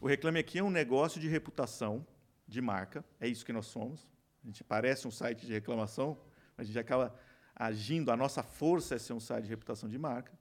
O 0.00 0.06
Reclame 0.06 0.38
Aqui 0.38 0.58
é 0.58 0.62
um 0.62 0.70
negócio 0.70 1.20
de 1.20 1.26
reputação, 1.26 2.06
de 2.46 2.60
marca, 2.60 3.04
é 3.20 3.26
isso 3.26 3.44
que 3.44 3.52
nós 3.52 3.66
somos. 3.66 4.08
A 4.44 4.46
gente 4.46 4.62
parece 4.62 5.08
um 5.08 5.10
site 5.10 5.44
de 5.46 5.52
reclamação, 5.52 6.16
mas 6.56 6.66
a 6.66 6.68
gente 6.68 6.78
acaba 6.78 7.14
agindo, 7.54 8.12
a 8.12 8.16
nossa 8.16 8.42
força 8.42 8.94
é 8.94 8.98
ser 8.98 9.12
um 9.14 9.20
site 9.20 9.44
de 9.44 9.50
reputação 9.50 9.88
de 9.88 9.98
marca. 9.98 10.37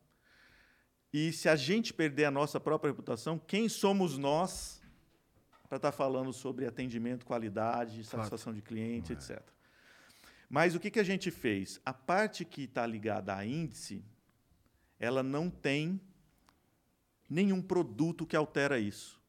E 1.13 1.31
se 1.31 1.47
a 1.47 1.55
gente 1.55 1.93
perder 1.93 2.25
a 2.25 2.31
nossa 2.31 2.59
própria 2.59 2.91
reputação, 2.91 3.39
quem 3.39 3.69
somos 3.69 4.17
nós 4.17 4.81
para 5.67 5.77
estar 5.77 5.91
falando 5.91 6.31
sobre 6.31 6.65
atendimento, 6.65 7.25
qualidade, 7.25 8.03
satisfação 8.03 8.53
de 8.53 8.61
cliente, 8.61 9.13
etc. 9.13 9.41
Mas 10.49 10.75
o 10.75 10.79
que, 10.79 10.89
que 10.89 10.99
a 10.99 11.03
gente 11.03 11.29
fez? 11.29 11.79
A 11.85 11.93
parte 11.93 12.45
que 12.45 12.63
está 12.63 12.85
ligada 12.85 13.35
a 13.35 13.45
índice, 13.45 14.03
ela 14.97 15.21
não 15.21 15.49
tem 15.49 15.99
nenhum 17.29 17.61
produto 17.61 18.25
que 18.25 18.35
altera 18.35 18.79
isso. 18.79 19.21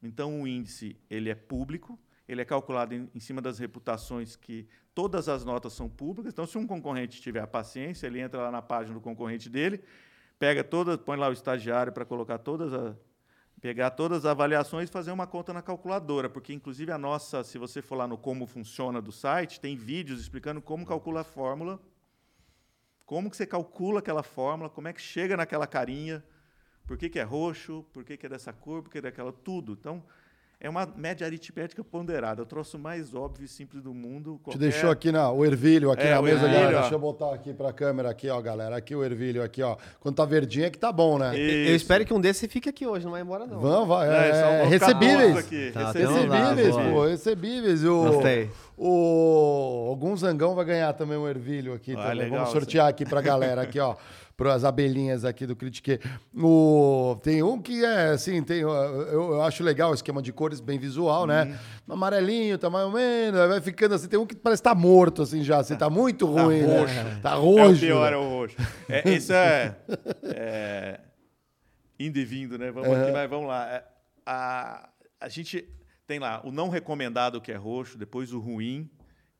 Então, 0.00 0.42
o 0.42 0.48
índice 0.48 0.96
ele 1.10 1.30
é 1.30 1.34
público, 1.34 1.98
ele 2.26 2.40
é 2.40 2.44
calculado 2.44 2.94
em, 2.94 3.10
em 3.14 3.20
cima 3.20 3.40
das 3.40 3.58
reputações 3.58 4.36
que 4.36 4.68
todas 4.94 5.28
as 5.28 5.44
notas 5.44 5.72
são 5.72 5.88
públicas. 5.88 6.32
Então, 6.32 6.46
se 6.46 6.56
um 6.58 6.66
concorrente 6.66 7.20
tiver 7.20 7.40
a 7.40 7.46
paciência, 7.46 8.06
ele 8.06 8.20
entra 8.20 8.40
lá 8.40 8.50
na 8.50 8.62
página 8.62 8.94
do 8.94 9.00
concorrente 9.00 9.48
dele, 9.48 9.82
pega 10.42 10.64
todas, 10.64 10.96
põe 10.96 11.16
lá 11.16 11.28
o 11.28 11.32
estagiário 11.32 11.92
para 11.92 12.04
colocar 12.04 12.36
todas 12.36 12.74
a, 12.74 12.96
pegar 13.60 13.92
todas 13.92 14.24
as 14.24 14.32
avaliações 14.32 14.88
e 14.88 14.92
fazer 14.92 15.12
uma 15.12 15.24
conta 15.24 15.52
na 15.52 15.62
calculadora, 15.62 16.28
porque 16.28 16.52
inclusive 16.52 16.90
a 16.90 16.98
nossa, 16.98 17.44
se 17.44 17.58
você 17.58 17.80
for 17.80 17.94
lá 17.94 18.08
no 18.08 18.18
como 18.18 18.44
funciona 18.44 19.00
do 19.00 19.12
site, 19.12 19.60
tem 19.60 19.76
vídeos 19.76 20.20
explicando 20.20 20.60
como 20.60 20.84
calcula 20.84 21.20
a 21.20 21.24
fórmula, 21.24 21.80
como 23.06 23.30
que 23.30 23.36
você 23.36 23.46
calcula 23.46 24.00
aquela 24.00 24.24
fórmula, 24.24 24.68
como 24.68 24.88
é 24.88 24.92
que 24.92 25.00
chega 25.00 25.36
naquela 25.36 25.64
carinha, 25.64 26.24
por 26.88 26.98
que, 26.98 27.08
que 27.08 27.20
é 27.20 27.22
roxo, 27.22 27.86
por 27.92 28.02
que, 28.02 28.16
que 28.16 28.26
é 28.26 28.28
dessa 28.28 28.52
cor, 28.52 28.82
por 28.82 28.90
que 28.90 28.98
é 28.98 29.02
daquela, 29.02 29.32
tudo. 29.32 29.74
Então, 29.74 30.02
é 30.64 30.70
uma 30.70 30.86
média 30.96 31.26
aritmética 31.26 31.82
ponderada. 31.82 32.40
É 32.40 32.44
o 32.44 32.46
troço 32.46 32.78
mais 32.78 33.12
óbvio 33.14 33.44
e 33.44 33.48
simples 33.48 33.82
do 33.82 33.92
mundo. 33.92 34.40
Te 34.48 34.56
deixou 34.56 34.90
aqui 34.90 35.10
na, 35.10 35.30
o 35.32 35.44
ervilho 35.44 35.90
aqui 35.90 36.04
É, 36.06 36.10
na 36.14 36.20
o 36.20 36.22
mesa, 36.22 36.36
ervilho, 36.44 36.52
galera. 36.54 36.76
ó. 36.76 36.80
Deixa 36.82 36.94
eu 36.94 36.98
botar 37.00 37.34
aqui 37.34 37.52
pra 37.52 37.72
câmera 37.72 38.08
aqui, 38.10 38.30
ó, 38.30 38.40
galera. 38.40 38.76
Aqui 38.76 38.94
o 38.94 39.02
ervilho 39.02 39.42
aqui, 39.42 39.60
ó. 39.62 39.76
Quando 39.98 40.14
tá 40.14 40.24
verdinho 40.24 40.64
é 40.66 40.70
que 40.70 40.78
tá 40.78 40.92
bom, 40.92 41.18
né? 41.18 41.36
Eu 41.36 41.74
espero 41.74 42.04
que 42.04 42.14
um 42.14 42.20
desses 42.20 42.50
fique 42.50 42.68
aqui 42.68 42.86
hoje, 42.86 43.04
não 43.04 43.12
vai 43.12 43.22
embora, 43.22 43.44
não. 43.44 43.58
Vamos, 43.58 43.88
vai. 43.88 44.08
É, 44.08 44.62
É, 44.62 44.64
recebíveis. 44.64 45.36
aqui, 45.38 45.70
Tá, 45.72 45.90
recebíveis. 45.92 46.76
lá, 46.76 46.90
pô, 46.90 47.06
recebíveis. 47.06 47.84
O, 47.84 48.04
Gostei. 48.04 48.48
o 48.78 49.86
algum 49.88 50.16
zangão 50.16 50.54
vai 50.54 50.64
ganhar 50.64 50.92
também 50.92 51.18
um 51.18 51.26
ervilho 51.28 51.74
aqui 51.74 51.92
Ah, 51.92 52.02
também. 52.02 52.18
legal, 52.18 52.38
Vamos 52.38 52.52
sortear 52.52 52.88
aqui 52.88 53.04
pra 53.04 53.20
galera 53.20 53.62
aqui, 53.62 53.80
ó. 53.80 53.96
Para 54.42 54.54
as 54.54 54.64
abelhinhas 54.64 55.24
aqui 55.24 55.46
do 55.46 55.54
Critique. 55.54 56.00
O, 56.34 57.16
tem 57.22 57.44
um 57.44 57.62
que 57.62 57.84
é 57.84 58.08
assim, 58.08 58.42
tem, 58.42 58.58
eu, 58.58 58.68
eu 58.70 59.42
acho 59.42 59.62
legal 59.62 59.92
o 59.92 59.94
esquema 59.94 60.20
de 60.20 60.32
cores 60.32 60.58
bem 60.60 60.80
visual, 60.80 61.20
Uhum. 61.20 61.26
né? 61.28 61.58
Amarelinho, 61.88 62.58
tá 62.58 62.68
mais 62.68 62.86
ou 62.86 62.90
menos, 62.92 63.38
vai 63.48 63.60
ficando 63.60 63.94
assim, 63.94 64.08
tem 64.08 64.18
um 64.18 64.26
que 64.26 64.34
parece 64.34 64.60
que 64.60 64.68
tá 64.68 64.74
morto 64.74 65.22
assim 65.22 65.44
já, 65.44 65.58
assim, 65.58 65.76
tá 65.76 65.88
muito 65.88 66.26
ruim, 66.26 66.62
né? 66.62 66.80
roxo. 66.80 66.94
Tá 67.22 67.30
É 67.30 67.34
roxo. 67.36 67.76
o 67.76 67.78
pior, 67.78 68.10
né? 68.10 68.16
é 68.16 68.20
o 68.20 68.28
roxo. 68.28 68.56
É, 68.88 69.10
isso 69.10 69.32
é, 69.32 69.76
é 70.24 71.00
indo 72.00 72.18
e 72.18 72.24
vindo, 72.24 72.58
né? 72.58 72.72
Vamos 72.72 72.90
aqui, 72.98 73.12
mas 73.12 73.30
vamos 73.30 73.46
lá. 73.46 73.68
É, 73.68 73.84
A, 74.26 74.88
a 75.20 75.28
gente 75.28 75.64
tem 76.06 76.18
lá 76.18 76.40
o 76.44 76.50
não 76.50 76.68
recomendado, 76.68 77.40
que 77.40 77.52
é 77.52 77.56
roxo, 77.56 77.96
depois 77.96 78.32
o 78.32 78.40
ruim, 78.40 78.90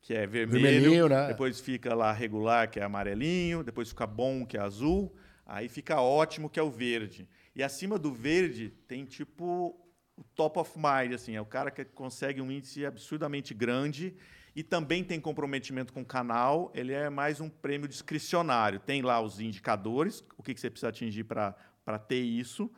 que 0.03 0.13
é 0.13 0.27
vermelho. 0.27 0.63
Vermelhinho, 0.63 1.09
né? 1.09 1.29
Depois 1.29 1.61
fica 1.61 1.95
lá 1.95 2.13
regular, 2.13 2.69
que 2.69 2.81
é 2.81 2.83
amarelinho. 2.83 3.63
Depois 3.63 3.89
fica 3.89 4.07
bom, 4.07 4.45
que 4.45 4.57
é 4.57 4.61
azul. 4.61 5.15
Aí 5.47 5.69
fica 5.69 6.01
ótimo, 6.01 6.51
que 6.51 6.59
é 6.59 6.63
o 6.63 6.71
verde. 6.71 7.29
E 7.55 7.63
acima 7.63 7.99
do 7.99 8.13
verde 8.13 8.75
tem 8.89 9.05
tipo 9.05 9.79
o 10.17 10.25
top 10.35 10.59
of 10.59 10.73
mind, 10.77 11.15
assim, 11.15 11.37
é 11.37 11.41
o 11.41 11.47
cara 11.47 11.71
que 11.71 11.85
consegue 11.85 12.41
um 12.41 12.51
índice 12.51 12.85
absurdamente 12.85 13.55
grande 13.55 14.15
e 14.55 14.63
também 14.63 15.03
tem 15.03 15.21
comprometimento 15.21 15.93
com 15.93 16.03
o 16.03 16.05
canal. 16.05 16.71
Ele 16.75 16.93
é 16.93 17.09
mais 17.09 17.41
um 17.41 17.49
prêmio 17.49 17.89
discricionário. 17.89 18.81
Tem 18.81 19.03
lá 19.03 19.21
os 19.21 19.41
indicadores, 19.41 20.25
o 20.37 20.43
que, 20.43 20.53
que 20.53 20.61
você 20.61 20.69
precisa 20.69 20.89
atingir 20.89 21.25
para 21.25 21.99
ter 22.09 22.21
isso. 22.21 22.71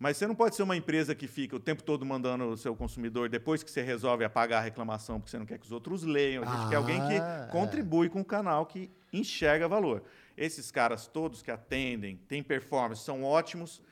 Mas 0.00 0.16
você 0.16 0.26
não 0.26 0.34
pode 0.34 0.56
ser 0.56 0.62
uma 0.62 0.74
empresa 0.74 1.14
que 1.14 1.28
fica 1.28 1.54
o 1.54 1.60
tempo 1.60 1.82
todo 1.82 2.06
mandando 2.06 2.44
o 2.48 2.56
seu 2.56 2.74
consumidor, 2.74 3.28
depois 3.28 3.62
que 3.62 3.70
você 3.70 3.82
resolve 3.82 4.24
apagar 4.24 4.60
a 4.62 4.64
reclamação 4.64 5.20
porque 5.20 5.30
você 5.30 5.38
não 5.38 5.44
quer 5.44 5.58
que 5.58 5.66
os 5.66 5.72
outros 5.72 6.04
leiam. 6.04 6.42
A 6.42 6.46
gente 6.56 6.70
quer 6.70 6.76
alguém 6.76 6.98
Ah, 7.02 7.06
que 7.06 7.14
é. 7.14 7.48
contribui 7.52 8.08
com 8.08 8.22
o 8.22 8.24
canal, 8.24 8.64
que 8.64 8.90
enxerga 9.12 9.68
valor. 9.68 10.02
Esses 10.38 10.70
caras 10.70 11.06
todos 11.06 11.42
que 11.42 11.50
atendem, 11.50 12.16
têm 12.16 12.42
performance, 12.42 13.04
são 13.04 13.22
ótimos. 13.22 13.82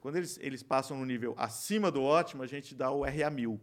Quando 0.00 0.16
eles, 0.16 0.38
eles 0.40 0.62
passam 0.62 0.96
no 0.96 1.04
nível 1.04 1.34
acima 1.36 1.90
do 1.90 2.02
ótimo, 2.02 2.42
a 2.42 2.46
gente 2.46 2.74
dá 2.74 2.90
o 2.90 3.00
RA1000, 3.02 3.60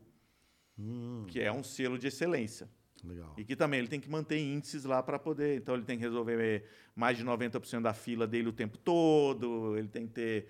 que 1.28 1.42
é 1.42 1.52
um 1.52 1.64
selo 1.64 1.98
de 1.98 2.06
excelência. 2.06 2.70
Legal. 3.04 3.34
E 3.36 3.44
que 3.44 3.56
também 3.56 3.80
ele 3.80 3.88
tem 3.88 4.00
que 4.00 4.10
manter 4.10 4.38
índices 4.38 4.84
lá 4.84 5.02
para 5.02 5.18
poder. 5.18 5.58
Então, 5.58 5.76
ele 5.76 5.86
tem 5.86 5.98
que 5.98 6.04
resolver 6.04 6.64
mais 6.96 7.18
de 7.18 7.24
90% 7.26 7.82
da 7.82 7.94
fila 7.94 8.26
dele 8.28 8.50
o 8.50 8.54
tempo 8.54 8.78
todo, 8.78 9.76
ele 9.78 9.88
tem 9.88 10.06
que 10.08 10.14
ter 10.14 10.48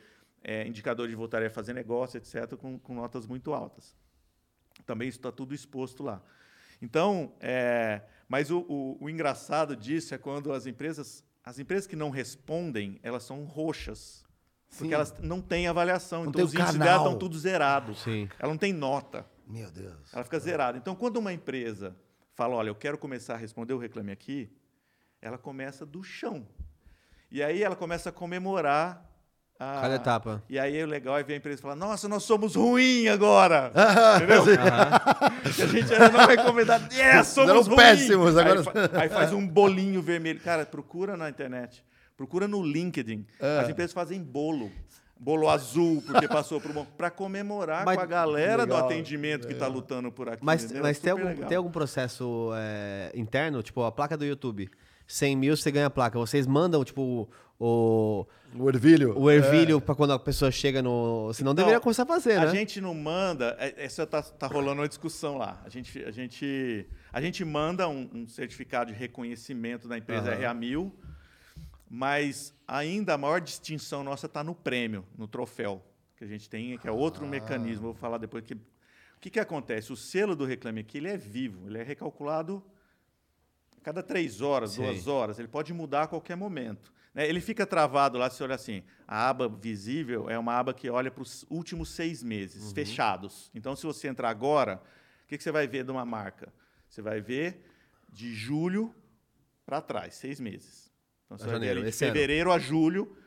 é, 0.48 0.68
indicador 0.68 1.08
de 1.10 1.16
voltar 1.16 1.42
a 1.42 1.50
fazer 1.50 1.74
negócio, 1.74 2.18
etc., 2.20 2.56
com, 2.56 2.78
com 2.78 2.94
notas 2.94 3.26
muito 3.26 3.52
altas. 3.52 3.96
Também 4.86 5.10
isso 5.10 5.18
está 5.18 5.32
tudo 5.32 5.56
exposto 5.56 6.04
lá. 6.04 6.22
Então, 6.80 7.34
é, 7.40 8.04
mas 8.30 8.52
o, 8.52 8.60
o, 8.70 8.98
o 9.06 9.10
engraçado 9.10 9.76
disso 9.76 10.14
é 10.14 10.20
quando 10.20 10.54
as 10.54 10.68
empresas, 10.68 11.24
as 11.44 11.58
empresas 11.58 11.88
que 11.88 11.96
não 11.96 12.12
respondem, 12.12 13.00
elas 13.02 13.24
são 13.24 13.44
roxas. 13.44 14.24
Porque 14.70 14.90
Sim. 14.90 14.94
elas 14.94 15.20
não 15.20 15.42
têm 15.42 15.68
avaliação. 15.68 16.24
Não 16.24 16.30
então, 16.30 16.46
os 16.46 16.54
índices 16.54 16.76
dela 16.76 16.98
estão 16.98 17.18
tudo 17.18 17.40
zerados. 17.40 18.04
Sim. 18.04 18.30
Ela 18.38 18.52
não 18.52 18.58
tem 18.58 18.72
nota. 18.72 19.26
Meu 19.48 19.72
Deus. 19.72 20.14
Ela 20.14 20.24
fica 20.24 20.38
zerada. 20.38 20.78
Então, 20.78 20.96
quando 20.96 21.18
uma 21.18 21.34
empresa 21.34 21.96
fala, 22.36 22.56
olha, 22.56 22.70
eu 22.70 22.76
quero 22.76 23.00
começar 23.00 23.34
a 23.34 23.38
responder 23.38 23.74
o 23.74 23.80
Reclame 23.80 24.12
Aqui, 24.12 24.52
ela 25.22 25.40
começa 25.40 25.86
do 25.86 26.04
chão. 26.04 26.48
E 27.32 27.42
aí 27.42 27.64
ela 27.64 27.76
começa 27.76 28.10
a 28.10 28.12
comemorar 28.12 29.15
a... 29.60 29.82
Cada 29.82 29.96
etapa. 29.96 30.44
E 30.50 30.60
aí 30.60 30.84
o 30.84 30.88
legal 30.88 31.18
é 31.18 31.24
ver 31.24 31.34
a 31.34 31.38
empresa 31.38 31.62
falar, 31.62 31.76
nossa, 31.76 32.08
nós 32.10 32.24
somos 32.24 32.56
ruim 32.56 33.08
agora. 33.08 33.72
Entendeu? 34.18 34.44
A 35.44 35.68
gente 35.68 35.94
era 35.94 36.10
não 36.10 36.26
recomendado. 36.26 36.94
Yes, 36.94 37.28
somos 37.28 37.68
ruim. 37.68 37.78
péssimos, 37.78 38.38
agora- 38.38 38.60
Aí, 38.60 38.64
fa- 38.64 38.90
aí 39.02 39.10
faz 39.10 39.34
um 39.34 39.48
bolinho 39.48 40.02
vermelho. 40.02 40.40
Cara, 40.42 40.66
procura 40.66 41.16
na 41.16 41.30
internet. 41.30 41.84
Procura 42.18 42.48
no 42.48 42.62
LinkedIn. 42.64 43.26
É. 43.40 43.60
As 43.60 43.70
empresas 43.70 43.94
fazem 43.94 44.22
bolo. 44.22 44.72
Bolo 45.18 45.50
azul, 45.50 46.04
porque 46.06 46.28
passou 46.28 46.60
por 46.60 46.76
um... 46.76 46.84
Para 46.84 47.10
comemorar 47.10 47.86
Mas- 47.86 47.96
com 47.96 48.02
a 48.02 48.06
galera 48.06 48.64
Legal. 48.64 48.80
do 48.82 48.86
atendimento 48.86 49.48
que 49.48 49.54
está 49.54 49.68
lutando 49.68 50.12
por 50.12 50.28
aqui. 50.28 50.44
Mas, 50.44 50.66
entendeu? 50.66 50.84
mas 50.84 51.00
tem, 51.00 51.12
algum, 51.12 51.24
legal. 51.26 51.48
tem 51.48 51.58
algum 51.58 51.72
processo 51.72 52.52
é, 52.54 53.12
interno? 53.16 53.64
Tipo, 53.64 53.84
a 53.84 53.92
placa 53.92 54.18
do 54.18 54.26
YouTube. 54.26 54.70
100 55.08 55.36
mil, 55.36 55.56
você 55.56 55.72
ganha 55.72 55.86
a 55.86 55.90
placa. 55.90 56.18
Vocês 56.20 56.46
mandam, 56.46 56.84
tipo, 56.84 57.30
o, 57.60 58.26
O 58.58 58.70
ervilho. 58.70 59.18
o 59.18 59.32
ervilho 59.32 59.80
pra 59.80 59.96
quando 59.96 60.12
a 60.14 60.20
pessoa 60.20 60.52
chega 60.52 60.82
no... 60.82 61.32
Senão 61.34 61.52
Então, 61.54 61.64
deveria 61.64 61.80
começar 61.80 62.04
a 62.04 62.06
fazer, 62.06 62.38
A 62.38 62.46
né? 62.46 62.52
gente 62.52 62.82
não 62.82 62.94
manda. 62.94 63.56
é- 63.60 63.86
Essa 63.86 64.06
tá, 64.06 64.22
tá 64.22 64.48
rolando 64.48 64.82
uma 64.82 64.88
discussão 64.88 65.38
lá. 65.38 65.62
A 65.66 65.70
gente, 65.70 66.04
a 66.04 66.12
gente, 66.12 66.86
a 67.14 67.22
gente 67.22 67.46
manda 67.46 67.88
um, 67.88 68.10
um 68.14 68.28
certificado 68.28 68.92
de 68.92 68.98
reconhecimento 68.98 69.88
da 69.88 69.98
empresa 69.98 70.32
Aham. 70.34 70.56
RA1000, 70.60 70.92
mas 71.90 72.54
ainda 72.68 73.14
a 73.14 73.18
maior 73.18 73.40
distinção 73.40 74.04
nossa 74.04 74.26
está 74.26 74.44
no 74.44 74.54
prêmio, 74.56 75.06
no 75.18 75.28
troféu 75.28 75.82
que 76.18 76.24
a 76.24 76.28
gente 76.28 76.50
tem, 76.50 76.78
que 76.78 76.88
é 76.88 76.92
outro 76.92 77.26
mecanismo. 77.28 77.84
Vou 77.88 77.94
falar 77.94 78.18
depois 78.18 78.44
que. 78.46 78.54
O 78.54 78.60
que, 79.20 79.30
que 79.30 79.40
acontece? 79.40 79.92
O 79.92 79.96
selo 79.96 80.36
do 80.36 80.46
Reclame 80.46 80.82
Aqui 80.82 80.98
ele 81.00 81.10
é 81.10 81.18
vivo, 81.18 81.68
ele 81.68 81.78
é 81.80 81.84
recalculado 81.84 82.62
a 83.78 83.82
cada 83.82 84.04
três 84.04 84.40
horas, 84.42 84.72
Sei. 84.72 84.86
duas 84.86 85.08
horas. 85.08 85.40
Ele 85.40 85.48
pode 85.48 85.74
mudar 85.74 86.04
a 86.04 86.08
qualquer 86.08 86.36
momento. 86.38 86.94
Né? 87.16 87.28
Ele 87.28 87.40
fica 87.40 87.66
travado 87.66 88.18
lá, 88.18 88.30
se 88.30 88.44
olha 88.44 88.54
assim. 88.56 88.84
A 89.08 89.30
aba 89.30 89.48
visível 89.48 90.30
é 90.30 90.38
uma 90.38 90.54
aba 90.54 90.74
que 90.74 90.90
olha 90.90 91.10
para 91.10 91.24
os 91.24 91.46
últimos 91.50 91.90
seis 91.90 92.22
meses, 92.22 92.74
fechados. 92.74 93.50
Então, 93.56 93.76
se 93.76 93.86
você 93.86 94.10
entrar 94.10 94.30
agora, 94.30 94.82
o 95.24 95.28
que, 95.28 95.38
que 95.38 95.44
você 95.44 95.52
vai 95.52 95.66
ver 95.66 95.86
de 95.86 95.92
uma 95.92 96.06
marca? 96.06 96.54
Você 96.90 97.02
vai 97.02 97.22
ver 97.22 97.64
de 98.12 98.34
julho 98.36 98.94
para 99.66 99.82
trás, 99.82 100.16
seis 100.16 100.40
meses. 100.40 100.92
Então, 101.26 101.38
você 101.38 101.46
A 101.46 101.48
vai 101.48 101.60
ver 101.60 101.66
janeiro, 101.68 101.84
de 101.84 101.90
esse 101.90 102.04
ano. 102.04 102.14
fevereiro 102.14 102.52
a 102.52 102.60
julho 102.60 103.18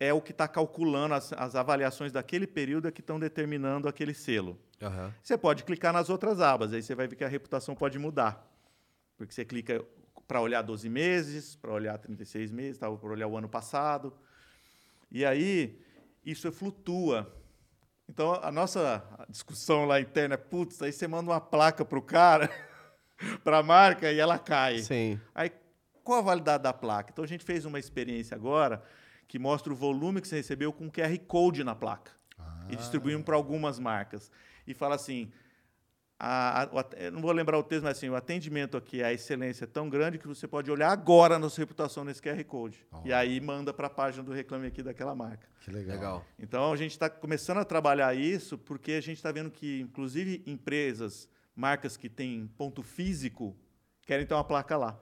é 0.00 0.12
o 0.12 0.20
que 0.20 0.32
está 0.32 0.48
calculando 0.48 1.14
as, 1.14 1.32
as 1.34 1.54
avaliações 1.54 2.10
daquele 2.10 2.46
período 2.46 2.88
é 2.88 2.90
que 2.90 3.00
estão 3.00 3.20
determinando 3.20 3.88
aquele 3.88 4.12
selo. 4.14 4.58
Aham. 4.82 5.14
Você 5.22 5.38
pode 5.38 5.64
clicar 5.64 5.92
nas 5.92 6.10
outras 6.10 6.40
abas, 6.40 6.72
aí 6.72 6.82
você 6.82 6.94
vai 6.94 7.06
ver 7.06 7.14
que 7.16 7.24
a 7.24 7.28
reputação 7.28 7.74
pode 7.74 7.98
mudar. 7.98 8.50
Porque 9.16 9.32
você 9.32 9.44
clica 9.44 9.84
para 10.26 10.40
olhar 10.40 10.62
12 10.62 10.88
meses, 10.88 11.56
para 11.56 11.72
olhar 11.72 11.96
36 11.98 12.50
meses, 12.50 12.78
para 12.78 12.90
olhar 12.90 13.26
o 13.26 13.36
ano 13.36 13.48
passado. 13.48 14.12
E 15.10 15.24
aí, 15.24 15.80
isso 16.24 16.50
flutua. 16.50 17.32
Então, 18.08 18.34
a 18.42 18.50
nossa 18.50 19.02
discussão 19.28 19.86
lá 19.86 20.00
interna 20.00 20.34
é, 20.34 20.38
putz, 20.38 20.82
aí 20.82 20.92
você 20.92 21.06
manda 21.06 21.30
uma 21.30 21.40
placa 21.40 21.84
para 21.84 21.98
o 21.98 22.02
cara, 22.02 22.50
para 23.42 23.58
a 23.58 23.62
marca, 23.62 24.10
e 24.10 24.18
ela 24.18 24.38
cai. 24.38 24.78
Sim. 24.78 25.20
Aí, 25.34 25.50
qual 26.02 26.18
a 26.18 26.22
validade 26.22 26.62
da 26.62 26.72
placa? 26.72 27.10
Então, 27.12 27.24
a 27.24 27.28
gente 27.28 27.44
fez 27.44 27.64
uma 27.64 27.78
experiência 27.78 28.34
agora 28.34 28.82
que 29.26 29.38
mostra 29.38 29.72
o 29.72 29.76
volume 29.76 30.20
que 30.20 30.28
você 30.28 30.36
recebeu 30.36 30.72
com 30.72 30.90
QR 30.90 31.18
Code 31.26 31.64
na 31.64 31.74
placa. 31.74 32.12
E 32.68 32.76
distribuímos 32.76 33.24
para 33.24 33.36
algumas 33.36 33.78
marcas. 33.78 34.30
E 34.66 34.72
fala 34.72 34.94
assim, 34.94 35.30
a- 36.26 36.62
a- 36.62 37.08
o 37.08 37.10
não 37.12 37.20
vou 37.20 37.30
lembrar 37.32 37.58
o 37.58 37.62
texto, 37.62 37.82
mas 37.84 37.96
assim, 37.98 38.08
o 38.08 38.16
atendimento 38.16 38.76
aqui, 38.76 39.02
a 39.02 39.12
excelência 39.12 39.64
é 39.64 39.66
tão 39.66 39.88
grande 39.90 40.18
que 40.18 40.26
você 40.26 40.46
pode 40.48 40.70
olhar 40.70 40.90
agora 40.90 41.38
na 41.38 41.48
sua 41.50 41.62
reputação 41.62 42.04
nesse 42.04 42.22
QR 42.22 42.42
Code. 42.44 42.78
E 43.04 43.12
aí 43.12 43.40
manda 43.40 43.72
para 43.72 43.86
a 43.88 43.90
página 43.90 44.22
do 44.22 44.32
Reclame 44.32 44.66
Aqui 44.66 44.82
daquela 44.82 45.14
marca. 45.14 45.46
Que 45.60 45.70
legal. 45.70 45.94
Legal. 45.96 46.24
Então, 46.38 46.72
a 46.72 46.76
gente 46.76 46.92
está 46.92 47.08
começando 47.10 47.58
a 47.58 47.64
trabalhar 47.64 48.14
isso 48.14 48.56
porque 48.58 48.92
a 48.92 49.00
gente 49.00 49.16
está 49.16 49.30
vendo 49.32 49.50
que, 49.50 49.80
inclusive, 49.80 50.42
empresas, 50.46 51.28
marcas 51.54 51.96
que 51.96 52.08
têm 52.08 52.46
ponto 52.56 52.82
físico, 52.82 53.56
querem 54.06 54.26
ter 54.26 54.34
uma 54.34 54.44
placa 54.44 54.76
lá 54.76 55.00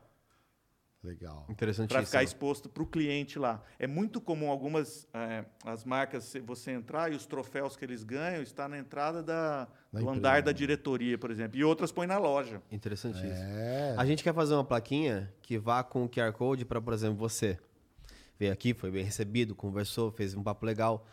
Legal. 1.02 1.44
Interessantíssimo. 1.48 1.98
para 1.98 2.06
ficar 2.06 2.22
exposto 2.22 2.68
para 2.68 2.82
o 2.82 2.86
cliente 2.86 3.36
lá. 3.38 3.60
É 3.76 3.88
muito 3.88 4.20
comum 4.20 4.50
algumas 4.50 5.08
eh, 5.12 5.44
as 5.64 5.84
marcas 5.84 6.24
se 6.24 6.38
você 6.38 6.70
entrar 6.70 7.10
e 7.12 7.16
os 7.16 7.26
troféus 7.26 7.76
que 7.76 7.84
eles 7.84 8.04
ganham 8.04 8.40
está 8.40 8.68
na 8.68 8.78
entrada 8.78 9.20
da, 9.20 9.64
Da 9.64 9.68
do 9.92 9.98
empresa, 10.00 10.18
andar 10.18 10.42
da 10.42 10.52
diretoria, 10.52 11.18
por 11.18 11.30
exemplo, 11.32 11.58
e 11.58 11.64
outras 11.64 11.90
põem 11.90 12.06
na 12.06 12.18
loja. 12.18 12.62
Interessantíssimo. 12.70 13.32
É. 13.32 13.94
A 13.98 14.06
gente 14.06 14.22
quer 14.22 14.32
fazer 14.32 14.54
uma 14.54 14.64
plaquinha 14.64 15.32
que 15.42 15.58
vá 15.58 15.82
com 15.82 16.04
o 16.04 16.08
QR 16.08 16.32
Code 16.32 16.64
para, 16.64 16.80
por 16.80 16.92
exemplo, 16.92 17.16
você. 17.16 17.58
veio 18.38 18.52
aqui, 18.52 18.72
foi 18.72 18.90
bem 18.92 19.04
recebido, 19.04 19.56
conversou, 19.56 20.12
fez 20.12 20.34
um 20.36 20.42
papo 20.42 20.64
legal. 20.64 21.04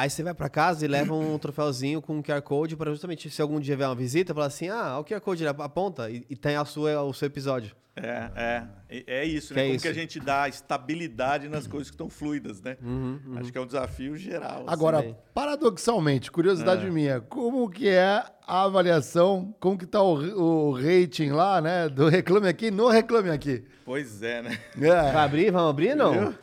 Aí 0.00 0.08
você 0.08 0.22
vai 0.22 0.32
pra 0.32 0.48
casa 0.48 0.84
e 0.84 0.88
leva 0.88 1.12
um 1.12 1.36
troféuzinho 1.40 2.00
com 2.00 2.18
um 2.18 2.22
QR 2.22 2.40
Code 2.42 2.76
para 2.76 2.90
justamente 2.92 3.28
se 3.30 3.42
algum 3.42 3.58
dia 3.58 3.76
vier 3.76 3.88
uma 3.88 3.94
visita, 3.96 4.32
falar 4.32 4.46
assim: 4.46 4.68
ah, 4.68 4.96
o 5.00 5.04
QR 5.04 5.20
Code 5.20 5.44
aponta 5.46 6.08
e, 6.08 6.24
e 6.30 6.36
tem 6.36 6.54
a 6.54 6.64
sua, 6.64 7.02
o 7.02 7.12
seu 7.12 7.26
episódio. 7.26 7.74
É, 8.00 8.30
é, 8.36 8.62
é- 8.88 9.04
é 9.22 9.24
isso, 9.24 9.48
Que 9.48 9.54
né? 9.54 9.62
é 9.62 9.64
Como 9.64 9.74
isso. 9.76 9.82
que 9.82 9.88
a 9.88 9.92
gente 9.92 10.20
dá 10.20 10.48
estabilidade 10.48 11.48
nas 11.48 11.66
coisas 11.66 11.90
que 11.90 11.94
estão 11.94 12.08
fluidas, 12.08 12.62
né? 12.62 12.76
Acho 13.40 13.50
que 13.50 13.58
é 13.58 13.60
um 13.60 13.66
desafio 13.66 14.16
geral. 14.16 14.58
assim. 14.58 14.64
Agora, 14.68 15.02
Sim. 15.02 15.16
paradoxalmente, 15.34 16.30
curiosidade 16.30 16.88
minha, 16.92 17.20
como 17.20 17.68
que 17.68 17.88
é 17.88 18.22
a 18.46 18.62
avaliação, 18.62 19.52
como 19.58 19.76
que 19.76 19.84
tá 19.84 20.00
o, 20.00 20.12
o 20.14 20.72
rating 20.74 21.30
lá, 21.30 21.60
né, 21.60 21.88
do 21.88 22.08
Reclame 22.08 22.46
Aqui 22.46 22.70
no 22.70 22.86
Reclame 22.88 23.30
Aqui? 23.30 23.64
Pois 23.84 24.22
é, 24.22 24.42
né? 24.42 24.58
Vai 24.76 24.88
É, 24.90 25.14
abrir? 25.16 25.50
Vamos 25.50 25.70
abrir? 25.70 25.96
Não. 25.96 26.12
Viu? 26.12 26.34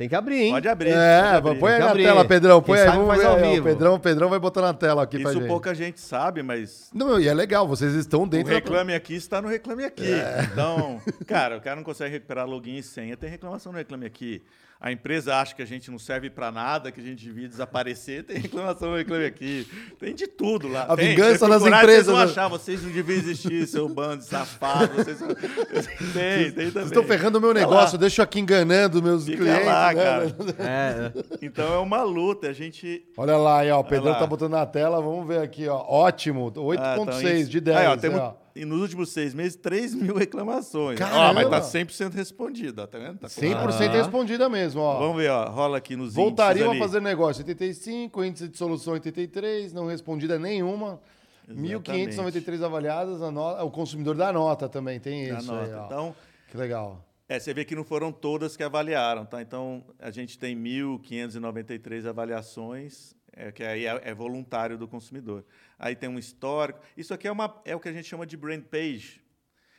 Tem 0.00 0.08
que 0.08 0.14
abrir, 0.14 0.44
hein? 0.44 0.52
Pode 0.52 0.66
abrir. 0.66 0.88
é 0.92 1.20
pode 1.20 1.36
abrir. 1.36 1.60
põe 1.60 1.72
aí 1.74 1.78
na 1.78 1.90
abrir. 1.90 2.04
tela, 2.04 2.24
Pedrão, 2.24 2.62
põe 2.62 2.78
Quem 2.78 2.82
aí, 2.84 2.88
sabe 2.88 3.02
vamos 3.04 3.10
faz 3.14 3.20
ver, 3.20 3.26
ao 3.26 3.52
vivo. 3.52 3.60
o 3.60 3.70
Pedrão, 3.70 3.94
o 3.96 4.00
Pedrão 4.00 4.30
vai 4.30 4.38
botar 4.38 4.62
na 4.62 4.72
tela 4.72 5.02
aqui 5.02 5.18
pra 5.18 5.30
Isso 5.30 5.38
gente. 5.40 5.48
pouca 5.48 5.74
gente 5.74 6.00
sabe, 6.00 6.42
mas 6.42 6.88
Não, 6.94 7.20
e 7.20 7.28
é 7.28 7.34
legal, 7.34 7.68
vocês 7.68 7.92
estão 7.92 8.22
o 8.22 8.26
dentro 8.26 8.48
da... 8.48 8.54
Reclame 8.54 8.94
Aqui 8.94 9.14
está 9.14 9.42
no 9.42 9.48
Reclame 9.48 9.84
Aqui. 9.84 10.10
É. 10.10 10.48
Então, 10.50 11.02
cara, 11.26 11.58
o 11.58 11.60
cara 11.60 11.76
não 11.76 11.82
consegue 11.82 12.12
recuperar 12.14 12.46
login 12.46 12.78
e 12.78 12.82
senha, 12.82 13.14
tem 13.14 13.28
reclamação 13.28 13.72
no 13.72 13.76
Reclame 13.76 14.06
Aqui. 14.06 14.42
A 14.80 14.90
empresa 14.90 15.36
acha 15.36 15.54
que 15.54 15.60
a 15.60 15.66
gente 15.66 15.90
não 15.90 15.98
serve 15.98 16.30
para 16.30 16.50
nada, 16.50 16.90
que 16.90 16.98
a 16.98 17.04
gente 17.04 17.22
devia 17.22 17.46
desaparecer, 17.46 18.24
tem 18.24 18.38
reclamação 18.38 18.94
Reclame 18.96 19.26
Aqui. 19.26 19.68
Tem 19.98 20.14
de 20.14 20.26
tudo 20.26 20.68
lá. 20.68 20.84
A 20.84 20.96
Tem, 20.96 21.10
vingança 21.10 21.46
procurar, 21.46 21.82
empresas, 21.82 22.06
Vocês 22.06 22.06
vão 22.06 22.16
né? 22.16 22.24
achar, 22.24 22.48
vocês 22.48 22.82
não 22.82 22.90
deviam 22.90 23.18
existir, 23.18 23.66
seu 23.66 23.86
bando 23.90 24.22
de 24.22 24.24
safado. 24.24 24.94
Vocês... 24.94 25.18
Tem, 26.14 26.50
tem 26.50 26.52
também. 26.52 26.70
Vocês 26.70 26.84
estão 26.86 27.04
ferrando 27.04 27.36
o 27.36 27.40
meu 27.42 27.52
negócio, 27.52 27.98
deixa 27.98 28.22
eu 28.22 28.24
aqui 28.24 28.40
enganando 28.40 29.02
meus 29.02 29.26
Fica 29.26 29.36
clientes. 29.36 29.66
lá, 29.66 29.92
né? 29.92 30.02
cara. 30.02 30.36
É, 30.58 31.12
Então 31.42 31.74
é 31.74 31.78
uma 31.78 32.02
luta. 32.02 32.48
A 32.48 32.52
gente 32.54 33.04
Olha 33.18 33.36
lá 33.36 33.58
aí, 33.60 33.70
ó, 33.70 33.80
o 33.80 33.84
Pedrão 33.84 34.12
lá. 34.12 34.18
tá 34.18 34.26
botando 34.26 34.52
na 34.52 34.64
tela, 34.64 35.00
vamos 35.02 35.28
ver 35.28 35.40
aqui, 35.40 35.68
ó. 35.68 35.76
Ótimo, 35.76 36.50
8.6 36.52 36.78
Ah, 36.80 36.96
então 36.98 37.44
de 37.50 37.60
10. 37.60 37.76
Aí, 37.76 37.86
ó, 37.86 37.96
temos, 37.98 38.18
ó. 38.18 38.36
E 38.54 38.64
nos 38.64 38.80
últimos 38.80 39.10
seis 39.10 39.32
meses, 39.32 39.56
3 39.56 39.94
mil 39.94 40.14
reclamações. 40.18 41.00
Ó, 41.00 41.04
Caramba! 41.04 41.48
mas 41.48 41.70
tá 41.72 41.78
100% 41.78 42.12
respondido, 42.14 42.82
ó, 42.82 42.86
tá 42.86 42.98
vendo? 42.98 43.18
Tá 43.18 43.28
100% 43.28 43.92
respondida 43.92 44.48
mesmo, 44.48 44.80
ó. 44.80 44.98
Vamos 44.98 45.16
ver, 45.18 45.30
ó, 45.30 45.48
rola 45.48 45.78
aqui 45.78 45.94
nos 45.96 46.14
Voltariam 46.14 46.70
a 46.70 46.74
índices 46.74 46.82
ali. 46.82 46.92
fazer 46.92 47.00
negócio 47.00 47.40
85, 47.42 48.24
índice 48.24 48.48
de 48.48 48.58
solução 48.58 48.94
83, 48.94 49.72
não 49.72 49.86
respondida 49.86 50.38
nenhuma. 50.38 51.00
1.593 51.48 52.62
avaliadas, 52.62 53.20
a 53.22 53.30
no- 53.30 53.64
o 53.64 53.70
consumidor 53.70 54.14
dá 54.16 54.32
nota 54.32 54.68
também, 54.68 54.98
tem 55.00 55.28
Da 55.28 55.38
isso 55.38 55.52
aí, 55.52 55.68
nota. 55.70 55.80
ó. 55.82 55.86
Então, 55.86 56.14
Que 56.50 56.56
legal. 56.56 57.04
é, 57.28 57.38
você 57.40 57.52
vê 57.54 57.64
que 57.64 57.74
não 57.74 57.84
foram 57.84 58.12
todas 58.12 58.56
que 58.56 58.62
avaliaram, 58.62 59.24
tá? 59.24 59.42
Então, 59.42 59.82
a 59.98 60.10
gente 60.10 60.38
tem 60.38 60.54
1.593 60.56 62.06
avaliações, 62.06 63.14
é, 63.40 63.52
que 63.52 63.64
aí 63.64 63.86
é, 63.86 64.00
é 64.04 64.14
voluntário 64.14 64.76
do 64.76 64.86
consumidor. 64.86 65.44
Aí 65.78 65.96
tem 65.96 66.08
um 66.08 66.18
histórico. 66.18 66.80
Isso 66.96 67.14
aqui 67.14 67.26
é, 67.26 67.32
uma, 67.32 67.60
é 67.64 67.74
o 67.74 67.80
que 67.80 67.88
a 67.88 67.92
gente 67.92 68.06
chama 68.06 68.26
de 68.26 68.36
brand 68.36 68.62
page. 68.62 69.22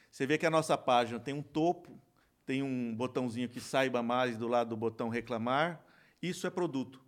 Você 0.09 0.25
vê 0.25 0.37
que 0.37 0.45
a 0.45 0.49
nossa 0.49 0.77
página 0.77 1.19
tem 1.19 1.33
um 1.33 1.41
topo, 1.43 2.01
tem 2.45 2.63
um 2.63 2.93
botãozinho 2.95 3.47
que 3.47 3.61
saiba 3.61 4.01
mais 4.01 4.35
do 4.35 4.47
lado 4.47 4.69
do 4.69 4.77
botão 4.77 5.09
reclamar. 5.09 5.79
Isso 6.21 6.47
é 6.47 6.49
produto. 6.49 6.99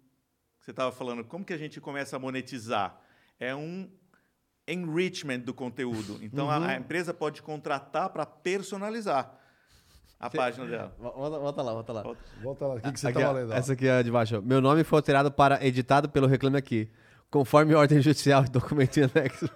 Você 0.60 0.72
estava 0.72 0.92
falando, 0.92 1.26
como 1.26 1.44
que 1.44 1.54
a 1.54 1.58
gente 1.58 1.82
começa 1.82 2.16
a 2.16 2.20
monetizar? 2.20 3.02
É 3.40 3.54
um 3.54 3.90
enrichment 4.68 5.40
do 5.40 5.54
conteúdo. 5.54 6.20
Então, 6.24 6.50
a- 6.50 6.68
a, 6.70 6.76
empresa 6.78 7.14
pode 7.14 7.42
contratar 7.42 8.10
para 8.10 8.26
personalizar 8.26 9.38
a 10.26 10.30
página 10.30 10.66
dela. 10.66 10.96
volta, 11.00 11.40
volta 11.40 11.62
lá, 11.62 11.74
volta 11.74 11.94
lá. 11.94 12.04
Volta 12.42 12.68
lá, 12.68 12.74
o 12.76 12.82
que, 12.82 12.92
que 12.92 13.00
você 13.00 13.08
Aqui, 13.08 13.20
tá 13.20 13.28
valendo? 13.28 13.52
ó? 13.52 13.56
Essa 13.56 13.74
aqui 13.74 13.88
é 13.88 14.02
de 14.04 14.12
baixo. 14.12 14.42
Meu 14.42 14.62
nome 14.62 14.84
foi 14.84 15.00
alterado 15.00 15.32
para 15.32 15.66
editado 15.66 16.10
pelo 16.10 16.28
Reclame 16.28 16.58
Aqui. 16.58 16.90
Conforme 17.30 17.74
ordem 17.74 18.00
judicial 18.00 18.46
e 18.46 18.50
documento 18.50 18.98
em 18.98 19.04
anexo. 19.04 19.50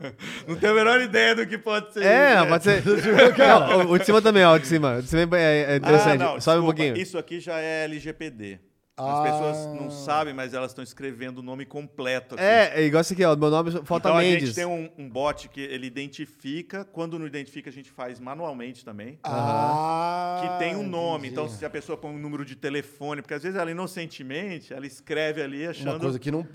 Não 0.47 0.55
tenho 0.55 0.71
a 0.71 0.75
menor 0.75 0.99
ideia 0.99 1.35
do 1.35 1.45
que 1.45 1.59
pode 1.59 1.93
ser. 1.93 2.03
É, 2.03 2.37
isso, 2.39 2.47
pode 2.47 2.63
ser. 2.63 2.83
Não, 3.37 3.91
o, 3.91 3.99
de 3.99 4.05
cima 4.05 4.19
também, 4.19 4.43
ó. 4.43 4.55
O 4.55 4.59
de 4.59 4.65
cima. 4.65 4.95
O 4.97 5.01
de 5.03 5.07
cima 5.07 5.37
é, 5.37 5.73
é 5.73 5.75
interessante. 5.75 6.23
Ah, 6.23 6.25
não, 6.25 6.41
Sobe 6.41 6.57
um 6.57 6.61
desculpa, 6.61 6.75
pouquinho. 6.75 6.97
Isso 6.97 7.17
aqui 7.19 7.39
já 7.39 7.59
é 7.59 7.83
LGPD. 7.83 8.59
As 8.99 9.05
Ah. 9.05 9.23
pessoas 9.23 9.79
não 9.79 9.91
sabem, 9.91 10.33
mas 10.33 10.55
elas 10.55 10.71
estão 10.71 10.83
escrevendo 10.83 11.37
o 11.37 11.41
nome 11.43 11.65
completo 11.67 12.33
aqui. 12.33 12.43
É, 12.43 12.81
é 12.81 12.83
igual 12.83 13.01
isso 13.01 13.13
aqui, 13.13 13.23
ó. 13.23 13.35
Meu 13.35 13.51
nome 13.51 13.71
falta 13.83 14.09
Então 14.09 14.17
a 14.17 14.21
Mendes. 14.21 14.47
gente 14.49 14.55
tem 14.55 14.65
um, 14.65 14.89
um 14.97 15.07
bot 15.07 15.47
que 15.49 15.61
ele 15.61 15.85
identifica. 15.85 16.83
Quando 16.83 17.19
não 17.19 17.27
identifica, 17.27 17.69
a 17.69 17.73
gente 17.73 17.91
faz 17.91 18.19
manualmente 18.19 18.83
também. 18.83 19.19
Ah, 19.23 20.41
que 20.41 20.59
tem 20.65 20.75
um 20.75 20.87
nome. 20.87 21.27
entendi. 21.27 21.33
Então, 21.33 21.47
se 21.47 21.63
a 21.63 21.69
pessoa 21.69 21.95
põe 21.97 22.11
um 22.11 22.17
número 22.17 22.43
de 22.43 22.55
telefone, 22.55 23.21
porque 23.21 23.35
às 23.35 23.43
vezes 23.43 23.57
ela 23.57 23.69
inocentemente, 23.69 24.73
ela 24.73 24.87
escreve 24.87 25.41
ali 25.43 25.61
Uma 25.63 25.69
achando. 25.71 25.99
coisa 25.99 26.17
que 26.17 26.31
não... 26.31 26.47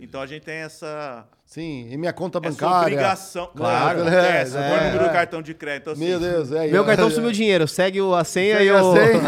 Então 0.00 0.20
a 0.20 0.26
gente 0.26 0.44
tem 0.44 0.56
essa, 0.56 1.26
Sim, 1.48 1.88
e 1.90 1.96
minha 1.96 2.12
conta 2.12 2.38
essa 2.40 2.50
bancária. 2.50 2.82
obrigação. 2.82 3.50
Claro, 3.56 4.02
Claro, 4.02 4.14
é, 4.14 4.42
é, 4.42 4.44
põe 4.44 4.60
o 4.60 4.84
número 4.84 5.04
é. 5.04 5.08
do 5.08 5.12
cartão 5.14 5.40
de 5.40 5.54
crédito. 5.54 5.80
Então, 5.84 5.92
assim, 5.94 6.04
Meu 6.04 6.20
Deus, 6.20 6.52
é. 6.52 6.66
Meu 6.68 6.82
é, 6.82 6.86
cartão 6.86 7.08
é, 7.08 7.10
sumiu 7.10 7.32
dinheiro. 7.32 7.66
Segue 7.66 8.02
o, 8.02 8.14
a 8.14 8.22
senha 8.22 8.58
Segue 8.58 8.66
e 8.66 8.70
a 8.70 8.82
o. 8.82 8.92
senha. 8.92 9.22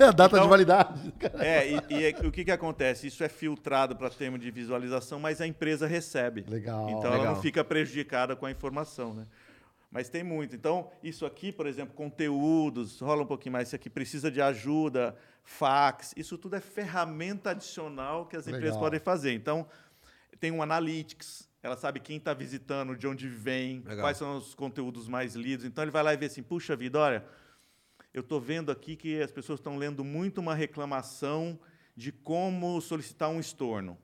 A 0.08 0.10
data 0.10 0.28
de 0.30 0.36
Então- 0.36 0.48
validade. 0.48 1.12
É, 1.38 1.70
e, 1.70 1.82
e 1.90 2.04
é- 2.06 2.26
o 2.26 2.32
que, 2.32 2.46
que 2.46 2.50
acontece? 2.50 3.06
Isso 3.08 3.22
é 3.22 3.28
filtrado 3.28 3.94
para 3.94 4.08
termo 4.08 4.38
de 4.38 4.50
visualização, 4.50 5.20
mas 5.20 5.38
a 5.42 5.46
empresa 5.46 5.86
recebe. 5.86 6.46
Legal. 6.48 6.88
Então 6.88 7.08
ela 7.08 7.18
Legal. 7.18 7.34
não 7.34 7.42
fica 7.42 7.62
prejudicada 7.62 8.34
com 8.34 8.46
a 8.46 8.50
informação, 8.50 9.12
né? 9.12 9.26
Mas 9.90 10.08
tem 10.08 10.24
muito. 10.24 10.56
Então, 10.56 10.88
isso 11.02 11.26
aqui, 11.26 11.52
por 11.52 11.66
exemplo, 11.66 11.92
conteúdos, 11.94 12.98
rola 13.00 13.22
um 13.22 13.26
pouquinho 13.26 13.52
mais, 13.52 13.68
isso 13.68 13.76
aqui 13.76 13.90
precisa 13.90 14.30
de 14.30 14.40
ajuda, 14.40 15.14
fax, 15.44 16.14
isso 16.16 16.38
tudo 16.38 16.56
é 16.56 16.60
ferramenta 16.60 17.50
adicional 17.50 18.24
que 18.24 18.34
as 18.36 18.46
empresas 18.46 18.68
Legal. 18.70 18.80
podem 18.80 19.00
fazer. 19.00 19.34
Então, 19.34 19.66
tem 20.38 20.50
um 20.50 20.62
analytics, 20.62 21.49
ela 21.62 21.76
sabe 21.76 22.00
quem 22.00 22.16
está 22.16 22.32
visitando, 22.32 22.96
de 22.96 23.06
onde 23.06 23.28
vem, 23.28 23.80
Legal. 23.80 24.04
quais 24.04 24.16
são 24.16 24.36
os 24.36 24.54
conteúdos 24.54 25.06
mais 25.08 25.34
lidos. 25.34 25.66
Então, 25.66 25.84
ele 25.84 25.90
vai 25.90 26.02
lá 26.02 26.14
e 26.14 26.16
vê 26.16 26.26
assim, 26.26 26.42
puxa 26.42 26.74
vida, 26.74 26.98
olha, 26.98 27.24
eu 28.14 28.20
estou 28.20 28.40
vendo 28.40 28.72
aqui 28.72 28.96
que 28.96 29.20
as 29.20 29.30
pessoas 29.30 29.60
estão 29.60 29.76
lendo 29.76 30.02
muito 30.02 30.38
uma 30.38 30.54
reclamação 30.54 31.58
de 31.94 32.10
como 32.10 32.80
solicitar 32.80 33.28
um 33.28 33.38
estorno. 33.38 33.98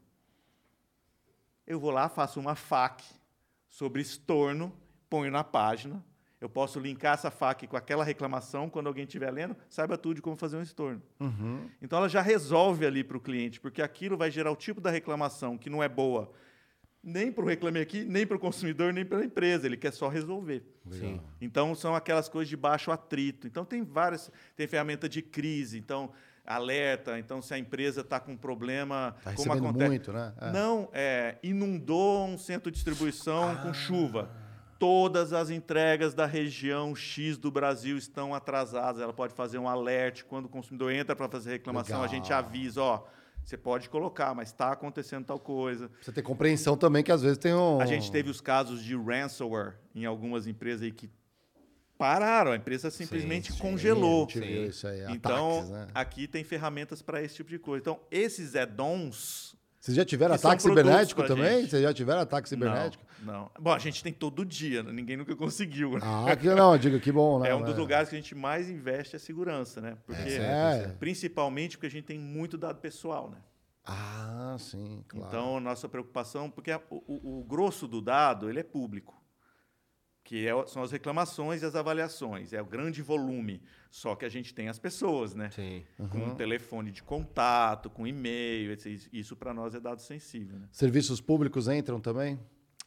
Eu 1.67 1.81
vou 1.81 1.91
lá, 1.91 2.09
faço 2.09 2.39
uma 2.39 2.55
FAQ 2.55 3.03
sobre 3.69 4.03
estorno, 4.03 4.73
ponho 5.09 5.31
na 5.31 5.43
página. 5.43 6.05
Eu 6.39 6.51
posso 6.51 6.79
linkar 6.79 7.15
essa 7.15 7.31
FAQ 7.31 7.67
com 7.67 7.77
aquela 7.77 8.05
reclamação, 8.05 8.69
quando 8.69 8.87
alguém 8.87 9.05
estiver 9.05 9.31
lendo, 9.31 9.57
saiba 9.69 9.97
tudo 9.97 10.17
de 10.17 10.23
como 10.23 10.37
fazer 10.37 10.59
um 10.59 10.63
estorno. 10.63 11.03
Então 11.81 11.99
ela 11.99 12.09
já 12.09 12.21
resolve 12.21 12.85
ali 12.87 13.03
para 13.03 13.17
o 13.17 13.21
cliente, 13.21 13.59
porque 13.59 13.81
aquilo 13.81 14.17
vai 14.17 14.31
gerar 14.31 14.53
o 14.53 14.57
tipo 14.57 14.81
da 14.81 14.91
reclamação 14.91 15.57
que 15.57 15.71
não 15.71 15.83
é 15.83 15.89
boa 15.89 16.31
nem 17.09 17.31
para 17.31 17.45
o 17.45 17.47
Reclame 17.47 17.79
Aqui, 17.79 18.05
nem 18.05 18.27
para 18.27 18.37
o 18.37 18.41
consumidor, 18.41 18.93
nem 18.93 19.05
para 19.07 19.19
a 19.19 19.25
empresa. 19.25 19.65
Ele 19.67 19.77
quer 19.77 19.93
só 19.93 20.09
resolver. 20.09 20.65
Sim. 20.91 21.21
Então, 21.41 21.73
são 21.75 21.95
aquelas 21.95 22.29
coisas 22.29 22.49
de 22.49 22.57
baixo 22.57 22.91
atrito. 22.91 23.47
Então, 23.47 23.65
tem 23.65 23.85
várias. 23.85 24.31
Tem 24.57 24.67
ferramenta 24.67 25.09
de 25.09 25.23
crise. 25.23 25.79
Então, 25.79 26.11
alerta. 26.45 27.17
Então, 27.19 27.41
se 27.41 27.55
a 27.55 27.59
empresa 27.59 28.01
está 28.01 28.19
com 28.19 28.33
um 28.33 28.37
problema. 28.37 29.15
Tá 29.23 29.33
como 29.35 29.53
acontece. 29.53 29.89
muito, 29.89 30.13
né? 30.13 30.33
É. 30.41 30.51
Não, 30.51 30.89
é, 30.93 31.37
inundou 31.45 32.27
um 32.27 32.37
centro 32.37 32.71
de 32.73 32.75
distribuição 32.75 33.51
Ah. 33.51 33.57
com 33.57 33.73
chuva. 33.73 34.29
Todas 34.79 35.33
as 35.33 35.49
entregas 35.49 36.13
da 36.13 36.27
região 36.27 36.95
X 36.95 37.39
do 37.39 37.51
Brasil 37.51 37.97
estão 37.97 38.35
atrasadas. 38.35 39.01
Ela 39.01 39.13
pode 39.13 39.33
fazer 39.33 39.59
um 39.59 39.67
alerte. 39.69 40.23
Quando 40.25 40.47
o 40.47 40.49
consumidor 40.51 40.93
entra 40.93 41.17
para 41.17 41.29
fazer 41.29 41.53
reclamação, 41.53 42.03
a 42.03 42.07
gente 42.07 42.25
Legal. 42.25 42.39
avisa: 42.41 42.83
ó, 42.83 43.05
você 43.47 43.57
pode 43.57 43.89
colocar, 43.89 44.35
mas 44.35 44.49
está 44.49 44.73
acontecendo 44.73 45.25
tal 45.25 45.39
coisa. 45.39 45.89
Você 46.03 46.11
tem 46.11 46.23
compreensão 46.23 46.77
também 46.77 47.05
que 47.05 47.13
às 47.13 47.23
vezes 47.23 47.39
tem 47.39 47.55
um... 47.55 47.81
A 47.81 47.87
gente 47.87 48.11
teve 48.11 48.29
os 48.29 48.41
casos 48.41 48.83
de 48.83 48.97
ransomware 48.97 49.77
em 49.95 50.05
algumas 50.05 50.49
empresas 50.49 50.83
aí 50.83 50.91
que 50.91 51.09
pararam, 51.97 52.51
a 52.51 52.57
empresa 52.57 52.91
simplesmente 52.91 53.53
Sim, 53.53 53.59
congelou. 53.59 54.29
gente 54.29 54.41
viu 54.41 54.65
isso 54.67 54.87
aí, 54.89 55.05
Então, 55.11 55.59
ataques, 55.61 55.71
né? 55.71 55.87
aqui 55.95 56.27
tem 56.27 56.43
ferramentas 56.43 57.01
para 57.03 57.23
esse 57.23 57.37
tipo 57.37 57.49
de 57.49 57.59
coisa. 57.61 57.81
Então, 57.81 58.01
esses 58.11 58.57
add-ons. 58.57 59.55
Vocês 59.79 59.97
já 59.97 60.05
tiveram 60.05 60.35
ataque 60.35 60.61
cibernético 60.63 61.23
também? 61.23 61.61
gente. 61.61 61.71
Vocês 61.71 61.83
já 61.83 61.95
tiveram 61.95 62.21
ataque 62.23 62.49
cibernético? 62.49 63.06
Não. 63.23 63.51
Bom, 63.59 63.73
a 63.73 63.79
gente 63.79 64.03
tem 64.03 64.13
todo 64.13 64.45
dia, 64.45 64.83
né? 64.83 64.93
ninguém 64.93 65.17
nunca 65.17 65.35
conseguiu. 65.35 65.93
né? 65.93 66.01
Ah, 66.03 66.37
que 66.37 66.47
não, 66.49 66.77
diga 66.77 66.99
que 67.01 67.11
bom, 67.11 67.41
né? 67.41 67.49
é 67.51 67.55
um 67.55 67.63
dos 67.63 67.77
lugares 67.77 68.09
que 68.11 68.15
a 68.17 68.19
gente 68.19 68.35
mais 68.35 68.69
investe 68.69 69.17
é 69.17 69.19
segurança, 69.19 69.81
né? 69.81 69.97
Porque, 70.07 70.23
É. 70.23 70.95
Principalmente 70.99 71.77
porque 71.77 71.87
a 71.87 71.91
gente 71.91 72.05
tem 72.05 72.19
muito 72.19 72.59
dado 72.59 72.79
pessoal, 72.81 73.31
né? 73.31 73.39
Ah, 73.85 74.57
sim, 74.59 75.05
claro. 75.09 75.27
Então, 75.29 75.61
nossa 75.61 75.89
preocupação, 75.89 76.51
porque 76.51 76.71
a- 76.73 76.81
o, 76.91 77.41
o- 77.41 77.45
grosso 77.45 77.87
do 77.87 78.01
dado 78.03 78.51
ele 78.51 78.59
é 78.59 78.63
público, 78.65 79.15
que 80.25 80.45
é- 80.47 80.67
são 80.67 80.83
as 80.83 80.91
reclamações 80.91 81.63
e 81.63 81.65
as 81.65 81.77
avaliações, 81.77 82.53
é 82.53 82.61
o 82.61 82.67
grande 82.67 83.01
volume. 83.01 83.63
Só 83.89 84.17
que 84.17 84.25
a 84.25 84.29
gente 84.29 84.53
tem 84.53 84.69
as 84.69 84.79
pessoas, 84.79 85.35
né? 85.35 85.51
Sim. 85.51 85.85
Com 86.11 86.19
um 86.19 86.35
telefone 86.35 86.91
de 86.91 87.03
contato, 87.03 87.89
com 87.89 88.07
e-mail, 88.07 88.73
etc. 88.73 89.09
isso 89.13 89.37
para 89.37 89.55
nós 89.55 89.73
é 89.75 89.81
dado 89.81 90.03
sensível. 90.03 90.59
Né? 90.59 90.67
Serviços 90.73 91.21
públicos 91.21 91.69
entram 91.69 92.01
também? 92.01 92.39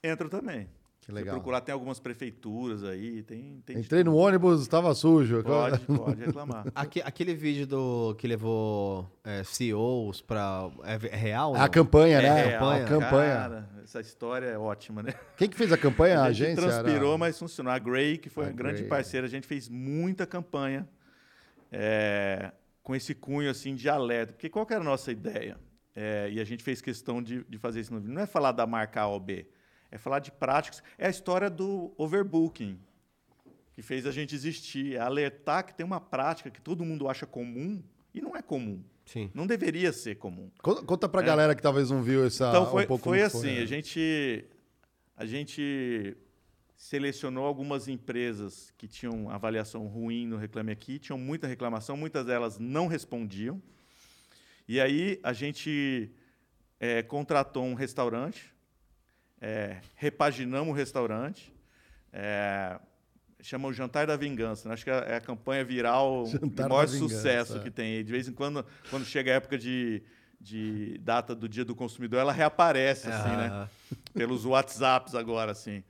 Entra 0.04 0.30
também. 0.30 0.68
Que 1.02 1.06
Se 1.08 1.12
legal. 1.14 1.36
procurar, 1.36 1.62
tem 1.62 1.72
algumas 1.74 2.00
prefeituras 2.00 2.84
aí, 2.84 3.24
tem... 3.24 3.62
tem 3.66 3.78
Entrei 3.80 4.04
no 4.04 4.16
ônibus, 4.16 4.62
estava 4.62 4.94
sujo. 4.94 5.42
Pode, 5.44 5.80
pode 5.86 6.24
reclamar. 6.26 6.66
Aque- 6.76 7.02
aquele 7.02 7.34
vídeo 7.34 7.66
do 7.66 8.14
que 8.16 8.28
levou 8.28 9.10
é, 9.24 9.44
CEOs 9.44 10.22
pra. 10.22 10.70
É, 10.84 11.08
é 11.08 11.16
real? 11.16 11.56
A 11.56 11.60
não? 11.60 11.70
campanha, 11.70 12.22
né? 12.22 12.44
real, 12.46 12.70
a 12.70 12.84
campanha. 12.86 13.34
Cara, 13.36 13.70
essa 13.84 14.02
história 14.02 14.46
é 14.48 14.58
ótima, 14.58 15.02
né? 15.02 15.14
Quem 15.38 15.50
que 15.50 15.56
fez 15.58 15.72
a 15.72 15.78
campanha? 15.78 16.20
A, 16.22 16.26
a 16.26 16.32
gente 16.32 16.48
agência? 16.60 16.62
era- 16.66 16.84
transpirou, 16.84 17.18
mas 17.18 17.40
funcionou. 17.40 17.72
A 17.74 17.80
Gray, 17.80 18.18
que 18.18 18.30
foi 18.30 18.46
A 18.48 18.52
grande 18.52 18.80
Grey. 18.80 18.90
parceira, 18.90 19.26
a 19.26 19.30
gente 19.30 19.48
fez 19.48 19.68
muita 19.70 20.28
campanha 20.28 20.88
é, 21.72 22.52
com 22.84 22.94
esse 22.96 23.16
cunho 23.16 23.50
assim 23.50 23.74
de 23.74 23.88
alerta. 23.90 24.34
Porque 24.34 24.50
qual 24.50 24.66
que 24.66 24.74
era 24.74 24.82
a 24.82 24.86
nossa 24.86 25.12
ideia? 25.12 25.58
É, 25.96 26.30
e 26.32 26.40
a 26.40 26.44
gente 26.44 26.62
fez 26.64 26.82
questão 26.82 27.22
de, 27.24 27.44
de 27.46 27.58
fazer 27.58 27.80
isso 27.80 27.94
no 27.94 28.00
vídeo. 28.00 28.14
Não 28.14 28.22
é 28.22 28.26
falar 28.28 28.52
da 28.52 28.68
marca 28.68 29.02
A 29.02 29.08
ou 29.08 29.20
B, 29.20 29.48
é 29.92 29.98
falar 29.98 30.20
de 30.20 30.32
práticas. 30.32 30.84
É 30.98 31.08
a 31.08 31.10
história 31.10 31.50
do 31.50 31.94
overbooking, 31.98 32.80
que 33.74 33.82
fez 33.82 34.06
a 34.06 34.12
gente 34.12 34.36
existir. 34.36 34.96
É 34.96 35.00
alertar 35.00 35.66
que 35.66 35.74
tem 35.74 35.86
uma 35.86 36.00
prática 36.00 36.50
que 36.50 36.62
todo 36.62 36.86
mundo 36.86 37.08
acha 37.08 37.26
comum 37.26 37.82
e 38.14 38.22
não 38.22 38.36
é 38.36 38.42
comum. 38.42 38.84
Sim. 39.06 39.32
Não 39.34 39.48
deveria 39.48 39.92
ser 39.92 40.16
comum. 40.16 40.52
Conta, 40.62 40.84
conta 40.84 41.10
pra 41.10 41.22
galera 41.22 41.56
que 41.56 41.62
talvez 41.62 41.90
não 41.90 42.04
viu 42.04 42.26
essa. 42.26 42.50
Então 42.50 42.70
foi, 42.70 42.84
um 42.84 42.88
pouco 42.88 43.06
foi 43.06 43.22
assim, 43.24 43.56
né? 43.56 43.62
a 43.62 43.66
gente 43.66 44.46
a 45.18 45.26
gente 45.26 46.16
selecionou 46.78 47.46
algumas 47.46 47.88
empresas 47.88 48.72
que 48.78 48.88
tinham 48.88 49.30
avaliação 49.30 49.86
ruim 49.88 50.26
no 50.26 50.38
Reclame 50.38 50.72
Aqui, 50.72 50.98
tinham 50.98 51.18
muita 51.18 51.46
reclamação, 51.46 51.98
muitas 51.98 52.26
delas 52.26 52.58
não 52.58 52.88
respondiam. 52.88 53.62
E 54.68 54.80
aí 54.80 55.20
a 55.24 55.34
gente 55.34 56.10
eh, 56.80 57.04
contratou 57.04 57.66
um 57.66 57.74
restaurante, 57.74 58.54
eh, 59.42 59.78
repaginamos 59.96 60.70
o 60.70 60.76
restaurante, 60.76 61.54
eh, 62.12 62.80
chama 63.42 63.68
o 63.68 63.74
Jantar 63.74 64.08
da 64.08 64.16
Vingança. 64.16 64.68
né? 64.68 64.74
Acho 64.74 64.84
que 64.84 64.90
é 64.90 65.16
a 65.16 65.22
campanha 65.22 65.64
viral 65.64 66.26
Jantar 66.26 66.64
de 66.64 66.70
maior 66.70 66.88
sucesso 66.88 67.58
é. 67.58 67.60
que 67.60 67.72
tem. 67.72 68.04
De 68.04 68.12
vez 68.12 68.28
em 68.28 68.34
quando, 68.34 68.66
quando 68.90 69.06
chega 69.06 69.32
a 69.32 69.36
época 69.36 69.58
de, 69.58 70.04
de 70.40 70.98
data 71.00 71.34
do 71.34 71.48
Dia 71.48 71.66
do 71.66 71.76
Consumidor, 71.76 72.20
ela 72.20 72.34
reaparece, 72.34 73.08
assim, 73.08 73.30
né? 73.30 73.50
Ah, 73.52 73.68
Pelos 74.14 74.46
WhatsApps 74.46 75.16
agora, 75.16 75.52
assim. 75.52 75.84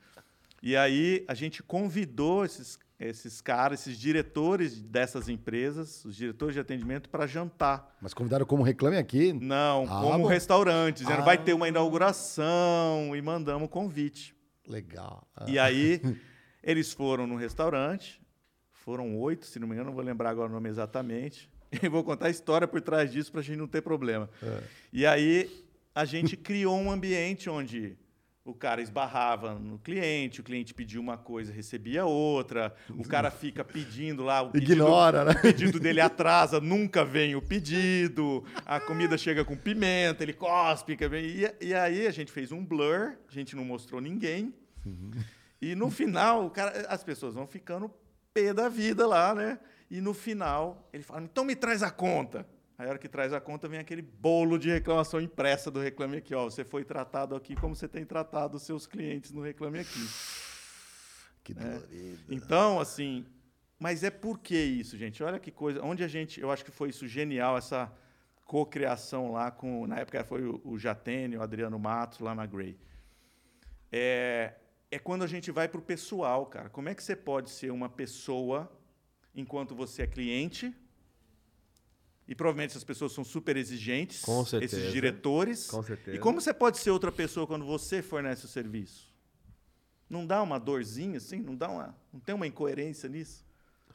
E 0.62 0.76
aí 0.76 1.26
a 1.28 1.34
gente 1.34 1.64
convidou 1.64 2.43
esses, 2.43 2.78
esses 3.00 3.39
caras, 3.39 3.80
esses 3.82 3.97
diretores 3.97 4.82
dessas 4.82 5.30
empresas, 5.30 6.04
os 6.04 6.16
diretores 6.16 6.54
de 6.54 6.60
atendimento, 6.60 7.10
para 7.10 7.26
jantar. 7.26 7.97
Mas 8.02 8.14
convidaram 8.14 8.45
como 8.45 8.62
reclame 8.62 8.97
aqui. 8.97 9.32
Não, 9.32 9.86
Ah, 9.89 10.02
como 10.02 10.24
bom. 10.24 10.28
restaurante, 10.28 10.97
dizendo 10.97 11.22
Ah. 11.22 11.26
vai 11.26 11.38
ter 11.38 11.54
uma 11.54 11.68
inauguração 11.70 13.16
e 13.16 13.22
mandamos 13.22 13.66
o 13.68 13.70
convite. 13.70 14.36
Legal. 14.68 15.28
Ah, 15.36 15.45
E 15.47 15.58
aí 15.58 16.02
eles 16.64 16.91
foram 16.93 17.26
no 17.26 17.36
restaurante, 17.36 18.22
foram 18.72 19.18
oito, 19.18 19.45
se 19.45 19.60
não 19.60 19.68
me 19.68 19.74
engano, 19.74 19.89
não 19.89 19.95
vou 19.95 20.04
lembrar 20.04 20.30
agora 20.30 20.50
o 20.50 20.54
nome 20.54 20.70
exatamente. 20.70 21.50
E 21.84 21.88
vou 21.88 22.04
contar 22.04 22.26
a 22.26 22.30
história 22.32 22.68
por 22.68 22.82
trás 22.82 23.12
disso 23.12 23.32
para 23.32 23.41
a 23.41 23.43
gente 23.43 23.58
não 23.58 23.68
ter 23.68 23.82
problema. 23.84 24.28
E 24.91 25.06
aí 25.06 25.47
a 25.93 26.04
gente 26.04 26.36
criou 26.36 26.76
um 26.80 26.91
ambiente 26.91 27.47
onde 27.47 27.95
o 28.43 28.53
cara 28.53 28.81
esbarrava 28.81 29.53
no 29.55 29.77
cliente, 29.77 30.41
o 30.41 30.43
cliente 30.43 30.73
pedia 30.73 30.99
uma 30.99 31.17
coisa, 31.17 31.51
recebia 31.51 32.05
outra, 32.05 32.73
o 32.89 33.07
cara 33.07 33.29
fica 33.29 33.63
pedindo 33.63 34.23
lá, 34.23 34.41
o 34.41 34.49
pedido, 34.49 34.73
Ignora, 34.73 35.25
né? 35.25 35.31
o 35.31 35.41
pedido 35.41 35.79
dele 35.79 36.01
atrasa, 36.01 36.59
nunca 36.59 37.05
vem 37.05 37.35
o 37.35 37.41
pedido, 37.41 38.43
a 38.65 38.79
comida 38.79 39.17
chega 39.17 39.45
com 39.45 39.55
pimenta, 39.55 40.23
ele 40.23 40.33
cospe, 40.33 40.97
e, 40.99 41.67
e 41.67 41.73
aí 41.73 42.07
a 42.07 42.11
gente 42.11 42.31
fez 42.31 42.51
um 42.51 42.65
blur, 42.65 43.17
a 43.27 43.31
gente 43.31 43.55
não 43.55 43.63
mostrou 43.63 44.01
ninguém, 44.01 44.53
e 45.61 45.75
no 45.75 45.91
final, 45.91 46.49
cara, 46.49 46.87
as 46.87 47.03
pessoas 47.03 47.33
vão 47.33 47.45
ficando 47.45 47.91
pé 48.33 48.53
da 48.53 48.69
vida 48.69 49.05
lá, 49.05 49.35
né? 49.35 49.59
E 49.89 49.99
no 49.99 50.13
final, 50.13 50.89
ele 50.93 51.03
fala: 51.03 51.21
então 51.21 51.43
me 51.43 51.55
traz 51.55 51.83
a 51.83 51.91
conta. 51.91 52.47
Aí, 52.80 52.86
a 52.86 52.91
hora 52.91 52.97
que 52.97 53.09
traz 53.09 53.34
a 53.34 53.41
conta, 53.41 53.67
vem 53.67 53.77
aquele 53.77 54.01
bolo 54.01 54.57
de 54.57 54.69
reclamação 54.69 55.19
impressa 55.19 55.69
do 55.69 55.82
Reclame 55.82 56.15
Aqui. 56.15 56.34
Ó, 56.34 56.45
você 56.45 56.63
foi 56.63 56.86
tratado 56.86 57.36
aqui 57.36 57.53
como 57.53 57.75
você 57.75 57.89
tem 57.89 58.05
tratado 58.05 58.55
os 58.55 58.63
seus 58.63 58.88
clientes 58.88 59.34
no 59.34 59.41
Reclame 59.41 59.80
Aqui. 59.80 59.99
Que 61.43 61.53
dolorido. 61.53 62.19
Então, 62.30 62.80
assim, 62.80 63.25
mas 63.80 64.03
é 64.03 64.11
por 64.11 64.39
que 64.39 64.55
isso, 64.55 64.97
gente? 64.97 65.23
Olha 65.23 65.39
que 65.39 65.51
coisa. 65.51 65.84
Onde 65.84 66.03
a 66.03 66.07
gente, 66.07 66.39
eu 66.39 66.51
acho 66.51 66.63
que 66.63 66.69
foi 66.69 66.89
isso 66.89 67.07
genial, 67.07 67.57
essa 67.57 67.91
cocriação 68.45 69.32
lá 69.32 69.49
com, 69.49 69.88
na 69.88 69.97
época 69.97 70.23
foi 70.23 70.43
o, 70.43 70.61
o 70.63 70.77
Jatene, 70.77 71.38
o 71.38 71.41
Adriano 71.41 71.80
Matos 71.80 72.19
lá 72.19 72.36
na 72.36 72.45
Grey. 72.45 72.77
É, 73.91 74.53
é 74.91 74.99
quando 74.99 75.23
a 75.23 75.27
gente 75.27 75.49
vai 75.49 75.67
para 75.67 75.80
o 75.80 75.84
pessoal, 75.84 76.45
cara. 76.45 76.69
Como 76.69 76.88
é 76.88 76.95
que 76.95 77.03
você 77.03 77.15
pode 77.15 77.49
ser 77.49 77.71
uma 77.71 77.89
pessoa 77.89 78.71
enquanto 79.34 79.73
você 79.73 80.03
é 80.03 80.07
cliente? 80.07 80.73
E 82.30 82.36
provavelmente 82.36 82.69
essas 82.69 82.84
pessoas 82.84 83.11
são 83.11 83.23
super 83.23 83.57
exigentes, 83.57 84.21
Com 84.21 84.45
certeza. 84.45 84.77
esses 84.77 84.93
diretores. 84.93 85.65
Com 85.65 85.82
certeza. 85.82 86.15
E 86.15 86.19
como 86.19 86.39
você 86.39 86.53
pode 86.53 86.77
ser 86.77 86.91
outra 86.91 87.11
pessoa 87.11 87.47
quando 87.47 87.65
você 87.65 88.03
fornece 88.03 88.45
o 88.45 88.47
serviço? 88.47 89.11
Não 90.07 90.27
dá 90.27 90.39
uma 90.43 90.59
dorzinha 90.59 91.17
assim? 91.17 91.41
Não 91.41 91.55
dá 91.55 91.67
uma, 91.67 91.95
não 92.13 92.19
tem 92.19 92.36
uma 92.36 92.45
incoerência 92.45 93.09
nisso? 93.09 93.43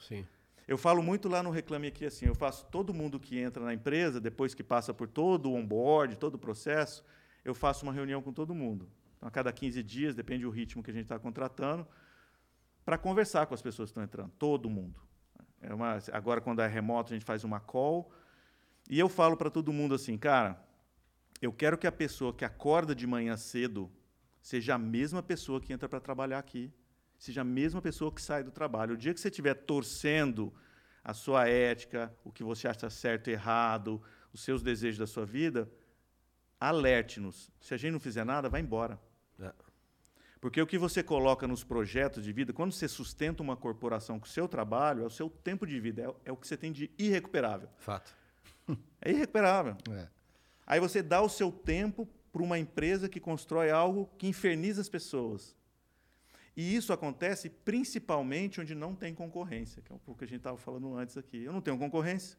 Sim. 0.01 0.27
Eu 0.67 0.77
falo 0.77 1.01
muito 1.01 1.29
lá 1.29 1.45
no 1.45 1.51
Reclame 1.51 1.87
Aqui 1.87 2.07
assim, 2.07 2.27
eu 2.27 2.35
faço 2.35 2.67
todo 2.73 2.93
mundo 2.93 3.21
que 3.21 3.39
entra 3.39 3.65
na 3.65 3.73
empresa, 3.73 4.21
depois 4.21 4.53
que 4.53 4.65
passa 4.65 4.93
por 4.93 5.07
todo 5.07 5.49
o 5.49 5.55
onboard, 5.55 6.17
todo 6.17 6.35
o 6.35 6.39
processo, 6.39 7.05
eu 7.45 7.55
faço 7.55 7.85
uma 7.87 7.93
reunião 7.93 8.21
com 8.21 8.33
todo 8.33 8.53
mundo. 8.53 8.91
Então, 9.17 9.29
a 9.29 9.31
cada 9.31 9.53
15 9.53 9.81
dias, 9.81 10.13
depende 10.13 10.43
do 10.43 10.51
ritmo 10.51 10.83
que 10.83 10.91
a 10.91 10.95
gente 10.95 11.05
está 11.05 11.21
contratando, 11.21 11.87
para 12.85 12.99
conversar 12.99 13.47
com 13.47 13.55
as 13.55 13.63
pessoas 13.63 13.91
que 13.91 13.93
estão 13.93 14.03
entrando, 14.03 14.33
todo 14.41 14.69
mundo. 14.69 15.01
É 15.61 15.73
uma, 15.73 15.99
agora, 16.13 16.41
quando 16.41 16.61
é 16.61 16.67
remoto, 16.67 17.13
a 17.13 17.17
gente 17.17 17.25
faz 17.25 17.45
uma 17.45 17.61
call, 17.61 18.11
e 18.89 18.99
eu 18.99 19.09
falo 19.09 19.37
para 19.37 19.51
todo 19.51 19.73
mundo 19.73 19.95
assim, 19.95 20.17
cara, 20.19 20.63
eu 21.41 21.53
quero 21.53 21.79
que 21.79 21.87
a 21.87 21.93
pessoa 21.93 22.33
que 22.33 22.45
acorda 22.45 22.95
de 22.95 23.07
manhã 23.07 23.37
cedo 23.37 23.91
seja 24.41 24.75
a 24.75 24.79
mesma 24.79 25.23
pessoa 25.23 25.61
que 25.61 25.73
entra 25.73 25.89
para 25.89 26.01
trabalhar 26.01 26.39
aqui, 26.39 26.73
seja 27.19 27.41
a 27.41 27.45
mesma 27.45 27.81
pessoa 27.81 28.13
que 28.13 28.21
sai 28.21 28.43
do 28.43 28.51
trabalho. 28.51 28.95
O 28.95 28.97
dia 28.97 29.15
que 29.15 29.21
você 29.21 29.29
estiver 29.29 29.55
torcendo 29.55 30.53
a 31.03 31.15
sua 31.15 31.49
ética, 31.49 32.15
o 32.25 32.31
que 32.31 32.45
você 32.45 32.69
acha 32.69 32.89
certo 32.91 33.29
e 33.29 33.33
errado, 33.33 34.03
os 34.33 34.43
seus 34.43 34.63
desejos 34.63 34.99
da 34.99 35.07
sua 35.07 35.25
vida, 35.25 35.71
alerte-nos. 36.61 37.51
Se 37.61 37.75
a 37.75 37.77
gente 37.77 37.93
não 37.93 38.01
fizer 38.01 38.25
nada, 38.25 38.49
vai 38.49 38.61
embora. 38.61 39.01
É. 39.39 39.53
Porque 40.41 40.61
o 40.61 40.67
que 40.67 40.77
você 40.77 41.03
coloca 41.03 41.49
nos 41.49 41.65
projetos 41.65 42.23
de 42.23 42.33
vida, 42.33 42.53
quando 42.53 42.73
você 42.73 42.87
sustenta 42.87 43.43
uma 43.43 43.57
corporação 43.57 44.19
com 44.19 44.27
o 44.27 44.29
seu 44.29 44.47
trabalho, 44.47 45.03
é 45.03 45.07
o 45.07 45.11
seu 45.11 45.31
tempo 45.31 45.67
de 45.67 45.81
vida, 45.81 46.03
é, 46.03 46.29
é 46.29 46.33
o 46.33 46.37
que 46.37 46.47
você 46.47 46.57
tem 46.57 46.71
de 46.71 46.91
irrecuperável. 46.99 47.69
Fato. 47.79 48.15
É 49.05 49.11
irrecuperável. 49.11 49.77
É. 49.91 50.09
Aí 50.67 50.81
você 50.81 51.03
dá 51.03 51.21
o 51.21 51.29
seu 51.29 51.53
tempo 51.53 52.09
para 52.33 52.43
uma 52.43 52.59
empresa 52.59 53.09
que 53.09 53.21
constrói 53.21 53.71
algo 53.71 54.11
que 54.19 54.27
inferniza 54.27 54.81
as 54.81 54.89
pessoas. 54.89 55.55
E 56.57 56.75
isso 56.75 56.93
acontece 56.93 57.51
principalmente 57.51 58.61
onde 58.61 58.75
não 58.75 58.95
tem 58.95 59.15
concorrência, 59.15 59.83
que 59.83 59.93
é 59.93 59.95
um 59.95 59.99
pouco 59.99 60.19
que 60.19 60.25
a 60.25 60.29
gente 60.29 60.39
estava 60.39 60.57
falando 60.57 60.97
antes 60.97 61.17
aqui. 61.17 61.45
Eu 61.45 61.53
não 61.53 61.61
tenho 61.61 61.79
concorrência. 61.79 62.39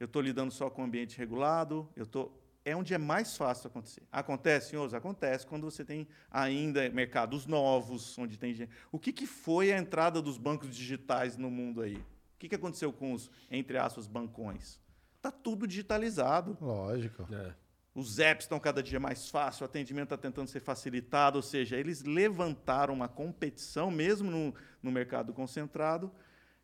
Eu 0.00 0.06
estou 0.06 0.22
lidando 0.22 0.50
só 0.50 0.70
com 0.70 0.82
ambiente 0.82 1.18
regulado. 1.18 1.88
Eu 1.94 2.06
tô, 2.06 2.32
é 2.64 2.74
onde 2.74 2.94
é 2.94 2.98
mais 2.98 3.36
fácil 3.36 3.66
acontecer. 3.66 4.02
Acontece, 4.10 4.70
senhores? 4.70 4.94
Acontece 4.94 5.46
quando 5.46 5.64
você 5.64 5.84
tem 5.84 6.08
ainda 6.30 6.88
mercados 6.90 7.46
novos, 7.46 8.16
onde 8.16 8.38
tem 8.38 8.54
gente. 8.54 8.70
O 8.90 8.98
que, 8.98 9.12
que 9.12 9.26
foi 9.26 9.72
a 9.72 9.78
entrada 9.78 10.22
dos 10.22 10.38
bancos 10.38 10.74
digitais 10.74 11.36
no 11.36 11.50
mundo 11.50 11.82
aí? 11.82 12.02
O 12.44 12.46
que, 12.46 12.50
que 12.50 12.56
aconteceu 12.56 12.92
com 12.92 13.14
os, 13.14 13.30
entre 13.50 13.78
aspas, 13.78 14.06
bancões? 14.06 14.78
Está 15.16 15.30
tudo 15.30 15.66
digitalizado. 15.66 16.58
Lógico. 16.60 17.26
É. 17.32 17.54
Os 17.94 18.18
apps 18.18 18.44
estão 18.44 18.60
cada 18.60 18.82
dia 18.82 19.00
mais 19.00 19.30
fáceis, 19.30 19.62
o 19.62 19.64
atendimento 19.64 20.12
está 20.12 20.18
tentando 20.18 20.48
ser 20.48 20.60
facilitado, 20.60 21.38
ou 21.38 21.42
seja, 21.42 21.78
eles 21.78 22.02
levantaram 22.02 22.92
uma 22.92 23.08
competição, 23.08 23.90
mesmo 23.90 24.30
no, 24.30 24.54
no 24.82 24.92
mercado 24.92 25.32
concentrado, 25.32 26.12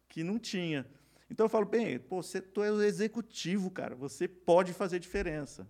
que 0.06 0.22
não 0.22 0.38
tinha. 0.38 0.86
Então 1.30 1.46
eu 1.46 1.50
falo, 1.50 1.64
bem, 1.64 1.98
pô, 1.98 2.22
você, 2.22 2.42
tu 2.42 2.62
é 2.62 2.70
o 2.70 2.82
executivo, 2.82 3.70
cara, 3.70 3.94
você 3.94 4.28
pode 4.28 4.74
fazer 4.74 4.98
diferença. 4.98 5.66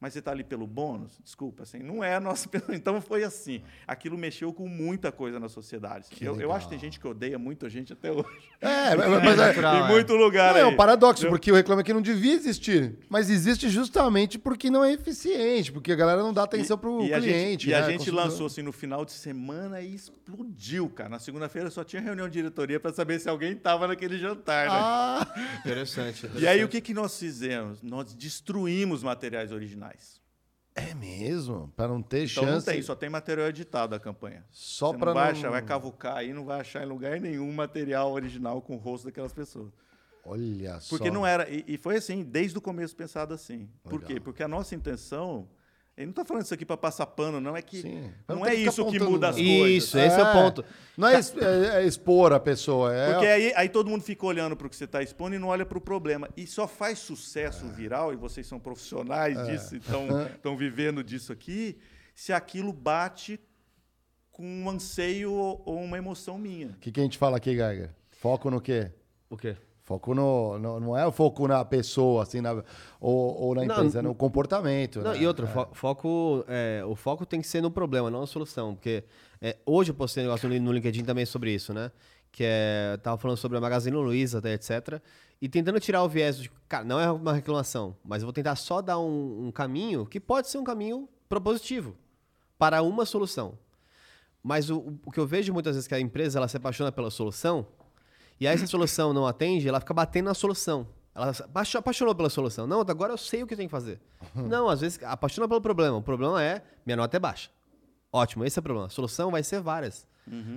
Mas 0.00 0.12
você 0.12 0.20
está 0.20 0.30
ali 0.30 0.44
pelo 0.44 0.64
bônus? 0.64 1.18
Desculpa, 1.24 1.64
assim, 1.64 1.80
não 1.80 2.04
é 2.04 2.14
a 2.14 2.20
nossa. 2.20 2.48
Então 2.70 3.00
foi 3.00 3.24
assim. 3.24 3.62
Aquilo 3.86 4.16
mexeu 4.16 4.52
com 4.52 4.68
muita 4.68 5.10
coisa 5.10 5.40
na 5.40 5.48
sociedade. 5.48 6.06
Que 6.10 6.24
Eu, 6.24 6.40
eu 6.40 6.52
acho 6.52 6.66
que 6.66 6.70
tem 6.70 6.78
gente 6.78 7.00
que 7.00 7.06
odeia 7.06 7.38
muito 7.38 7.66
a 7.66 7.68
gente 7.68 7.92
até 7.92 8.12
hoje. 8.12 8.28
É, 8.60 8.94
mas, 8.94 9.08
mas 9.24 9.38
é, 9.38 9.46
natural. 9.48 9.76
em 9.82 9.84
é. 9.84 9.88
muito 9.88 10.14
lugar 10.14 10.52
não, 10.52 10.60
é 10.60 10.62
aí. 10.64 10.72
um 10.72 10.76
paradoxo, 10.76 11.22
Entendeu? 11.22 11.30
porque 11.32 11.50
o 11.50 11.54
Reclame 11.54 11.82
Aqui 11.82 11.92
não 11.92 12.02
devia 12.02 12.34
existir. 12.34 12.96
Mas 13.08 13.28
existe 13.28 13.68
justamente 13.68 14.38
porque 14.38 14.70
não 14.70 14.84
é 14.84 14.92
eficiente, 14.92 15.72
porque 15.72 15.90
a 15.90 15.96
galera 15.96 16.22
não 16.22 16.32
dá 16.32 16.44
atenção 16.44 16.78
pro 16.78 17.04
e 17.04 17.12
a 17.12 17.20
cliente. 17.20 17.38
gente, 17.38 17.70
e 17.70 17.74
a 17.74 17.80
né, 17.80 17.86
gente 17.86 17.98
consumidor. 17.98 18.24
lançou 18.24 18.46
assim 18.46 18.62
no 18.62 18.72
final 18.72 19.04
de 19.04 19.12
semana 19.12 19.80
e 19.80 19.94
explodiu, 19.94 20.88
cara. 20.88 21.08
Na 21.08 21.18
segunda-feira 21.18 21.70
só 21.70 21.82
tinha 21.82 22.00
reunião 22.00 22.28
de 22.28 22.34
diretoria 22.34 22.78
para 22.78 22.92
saber 22.92 23.18
se 23.18 23.28
alguém 23.28 23.52
estava 23.52 23.88
naquele 23.88 24.18
jantar, 24.18 24.66
né? 24.68 24.76
Ah, 24.76 25.58
Interessante. 25.60 26.30
E 26.36 26.46
aí 26.46 26.62
o 26.62 26.68
que, 26.68 26.80
que 26.80 26.94
nós 26.94 27.18
fizemos? 27.18 27.82
Nós 27.82 28.14
destruímos 28.14 29.02
materiais 29.02 29.50
originais. 29.52 29.87
É 30.74 30.94
mesmo? 30.94 31.72
Para 31.76 31.88
não 31.88 32.00
ter 32.00 32.18
Então 32.24 32.44
chance. 32.44 32.66
não 32.66 32.72
tem, 32.74 32.82
só 32.82 32.94
tem 32.94 33.10
material 33.10 33.48
editado 33.48 33.90
da 33.90 33.98
campanha. 33.98 34.44
Só 34.50 34.92
para 34.92 35.12
não 35.12 35.20
achar, 35.20 35.50
vai 35.50 35.62
cavucar 35.62 36.18
aí, 36.18 36.32
não 36.32 36.44
vai 36.44 36.60
achar 36.60 36.84
em 36.84 36.86
lugar 36.86 37.20
nenhum 37.20 37.52
material 37.52 38.12
original 38.12 38.62
com 38.62 38.76
o 38.76 38.78
rosto 38.78 39.06
daquelas 39.06 39.32
pessoas. 39.32 39.72
Olha 40.24 40.78
só. 40.78 40.90
Porque 40.90 41.10
não 41.10 41.26
era. 41.26 41.48
E, 41.50 41.64
e 41.66 41.76
foi 41.76 41.96
assim, 41.96 42.22
desde 42.22 42.56
o 42.58 42.60
começo 42.60 42.94
pensado 42.94 43.34
assim. 43.34 43.68
Por 43.82 43.94
Legal. 43.94 44.06
quê? 44.08 44.20
Porque 44.20 44.42
a 44.42 44.48
nossa 44.48 44.74
intenção. 44.74 45.48
Ele 45.98 46.06
não 46.06 46.10
está 46.12 46.24
falando 46.24 46.44
isso 46.44 46.54
aqui 46.54 46.64
para 46.64 46.76
passar 46.76 47.06
pano, 47.06 47.40
não. 47.40 47.56
É 47.56 47.60
que 47.60 47.82
Sim. 47.82 48.08
não 48.28 48.46
é 48.46 48.54
isso 48.54 48.86
que 48.86 49.00
muda 49.00 49.30
as 49.30 49.34
coisas. 49.36 49.70
Isso, 49.84 49.98
esse 49.98 50.20
é 50.20 50.22
o 50.22 50.32
ponto. 50.32 50.64
Não 50.96 51.08
é, 51.08 51.18
es- 51.18 51.34
é- 51.36 51.82
é 51.82 51.84
expor 51.84 52.32
a 52.32 52.38
pessoa, 52.38 52.94
é. 52.94 53.10
Porque 53.12 53.26
aí, 53.26 53.52
aí 53.56 53.68
todo 53.68 53.90
mundo 53.90 54.02
fica 54.02 54.24
olhando 54.24 54.56
para 54.56 54.68
o 54.68 54.70
que 54.70 54.76
você 54.76 54.84
está 54.84 55.02
expondo 55.02 55.34
e 55.34 55.40
não 55.40 55.48
olha 55.48 55.66
para 55.66 55.76
o 55.76 55.80
problema. 55.80 56.28
E 56.36 56.46
só 56.46 56.68
faz 56.68 57.00
sucesso 57.00 57.66
viral, 57.66 58.12
e 58.12 58.16
vocês 58.16 58.46
são 58.46 58.60
profissionais 58.60 59.36
disso, 59.46 59.74
então 59.74 60.06
estão 60.26 60.54
vivendo 60.56 61.02
disso 61.02 61.32
aqui, 61.32 61.76
se 62.14 62.32
aquilo 62.32 62.72
bate 62.72 63.40
com 64.30 64.44
um 64.46 64.70
anseio 64.70 65.32
ou 65.32 65.60
ou 65.66 65.82
uma 65.82 65.98
emoção 65.98 66.38
minha. 66.38 66.68
O 66.68 66.74
que, 66.78 66.92
que 66.92 67.00
a 67.00 67.02
gente 67.02 67.18
fala 67.18 67.38
aqui, 67.38 67.56
Geiger? 67.56 67.90
Foco 68.12 68.48
no 68.50 68.60
quê? 68.60 68.92
O 69.28 69.36
quê? 69.36 69.56
Foco 69.88 70.14
no, 70.14 70.58
no- 70.58 70.78
Não 70.80 70.98
é 70.98 71.06
o 71.06 71.10
foco 71.10 71.48
na 71.48 71.64
pessoa, 71.64 72.22
assim, 72.22 72.42
na, 72.42 72.62
ou, 73.00 73.40
ou 73.40 73.54
na 73.54 73.64
Não, 73.64 73.74
empresa, 73.76 74.00
é 74.00 74.02
no 74.02 74.14
comportamento. 74.14 75.00
Não, 75.00 75.12
né? 75.12 75.18
e 75.22 75.26
outro, 75.26 75.46
fo- 75.46 75.68
foco, 75.72 76.44
é, 76.46 76.82
o 76.86 76.94
foco 76.94 77.24
tem 77.24 77.40
que 77.40 77.46
ser 77.48 77.62
no 77.62 77.70
problema, 77.70 78.10
não 78.10 78.20
na 78.20 78.26
solução. 78.26 78.74
Porque 78.74 79.02
é, 79.40 79.56
hoje 79.64 79.90
eu 79.90 79.94
postei 79.94 80.22
um 80.22 80.26
negócio 80.26 80.46
no, 80.46 80.60
no 80.60 80.72
LinkedIn 80.72 81.04
também 81.04 81.24
sobre 81.24 81.54
isso, 81.54 81.72
né? 81.72 81.90
Que 82.30 82.44
é. 82.46 82.98
Tava 83.02 83.16
falando 83.16 83.38
sobre 83.38 83.56
a 83.56 83.60
Magazine 83.62 83.96
Luiza, 83.96 84.42
etc. 84.52 85.00
E 85.40 85.48
tentando 85.48 85.80
tirar 85.80 86.02
o 86.04 86.08
viés 86.08 86.36
de. 86.38 86.50
Cara, 86.68 86.84
não 86.84 87.00
é 87.00 87.10
uma 87.10 87.32
reclamação, 87.32 87.96
mas 88.04 88.20
eu 88.20 88.26
vou 88.26 88.32
tentar 88.34 88.56
só 88.56 88.82
dar 88.82 88.98
um, 88.98 89.46
um 89.46 89.50
caminho 89.50 90.04
que 90.04 90.20
pode 90.20 90.50
ser 90.50 90.58
um 90.58 90.64
caminho 90.64 91.08
propositivo 91.30 91.96
para 92.58 92.82
uma 92.82 93.06
solução. 93.06 93.54
Mas 94.42 94.68
o, 94.68 94.98
o 95.06 95.10
que 95.10 95.18
eu 95.18 95.26
vejo 95.26 95.50
muitas 95.54 95.74
vezes 95.76 95.86
é 95.86 95.88
que 95.88 95.94
a 95.94 96.00
empresa 96.00 96.38
ela 96.38 96.46
se 96.46 96.56
apaixona 96.58 96.92
pela 96.92 97.10
solução, 97.10 97.66
e 98.40 98.46
aí 98.46 98.56
se 98.56 98.64
a 98.64 98.66
solução 98.66 99.12
não 99.12 99.26
atende, 99.26 99.68
ela 99.68 99.80
fica 99.80 99.94
batendo 99.94 100.26
na 100.26 100.34
solução. 100.34 100.86
Ela 101.14 101.32
apaixonou 101.74 102.14
pela 102.14 102.30
solução. 102.30 102.66
Não, 102.66 102.80
agora 102.80 103.12
eu 103.12 103.18
sei 103.18 103.42
o 103.42 103.46
que 103.46 103.54
eu 103.54 103.58
tenho 103.58 103.68
que 103.68 103.72
fazer. 103.72 104.00
não, 104.34 104.68
às 104.68 104.80
vezes 104.80 105.02
apaixona 105.02 105.48
pelo 105.48 105.60
problema. 105.60 105.96
O 105.96 106.02
problema 106.02 106.42
é, 106.42 106.62
minha 106.86 106.96
nota 106.96 107.16
é 107.16 107.20
baixa. 107.20 107.50
Ótimo, 108.12 108.44
esse 108.44 108.58
é 108.58 108.60
o 108.60 108.62
problema. 108.62 108.86
A 108.86 108.90
solução 108.90 109.30
vai 109.30 109.42
ser 109.42 109.60
várias. 109.60 110.06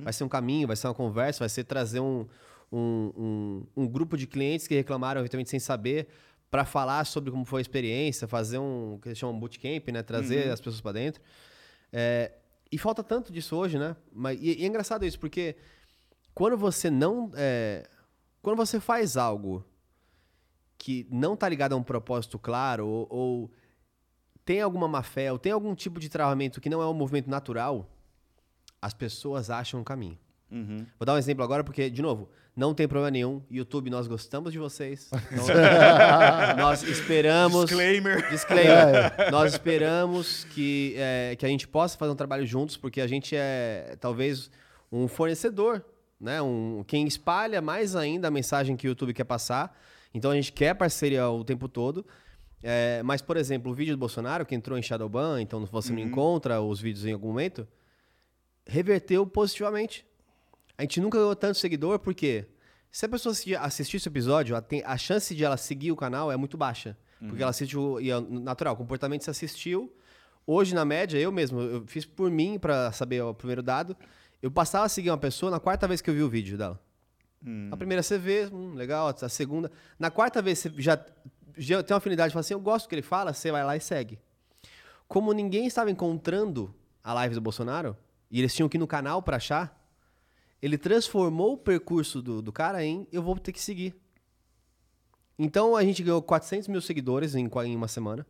Vai 0.03 0.13
ser 0.13 0.23
um 0.23 0.29
caminho, 0.29 0.67
vai 0.67 0.75
ser 0.75 0.87
uma 0.87 0.93
conversa, 0.93 1.39
vai 1.39 1.49
ser 1.49 1.63
trazer 1.63 1.99
um, 2.01 2.27
um, 2.71 3.11
um, 3.17 3.83
um 3.83 3.87
grupo 3.87 4.17
de 4.17 4.27
clientes 4.27 4.67
que 4.67 4.75
reclamaram 4.75 5.21
eventualmente 5.21 5.49
sem 5.49 5.59
saber 5.59 6.07
para 6.49 6.65
falar 6.65 7.05
sobre 7.05 7.31
como 7.31 7.45
foi 7.45 7.61
a 7.61 7.63
experiência, 7.63 8.27
fazer 8.27 8.59
um 8.59 8.99
que 9.01 9.07
eles 9.07 9.17
chamam 9.17 9.39
bootcamp, 9.39 9.87
né? 9.87 10.03
Trazer 10.03 10.49
as 10.51 10.59
pessoas 10.59 10.81
para 10.81 10.91
dentro. 10.91 11.21
É, 11.91 12.33
e 12.69 12.77
falta 12.77 13.01
tanto 13.01 13.31
disso 13.31 13.55
hoje, 13.55 13.79
né? 13.79 13.95
Mas, 14.13 14.37
e, 14.41 14.59
e 14.59 14.63
é 14.63 14.67
engraçado 14.67 15.05
isso, 15.05 15.17
porque 15.17 15.55
quando 16.33 16.57
você 16.57 16.89
não. 16.89 17.31
é, 17.35 17.87
quando 18.41 18.57
você 18.57 18.79
faz 18.79 19.17
algo 19.17 19.65
que 20.77 21.05
não 21.11 21.35
tá 21.35 21.47
ligado 21.47 21.73
a 21.73 21.75
um 21.75 21.83
propósito 21.83 22.39
claro, 22.39 22.87
ou, 22.87 23.07
ou 23.09 23.51
tem 24.43 24.61
alguma 24.61 24.87
má 24.87 25.03
fé, 25.03 25.31
ou 25.31 25.37
tem 25.37 25.51
algum 25.51 25.75
tipo 25.75 25.99
de 25.99 26.09
travamento 26.09 26.59
que 26.59 26.69
não 26.69 26.81
é 26.81 26.87
um 26.87 26.93
movimento 26.93 27.29
natural, 27.29 27.87
as 28.81 28.93
pessoas 28.93 29.49
acham 29.49 29.79
um 29.79 29.83
caminho. 29.83 30.17
Uhum. 30.51 30.85
Vou 30.99 31.05
dar 31.05 31.13
um 31.13 31.17
exemplo 31.17 31.43
agora, 31.43 31.63
porque, 31.63 31.89
de 31.89 32.01
novo, 32.01 32.29
não 32.55 32.73
tem 32.73 32.87
problema 32.87 33.09
nenhum. 33.09 33.41
YouTube, 33.49 33.89
nós 33.89 34.07
gostamos 34.07 34.51
de 34.51 34.59
vocês. 34.59 35.09
Então, 35.31 35.45
nós 36.57 36.83
esperamos. 36.83 37.67
Disclaimer. 37.67 38.29
Disclaimer. 38.29 39.31
Nós 39.31 39.53
esperamos 39.53 40.43
que, 40.45 40.95
é, 40.97 41.35
que 41.37 41.45
a 41.45 41.49
gente 41.49 41.67
possa 41.67 41.97
fazer 41.97 42.11
um 42.11 42.15
trabalho 42.15 42.45
juntos, 42.45 42.75
porque 42.75 42.99
a 42.99 43.07
gente 43.07 43.35
é 43.35 43.95
talvez 43.99 44.51
um 44.91 45.07
fornecedor, 45.07 45.85
né? 46.21 46.41
Um, 46.41 46.83
quem 46.87 47.07
espalha 47.07 47.61
mais 47.61 47.95
ainda 47.95 48.27
a 48.27 48.31
mensagem 48.31 48.77
que 48.77 48.87
o 48.87 48.89
YouTube 48.89 49.13
quer 49.13 49.23
passar. 49.23 49.77
Então 50.13 50.31
a 50.31 50.35
gente 50.35 50.51
quer 50.51 50.73
parceria 50.75 51.27
o 51.29 51.43
tempo 51.43 51.67
todo. 51.67 52.05
É, 52.63 53.01
mas, 53.03 53.21
por 53.21 53.37
exemplo, 53.37 53.71
o 53.71 53.75
vídeo 53.75 53.95
do 53.95 53.99
Bolsonaro, 53.99 54.45
que 54.45 54.53
entrou 54.53 54.77
em 54.77 54.81
Shadowban, 54.83 55.41
então 55.41 55.65
você 55.65 55.91
não 55.91 55.99
encontra 55.99 56.61
os 56.61 56.79
vídeos 56.79 57.05
em 57.05 57.13
algum 57.13 57.29
momento, 57.29 57.67
reverteu 58.65 59.25
positivamente. 59.25 60.05
A 60.77 60.83
gente 60.83 61.01
nunca 61.01 61.17
ganhou 61.17 61.35
tanto 61.35 61.57
seguidor, 61.57 61.99
porque 61.99 62.45
se 62.91 63.05
a 63.05 63.09
pessoa 63.09 63.31
assi- 63.31 63.55
assistir 63.55 63.97
esse 63.97 64.07
episódio, 64.07 64.55
a, 64.55 64.97
chance 64.97 65.33
de 65.33 65.43
ela 65.43 65.57
seguir 65.57 65.91
o 65.91 65.95
canal 65.95 66.31
é 66.31 66.37
muito 66.37 66.57
baixa. 66.57 66.97
Porque 67.19 67.41
ela 67.41 67.51
assistiu, 67.51 67.99
e 68.01 68.09
é 68.09 68.19
natural, 68.19 68.73
o 68.73 68.77
comportamento 68.77 69.23
se 69.23 69.29
assistiu. 69.29 69.93
Hoje, 70.45 70.73
na 70.73 70.83
média, 70.83 71.19
eu 71.19 71.31
mesmo, 71.31 71.61
eu 71.61 71.83
fiz 71.85 72.03
por 72.03 72.31
mim 72.31 72.57
para 72.57 72.91
saber 72.91 73.21
o 73.21 73.33
primeiro 73.33 73.61
dado. 73.61 73.95
Eu 74.41 74.49
passava 74.49 74.85
a 74.85 74.89
seguir 74.89 75.09
uma 75.09 75.17
pessoa 75.17 75.51
na 75.51 75.59
quarta 75.59 75.87
vez 75.87 76.01
que 76.01 76.09
eu 76.09 76.13
vi 76.13 76.23
o 76.23 76.29
vídeo 76.29 76.57
dela. 76.57 76.79
A 77.71 77.77
primeira 77.77 78.03
você 78.03 78.17
vê, 78.17 78.47
hum, 78.51 78.73
legal, 78.73 79.07
a 79.07 79.29
segunda. 79.29 79.71
Na 79.97 80.11
quarta 80.11 80.41
vez 80.41 80.59
você 80.59 80.71
já, 80.77 81.03
já 81.57 81.83
tem 81.83 81.93
uma 81.93 81.97
afinidade, 81.97 82.33
fala 82.33 82.41
assim, 82.41 82.53
eu 82.53 82.59
gosto 82.59 82.85
do 82.85 82.89
que 82.89 82.95
ele 82.95 83.01
fala, 83.01 83.33
você 83.33 83.51
vai 83.51 83.63
lá 83.63 83.75
e 83.75 83.81
segue. 83.81 84.19
Como 85.07 85.33
ninguém 85.33 85.65
estava 85.65 85.91
encontrando 85.91 86.73
a 87.03 87.13
live 87.13 87.35
do 87.35 87.41
Bolsonaro, 87.41 87.97
e 88.29 88.39
eles 88.39 88.55
tinham 88.55 88.69
que 88.69 88.77
ir 88.77 88.79
no 88.79 88.87
canal 88.87 89.21
para 89.21 89.37
achar, 89.37 89.77
ele 90.61 90.77
transformou 90.77 91.53
o 91.53 91.57
percurso 91.57 92.21
do, 92.21 92.41
do 92.41 92.51
cara 92.51 92.83
em 92.83 93.07
eu 93.11 93.21
vou 93.21 93.37
ter 93.37 93.51
que 93.51 93.61
seguir. 93.61 93.95
Então 95.37 95.75
a 95.75 95.83
gente 95.83 96.03
ganhou 96.03 96.21
400 96.21 96.67
mil 96.67 96.81
seguidores 96.81 97.33
em, 97.33 97.49
em 97.65 97.75
uma 97.75 97.87
semana. 97.87 98.25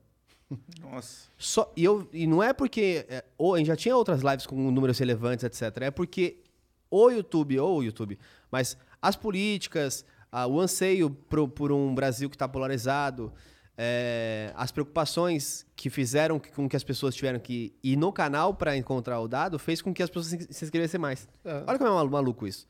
Nossa. 0.81 1.29
Só, 1.37 1.71
e, 1.75 1.83
eu, 1.83 2.07
e 2.13 2.27
não 2.27 2.41
é 2.43 2.53
porque. 2.53 3.05
É, 3.09 3.23
ou, 3.37 3.55
a 3.55 3.57
gente 3.57 3.67
já 3.67 3.75
tinha 3.75 3.95
outras 3.95 4.21
lives 4.21 4.45
com 4.45 4.55
números 4.71 4.97
relevantes, 4.99 5.43
etc. 5.43 5.83
É 5.83 5.91
porque 5.91 6.37
o 6.89 7.09
YouTube, 7.09 7.57
ou 7.59 7.79
o 7.79 7.83
YouTube, 7.83 8.19
mas 8.51 8.77
as 9.01 9.15
políticas, 9.15 10.03
ah, 10.31 10.45
o 10.47 10.59
anseio 10.59 11.09
pro- 11.09 11.47
por 11.47 11.71
um 11.71 11.93
Brasil 11.95 12.29
que 12.29 12.35
está 12.35 12.47
polarizado, 12.47 13.31
é, 13.77 14.51
as 14.55 14.71
preocupações 14.71 15.65
que 15.75 15.89
fizeram 15.89 16.39
que- 16.39 16.51
com 16.51 16.67
que 16.69 16.75
as 16.75 16.83
pessoas 16.83 17.15
tiveram 17.15 17.39
que 17.39 17.73
ir 17.83 17.95
no 17.95 18.11
canal 18.11 18.53
para 18.53 18.75
encontrar 18.77 19.19
o 19.21 19.27
dado, 19.27 19.57
fez 19.57 19.81
com 19.81 19.93
que 19.93 20.03
as 20.03 20.09
pessoas 20.09 20.27
se, 20.27 20.53
se 20.53 20.65
inscrevessem 20.65 20.99
mais. 20.99 21.27
Olha 21.65 21.77
como 21.77 21.89
é 21.89 21.93
malu- 21.93 22.09
maluco 22.11 22.45
isso. 22.45 22.67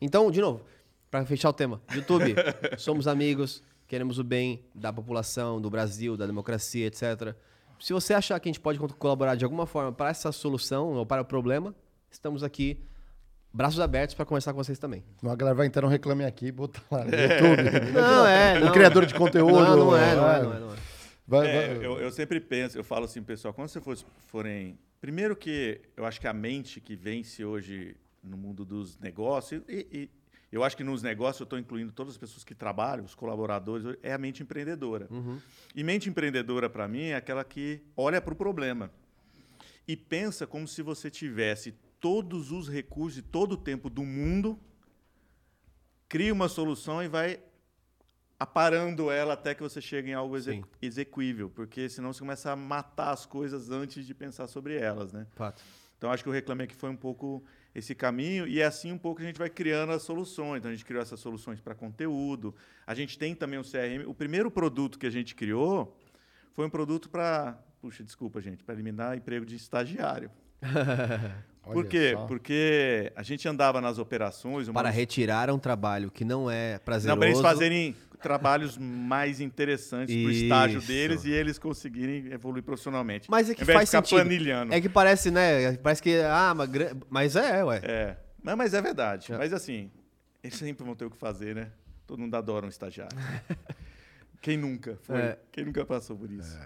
Então, 0.00 0.30
de 0.30 0.40
novo, 0.40 0.62
para 1.10 1.24
fechar 1.24 1.48
o 1.48 1.52
tema, 1.52 1.80
YouTube, 1.94 2.34
somos 2.78 3.06
amigos, 3.06 3.62
queremos 3.90 4.20
o 4.20 4.24
bem 4.24 4.64
da 4.72 4.92
população, 4.92 5.60
do 5.60 5.68
Brasil, 5.68 6.16
da 6.16 6.24
democracia, 6.24 6.86
etc. 6.86 7.34
Se 7.80 7.92
você 7.92 8.14
achar 8.14 8.38
que 8.38 8.48
a 8.48 8.50
gente 8.52 8.60
pode 8.60 8.78
co- 8.78 8.86
colaborar 8.94 9.34
de 9.34 9.44
alguma 9.44 9.66
forma 9.66 9.90
para 9.90 10.10
essa 10.10 10.30
solução 10.30 10.92
ou 10.92 11.04
para 11.04 11.22
o 11.22 11.24
problema, 11.24 11.74
estamos 12.08 12.44
aqui, 12.44 12.80
braços 13.52 13.80
abertos 13.80 14.14
para 14.14 14.24
conversar 14.24 14.52
com 14.52 14.62
vocês 14.62 14.78
também. 14.78 15.02
A 15.24 15.34
galera 15.34 15.56
vai 15.56 15.66
entrar 15.66 15.82
no 15.82 15.88
Reclame 15.88 16.24
Aqui 16.24 16.46
e 16.46 16.52
botar 16.52 16.82
lá 16.88 17.04
no 17.04 17.10
YouTube. 17.10 17.90
Não, 17.92 18.26
é, 18.28 18.58
Um 18.60 18.66
não. 18.66 18.72
criador 18.72 19.06
de 19.06 19.14
conteúdo. 19.14 19.52
Não, 19.58 19.76
não 19.76 19.96
é, 19.96 20.14
não 20.14 20.30
é, 20.30 20.42
não 20.42 20.52
é. 20.54 20.58
Não 20.60 20.72
é. 20.72 20.76
Vai, 21.26 21.48
É, 21.48 21.74
vai- 21.74 21.84
eu, 21.86 21.98
eu 22.00 22.12
sempre 22.12 22.38
penso, 22.40 22.78
eu 22.78 22.84
falo 22.84 23.06
assim, 23.06 23.22
pessoal, 23.24 23.52
quando 23.52 23.68
vocês 23.68 23.84
for- 23.84 23.98
forem. 24.28 24.78
Primeiro 25.00 25.34
que 25.34 25.80
eu 25.96 26.04
acho 26.06 26.20
que 26.20 26.28
a 26.28 26.32
mente 26.32 26.80
que 26.80 26.94
vence 26.94 27.44
hoje 27.44 27.96
no 28.22 28.36
mundo 28.36 28.64
dos 28.64 28.96
negócios, 28.98 29.62
e, 29.68 29.86
e 29.90 30.10
eu 30.52 30.64
acho 30.64 30.76
que 30.76 30.82
nos 30.84 31.02
negócios 31.02 31.40
eu 31.40 31.44
estou 31.44 31.58
incluindo 31.58 31.92
todas 31.92 32.14
as 32.14 32.18
pessoas 32.18 32.42
que 32.44 32.54
trabalham, 32.54 33.04
os 33.04 33.14
colaboradores, 33.14 33.96
é 34.02 34.12
a 34.12 34.18
mente 34.18 34.42
empreendedora. 34.42 35.08
E 35.74 35.84
mente 35.84 36.08
empreendedora, 36.08 36.68
para 36.68 36.88
mim, 36.88 37.04
é 37.04 37.16
aquela 37.16 37.44
que 37.44 37.80
olha 37.96 38.20
para 38.20 38.32
o 38.32 38.36
problema 38.36 38.90
e 39.86 39.96
pensa 39.96 40.46
como 40.46 40.66
se 40.66 40.82
você 40.82 41.10
tivesse 41.10 41.72
todos 42.00 42.50
os 42.50 42.68
recursos 42.68 43.18
e 43.18 43.22
todo 43.22 43.52
o 43.52 43.56
tempo 43.56 43.88
do 43.90 44.02
mundo, 44.04 44.58
cria 46.08 46.32
uma 46.32 46.48
solução 46.48 47.02
e 47.02 47.08
vai 47.08 47.40
aparando 48.38 49.10
ela 49.10 49.34
até 49.34 49.54
que 49.54 49.62
você 49.62 49.80
chegue 49.80 50.10
em 50.10 50.14
algo 50.14 50.36
exe- 50.36 50.52
Sim. 50.54 50.64
execuível, 50.80 51.50
porque 51.50 51.88
senão 51.88 52.12
você 52.12 52.20
começa 52.20 52.50
a 52.50 52.56
matar 52.56 53.10
as 53.12 53.26
coisas 53.26 53.70
antes 53.70 54.06
de 54.06 54.14
pensar 54.14 54.46
sobre 54.46 54.76
elas, 54.76 55.12
né? 55.12 55.26
Fato. 55.36 55.62
Então 55.98 56.10
acho 56.10 56.22
que 56.22 56.28
o 56.30 56.32
Reclame 56.32 56.64
Aqui 56.64 56.74
foi 56.74 56.88
um 56.88 56.96
pouco 56.96 57.44
esse 57.74 57.94
caminho 57.94 58.46
e 58.46 58.60
é 58.60 58.64
assim 58.64 58.92
um 58.92 58.98
pouco 58.98 59.18
que 59.18 59.24
a 59.24 59.26
gente 59.26 59.38
vai 59.38 59.48
criando 59.48 59.92
as 59.92 60.02
soluções. 60.02 60.58
Então 60.58 60.70
a 60.70 60.74
gente 60.74 60.84
criou 60.84 61.02
essas 61.02 61.20
soluções 61.20 61.60
para 61.60 61.74
conteúdo. 61.74 62.54
A 62.86 62.94
gente 62.94 63.18
tem 63.18 63.34
também 63.34 63.58
o 63.58 63.62
CRM. 63.62 64.06
O 64.06 64.14
primeiro 64.14 64.50
produto 64.50 64.98
que 64.98 65.06
a 65.06 65.10
gente 65.10 65.34
criou 65.34 65.96
foi 66.52 66.66
um 66.66 66.70
produto 66.70 67.08
para, 67.08 67.58
puxa, 67.80 68.02
desculpa, 68.02 68.40
gente, 68.40 68.64
para 68.64 68.74
eliminar 68.74 69.16
emprego 69.16 69.46
de 69.46 69.56
estagiário. 69.56 70.30
olha 71.70 71.82
Por 71.82 71.86
quê? 71.86 72.12
só. 72.14 72.26
Porque 72.26 73.12
a 73.16 73.22
gente 73.22 73.48
andava 73.48 73.80
nas 73.80 73.98
operações, 73.98 74.68
uma 74.68 74.74
Para 74.74 74.90
retirar 74.90 75.50
um 75.50 75.58
trabalho 75.58 76.10
que 76.10 76.24
não 76.24 76.50
é 76.50 76.78
prazeroso. 76.78 77.08
não, 77.08 77.18
para 77.18 77.28
eles 77.28 77.40
fazerem 77.40 77.96
trabalhos 78.20 78.76
mais 78.76 79.40
interessantes 79.40 80.14
para 80.14 80.28
o 80.28 80.30
estágio 80.30 80.82
deles 80.82 81.24
e 81.24 81.30
eles 81.30 81.58
conseguirem 81.58 82.32
evoluir 82.32 82.62
profissionalmente. 82.62 83.30
Mas 83.30 83.48
é 83.48 83.54
que 83.54 83.64
faz 83.64 83.88
sentido. 83.88 84.16
planilhando. 84.18 84.74
É 84.74 84.80
que 84.80 84.88
parece, 84.88 85.30
né? 85.30 85.76
Parece 85.78 86.02
que. 86.02 86.20
Ah, 86.20 86.54
mas, 86.54 86.68
mas 87.08 87.36
é, 87.36 87.64
ué. 87.64 87.80
É, 87.82 88.16
mas, 88.42 88.56
mas 88.56 88.74
é 88.74 88.82
verdade. 88.82 89.32
É. 89.32 89.38
Mas 89.38 89.52
assim, 89.52 89.90
eles 90.42 90.56
sempre 90.56 90.84
vão 90.84 90.94
ter 90.94 91.06
o 91.06 91.10
que 91.10 91.16
fazer, 91.16 91.54
né? 91.54 91.70
Todo 92.06 92.18
mundo 92.18 92.34
adora 92.34 92.66
um 92.66 92.68
estagiário. 92.68 93.16
Quem 94.40 94.56
nunca 94.56 94.98
foi? 95.02 95.16
É. 95.16 95.38
Quem 95.52 95.64
nunca 95.64 95.84
passou 95.84 96.16
por 96.16 96.30
isso? 96.30 96.58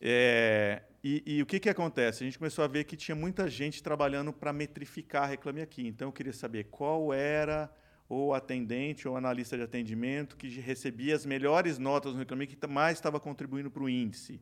É, 0.00 0.82
E, 1.06 1.22
e 1.26 1.42
o 1.42 1.46
que, 1.46 1.60
que 1.60 1.68
acontece? 1.68 2.24
A 2.24 2.26
gente 2.26 2.38
começou 2.38 2.64
a 2.64 2.66
ver 2.66 2.84
que 2.84 2.96
tinha 2.96 3.14
muita 3.14 3.46
gente 3.46 3.82
trabalhando 3.82 4.32
para 4.32 4.54
metrificar 4.54 5.28
Reclame 5.28 5.60
Aqui. 5.60 5.86
Então, 5.86 6.08
eu 6.08 6.12
queria 6.12 6.32
saber 6.32 6.64
qual 6.70 7.12
era 7.12 7.70
o 8.08 8.32
atendente 8.32 9.06
ou 9.06 9.14
analista 9.14 9.54
de 9.54 9.62
atendimento 9.62 10.34
que 10.34 10.48
recebia 10.48 11.14
as 11.14 11.26
melhores 11.26 11.76
notas 11.76 12.14
no 12.14 12.20
Reclame 12.20 12.44
Aqui, 12.44 12.56
que 12.56 12.66
mais 12.66 12.96
estava 12.96 13.20
contribuindo 13.20 13.70
para 13.70 13.82
o 13.82 13.88
índice. 13.88 14.40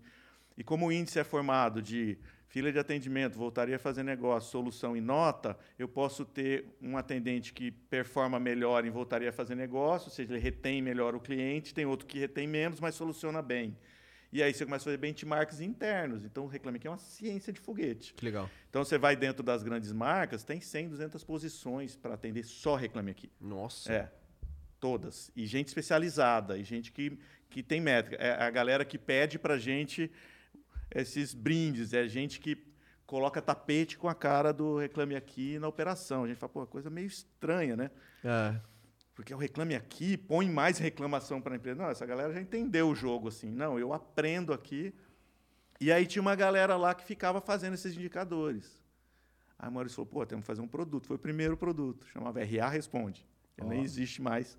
E 0.56 0.62
como 0.62 0.86
o 0.86 0.92
índice 0.92 1.18
é 1.18 1.24
formado 1.24 1.82
de 1.82 2.16
fila 2.46 2.70
de 2.70 2.78
atendimento, 2.78 3.36
voltaria 3.36 3.74
a 3.74 3.78
fazer 3.80 4.04
negócio, 4.04 4.48
solução 4.48 4.96
e 4.96 5.00
nota, 5.00 5.58
eu 5.76 5.88
posso 5.88 6.24
ter 6.24 6.66
um 6.80 6.96
atendente 6.96 7.52
que 7.52 7.72
performa 7.72 8.38
melhor 8.38 8.84
em 8.84 8.90
voltaria 8.90 9.30
a 9.30 9.32
fazer 9.32 9.56
negócio, 9.56 10.10
ou 10.10 10.14
seja, 10.14 10.32
ele 10.32 10.40
retém 10.40 10.80
melhor 10.80 11.16
o 11.16 11.20
cliente, 11.20 11.74
tem 11.74 11.86
outro 11.86 12.06
que 12.06 12.20
retém 12.20 12.46
menos, 12.46 12.78
mas 12.78 12.94
soluciona 12.94 13.42
bem. 13.42 13.76
E 14.32 14.42
aí 14.42 14.54
você 14.54 14.64
começa 14.64 14.84
a 14.84 14.86
fazer 14.86 14.96
benchmarks 14.96 15.60
internos. 15.60 16.24
Então, 16.24 16.44
o 16.44 16.46
Reclame 16.46 16.78
Aqui 16.78 16.86
é 16.86 16.90
uma 16.90 16.96
ciência 16.96 17.52
de 17.52 17.60
foguete. 17.60 18.14
Que 18.14 18.24
legal. 18.24 18.48
Então, 18.70 18.82
você 18.82 18.96
vai 18.96 19.14
dentro 19.14 19.42
das 19.42 19.62
grandes 19.62 19.92
marcas, 19.92 20.42
tem 20.42 20.60
100, 20.60 20.88
200 20.88 21.22
posições 21.22 21.94
para 21.96 22.14
atender 22.14 22.42
só 22.44 22.74
Reclame 22.74 23.10
Aqui. 23.10 23.30
Nossa. 23.38 23.92
É, 23.92 24.10
todas. 24.80 25.30
E 25.36 25.44
gente 25.44 25.68
especializada, 25.68 26.56
e 26.56 26.64
gente 26.64 26.90
que, 26.90 27.18
que 27.50 27.62
tem 27.62 27.78
métrica. 27.78 28.16
É 28.22 28.42
a 28.42 28.50
galera 28.50 28.86
que 28.86 28.96
pede 28.96 29.38
para 29.38 29.58
gente 29.58 30.10
esses 30.90 31.34
brindes, 31.34 31.92
é 31.92 32.08
gente 32.08 32.40
que 32.40 32.56
coloca 33.06 33.42
tapete 33.42 33.98
com 33.98 34.08
a 34.08 34.14
cara 34.14 34.52
do 34.52 34.78
Reclame 34.78 35.14
Aqui 35.14 35.58
na 35.58 35.68
operação. 35.68 36.24
A 36.24 36.28
gente 36.28 36.38
fala, 36.38 36.50
pô, 36.50 36.66
coisa 36.66 36.88
meio 36.88 37.06
estranha, 37.06 37.76
né? 37.76 37.90
É. 38.24 38.71
Porque 39.14 39.34
o 39.34 39.36
Reclame 39.36 39.74
Aqui 39.74 40.16
põe 40.16 40.48
mais 40.48 40.78
reclamação 40.78 41.40
para 41.40 41.54
a 41.54 41.56
empresa. 41.56 41.82
Não, 41.82 41.90
essa 41.90 42.06
galera 42.06 42.32
já 42.32 42.40
entendeu 42.40 42.88
o 42.88 42.94
jogo 42.94 43.28
assim. 43.28 43.50
Não, 43.50 43.78
eu 43.78 43.92
aprendo 43.92 44.52
aqui. 44.52 44.94
E 45.80 45.92
aí 45.92 46.06
tinha 46.06 46.22
uma 46.22 46.34
galera 46.34 46.76
lá 46.76 46.94
que 46.94 47.04
ficava 47.04 47.40
fazendo 47.40 47.74
esses 47.74 47.94
indicadores. 47.94 48.80
Aí 49.58 49.68
o 49.68 49.72
Maurício 49.72 49.96
falou, 49.96 50.10
pô, 50.10 50.26
temos 50.26 50.44
que 50.44 50.46
fazer 50.46 50.60
um 50.60 50.68
produto. 50.68 51.06
Foi 51.06 51.16
o 51.16 51.18
primeiro 51.18 51.56
produto, 51.56 52.06
chamava 52.06 52.42
RA 52.42 52.68
Responde. 52.68 53.26
Que 53.56 53.64
nem 53.64 53.82
existe 53.82 54.22
mais. 54.22 54.58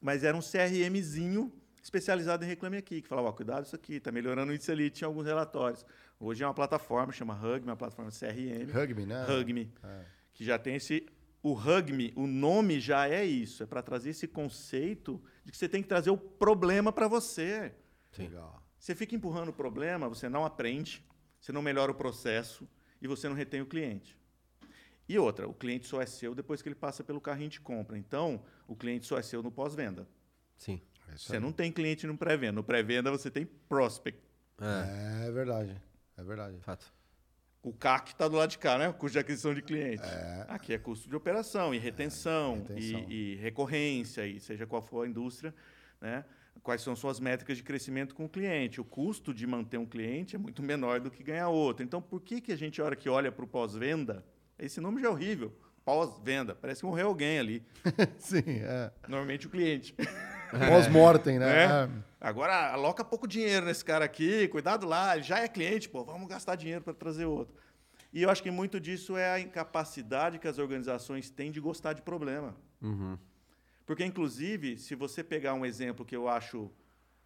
Mas 0.00 0.24
era 0.24 0.36
um 0.36 0.40
CRMzinho 0.40 1.52
especializado 1.82 2.44
em 2.44 2.48
Reclame 2.48 2.76
Aqui, 2.76 3.02
que 3.02 3.08
falava, 3.08 3.28
ó, 3.28 3.32
cuidado 3.32 3.64
isso 3.64 3.76
aqui, 3.76 3.94
está 3.94 4.10
melhorando 4.10 4.52
o 4.52 4.54
índice 4.54 4.70
ali, 4.70 4.88
tinha 4.90 5.06
alguns 5.06 5.26
relatórios. 5.26 5.84
Hoje 6.18 6.42
é 6.42 6.46
uma 6.46 6.54
plataforma, 6.54 7.12
chama 7.12 7.34
Hugme, 7.34 7.68
uma 7.68 7.76
plataforma 7.76 8.10
CRM. 8.10 8.72
Rugby, 8.72 9.04
né? 9.04 9.26
Hugme, 9.28 9.72
que 10.32 10.44
já 10.44 10.58
tem 10.58 10.76
esse... 10.76 11.06
O 11.42 11.54
Hugme, 11.54 12.12
o 12.14 12.26
nome 12.26 12.78
já 12.78 13.08
é 13.08 13.24
isso, 13.24 13.62
é 13.62 13.66
para 13.66 13.82
trazer 13.82 14.10
esse 14.10 14.28
conceito 14.28 15.20
de 15.44 15.50
que 15.50 15.58
você 15.58 15.68
tem 15.68 15.82
que 15.82 15.88
trazer 15.88 16.10
o 16.10 16.16
problema 16.16 16.92
para 16.92 17.08
você. 17.08 17.74
Legal. 18.16 18.62
Você 18.78 18.94
fica 18.94 19.14
empurrando 19.16 19.48
o 19.48 19.52
problema, 19.52 20.08
você 20.08 20.28
não 20.28 20.44
aprende, 20.44 21.04
você 21.40 21.50
não 21.52 21.62
melhora 21.62 21.90
o 21.90 21.94
processo 21.94 22.68
e 23.00 23.08
você 23.08 23.28
não 23.28 23.34
retém 23.34 23.60
o 23.60 23.66
cliente. 23.66 24.16
E 25.08 25.18
outra, 25.18 25.48
o 25.48 25.54
cliente 25.54 25.86
só 25.86 26.00
é 26.00 26.06
seu 26.06 26.32
depois 26.34 26.62
que 26.62 26.68
ele 26.68 26.76
passa 26.76 27.02
pelo 27.02 27.20
carrinho 27.20 27.50
de 27.50 27.60
compra. 27.60 27.98
Então, 27.98 28.42
o 28.68 28.76
cliente 28.76 29.06
só 29.06 29.18
é 29.18 29.22
seu 29.22 29.42
no 29.42 29.50
pós-venda. 29.50 30.06
Sim. 30.56 30.80
É 31.08 31.14
isso 31.14 31.26
Você 31.26 31.34
aí. 31.36 31.40
não 31.42 31.50
tem 31.52 31.72
cliente 31.72 32.06
no 32.06 32.16
pré-venda. 32.16 32.52
No 32.52 32.64
pré-venda 32.64 33.10
você 33.10 33.30
tem 33.30 33.44
prospect. 33.44 34.20
É, 34.60 35.26
É 35.26 35.30
verdade. 35.32 35.76
É 36.16 36.22
verdade. 36.22 36.56
fato. 36.60 36.92
O 37.62 37.72
CAC 37.72 38.10
está 38.10 38.26
do 38.26 38.36
lado 38.36 38.50
de 38.50 38.58
cá, 38.58 38.76
né? 38.76 38.88
O 38.88 38.94
custo 38.94 39.12
de 39.12 39.18
aquisição 39.20 39.54
de 39.54 39.62
cliente. 39.62 40.02
Aqui 40.48 40.74
é 40.74 40.78
custo 40.78 41.08
de 41.08 41.14
operação 41.14 41.72
e 41.72 41.78
retenção, 41.78 42.64
retenção. 42.66 43.06
E, 43.08 43.34
e 43.34 43.36
recorrência, 43.36 44.26
e 44.26 44.40
seja 44.40 44.66
qual 44.66 44.82
for 44.82 45.04
a 45.04 45.08
indústria, 45.08 45.54
né? 46.00 46.24
Quais 46.62 46.82
são 46.82 46.94
suas 46.96 47.20
métricas 47.20 47.56
de 47.56 47.62
crescimento 47.62 48.14
com 48.14 48.24
o 48.24 48.28
cliente? 48.28 48.80
O 48.80 48.84
custo 48.84 49.32
de 49.32 49.46
manter 49.46 49.78
um 49.78 49.86
cliente 49.86 50.34
é 50.34 50.38
muito 50.38 50.62
menor 50.62 51.00
do 51.00 51.10
que 51.10 51.22
ganhar 51.22 51.48
outro. 51.48 51.84
Então, 51.84 52.02
por 52.02 52.20
que, 52.20 52.40
que 52.40 52.52
a 52.52 52.56
gente, 52.56 52.80
a 52.80 52.84
hora 52.84 52.96
que 52.96 53.08
olha 53.08 53.30
para 53.30 53.44
o 53.44 53.48
pós-venda, 53.48 54.24
esse 54.58 54.80
nome 54.80 55.00
já 55.00 55.08
é 55.08 55.10
horrível. 55.10 55.52
Pós-venda. 55.84 56.54
Parece 56.54 56.80
que 56.80 56.86
morreu 56.86 57.08
alguém 57.08 57.38
ali. 57.38 57.66
Sim, 58.18 58.42
é. 58.46 58.90
Normalmente 59.08 59.46
o 59.46 59.50
cliente. 59.50 59.94
Pós-mortem, 60.68 61.38
né? 61.38 61.46
né? 61.46 61.84
É. 61.84 62.11
Agora, 62.22 62.70
aloca 62.72 63.04
pouco 63.04 63.26
dinheiro 63.26 63.66
nesse 63.66 63.84
cara 63.84 64.04
aqui, 64.04 64.46
cuidado 64.46 64.86
lá, 64.86 65.16
ele 65.16 65.24
já 65.24 65.40
é 65.40 65.48
cliente, 65.48 65.88
pô, 65.88 66.04
vamos 66.04 66.28
gastar 66.28 66.54
dinheiro 66.54 66.80
para 66.80 66.94
trazer 66.94 67.24
outro. 67.24 67.52
E 68.12 68.22
eu 68.22 68.30
acho 68.30 68.40
que 68.40 68.50
muito 68.50 68.78
disso 68.78 69.16
é 69.16 69.32
a 69.32 69.40
incapacidade 69.40 70.38
que 70.38 70.46
as 70.46 70.56
organizações 70.56 71.30
têm 71.30 71.50
de 71.50 71.58
gostar 71.58 71.94
de 71.94 72.00
problema. 72.00 72.54
Porque, 73.84 74.04
inclusive, 74.04 74.78
se 74.78 74.94
você 74.94 75.24
pegar 75.24 75.54
um 75.54 75.66
exemplo 75.66 76.06
que 76.06 76.14
eu 76.14 76.28
acho 76.28 76.70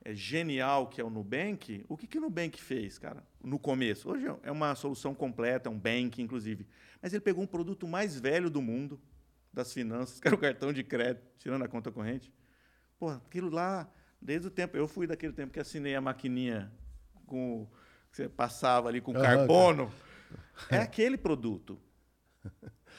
é, 0.03 0.15
genial, 0.15 0.87
que 0.87 0.99
é 0.99 1.05
o 1.05 1.11
Nubank, 1.11 1.85
o 1.91 1.95
que, 1.95 2.07
que 2.07 2.17
o 2.17 2.21
Nubank 2.23 2.59
fez, 2.59 2.99
cara, 2.99 3.23
no 3.45 3.59
começo? 3.59 4.11
Hoje 4.11 4.25
é 4.43 4.51
uma 4.51 4.75
solução 4.75 5.15
completa, 5.15 5.69
um 5.69 5.79
bank, 5.79 6.23
inclusive. 6.23 6.67
Mas 7.03 7.13
ele 7.13 7.21
pegou 7.21 7.45
um 7.45 7.47
produto 7.47 7.87
mais 7.87 8.19
velho 8.19 8.49
do 8.49 8.63
mundo, 8.63 8.99
das 9.53 9.75
finanças, 9.75 10.21
que 10.21 10.27
era 10.27 10.35
o 10.35 10.39
cartão 10.39 10.73
de 10.73 10.83
crédito, 10.83 11.27
tirando 11.37 11.65
a 11.65 11.69
conta 11.69 11.93
corrente. 11.93 12.33
Pô, 12.99 13.11
aquilo 13.11 13.51
lá, 13.51 13.87
desde 14.21 14.49
o 14.49 14.51
tempo. 14.51 14.77
Eu 14.77 14.89
fui 14.89 15.07
daquele 15.07 15.33
tempo 15.33 15.53
que 15.53 15.61
assinei 15.61 15.95
a 15.95 16.01
maquininha 16.01 16.73
com. 17.27 17.67
que 18.11 18.17
você 18.17 18.29
passava 18.29 18.89
ali 18.89 19.01
com 19.01 19.13
carbono. 19.13 19.93
É 20.71 20.79
aquele 20.79 21.17
produto. 21.17 21.79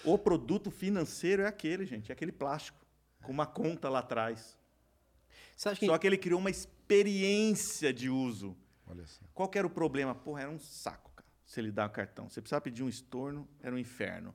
O 0.04 0.18
produto 0.18 0.70
financeiro 0.70 1.42
é 1.42 1.48
aquele, 1.48 1.86
gente. 1.86 2.12
É 2.12 2.14
aquele 2.14 2.32
plástico. 2.32 2.86
Com 3.24 3.32
uma 3.32 3.46
conta 3.46 3.90
lá 3.90 4.00
atrás. 4.00 4.58
Você 5.56 5.70
acha 5.70 5.80
que. 5.80 5.86
Só 5.88 5.98
que 5.98 6.06
ele 6.06 6.18
criou 6.18 6.40
uma 6.40 6.50
experiência 6.50 7.92
de 7.92 8.10
uso. 8.10 8.56
Qual 9.34 9.50
que 9.50 9.58
era 9.58 9.68
o 9.68 9.70
problema? 9.70 10.16
Porra, 10.16 10.44
era 10.44 10.52
um 10.52 10.60
saco, 10.60 11.12
cara. 11.16 11.28
Se 11.46 11.60
ele 11.60 11.72
dá 11.72 11.86
o 11.86 11.90
cartão. 11.90 12.30
Você 12.30 12.42
precisava 12.42 12.62
pedir 12.62 12.84
um 12.84 12.90
estorno, 12.90 13.48
era 13.62 13.76
um 13.76 13.78
inferno. 13.78 14.34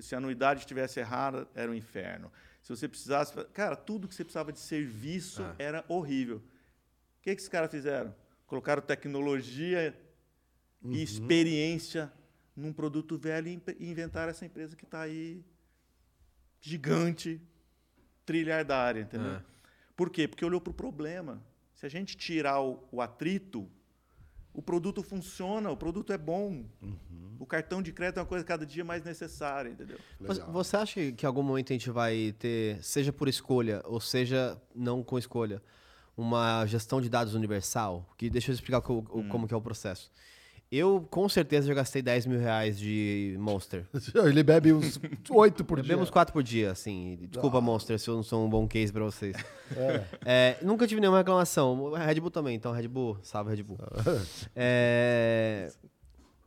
Se 0.00 0.14
a 0.14 0.18
anuidade 0.18 0.60
estivesse 0.60 0.98
errada, 0.98 1.48
era 1.54 1.70
um 1.70 1.74
inferno. 1.74 2.30
Se 2.64 2.70
você 2.74 2.88
precisasse. 2.88 3.32
Cara, 3.52 3.76
tudo 3.76 4.08
que 4.08 4.14
você 4.14 4.24
precisava 4.24 4.50
de 4.50 4.58
serviço 4.58 5.42
Ah. 5.42 5.54
era 5.58 5.84
horrível. 5.86 6.38
O 6.38 6.42
que, 7.22 7.34
que 7.34 7.40
esses 7.40 7.48
caras 7.48 7.70
fizeram? 7.70 8.12
Colocaram 8.46 8.80
tecnologia 8.82 9.94
e 10.82 11.02
experiência 11.02 12.10
num 12.56 12.72
produto 12.72 13.18
velho 13.18 13.48
e 13.78 13.90
inventaram 13.90 14.30
essa 14.30 14.46
empresa 14.46 14.74
que 14.76 14.84
está 14.84 15.02
aí 15.02 15.44
gigante, 16.60 17.40
trilhardária, 18.24 19.00
entendeu? 19.02 19.34
É. 19.34 19.42
Por 19.94 20.08
quê? 20.08 20.26
Porque 20.26 20.44
olhou 20.44 20.60
para 20.60 20.70
o 20.70 20.74
problema. 20.74 21.42
Se 21.74 21.84
a 21.84 21.88
gente 21.88 22.16
tirar 22.16 22.60
o, 22.62 22.82
o 22.90 23.00
atrito, 23.02 23.70
o 24.54 24.62
produto 24.62 25.02
funciona, 25.02 25.70
o 25.70 25.76
produto 25.76 26.12
é 26.12 26.16
bom. 26.18 26.64
O 27.38 27.44
cartão 27.44 27.82
de 27.82 27.92
crédito 27.92 28.18
é 28.18 28.20
uma 28.22 28.26
coisa 28.28 28.44
cada 28.44 28.64
dia 28.64 28.84
mais 28.84 29.02
necessária, 29.04 29.68
entendeu? 29.68 29.98
Você- 30.20 30.38
Legal. 30.40 30.52
Você 30.52 30.76
acha 30.76 31.12
que 31.12 31.24
em 31.24 31.26
algum 31.26 31.42
momento 31.42 31.72
a 31.72 31.74
gente 31.74 31.90
vai 31.90 32.32
ter, 32.38 32.82
seja 32.82 33.12
por 33.12 33.28
escolha, 33.28 33.82
ou 33.84 34.00
seja 34.00 34.56
não 34.74 35.02
com 35.02 35.18
escolha, 35.18 35.60
uma 36.16 36.64
gestão 36.66 37.00
de 37.00 37.08
dados 37.08 37.34
universal? 37.34 38.08
Que 38.16 38.30
deixa 38.30 38.50
eu 38.52 38.54
explicar 38.54 38.80
co- 38.80 39.04
o- 39.10 39.28
como 39.28 39.48
que 39.48 39.52
é 39.52 39.56
o 39.56 39.60
processo. 39.60 40.10
Eu, 40.76 41.06
com 41.08 41.28
certeza, 41.28 41.68
já 41.68 41.74
gastei 41.74 42.02
10 42.02 42.26
mil 42.26 42.40
reais 42.40 42.76
de 42.76 43.36
Monster. 43.38 43.86
Ele 44.26 44.42
bebe 44.42 44.72
uns 44.72 44.98
oito 45.30 45.64
por 45.64 45.76
dia. 45.80 45.88
Bebemos 45.88 46.10
quatro 46.10 46.32
por 46.32 46.42
dia, 46.42 46.72
assim. 46.72 47.16
Desculpa, 47.30 47.60
Monster, 47.60 47.96
se 47.96 48.08
eu 48.08 48.16
não 48.16 48.24
sou 48.24 48.44
um 48.44 48.50
bom 48.50 48.66
case 48.66 48.92
pra 48.92 49.04
vocês. 49.04 49.36
É, 50.24 50.56
nunca 50.62 50.86
tive 50.86 51.00
nenhuma 51.00 51.18
reclamação. 51.18 51.92
Red 51.92 52.18
Bull 52.18 52.30
também, 52.30 52.56
então 52.56 52.72
Red 52.72 52.88
Bull, 52.88 53.16
salve 53.22 53.54
Red 53.54 53.62
Bull. 53.62 53.78
É, 54.56 55.70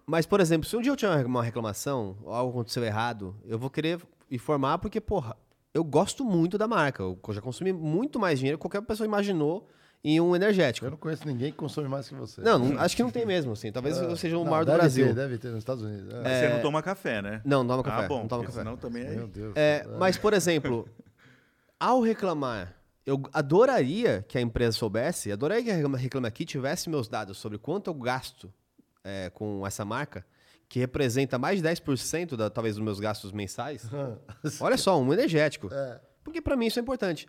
mas, 0.05 0.25
por 0.25 0.41
exemplo, 0.41 0.67
se 0.67 0.75
um 0.75 0.81
dia 0.81 0.91
eu 0.91 0.97
tiver 0.97 1.25
uma 1.25 1.43
reclamação, 1.43 2.17
ou 2.23 2.33
algo 2.33 2.51
aconteceu 2.51 2.83
errado, 2.83 3.33
eu 3.45 3.57
vou 3.57 3.69
querer 3.69 4.01
informar 4.29 4.77
porque, 4.77 4.99
porra, 4.99 5.37
eu 5.73 5.83
gosto 5.85 6.25
muito 6.25 6.57
da 6.57 6.67
marca. 6.67 7.01
Eu 7.01 7.17
já 7.29 7.39
consumi 7.39 7.71
muito 7.71 8.19
mais 8.19 8.39
dinheiro 8.39 8.57
que 8.57 8.61
qualquer 8.61 8.81
pessoa 8.81 9.07
imaginou 9.07 9.67
em 10.03 10.21
um 10.21 10.35
energético. 10.35 10.85
Eu 10.85 10.91
não 10.91 10.97
conheço 10.97 11.27
ninguém 11.27 11.51
que 11.51 11.57
consome 11.57 11.87
mais 11.89 12.07
que 12.07 12.15
você. 12.15 12.39
Não, 12.41 12.57
não- 12.59 12.79
acho 12.79 12.95
que 12.95 13.03
não 13.03 13.09
tem 13.11 13.25
mesmo, 13.25 13.51
assim. 13.51 13.71
Talvez 13.71 13.97
eu 13.97 14.15
seja 14.15 14.37
o 14.37 14.43
Não, 14.43 14.51
maior 14.51 14.63
do 14.63 14.67
deve 14.67 14.77
Brasil. 14.79 15.07
Ter, 15.07 15.13
deve 15.15 15.37
ter 15.37 15.47
nos 15.49 15.57
Estados 15.59 15.83
Unidos. 15.83 16.13
É. 16.13 16.21
Mas 16.23 16.37
Você 16.39 16.49
não 16.49 16.61
toma 16.61 16.81
café, 16.83 17.21
né? 17.21 17.41
Não, 17.43 17.63
não 17.63 17.67
toma 17.75 17.83
café. 17.83 18.05
Ah, 18.05 18.07
bom, 18.07 18.19
não 18.21 18.27
toma 18.27 18.43
café. 18.45 18.59
senão 18.59 18.77
também 18.77 19.03
é... 19.03 19.09
Meu 19.11 19.27
Deus. 19.27 19.53
É, 19.55 19.85
mas, 19.97 20.17
por 20.17 20.33
exemplo, 20.33 20.87
ao 21.79 22.01
reclamar, 22.01 22.73
eu 23.05 23.21
adoraria 23.33 24.23
que 24.27 24.37
a 24.37 24.41
empresa 24.41 24.77
soubesse, 24.77 25.31
adoraria 25.31 25.63
que 25.63 25.71
a 25.71 25.75
Reclama- 25.75 25.97
Reclame 25.97 26.27
Aqui 26.27 26.45
tivesse 26.45 26.89
meus 26.89 27.07
dados 27.07 27.37
sobre 27.37 27.57
quanto 27.57 27.89
eu 27.89 27.93
gasto 27.93 28.53
é, 29.03 29.29
com 29.31 29.65
essa 29.65 29.83
marca, 29.85 30.25
que 30.69 30.79
representa 30.79 31.37
mais 31.39 31.61
de 31.61 31.67
10% 31.67 32.35
da, 32.35 32.49
talvez 32.49 32.75
dos 32.75 32.83
meus 32.83 32.99
gastos 32.99 33.31
mensais. 33.31 33.89
Olha 34.59 34.77
só, 34.77 34.99
um 35.01 35.13
energético. 35.13 35.69
É. 35.73 35.99
Porque 36.23 36.41
pra 36.41 36.55
mim 36.57 36.65
isso 36.67 36.77
é 36.77 36.81
importante. 36.81 37.25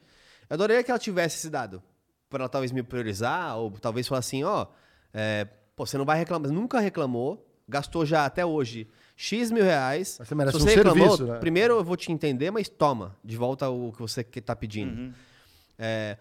Eu 0.51 0.55
adoraria 0.55 0.83
que 0.83 0.91
ela 0.91 0.99
tivesse 0.99 1.37
esse 1.37 1.49
dado. 1.51 1.81
Pra 2.29 2.41
ela 2.43 2.49
talvez 2.49 2.73
me 2.73 2.83
priorizar, 2.83 3.57
ou 3.57 3.71
talvez 3.73 4.07
falar 4.07 4.19
assim, 4.19 4.45
ó, 4.45 4.67
é, 5.13 5.47
pô, 5.75 5.87
você 5.87 5.97
não 5.97 6.05
vai 6.05 6.19
reclamar, 6.19 6.51
nunca 6.51 6.79
reclamou, 6.81 7.47
gastou 7.69 8.05
já 8.05 8.25
até 8.25 8.45
hoje 8.45 8.87
X 9.17 9.51
mil 9.51 9.65
reais. 9.65 10.17
Mas 10.19 10.29
você 10.29 10.35
merece 10.35 10.57
Se 10.57 10.63
um 10.63 10.67
você 10.67 10.75
reclamou, 10.77 11.09
serviço, 11.17 11.33
né? 11.33 11.39
primeiro 11.39 11.75
eu 11.75 11.85
vou 11.85 11.97
te 11.97 12.13
entender, 12.13 12.51
mas 12.51 12.69
toma, 12.69 13.17
de 13.25 13.37
volta 13.37 13.69
o 13.69 13.93
que 13.93 14.01
você 14.01 14.23
que 14.23 14.41
tá 14.41 14.55
pedindo. 14.55 14.93
Uhum. 14.97 15.13
É, 15.79 16.17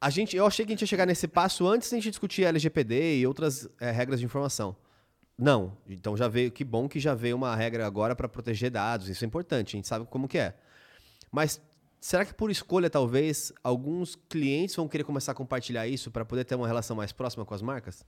a 0.00 0.10
gente, 0.10 0.36
eu 0.36 0.46
achei 0.46 0.64
que 0.64 0.72
a 0.72 0.74
gente 0.74 0.82
ia 0.82 0.86
chegar 0.86 1.06
nesse 1.06 1.26
passo 1.26 1.66
antes 1.66 1.90
da 1.90 1.96
gente 1.96 2.10
discutir 2.10 2.44
LGPD 2.44 3.18
e 3.18 3.26
outras 3.26 3.68
é, 3.80 3.90
regras 3.90 4.20
de 4.20 4.26
informação. 4.26 4.76
Não. 5.36 5.76
Então 5.88 6.16
já 6.16 6.28
veio, 6.28 6.50
que 6.50 6.64
bom 6.64 6.88
que 6.88 7.00
já 7.00 7.14
veio 7.14 7.36
uma 7.36 7.54
regra 7.54 7.86
agora 7.86 8.14
para 8.14 8.28
proteger 8.28 8.70
dados. 8.70 9.08
Isso 9.08 9.24
é 9.24 9.26
importante, 9.26 9.74
a 9.74 9.78
gente 9.78 9.88
sabe 9.88 10.04
como 10.06 10.28
que 10.28 10.38
é. 10.38 10.54
Mas 11.30 11.60
será 12.00 12.24
que 12.24 12.34
por 12.34 12.50
escolha, 12.50 12.88
talvez, 12.90 13.52
alguns 13.62 14.16
clientes 14.28 14.74
vão 14.76 14.88
querer 14.88 15.04
começar 15.04 15.32
a 15.32 15.34
compartilhar 15.34 15.86
isso 15.86 16.10
para 16.10 16.24
poder 16.24 16.44
ter 16.44 16.54
uma 16.54 16.66
relação 16.66 16.96
mais 16.96 17.12
próxima 17.12 17.44
com 17.44 17.54
as 17.54 17.62
marcas? 17.62 18.04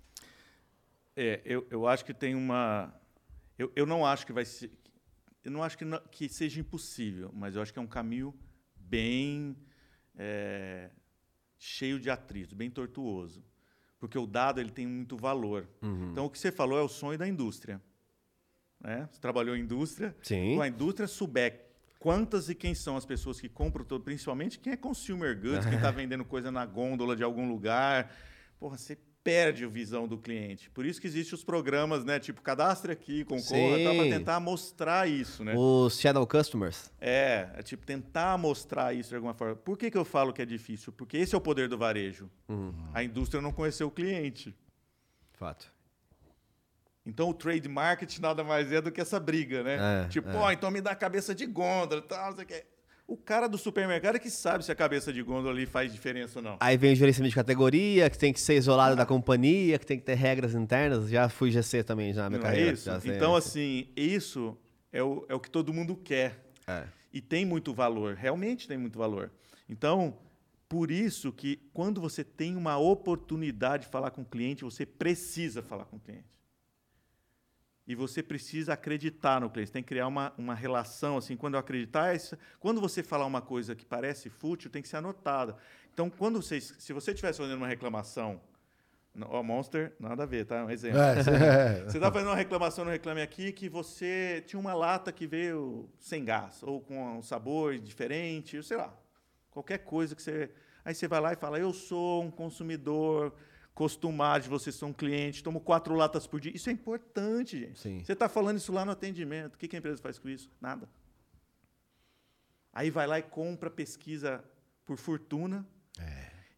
É, 1.17 1.41
eu, 1.45 1.67
eu 1.71 1.87
acho 1.87 2.05
que 2.05 2.15
tem 2.15 2.35
uma. 2.35 2.95
Eu, 3.59 3.71
eu 3.77 3.85
não 3.87 4.07
acho 4.07 4.27
que 4.27 4.33
vai 4.33 4.45
ser. 4.45 4.71
Eu 5.45 5.51
não 5.51 5.63
acho 5.63 5.77
que, 5.77 5.85
não- 5.85 6.01
que 6.11 6.29
seja 6.29 6.61
impossível, 6.61 7.31
mas 7.35 7.57
eu 7.57 7.63
acho 7.63 7.73
que 7.73 7.79
é 7.79 7.83
um 7.83 7.87
caminho 7.87 8.35
bem 8.77 9.57
é, 10.17 10.91
cheio 11.59 11.99
de 11.99 12.11
atritos, 12.11 12.55
bem 12.55 12.71
tortuoso. 12.71 13.43
Porque 13.99 14.19
o 14.19 14.27
dado 14.27 14.61
ele 14.61 14.71
tem 14.71 14.87
muito 14.87 15.17
valor. 15.17 15.69
Então, 16.11 16.25
o 16.25 16.31
que 16.31 16.39
você 16.39 16.51
falou 16.51 16.79
é 16.79 16.83
o 16.83 16.89
sonho 16.89 17.19
da 17.19 17.29
indústria. 17.29 17.81
Né? 18.81 19.07
Você 19.13 19.21
trabalhou 19.21 19.55
em 19.55 19.61
indústria. 19.61 20.17
Sim. 20.23 20.53
Quando 20.55 20.63
a 20.63 20.69
indústria 20.69 21.07
souber 21.07 21.70
quantas 22.01 22.49
e 22.49 22.55
quem 22.55 22.75
são 22.75 22.97
as 22.97 23.05
pessoas 23.05 23.39
que 23.41 23.49
compram 23.49 23.85
todo, 23.85 24.03
principalmente 24.03 24.59
quem 24.59 24.73
é 24.73 24.77
consumer 24.77 25.39
goods, 25.39 25.67
quem 25.67 25.77
está 25.77 25.91
vendendo 25.93 26.25
coisa 26.25 26.51
na 26.51 26.67
gôndola 26.67 27.15
de 27.15 27.23
algum 27.23 27.49
lugar, 27.49 28.11
porra, 28.59 28.77
você 28.77 28.99
perde 29.23 29.67
a 29.67 29.69
visão 29.69 30.09
do 30.09 30.17
cliente. 30.17 30.71
Por 30.71 30.87
isso 30.87 30.99
que 30.99 31.07
existem 31.07 31.35
os 31.35 31.45
programas, 31.45 32.03
né? 32.07 32.19
Tipo, 32.19 32.41
cadastre 32.41 32.91
aqui, 32.91 33.23
concorra, 33.23 33.79
para 33.79 34.09
tentar 34.09 34.41
mostrar 34.41 35.07
isso, 35.07 35.45
né? 35.45 35.55
Os 35.55 36.01
Shadow 36.01 36.27
Customers. 36.27 36.91
É, 36.99 37.51
é 37.55 37.63
tipo 37.63 37.85
tentar 37.85 38.39
mostrar 38.39 38.95
isso 38.95 39.11
de 39.11 39.17
alguma 39.17 39.35
forma. 39.35 39.55
Por 39.57 39.77
que, 39.77 39.91
que 39.91 39.99
eu 39.99 40.07
falo 40.07 40.33
que 40.33 40.41
é 40.41 40.47
difícil? 40.47 40.91
Porque 40.95 41.19
esse 41.19 41.35
é 41.35 41.39
o 41.39 41.41
poder 41.41 41.69
do 41.69 41.77
varejo. 41.77 42.31
Uhum. 42.49 42.73
A 42.95 43.05
indústria 43.05 43.43
não 43.43 43.53
conheceu 43.53 43.89
o 43.89 43.91
cliente. 43.91 44.57
Fato. 45.33 45.71
Então 47.11 47.29
o 47.29 47.35
trade 47.35 47.69
market 47.69 48.19
nada 48.19 48.43
mais 48.43 48.73
é 48.73 48.81
do 48.81 48.91
que 48.91 49.01
essa 49.01 49.21
briga, 49.21 49.63
né? 49.63 50.05
É, 50.05 50.09
tipo, 50.09 50.29
é. 50.29 50.37
ó, 50.37 50.51
então 50.51 50.71
me 50.71 50.81
dá 50.81 50.93
a 50.93 50.97
cabeça 50.97 51.35
de 51.35 51.45
gôndola 51.47 52.01
tal, 52.01 52.31
não 52.31 52.37
sei 52.37 52.65
o 53.11 53.17
cara 53.17 53.49
do 53.49 53.59
supermercado 53.59 54.15
é 54.15 54.19
que 54.21 54.31
sabe 54.31 54.65
se 54.65 54.71
a 54.71 54.75
cabeça 54.75 55.13
de 55.13 55.21
gôndola 55.21 55.51
ali 55.51 55.67
faz 55.67 55.93
diferença 55.93 56.39
ou 56.39 56.45
não. 56.45 56.57
Aí 56.61 56.77
vem 56.77 56.93
o 56.93 56.95
gerenciamento 56.95 57.31
de 57.31 57.35
categoria, 57.35 58.09
que 58.09 58.17
tem 58.17 58.33
que 58.33 58.41
ser 58.41 58.55
isolado 58.55 58.95
da 58.95 59.05
companhia, 59.05 59.81
que 59.81 59.85
tem 59.85 59.99
que 59.99 60.05
ter 60.05 60.15
regras 60.15 60.55
internas. 60.55 61.11
Já 61.11 61.29
fui 61.29 61.51
GC 61.51 61.83
também, 61.83 62.15
já 62.15 62.23
na 62.23 62.31
minha 62.31 62.41
Não 62.41 62.47
é 62.47 62.51
carreira. 62.53 62.73
isso? 62.73 62.85
já 62.85 63.01
sei, 63.01 63.17
Então, 63.17 63.33
já 63.33 63.39
assim, 63.39 63.89
isso 63.97 64.57
é 64.93 65.03
o, 65.03 65.27
é 65.29 65.35
o 65.35 65.41
que 65.41 65.51
todo 65.51 65.75
mundo 65.75 65.97
quer. 65.97 66.53
É. 66.69 66.85
E 67.13 67.21
tem 67.21 67.45
muito 67.45 67.75
valor, 67.75 68.15
realmente 68.15 68.69
tem 68.69 68.79
muito 68.79 68.97
valor. 68.97 69.33
Então, 69.69 70.17
por 70.69 70.89
isso 70.93 71.33
que 71.33 71.57
quando 71.75 72.01
você 72.01 72.23
tem 72.23 72.55
uma 72.55 72.79
oportunidade 72.79 73.87
de 73.87 73.91
falar 73.91 74.13
com 74.13 74.23
o 74.23 74.25
cliente, 74.25 74.63
você 74.63 74.87
precisa 74.87 75.65
falar 75.65 75.85
com 75.87 75.97
o 75.97 76.01
cliente. 76.01 76.31
E 77.91 77.95
você 77.97 78.23
precisa 78.23 78.75
acreditar 78.75 79.41
no 79.41 79.51
cliente. 79.51 79.71
Você 79.71 79.73
tem 79.73 79.83
que 79.83 79.89
criar 79.89 80.07
uma, 80.07 80.33
uma 80.39 80.55
relação, 80.55 81.17
assim, 81.17 81.37
quando 81.37 81.55
eu 81.55 81.61
acreditar, 81.61 82.15
isso- 82.15 82.39
quando 82.61 82.81
você 82.81 83.03
falar 83.03 83.27
uma 83.27 83.43
coisa 83.43 83.75
que 83.75 83.85
parece 83.85 84.31
fútil, 84.31 84.71
tem 84.71 84.81
que 84.81 84.87
ser 84.89 84.99
anotada. 84.99 85.57
Então, 85.93 86.09
quando 86.09 86.41
você, 86.41 86.61
se 86.61 86.93
você 86.93 87.11
estivesse 87.11 87.39
fazendo 87.39 87.57
uma 87.57 87.67
reclamação, 87.67 88.41
ó, 89.23 89.43
Monster, 89.43 89.93
nada 89.99 90.23
a 90.23 90.27
ver, 90.27 90.45
tá? 90.47 90.65
Um 90.65 90.71
exemplo. 90.71 91.01
É, 91.01 91.19
é. 91.19 91.83
Você 91.91 91.97
está 91.99 92.13
fazendo 92.13 92.29
uma 92.29 92.37
reclamação 92.37 92.85
no 92.85 92.93
Reclame 92.93 93.23
Aqui 93.23 93.51
que 93.51 93.69
você 93.69 94.41
tinha 94.47 94.61
uma 94.61 94.73
lata 94.73 95.11
que 95.11 95.27
veio 95.27 95.91
sem 95.99 96.25
gás, 96.25 96.63
ou 96.63 96.81
com 96.81 97.19
um 97.19 97.23
sabor 97.23 97.77
diferente, 97.77 98.63
sei 98.63 98.77
lá. 98.77 98.95
Qualquer 99.51 99.79
coisa 99.79 100.15
que 100.15 100.23
você. 100.23 100.49
Aí 100.85 100.95
você 100.95 101.09
vai 101.09 101.21
lá 101.21 101.33
e 101.33 101.37
fala: 101.37 101.59
Eu 101.59 101.73
sou 101.73 102.23
um 102.23 102.31
consumidor 102.31 103.35
costumado, 103.81 104.47
vocês 104.47 104.77
são 104.77 104.91
um 104.91 104.93
cliente, 104.93 105.43
tomo 105.43 105.59
quatro 105.59 105.95
latas 105.95 106.27
por 106.27 106.39
dia. 106.39 106.55
Isso 106.55 106.69
é 106.69 106.73
importante, 106.75 107.59
gente. 107.59 107.79
Sim. 107.81 108.05
Você 108.05 108.13
está 108.13 108.29
falando 108.29 108.59
isso 108.59 108.71
lá 108.75 108.85
no 108.85 108.93
atendimento. 108.93 109.55
O 109.55 109.57
que 109.59 109.67
que 109.67 109.75
a 109.75 109.79
empresa 109.79 110.03
faz 110.03 110.19
com 110.19 110.29
isso? 110.29 110.51
Nada. 110.61 110.87
Aí 112.75 112.91
vai 112.91 113.07
lá 113.07 113.19
e 113.19 113.23
compra, 113.23 113.71
pesquisa 113.71 114.45
por 114.85 114.99
fortuna. 114.99 115.67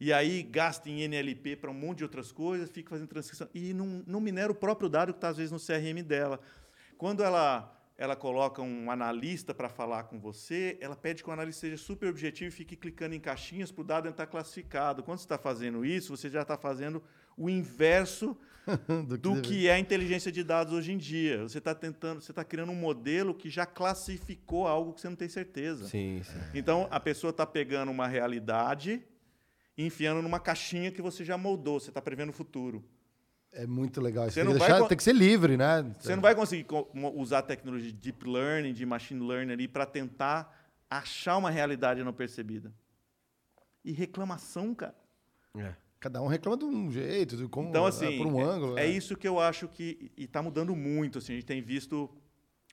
E 0.01 0.13
aí 0.13 0.43
gasta 0.43 0.91
em 0.91 1.03
NLP 1.03 1.55
para 1.55 1.71
um 1.71 1.75
monte 1.75 1.99
de 1.99 2.03
outras 2.03 2.33
coisas, 2.33 2.69
fica 2.69 2.91
fazendo 2.91 3.07
transcrição. 3.07 3.49
E 3.55 3.73
não, 3.73 4.03
não 4.05 4.21
minera 4.21 4.51
o 4.51 4.55
próprio 4.57 4.89
dado 4.89 5.13
que 5.13 5.19
está, 5.19 5.29
às 5.29 5.37
vezes, 5.37 5.53
no 5.53 5.61
CRM 5.61 6.03
dela. 6.05 6.41
Quando 6.99 7.23
ela, 7.23 7.82
ela 8.03 8.17
coloca 8.17 8.61
um 8.61 8.91
analista 8.91 9.55
para 9.55 9.69
falar 9.69 10.03
com 10.05 10.19
você, 10.19 10.77
ela 10.81 10.97
pede 10.97 11.23
que 11.23 11.31
o 11.31 11.33
analista 11.33 11.61
seja 11.61 11.77
super 11.77 12.09
objetivo 12.09 12.49
e 12.49 12.51
fique 12.51 12.75
clicando 12.75 13.15
em 13.15 13.21
caixinhas 13.21 13.71
para 13.71 13.81
o 13.83 13.85
dado 13.85 14.09
entrar 14.09 14.27
classificado. 14.27 15.05
Quando 15.05 15.19
você 15.19 15.25
está 15.25 15.39
fazendo 15.39 15.85
isso, 15.85 16.17
você 16.17 16.29
já 16.29 16.43
está 16.43 16.57
fazendo 16.59 17.01
o 17.37 17.49
inverso 17.49 18.37
Do 19.07 19.17
do 19.19 19.35
deve- 19.35 19.41
que 19.43 19.69
é 19.69 19.75
a 19.75 19.79
inteligência 19.79 20.33
de 20.33 20.43
dados 20.43 20.73
hoje 20.73 20.93
em 20.93 20.99
dia. 20.99 21.43
Você 21.43 21.59
está 21.59 21.75
tentando, 21.75 22.21
você 22.21 22.33
está 22.33 22.43
criando 22.45 22.73
um 22.73 22.75
modelo 22.77 23.35
que 23.35 23.49
já 23.49 23.65
classificou 23.67 24.67
algo 24.67 24.93
que 24.93 25.01
você 25.01 25.09
não 25.09 25.17
tem 25.17 25.29
certeza. 25.29 25.87
Sim, 25.89 26.23
sim. 26.25 26.39
Então 26.55 26.89
a 26.91 26.99
pessoa 26.99 27.31
está 27.31 27.47
pegando 27.47 27.91
uma 27.93 28.09
realidade 28.09 29.01
e 29.79 29.87
enfiando 29.87 30.21
numa 30.23 30.41
caixinha 30.41 30.91
que 30.91 31.01
você 31.03 31.25
já 31.25 31.39
moldou. 31.39 31.79
Você 31.79 31.91
está 31.91 32.03
prevendo 32.03 32.31
o 32.31 32.33
futuro. 32.33 32.85
É 33.53 33.67
muito 33.67 34.01
legal. 34.01 34.25
Isso 34.27 34.35
Você 34.35 34.41
tem, 34.41 34.45
não 34.45 34.53
que 34.55 34.59
vai 34.59 34.69
deixar- 34.69 34.83
con- 34.83 34.89
tem 34.89 34.97
que 34.97 35.03
ser 35.03 35.15
livre, 35.15 35.57
né? 35.57 35.95
Você 35.99 36.15
não 36.15 36.23
vai 36.23 36.35
conseguir 36.35 36.67
usar 37.15 37.39
a 37.41 37.43
tecnologia 37.43 37.91
de 37.93 37.99
deep 37.99 38.27
learning, 38.27 38.73
de 38.73 38.87
machine 38.87 39.21
learning 39.27 39.53
ali 39.53 39.69
para 39.69 39.85
tentar 39.85 40.59
achar 40.89 41.37
uma 41.37 41.51
realidade 41.51 42.03
não 42.03 42.13
percebida. 42.13 42.73
E 43.85 43.93
reclamação, 43.93 44.75
cara. 44.75 44.95
É. 45.57 45.75
Cada 46.01 46.21
um 46.23 46.27
reclama 46.27 46.57
de 46.57 46.65
um 46.65 46.91
jeito, 46.91 47.37
de 47.37 47.47
como, 47.47 47.69
Então, 47.69 47.85
é, 47.87 47.89
assim, 47.91 48.17
por 48.19 48.27
um 48.27 48.41
é, 48.41 48.43
ângulo. 48.45 48.73
é 48.79 48.83
né? 48.83 48.87
isso 48.89 49.17
que 49.17 49.29
eu 49.29 49.39
acho 49.39 49.69
que 49.69 50.11
está 50.17 50.43
mudando 50.43 50.75
muito. 50.75 51.19
Assim, 51.19 51.33
a 51.33 51.37
gente 51.37 51.47
tem 51.47 51.61
visto 51.63 52.11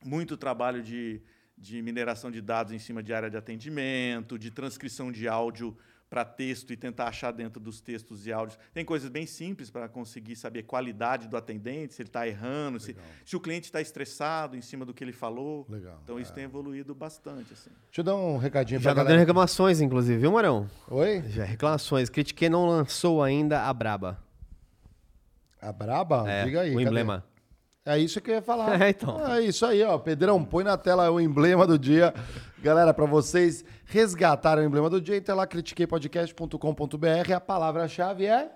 muito 0.03 0.37
trabalho 0.37 0.81
de, 0.81 1.21
de 1.57 1.81
mineração 1.81 2.31
de 2.31 2.41
dados 2.41 2.71
em 2.71 2.79
cima 2.79 3.03
de 3.03 3.13
área 3.13 3.29
de 3.29 3.35
atendimento, 3.37 4.39
de 4.39 4.49
transcrição 4.49 5.11
de 5.11 5.27
áudio 5.27 5.77
para 6.09 6.25
texto 6.25 6.73
e 6.73 6.77
tentar 6.77 7.07
achar 7.07 7.31
dentro 7.31 7.59
dos 7.59 7.79
textos 7.79 8.25
e 8.25 8.33
áudios. 8.33 8.57
Tem 8.73 8.83
coisas 8.83 9.09
bem 9.09 9.25
simples 9.27 9.69
para 9.69 9.87
conseguir 9.87 10.35
saber 10.35 10.61
a 10.61 10.63
qualidade 10.63 11.27
do 11.27 11.37
atendente, 11.37 11.93
se 11.93 12.01
ele 12.01 12.09
está 12.09 12.27
errando, 12.27 12.79
se, 12.79 12.95
se 13.23 13.35
o 13.35 13.39
cliente 13.39 13.65
está 13.67 13.79
estressado 13.79 14.57
em 14.57 14.61
cima 14.61 14.85
do 14.85 14.93
que 14.93 15.03
ele 15.03 15.13
falou. 15.13 15.67
Legal, 15.69 15.99
Então, 16.03 16.19
isso 16.19 16.33
tem 16.33 16.45
evoluído 16.45 16.95
bastante. 16.95 17.53
Assim. 17.53 17.69
Deixa 17.85 17.99
eu 18.01 18.03
dar 18.03 18.15
um 18.15 18.37
recadinho 18.37 18.79
Já 18.81 18.93
pra 18.93 19.03
tá 19.03 19.09
dando 19.09 19.19
reclamações, 19.19 19.81
inclusive, 19.81 20.19
viu, 20.19 20.31
Marão? 20.31 20.67
Oi? 20.89 21.21
Já 21.29 21.43
reclamações. 21.43 22.09
Critiquei 22.09 22.49
não 22.49 22.65
lançou 22.65 23.21
ainda 23.21 23.63
a 23.67 23.73
Braba. 23.73 24.21
A 25.61 25.71
Braba? 25.71 26.29
É, 26.29 26.45
Diga 26.45 26.61
aí. 26.61 26.71
o 26.71 26.73
cadê? 26.75 26.85
emblema. 26.85 27.23
É 27.89 27.97
isso 27.97 28.21
que 28.21 28.29
eu 28.29 28.35
ia 28.35 28.41
falar. 28.41 28.79
É, 28.81 28.89
então. 28.89 29.33
É 29.33 29.41
isso 29.41 29.65
aí, 29.65 29.81
ó. 29.83 29.97
Pedrão, 29.97 30.43
põe 30.43 30.63
na 30.63 30.77
tela 30.77 31.09
o 31.09 31.19
emblema 31.19 31.65
do 31.65 31.77
dia. 31.77 32.13
Galera, 32.61 32.93
para 32.93 33.05
vocês 33.05 33.63
resgatarem 33.85 34.63
o 34.63 34.67
emblema 34.67 34.89
do 34.89 35.01
dia, 35.01 35.15
entra 35.17 35.33
lá, 35.33 35.47
critiqueipodcast.com.br. 35.47 37.33
A 37.35 37.39
palavra-chave 37.39 38.25
é. 38.25 38.49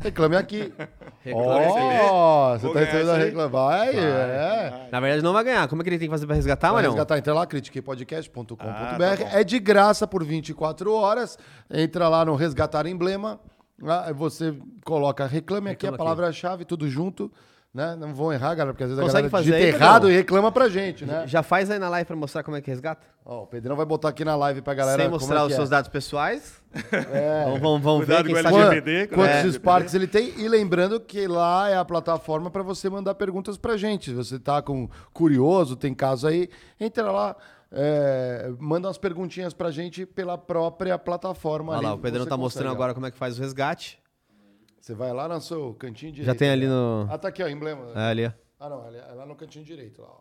Reclame 0.00 0.36
aqui. 0.36 0.72
Reclame 1.24 1.66
Ó, 2.02 2.56
você 2.56 2.66
Vou 2.66 2.74
tá 2.74 2.82
entendendo 2.82 3.10
a 3.10 3.14
aí? 3.14 3.24
reclamar. 3.24 3.50
Vai, 3.50 3.96
é. 3.96 4.88
Na 4.92 5.00
verdade, 5.00 5.22
não 5.24 5.32
vai 5.32 5.42
ganhar. 5.42 5.66
Como 5.68 5.82
é 5.82 5.84
que 5.84 5.88
ele 5.90 5.98
tem 5.98 6.06
que 6.08 6.12
fazer 6.14 6.26
pra 6.26 6.36
resgatar, 6.36 6.72
Marão? 6.72 6.90
resgatar, 6.90 7.18
entra 7.18 7.34
lá, 7.34 7.46
critiqueipodcast.com.br. 7.46 8.54
Ah, 8.60 8.96
tá 8.98 9.40
é 9.40 9.42
de 9.42 9.58
graça 9.58 10.06
por 10.06 10.22
24 10.22 10.92
horas. 10.92 11.38
Entra 11.70 12.08
lá 12.08 12.24
no 12.24 12.34
Resgatar 12.36 12.86
Emblema. 12.86 13.40
Lá 13.82 14.10
você 14.12 14.56
coloca 14.84 15.26
reclame 15.26 15.70
aqui, 15.70 15.86
a 15.86 15.90
Reclama 15.90 15.96
aqui. 15.96 16.04
palavra-chave, 16.04 16.64
tudo 16.64 16.88
junto. 16.88 17.30
Né? 17.74 17.94
Não 17.94 18.14
vão 18.14 18.32
errar, 18.32 18.54
galera, 18.54 18.72
porque 18.72 18.84
às 18.84 18.88
vezes 18.88 19.04
Consegue 19.04 19.26
a 19.26 19.28
galera 19.28 19.30
fazer 19.30 19.44
digita 19.58 19.76
aí, 19.76 19.82
errado 19.82 20.02
Pedrão? 20.02 20.10
e 20.10 20.16
reclama 20.16 20.50
pra 20.50 20.66
gente, 20.66 21.04
né? 21.04 21.26
Já 21.26 21.42
faz 21.42 21.70
aí 21.70 21.78
na 21.78 21.90
live 21.90 22.06
pra 22.06 22.16
mostrar 22.16 22.42
como 22.42 22.56
é 22.56 22.62
que 22.62 22.70
resgata? 22.70 23.06
Ó, 23.22 23.42
o 23.42 23.46
Pedrão 23.46 23.76
vai 23.76 23.84
botar 23.84 24.08
aqui 24.08 24.24
na 24.24 24.34
live 24.34 24.62
pra 24.62 24.72
galera. 24.72 25.02
Sem 25.02 25.10
como 25.10 25.20
mostrar 25.20 25.40
é 25.40 25.42
os 25.42 25.48
que 25.48 25.54
seus 25.56 25.68
é. 25.68 25.70
dados 25.72 25.90
pessoais. 25.90 26.62
Vamos, 27.44 27.60
vamos, 27.60 27.82
vamos 27.82 28.06
ver 28.06 28.22
Cuidado 28.24 28.24
quem 28.24 29.06
com 29.08 29.14
o. 29.14 29.16
Quantos 29.16 29.44
É. 29.44 29.52
Sparks 29.52 29.94
ele 29.94 30.06
tem? 30.06 30.32
E 30.38 30.48
lembrando 30.48 30.98
que 31.00 31.26
lá 31.26 31.68
é 31.68 31.76
a 31.76 31.84
plataforma 31.84 32.50
para 32.50 32.62
você 32.62 32.88
mandar 32.88 33.14
perguntas 33.14 33.56
pra 33.58 33.76
gente. 33.76 34.10
Se 34.10 34.14
você 34.14 34.38
tá 34.38 34.62
com 34.62 34.88
curioso, 35.12 35.76
tem 35.76 35.94
caso 35.94 36.26
aí, 36.28 36.48
entra 36.80 37.10
lá, 37.10 37.36
é, 37.72 38.50
manda 38.58 38.88
umas 38.88 38.98
perguntinhas 38.98 39.52
pra 39.52 39.70
gente 39.70 40.06
pela 40.06 40.38
própria 40.38 40.98
plataforma. 40.98 41.72
Olha 41.72 41.78
ali, 41.78 41.86
lá, 41.86 41.94
o 41.94 41.98
Pedrão 41.98 42.26
tá 42.26 42.36
mostrando 42.36 42.66
consegue, 42.66 42.76
agora 42.76 42.94
como 42.94 43.06
é 43.06 43.10
que 43.10 43.18
faz 43.18 43.38
o 43.38 43.42
resgate. 43.42 43.98
Você 44.86 44.94
vai 44.94 45.12
lá 45.12 45.26
no 45.26 45.40
seu 45.40 45.74
cantinho 45.74 46.12
direito. 46.12 46.26
Já 46.32 46.38
tem 46.38 46.48
ali 46.48 46.64
né? 46.64 46.72
no. 46.72 47.08
Ah, 47.10 47.18
tá 47.18 47.26
aqui, 47.26 47.42
ó, 47.42 47.48
emblema. 47.48 47.90
É, 47.92 48.08
ali, 48.08 48.24
ó. 48.26 48.30
Ah, 48.60 48.68
não, 48.68 48.86
ali- 48.86 48.98
é 48.98 49.12
lá 49.14 49.26
no 49.26 49.34
cantinho 49.34 49.64
direito, 49.64 50.00
lá, 50.00 50.06
ó. 50.06 50.20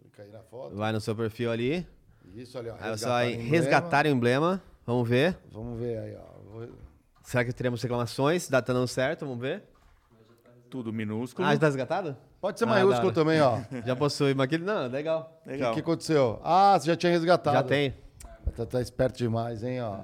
Clica 0.00 0.22
aí 0.22 0.30
na 0.30 0.42
foto. 0.44 0.74
Vai 0.76 0.90
no 0.90 0.98
seu 0.98 1.14
perfil 1.14 1.50
ali. 1.52 1.86
Isso 2.34 2.56
ali, 2.58 2.70
ó. 2.70 2.76
Aí 2.76 2.78
você 2.78 3.04
resgatar 3.04 3.08
vai 3.10 3.32
resgatar 3.34 4.06
o 4.06 4.08
emblema. 4.08 4.62
Vamos 4.86 5.06
ver. 5.06 5.36
Vamos 5.52 5.78
ver 5.78 5.98
aí, 5.98 6.16
ó. 6.16 6.40
Vou- 6.50 6.68
Será 7.22 7.44
que 7.44 7.52
teremos 7.52 7.82
reclamações? 7.82 8.48
Dá 8.48 8.62
tá 8.62 8.72
dando 8.72 8.88
certo? 8.88 9.26
Vamos 9.26 9.42
ver. 9.42 9.62
Tudo 10.70 10.90
minúsculo. 10.90 11.46
Ah, 11.46 11.52
já 11.52 11.60
tá 11.60 11.66
resgatado? 11.66 12.16
Pode 12.40 12.58
ser 12.58 12.64
Ah, 12.64 12.68
maiúsculo 12.68 13.08
hora. 13.08 13.14
também, 13.14 13.42
ó. 13.42 13.60
Já 13.84 13.94
possui, 13.94 14.32
mas 14.32 14.46
aquele. 14.46 14.64
Não, 14.64 14.86
legal. 14.86 15.38
O 15.44 15.50
Legal. 15.50 15.74
que 15.74 15.80
aconteceu? 15.80 16.40
Ah, 16.42 16.78
você 16.80 16.86
já 16.86 16.96
tinha 16.96 17.12
resgatado. 17.12 17.54
Já 17.58 17.62
tem. 17.62 17.94
Tá, 18.56 18.64
tá 18.64 18.80
esperto 18.80 19.18
demais, 19.18 19.62
hein, 19.62 19.82
ó. 19.82 19.98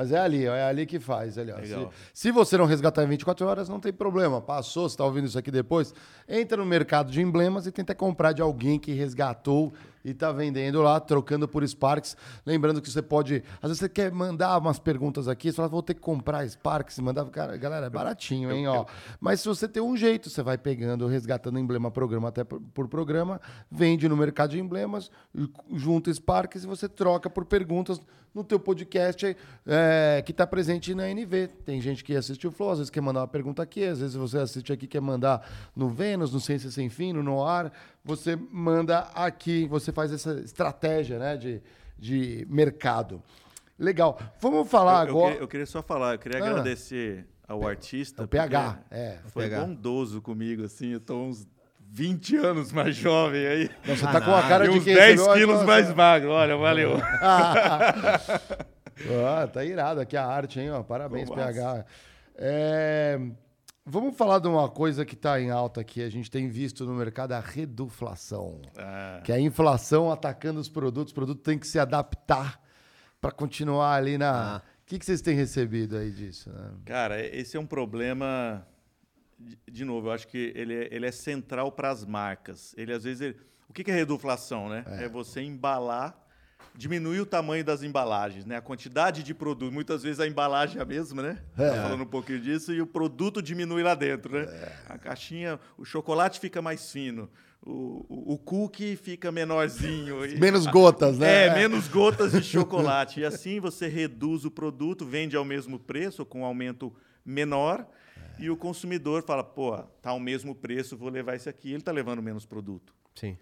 Mas 0.00 0.12
é 0.12 0.18
ali, 0.18 0.48
ó, 0.48 0.54
é 0.54 0.64
ali 0.64 0.86
que 0.86 0.98
faz. 0.98 1.36
Ali, 1.36 1.52
ó. 1.52 1.60
Se, 1.60 1.88
se 2.14 2.32
você 2.32 2.56
não 2.56 2.64
resgatar 2.64 3.04
em 3.04 3.06
24 3.06 3.46
horas, 3.46 3.68
não 3.68 3.78
tem 3.78 3.92
problema. 3.92 4.40
Passou, 4.40 4.88
você 4.88 4.94
está 4.94 5.04
ouvindo 5.04 5.26
isso 5.26 5.38
aqui 5.38 5.50
depois, 5.50 5.92
entra 6.26 6.56
no 6.56 6.64
mercado 6.64 7.12
de 7.12 7.20
emblemas 7.20 7.66
e 7.66 7.70
tenta 7.70 7.94
comprar 7.94 8.32
de 8.32 8.40
alguém 8.40 8.78
que 8.78 8.92
resgatou 8.92 9.74
e 10.04 10.14
tá 10.14 10.32
vendendo 10.32 10.80
lá, 10.82 10.98
trocando 10.98 11.46
por 11.46 11.66
Sparks. 11.66 12.16
Lembrando 12.44 12.80
que 12.80 12.90
você 12.90 13.02
pode. 13.02 13.42
Às 13.62 13.70
vezes 13.70 13.78
você 13.78 13.88
quer 13.88 14.10
mandar 14.10 14.58
umas 14.58 14.78
perguntas 14.78 15.28
aqui, 15.28 15.50
você 15.50 15.56
fala, 15.56 15.68
vou 15.68 15.82
ter 15.82 15.94
que 15.94 16.00
comprar 16.00 16.48
Sparks 16.48 16.98
e 16.98 17.02
mandar. 17.02 17.24
Cara, 17.26 17.56
galera, 17.56 17.86
é 17.86 17.90
baratinho, 17.90 18.50
hein? 18.50 18.66
Ó. 18.66 18.84
Mas 19.20 19.40
se 19.40 19.48
você 19.48 19.68
tem 19.68 19.82
um 19.82 19.96
jeito, 19.96 20.30
você 20.30 20.42
vai 20.42 20.58
pegando, 20.58 21.06
resgatando 21.06 21.58
emblema 21.58 21.90
programa 21.90 22.28
até 22.28 22.44
por, 22.44 22.88
programa, 22.88 23.40
vende 23.70 24.08
no 24.08 24.16
mercado 24.16 24.50
de 24.50 24.60
emblemas, 24.60 25.10
junta 25.72 26.12
Sparks 26.12 26.64
e 26.64 26.66
você 26.66 26.88
troca 26.88 27.28
por 27.28 27.44
perguntas 27.44 28.00
no 28.34 28.44
teu 28.44 28.60
podcast 28.60 29.36
é, 29.66 30.22
que 30.24 30.30
está 30.30 30.46
presente 30.46 30.94
na 30.94 31.08
NV. 31.10 31.48
Tem 31.64 31.80
gente 31.80 32.04
que 32.04 32.14
assiste 32.14 32.46
o 32.46 32.50
Flow, 32.50 32.70
às 32.70 32.78
vezes 32.78 32.90
quer 32.90 33.00
mandar 33.00 33.20
uma 33.20 33.28
pergunta 33.28 33.62
aqui, 33.62 33.84
às 33.84 34.00
vezes 34.00 34.14
você 34.14 34.38
assiste 34.38 34.72
aqui 34.72 34.86
quer 34.86 35.00
mandar 35.00 35.46
no 35.74 35.88
Vênus, 35.88 36.32
no 36.32 36.40
Ciência 36.40 36.70
Sem 36.70 36.88
Fim, 36.88 37.12
no 37.12 37.22
Noir. 37.22 37.72
Você 38.04 38.36
manda 38.50 39.00
aqui, 39.14 39.66
você 39.66 39.92
faz 39.92 40.12
essa 40.12 40.32
estratégia 40.40 41.18
né, 41.18 41.36
de, 41.36 41.62
de 41.98 42.46
mercado. 42.48 43.22
Legal. 43.78 44.18
Vamos 44.40 44.68
falar 44.70 45.06
Eu, 45.06 45.08
eu 45.08 45.10
agora. 45.10 45.30
queria, 45.32 45.42
eu 45.44 45.48
queria 45.48 45.66
só 45.66 45.82
falar, 45.82 46.14
eu 46.14 46.18
queria 46.18 46.42
Ah. 46.42 46.48
agradecer 46.50 47.26
ao 47.46 47.66
artista. 47.66 48.22
É 48.22 48.24
o 48.24 48.28
PH, 48.28 48.72
porque 48.72 48.94
é. 48.94 49.18
Foi 49.26 49.48
PH. 49.48 49.60
bondoso 49.64 50.20
comigo, 50.22 50.64
assim, 50.64 50.92
eu 50.92 51.00
tô 51.00 51.16
uns 51.22 51.46
20 51.92 52.36
anos 52.36 52.72
mais 52.72 52.94
jovem 52.96 53.46
aí. 53.46 53.70
Não, 53.86 53.96
você 53.96 54.04
tá 54.06 54.20
com 54.20 54.34
a 54.34 54.42
cara 54.42 54.66
e 54.66 54.70
de 54.70 54.78
uns 54.78 54.84
quem 54.84 54.94
10 54.94 55.10
recebeu 55.12 55.32
a 55.32 55.36
quilos 55.36 55.62
mais 55.64 55.92
magro, 55.94 56.30
olha, 56.30 56.56
valeu. 56.56 56.92
Ah, 59.26 59.46
tá 59.46 59.64
irado 59.64 59.98
aqui 60.00 60.14
a 60.16 60.26
arte, 60.26 60.60
hein? 60.60 60.70
Ó, 60.72 60.82
parabéns, 60.82 61.28
Pô, 61.28 61.34
PH. 61.34 61.86
É, 62.36 63.18
Vamos 63.84 64.16
falar 64.16 64.38
de 64.38 64.46
uma 64.46 64.68
coisa 64.68 65.04
que 65.04 65.14
está 65.14 65.40
em 65.40 65.50
alta 65.50 65.80
aqui. 65.80 66.02
A 66.02 66.08
gente 66.10 66.30
tem 66.30 66.48
visto 66.48 66.84
no 66.84 66.92
mercado 66.94 67.32
a 67.32 67.40
reduflação. 67.40 68.60
Ah, 68.76 69.20
Que 69.24 69.32
é 69.32 69.36
a 69.36 69.40
inflação 69.40 70.10
atacando 70.12 70.60
os 70.60 70.68
produtos. 70.68 71.12
O 71.12 71.14
produto 71.14 71.40
tem 71.40 71.58
que 71.58 71.66
se 71.66 71.78
adaptar 71.78 72.60
para 73.20 73.30
continuar 73.32 73.94
ali 73.94 74.18
na. 74.18 74.56
Ah. 74.56 74.62
O 74.82 74.86
que, 74.90 74.98
que 74.98 75.04
vocês 75.06 75.20
têm 75.20 75.34
recebido 75.36 75.96
aí 75.96 76.10
disso? 76.10 76.50
né? 76.50 76.72
Cara, 76.84 77.20
esse 77.24 77.56
é 77.56 77.60
um 77.60 77.66
problema. 77.66 78.66
De, 79.66 79.84
novo, 79.84 80.08
eu 80.08 80.12
acho 80.12 80.28
que 80.28 80.52
ele 80.54 80.74
é, 80.74 80.88
ele 80.94 81.06
é 81.06 81.12
central 81.12 81.72
para 81.72 81.90
as 81.90 82.04
marcas. 82.04 82.74
Ele 82.76 82.92
às 82.92 83.04
vezes. 83.04 83.20
ele- 83.22 83.36
o 83.68 83.72
que 83.72 83.82
que 83.84 83.90
é 83.90 83.94
reduflação, 83.94 84.68
né? 84.68 84.84
É. 84.86 85.08
você 85.08 85.40
embalar, 85.40 86.18
diminuir 86.76 87.20
o 87.20 87.26
tamanho 87.26 87.64
das 87.64 87.82
embalagens, 87.82 88.44
né? 88.44 88.56
A 88.56 88.60
quantidade 88.60 89.22
de 89.22 89.34
produto. 89.34 89.72
Muitas 89.72 90.02
vezes 90.02 90.20
a 90.20 90.26
embalagem 90.26 90.78
é 90.78 90.82
a 90.82 90.84
mesma, 90.84 91.22
né? 91.22 91.38
É. 91.58 91.68
Tá 91.70 91.82
falando 91.82 92.02
um 92.02 92.06
pouquinho 92.06 92.40
disso 92.40 92.72
e 92.72 92.80
o 92.80 92.86
produto 92.86 93.42
diminui 93.42 93.82
lá 93.82 93.94
dentro, 93.94 94.32
né? 94.32 94.44
É. 94.44 94.72
A 94.88 94.98
caixinha, 94.98 95.58
o 95.76 95.84
chocolate 95.84 96.40
fica 96.40 96.60
mais 96.62 96.90
fino. 96.90 97.28
O, 97.62 98.06
o, 98.08 98.32
o 98.34 98.38
cookie 98.38 98.96
fica 98.96 99.30
menorzinho. 99.30 100.24
e- 100.24 100.38
Menos 100.40 100.66
gotas, 100.66 101.18
né? 101.18 101.46
é, 101.48 101.54
menos 101.54 101.88
gotas 101.88 102.32
de 102.32 102.42
chocolate. 102.42 103.20
E 103.20 103.24
assim 103.24 103.60
você 103.60 103.86
reduz 103.86 104.44
o 104.46 104.50
produto, 104.50 105.04
vende 105.04 105.36
ao 105.36 105.44
mesmo 105.44 105.78
preço, 105.78 106.24
com 106.24 106.40
um 106.40 106.44
aumento 106.44 106.90
menor, 107.24 107.86
e 108.38 108.48
o 108.48 108.56
consumidor 108.56 109.22
fala, 109.22 109.44
pô, 109.44 109.76
tá 110.00 110.08
ao 110.08 110.18
mesmo 110.18 110.54
preço, 110.54 110.96
vou 110.96 111.10
levar 111.10 111.34
esse 111.36 111.50
aqui. 111.50 111.68
Ele 111.68 111.76
está 111.78 111.92
levando 111.92 112.22
menos 112.22 112.46
produto. 112.46 112.94
Sim. 113.14 113.36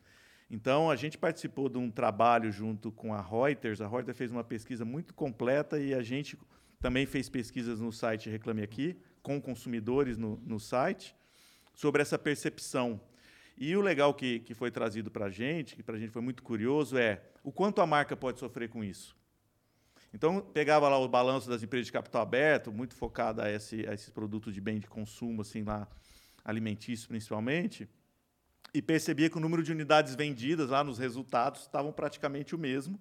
Então, 0.51 0.91
a 0.91 0.97
gente 0.97 1.19
participou 1.19 1.69
de 1.69 1.77
um 1.77 1.91
trabalho 1.91 2.51
junto 2.51 2.91
com 2.91 3.13
a 3.13 3.21
Reuters. 3.21 3.81
A 3.81 3.87
Reuters 3.87 4.17
fez 4.17 4.31
uma 4.31 4.43
pesquisa 4.43 4.85
muito 4.85 5.13
completa 5.13 5.79
e 5.79 5.93
a 5.93 6.03
gente 6.03 6.39
também 6.81 7.05
fez 7.05 7.29
pesquisas 7.29 7.81
no 7.81 7.93
site 7.93 8.31
Reclame 8.31 8.63
Aqui, 8.63 8.97
com 9.23 9.41
consumidores 9.41 10.17
no, 10.17 10.37
no 10.47 10.59
site, 10.59 11.15
sobre 11.75 12.01
essa 12.01 12.19
percepção. 12.19 13.01
E 13.59 13.77
o 13.77 13.81
legal 13.81 14.15
que, 14.15 14.39
que 14.41 14.55
foi 14.55 14.71
trazido 14.71 15.11
para 15.11 15.27
a 15.27 15.31
gente, 15.31 15.77
que 15.77 15.83
para 15.83 15.97
a 15.97 15.99
gente 15.99 16.11
foi 16.11 16.23
muito 16.23 16.43
curioso, 16.43 16.97
é 16.97 17.21
o 17.43 17.53
quanto 17.53 17.83
a 17.83 17.87
marca 17.87 18.17
pode 18.17 18.39
sofrer 18.39 18.69
com 18.69 18.83
isso. 18.83 19.17
Então, 20.15 20.41
pegava 20.41 20.89
lá 20.89 20.99
o 20.99 21.09
balanço 21.09 21.51
das 21.51 21.63
empresas 21.63 21.87
de 21.87 21.93
capital 21.93 22.23
aberto, 22.23 22.73
muito 22.73 22.95
focada 22.95 23.45
a, 23.45 23.51
esse, 23.51 23.87
a 23.87 23.93
esses 23.93 24.09
produtos 24.09 24.55
de 24.55 24.61
bem 24.61 24.79
de 24.79 24.87
consumo, 24.87 25.43
assim, 25.43 25.63
lá, 25.63 25.87
alimentícios 26.45 27.07
principalmente, 27.07 27.87
e 28.73 28.83
percebia 28.83 29.31
que 29.31 29.37
o 29.37 29.41
número 29.41 29.63
de 29.63 29.73
unidades 29.73 30.15
vendidas 30.15 30.71
lá 30.71 30.85
nos 30.85 30.99
resultados 30.99 31.63
estavam 31.63 31.93
praticamente 31.93 32.55
o 32.55 32.59
mesmo, 32.59 32.99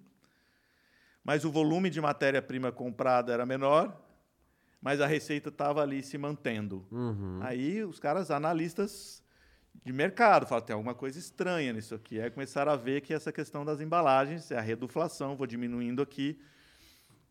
mas 1.22 1.44
o 1.44 1.50
volume 1.50 1.90
de 1.90 2.00
matéria-prima 2.00 2.72
comprada 2.72 3.32
era 3.32 3.44
menor, 3.44 4.00
mas 4.80 5.00
a 5.00 5.06
receita 5.06 5.50
estava 5.50 5.82
ali 5.82 6.02
se 6.02 6.16
mantendo. 6.16 6.86
Aí 7.42 7.84
os 7.84 7.98
caras, 7.98 8.30
analistas 8.30 9.22
de 9.84 9.92
mercado, 9.92 10.46
falam, 10.46 10.64
tem 10.64 10.74
alguma 10.74 10.94
coisa 10.94 11.18
estranha 11.18 11.72
nisso 11.72 11.94
aqui. 11.94 12.20
Aí 12.20 12.30
começaram 12.30 12.72
a 12.72 12.76
ver 12.76 13.00
que 13.00 13.12
essa 13.12 13.32
questão 13.32 13.64
das 13.64 13.80
embalagens, 13.80 14.50
é 14.50 14.56
a 14.58 14.60
reduflação, 14.60 15.36
vou 15.36 15.46
diminuindo 15.46 16.00
aqui. 16.00 16.40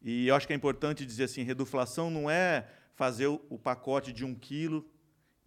E 0.01 0.27
eu 0.27 0.35
acho 0.35 0.45
que 0.45 0.53
é 0.53 0.55
importante 0.55 1.05
dizer 1.05 1.23
assim, 1.23 1.41
reduflação 1.41 2.09
não 2.11 2.29
é 2.29 2.67
fazer 2.95 3.27
o 3.27 3.57
pacote 3.57 4.11
de 4.11 4.23
um 4.25 4.35
quilo, 4.35 4.85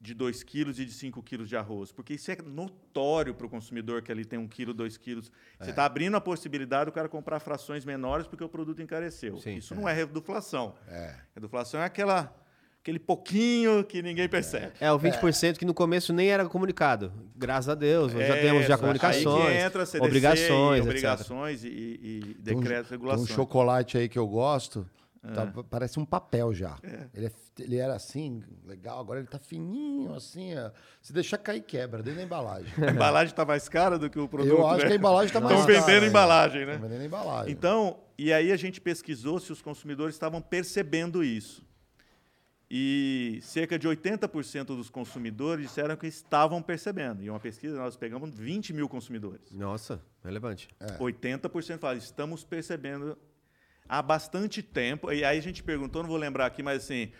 de 0.01 0.15
2 0.15 0.43
quilos 0.43 0.81
e 0.81 0.85
de 0.87 0.93
5 0.95 1.23
quilos 1.23 1.47
de 1.49 1.57
arroz, 1.57 1.93
porque 1.93 2.15
isso 2.15 2.31
é 2.31 2.37
notório 2.43 3.35
para 3.35 3.47
o 3.47 3.51
consumidor 3.51 4.01
que 4.01 4.11
ali 4.11 4.25
tem 4.25 4.39
um 4.39 4.49
quilo, 4.49 4.73
dois 4.73 4.97
quilos. 4.97 5.31
Você 5.61 5.71
está 5.71 5.85
abrindo 5.85 6.17
a 6.17 6.21
possibilidade 6.21 6.87
do 6.87 6.93
cara 6.93 7.07
comprar 7.09 7.39
frações 7.41 7.85
menores 7.85 8.27
porque 8.27 8.43
o 8.43 8.49
produto 8.49 8.81
encareceu. 8.81 9.37
Sim, 9.39 9.57
isso 9.57 9.75
não 9.75 9.87
é 9.89 9.93
reduflação. 9.93 10.75
Reduflação 11.35 11.81
é 11.81 11.85
aquela, 11.85 12.35
aquele 12.81 12.99
pouquinho 12.99 13.85
que 13.85 14.01
ninguém 14.01 14.27
percebe. 14.27 14.73
É, 14.81 14.91
o 14.91 14.99
20% 14.99 15.59
que 15.59 15.67
no 15.67 15.75
começo 15.75 16.15
nem 16.15 16.29
era 16.31 16.49
comunicado. 16.49 17.13
Graças 17.37 17.69
a 17.69 17.75
Deus, 17.75 18.13
já 18.13 18.21
É, 18.23 18.41
temos 18.41 18.67
já 18.67 18.77
aí 18.77 18.81
comunicações, 18.81 19.47
que 19.49 19.53
entra 19.63 19.85
CDC 19.85 20.07
obrigações, 20.07 20.77
e 20.77 20.79
etc. 20.79 20.87
obrigações 20.89 21.65
e, 21.65 21.69
e 21.69 22.21
um- 22.39 22.43
decretos, 22.43 22.89
Tem 22.89 22.97
um 22.97 23.01
regulações. 23.03 23.29
chocolate 23.29 23.99
aí 23.99 24.09
que 24.09 24.19
eu 24.19 24.27
gosto. 24.27 24.89
É. 25.23 25.33
tá- 25.35 25.53
parece 25.69 26.01
um 26.01 26.05
papel 26.07 26.55
já. 26.55 26.79
Ele, 27.13 27.27
é- 27.27 27.33
ele 27.63 27.77
era 27.77 27.95
assim, 27.95 28.43
legal, 28.65 29.01
agora 29.01 29.21
ele 29.21 29.29
tá 29.29 29.39
fininho, 29.39 30.15
assim. 30.15 30.57
ó. 30.57 30.71
Se 31.01 31.13
deixar 31.13 31.39
cair, 31.39 31.63
quebra, 31.63 32.03
dentro 32.03 32.19
da 32.19 32.25
embalagem. 32.25 32.73
A 32.83 32.91
embalagem 32.91 33.33
está 33.33 33.45
mais 33.45 33.69
cara 33.69 33.99
do 33.99 34.09
que 34.09 34.19
o 34.19 34.29
produto. 34.29 34.51
eu 34.51 34.67
acho 34.67 34.83
né? 34.83 34.87
que 34.87 34.93
a 34.93 34.97
embalagem 34.97 35.33
tá 35.33 35.41
mais 35.41 35.59
Estão 35.59 35.67
cara, 35.67 35.87
vendendo 35.87 36.05
é. 36.05 36.09
embalagem, 36.09 36.67
né? 36.67 36.75
Estão 36.75 36.89
vendendo 36.89 37.05
embalagem. 37.05 37.53
Então, 37.53 37.99
e 38.19 38.33
aí 38.33 38.53
a 38.53 38.57
gente 38.57 38.81
pesquisou 38.81 39.39
se 39.39 39.53
os 39.53 39.63
consumidores 39.63 40.15
estavam 40.15 40.41
percebendo 40.41 41.23
isso. 41.23 41.65
E 42.71 43.41
cerca 43.43 43.77
de 43.77 43.89
80% 43.89 44.67
dos 44.67 44.89
consumidores 44.89 45.67
disseram 45.67 45.97
que 45.97 46.07
estavam 46.07 46.63
percebendo. 46.63 47.21
E 47.21 47.29
uma 47.29 47.41
pesquisa, 47.41 47.77
nós 47.77 47.97
pegamos 47.97 48.31
20 48.39 48.73
mil 48.73 48.89
consumidores. 48.89 49.51
Nossa, 49.51 50.01
relevante. 50.23 50.69
É. 50.79 50.87
80% 50.99 51.79
falaram, 51.79 51.99
estamos 51.99 52.45
percebendo 52.45 53.19
há 53.89 54.01
bastante 54.01 54.63
tempo. 54.63 55.13
E 55.13 55.25
aí 55.25 55.37
a 55.37 55.43
gente 55.43 55.65
perguntou, 55.65 56.03
não 56.03 56.09
vou 56.09 56.17
lembrar 56.17 56.47
aqui, 56.47 56.63
mas 56.63 56.85
assim, 56.85 57.11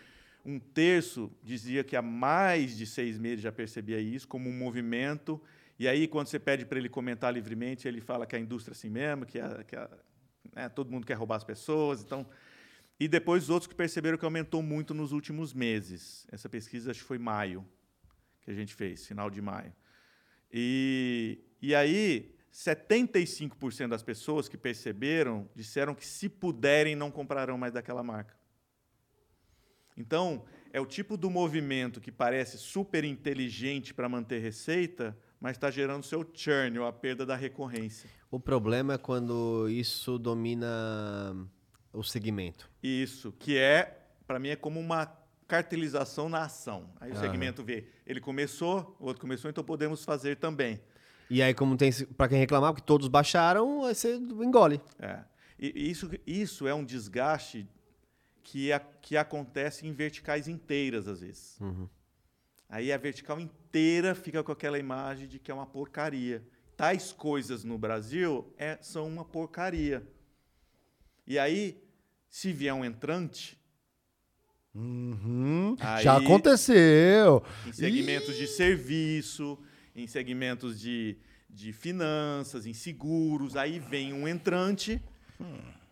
um 0.45 0.59
terço 0.59 1.31
dizia 1.43 1.83
que 1.83 1.95
há 1.95 2.01
mais 2.01 2.77
de 2.77 2.85
seis 2.85 3.17
meses 3.17 3.41
já 3.41 3.51
percebia 3.51 3.99
isso 3.99 4.27
como 4.27 4.49
um 4.49 4.53
movimento. 4.53 5.41
E 5.77 5.87
aí, 5.87 6.07
quando 6.07 6.27
você 6.27 6.39
pede 6.39 6.65
para 6.65 6.77
ele 6.77 6.89
comentar 6.89 7.33
livremente, 7.33 7.87
ele 7.87 8.01
fala 8.01 8.25
que 8.25 8.35
a 8.35 8.39
indústria 8.39 8.73
é 8.73 8.75
assim 8.75 8.89
mesmo, 8.89 9.25
que, 9.25 9.39
a, 9.39 9.63
que 9.63 9.75
a, 9.75 9.89
né, 10.55 10.69
todo 10.69 10.91
mundo 10.91 11.05
quer 11.05 11.15
roubar 11.15 11.37
as 11.37 11.43
pessoas. 11.43 12.01
Então, 12.01 12.27
e 12.99 13.07
depois 13.07 13.43
os 13.43 13.49
outros 13.49 13.67
que 13.67 13.75
perceberam 13.75 14.17
que 14.17 14.25
aumentou 14.25 14.61
muito 14.61 14.93
nos 14.93 15.11
últimos 15.11 15.53
meses. 15.53 16.27
Essa 16.31 16.47
pesquisa 16.47 16.91
acho 16.91 17.01
que 17.01 17.07
foi 17.07 17.17
maio 17.17 17.65
que 18.41 18.51
a 18.51 18.53
gente 18.53 18.73
fez, 18.73 19.05
final 19.05 19.29
de 19.29 19.41
maio. 19.41 19.73
E, 20.51 21.39
e 21.61 21.73
aí, 21.73 22.35
75% 22.51 23.87
das 23.87 24.03
pessoas 24.03 24.49
que 24.49 24.57
perceberam 24.57 25.49
disseram 25.55 25.95
que, 25.95 26.05
se 26.05 26.27
puderem, 26.27 26.95
não 26.95 27.09
comprarão 27.11 27.57
mais 27.57 27.73
daquela 27.73 28.03
marca. 28.03 28.35
Então, 29.97 30.43
é 30.73 30.79
o 30.79 30.85
tipo 30.85 31.17
do 31.17 31.29
movimento 31.29 31.99
que 31.99 32.11
parece 32.11 32.57
super 32.57 33.03
inteligente 33.03 33.93
para 33.93 34.07
manter 34.07 34.39
receita, 34.39 35.17
mas 35.39 35.57
está 35.57 35.69
gerando 35.71 36.03
seu 36.03 36.25
churn, 36.33 36.79
ou 36.79 36.85
a 36.85 36.93
perda 36.93 37.25
da 37.25 37.35
recorrência. 37.35 38.09
O 38.29 38.39
problema 38.39 38.93
é 38.93 38.97
quando 38.97 39.67
isso 39.69 40.17
domina 40.17 41.35
o 41.91 42.03
segmento. 42.03 42.69
Isso, 42.81 43.31
que 43.33 43.57
é, 43.57 44.05
para 44.25 44.39
mim, 44.39 44.49
é 44.49 44.55
como 44.55 44.79
uma 44.79 45.05
cartelização 45.47 46.29
na 46.29 46.43
ação. 46.43 46.89
Aí 46.99 47.11
o 47.11 47.13
Aham. 47.15 47.21
segmento 47.21 47.63
vê, 47.63 47.85
ele 48.07 48.21
começou, 48.21 48.95
o 48.99 49.05
outro 49.05 49.19
começou, 49.19 49.49
então 49.49 49.63
podemos 49.63 50.05
fazer 50.05 50.37
também. 50.37 50.79
E 51.29 51.41
aí, 51.41 51.53
como 51.53 51.75
tem 51.75 51.91
para 52.17 52.29
quem 52.29 52.37
reclamar, 52.37 52.73
porque 52.73 52.85
todos 52.85 53.07
baixaram, 53.07 53.83
aí 53.83 53.93
você 53.95 54.15
engole. 54.15 54.79
É. 54.99 55.19
E 55.59 55.73
e 55.75 55.91
isso, 55.91 56.09
isso 56.25 56.67
é 56.67 56.73
um 56.73 56.85
desgaste 56.85 57.67
que, 58.43 58.71
a- 58.71 58.79
que 58.79 59.15
acontece 59.17 59.85
em 59.87 59.93
verticais 59.93 60.47
inteiras, 60.47 61.07
às 61.07 61.21
vezes. 61.21 61.59
Aí 62.69 62.91
a 62.91 62.97
vertical 62.97 63.39
inteira 63.39 64.15
fica 64.15 64.43
com 64.43 64.51
aquela 64.51 64.79
imagem 64.79 65.27
de 65.27 65.37
que 65.39 65.51
é 65.51 65.53
uma 65.53 65.65
porcaria. 65.65 66.41
Tais 66.77 67.11
coisas 67.11 67.63
no 67.63 67.77
Brasil 67.77 68.51
é, 68.57 68.77
são 68.81 69.07
uma 69.07 69.23
porcaria. 69.25 70.07
E 71.27 71.37
aí 71.37 71.81
Se 72.29 72.53
vier 72.53 72.73
um 72.73 72.85
entrante, 72.85 73.59
Uhum. 74.73 75.75
Aí- 75.81 76.01
Já 76.03 76.15
aconteceu. 76.15 77.43
em 77.67 77.73
segmentos 77.73 78.37
de 78.37 78.47
serviço, 78.47 79.59
em 79.93 80.07
segmentos 80.07 80.79
de, 80.79 81.17
de 81.49 81.73
finanças, 81.73 82.65
em 82.65 82.73
seguros, 82.73 83.57
aí 83.57 83.79
vem 83.79 84.13
um 84.13 84.25
entrante 84.27 85.01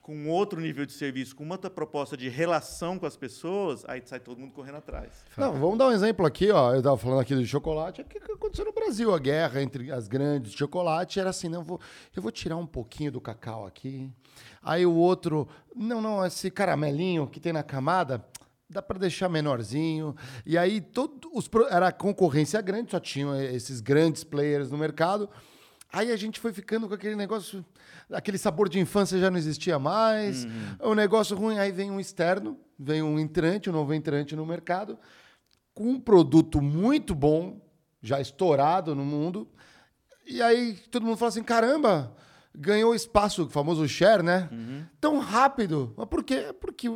com 0.01 0.27
outro 0.29 0.59
nível 0.59 0.85
de 0.85 0.93
serviço, 0.93 1.35
com 1.35 1.43
uma 1.43 1.55
outra 1.55 1.69
proposta 1.69 2.17
de 2.17 2.29
relação 2.29 2.97
com 2.97 3.05
as 3.05 3.15
pessoas, 3.15 3.83
aí 3.87 4.01
sai 4.05 4.19
todo 4.19 4.39
mundo 4.39 4.53
correndo 4.53 4.77
atrás. 4.77 5.25
Não, 5.37 5.53
vamos 5.53 5.77
dar 5.77 5.87
um 5.87 5.91
exemplo 5.91 6.25
aqui, 6.25 6.49
ó. 6.51 6.73
Eu 6.73 6.81
tava 6.81 6.97
falando 6.97 7.19
aqui 7.19 7.35
do 7.35 7.45
chocolate. 7.45 8.01
O 8.01 8.05
que 8.05 8.17
aconteceu 8.17 8.65
no 8.65 8.73
Brasil? 8.73 9.13
A 9.13 9.19
guerra 9.19 9.61
entre 9.61 9.91
as 9.91 10.07
grandes 10.07 10.51
de 10.51 10.57
chocolate 10.57 11.19
era 11.19 11.29
assim, 11.29 11.47
não, 11.47 11.59
eu 11.59 11.65
vou, 11.65 11.79
eu 12.15 12.21
vou 12.21 12.31
tirar 12.31 12.57
um 12.57 12.65
pouquinho 12.65 13.11
do 13.11 13.21
cacau 13.21 13.65
aqui. 13.65 14.09
Aí 14.63 14.85
o 14.85 14.93
outro, 14.93 15.47
não, 15.75 16.01
não, 16.01 16.25
esse 16.25 16.49
caramelinho 16.49 17.27
que 17.27 17.39
tem 17.39 17.53
na 17.53 17.63
camada, 17.63 18.25
dá 18.69 18.81
para 18.81 18.99
deixar 18.99 19.29
menorzinho. 19.29 20.15
E 20.45 20.57
aí 20.57 20.79
todo 20.79 21.29
os 21.33 21.49
era 21.69 21.91
concorrência 21.91 22.61
grande, 22.61 22.91
só 22.91 22.99
tinham 22.99 23.39
esses 23.39 23.81
grandes 23.81 24.23
players 24.23 24.71
no 24.71 24.77
mercado. 24.77 25.29
Aí 25.91 26.11
a 26.11 26.15
gente 26.15 26.39
foi 26.39 26.53
ficando 26.53 26.87
com 26.87 26.93
aquele 26.93 27.15
negócio, 27.15 27.65
aquele 28.11 28.37
sabor 28.37 28.69
de 28.69 28.79
infância 28.79 29.17
já 29.19 29.31
não 29.31 29.37
existia 29.37 29.79
mais. 29.79 30.45
O 30.79 30.93
negócio 30.93 31.35
ruim, 31.35 31.57
aí 31.57 31.71
vem 31.71 31.89
um 31.89 31.99
externo, 31.99 32.59
vem 32.77 33.01
um 33.01 33.19
entrante, 33.19 33.69
um 33.69 33.73
novo 33.73 33.93
entrante 33.93 34.35
no 34.35 34.45
mercado, 34.45 34.99
com 35.73 35.85
um 35.89 35.99
produto 35.99 36.61
muito 36.61 37.15
bom, 37.15 37.59
já 38.01 38.21
estourado 38.21 38.93
no 38.93 39.03
mundo. 39.03 39.47
E 40.27 40.41
aí 40.43 40.75
todo 40.91 41.05
mundo 41.05 41.17
fala 41.17 41.29
assim: 41.29 41.43
caramba, 41.43 42.15
ganhou 42.53 42.93
espaço, 42.93 43.45
o 43.45 43.49
famoso 43.49 43.87
share, 43.87 44.21
né? 44.21 44.47
Tão 45.01 45.17
rápido. 45.17 45.93
Mas 45.97 46.07
por 46.07 46.23
quê? 46.23 46.53
Porque 46.61 46.87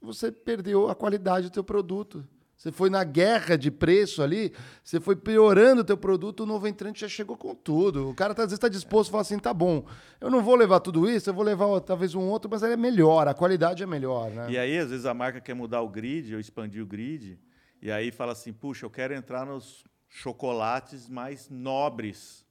você 0.00 0.32
perdeu 0.32 0.88
a 0.88 0.94
qualidade 0.94 1.48
do 1.50 1.52
teu 1.52 1.64
produto. 1.64 2.26
Você 2.64 2.72
foi 2.72 2.88
na 2.88 3.04
guerra 3.04 3.58
de 3.58 3.70
preço 3.70 4.22
ali, 4.22 4.50
você 4.82 4.98
foi 4.98 5.14
piorando 5.14 5.82
o 5.82 5.84
teu 5.84 5.98
produto, 5.98 6.44
o 6.44 6.46
novo 6.46 6.66
entrante 6.66 7.02
já 7.02 7.08
chegou 7.08 7.36
com 7.36 7.54
tudo. 7.54 8.08
O 8.08 8.14
cara 8.14 8.34
tá, 8.34 8.40
às 8.40 8.46
vezes 8.46 8.56
está 8.56 8.70
disposto 8.70 9.10
a 9.10 9.12
falar 9.12 9.20
assim, 9.20 9.38
tá 9.38 9.52
bom, 9.52 9.84
eu 10.18 10.30
não 10.30 10.42
vou 10.42 10.54
levar 10.54 10.80
tudo 10.80 11.06
isso, 11.06 11.28
eu 11.28 11.34
vou 11.34 11.44
levar 11.44 11.78
talvez 11.80 12.14
um 12.14 12.22
outro, 12.22 12.50
mas 12.50 12.62
ele 12.62 12.72
é 12.72 12.76
melhor, 12.78 13.28
a 13.28 13.34
qualidade 13.34 13.82
é 13.82 13.86
melhor, 13.86 14.30
né? 14.30 14.50
E 14.50 14.56
aí, 14.56 14.78
às 14.78 14.88
vezes, 14.88 15.04
a 15.04 15.12
marca 15.12 15.42
quer 15.42 15.52
mudar 15.52 15.82
o 15.82 15.90
grid, 15.90 16.32
ou 16.32 16.40
expandir 16.40 16.82
o 16.82 16.86
grid, 16.86 17.38
e 17.82 17.92
aí 17.92 18.10
fala 18.10 18.32
assim, 18.32 18.50
puxa, 18.50 18.86
eu 18.86 18.90
quero 18.90 19.12
entrar 19.12 19.44
nos 19.44 19.84
chocolates 20.08 21.06
mais 21.06 21.50
nobres. 21.50 22.46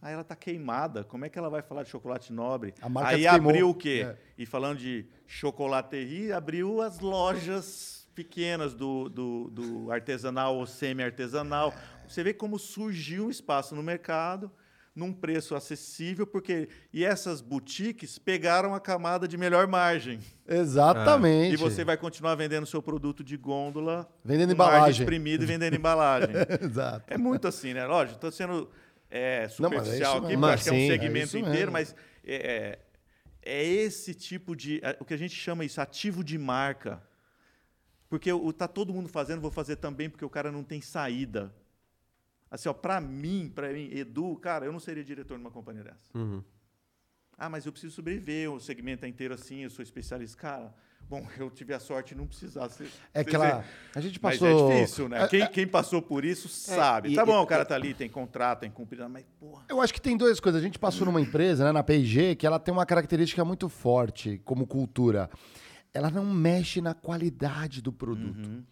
Aí 0.00 0.12
ela 0.12 0.22
tá 0.22 0.36
queimada. 0.36 1.02
Como 1.02 1.24
é 1.24 1.28
que 1.28 1.36
ela 1.36 1.50
vai 1.50 1.62
falar 1.62 1.82
de 1.82 1.88
chocolate 1.88 2.32
nobre? 2.32 2.72
A 2.80 2.88
marca 2.88 3.16
aí 3.16 3.26
abriu 3.26 3.70
o 3.70 3.74
quê? 3.74 4.06
É. 4.06 4.16
E 4.38 4.46
falando 4.46 4.78
de 4.78 5.06
chocolaterie, 5.26 6.30
abriu 6.30 6.80
as 6.80 7.00
lojas 7.00 7.99
pequenas 8.24 8.74
do, 8.74 9.08
do, 9.08 9.50
do 9.50 9.90
artesanal 9.90 10.56
ou 10.56 10.66
semi-artesanal. 10.66 11.74
Você 12.06 12.22
vê 12.22 12.34
como 12.34 12.58
surgiu 12.58 13.26
um 13.26 13.30
espaço 13.30 13.74
no 13.74 13.82
mercado 13.82 14.50
num 14.94 15.12
preço 15.12 15.54
acessível, 15.54 16.26
porque 16.26 16.68
e 16.92 17.04
essas 17.04 17.40
boutiques 17.40 18.18
pegaram 18.18 18.74
a 18.74 18.80
camada 18.80 19.26
de 19.26 19.38
melhor 19.38 19.66
margem. 19.66 20.18
Exatamente. 20.46 21.54
E 21.54 21.56
você 21.56 21.84
vai 21.84 21.96
continuar 21.96 22.34
vendendo 22.34 22.66
seu 22.66 22.82
produto 22.82 23.22
de 23.24 23.36
gôndola, 23.36 24.06
Vendendo 24.22 24.52
embalagem. 24.52 25.02
espremida 25.02 25.44
e 25.44 25.46
vendendo 25.46 25.74
embalagem. 25.76 26.30
Exato. 26.60 27.04
É 27.06 27.16
muito 27.16 27.48
assim, 27.48 27.72
né? 27.72 27.86
Lógico, 27.86 28.16
estou 28.16 28.32
sendo 28.32 28.68
é, 29.10 29.48
Não, 29.58 29.70
mas 29.70 29.88
é 29.88 29.92
superficial 29.94 30.16
isso 30.16 30.24
aqui, 30.26 30.36
mesmo. 30.36 30.40
porque 30.42 30.54
acho 30.54 30.64
que 30.64 30.68
é 30.68 30.72
um 30.72 30.76
sim, 30.76 30.84
é 30.84 30.92
segmento 30.92 31.38
inteiro, 31.38 31.72
mesmo. 31.72 31.72
mas 31.72 31.94
é, 32.26 32.34
é- 32.34 32.78
é 33.42 33.64
esse 33.64 34.12
tipo 34.12 34.54
de. 34.54 34.80
é, 34.82 34.96
o 35.00 35.04
que 35.04 35.14
a 35.14 35.16
gente 35.16 35.34
chama 35.34 35.64
isso, 35.64 35.80
ativo 35.80 36.22
de 36.22 36.36
marca. 36.36 37.00
Porque 38.10 38.30
o, 38.32 38.52
tá 38.52 38.66
todo 38.66 38.92
mundo 38.92 39.08
fazendo, 39.08 39.40
vou 39.40 39.52
fazer 39.52 39.76
também, 39.76 40.10
porque 40.10 40.24
o 40.24 40.28
cara 40.28 40.50
não 40.50 40.64
tem 40.64 40.80
saída. 40.80 41.54
Assim, 42.50 42.68
ó, 42.68 42.72
pra 42.72 43.00
mim, 43.00 43.50
pra 43.54 43.72
mim, 43.72 43.88
Edu, 43.92 44.34
cara, 44.36 44.66
eu 44.66 44.72
não 44.72 44.80
seria 44.80 45.04
diretor 45.04 45.38
numa 45.38 45.52
companhia 45.52 45.84
dessa. 45.84 46.10
Uhum. 46.12 46.42
Ah, 47.38 47.48
mas 47.48 47.64
eu 47.64 47.70
preciso 47.72 47.94
sobreviver, 47.94 48.50
o 48.50 48.58
segmento 48.60 49.06
é 49.06 49.08
inteiro 49.08 49.32
assim, 49.32 49.60
eu 49.60 49.70
sou 49.70 49.80
especialista. 49.84 50.36
Cara, 50.36 50.74
bom, 51.08 51.24
eu 51.38 51.48
tive 51.50 51.72
a 51.72 51.78
sorte 51.78 52.12
de 52.12 52.20
não 52.20 52.26
precisar 52.26 52.68
ser. 52.70 52.88
É 53.14 53.22
ser- 53.22 53.28
aquela. 53.28 53.64
A 53.94 54.00
gente 54.00 54.18
Mas 54.20 54.40
passou. 54.40 54.72
é 54.72 54.74
difícil, 54.74 55.08
né? 55.08 55.22
É, 55.22 55.28
Quem, 55.28 55.46
quem 55.46 55.66
passou 55.68 56.02
por 56.02 56.24
isso 56.24 56.48
sabe. 56.48 57.10
e- 57.12 57.14
tá 57.14 57.24
bom, 57.24 57.40
e- 57.40 57.44
o 57.44 57.46
cara 57.46 57.64
tá 57.64 57.76
ali, 57.76 57.94
tem 57.94 58.08
contrato, 58.10 58.60
tem 58.62 58.70
cumprido, 58.72 59.08
mas 59.08 59.24
porra. 59.38 59.64
Eu 59.68 59.80
acho 59.80 59.94
que 59.94 60.00
tem 60.00 60.16
duas 60.16 60.40
coisas. 60.40 60.60
A 60.60 60.64
gente 60.64 60.80
passou 60.80 61.06
numa 61.06 61.20
empresa, 61.20 61.62
né, 61.64 61.70
na 61.70 61.84
P&G, 61.84 62.34
que 62.34 62.44
ela 62.44 62.58
tem 62.58 62.74
uma 62.74 62.84
característica 62.84 63.44
muito 63.44 63.68
forte 63.68 64.40
como 64.44 64.66
cultura. 64.66 65.30
Ela 65.92 66.10
não 66.10 66.24
mexe 66.24 66.80
na 66.80 66.94
qualidade 66.94 67.82
do 67.82 67.92
produto. 67.92 68.64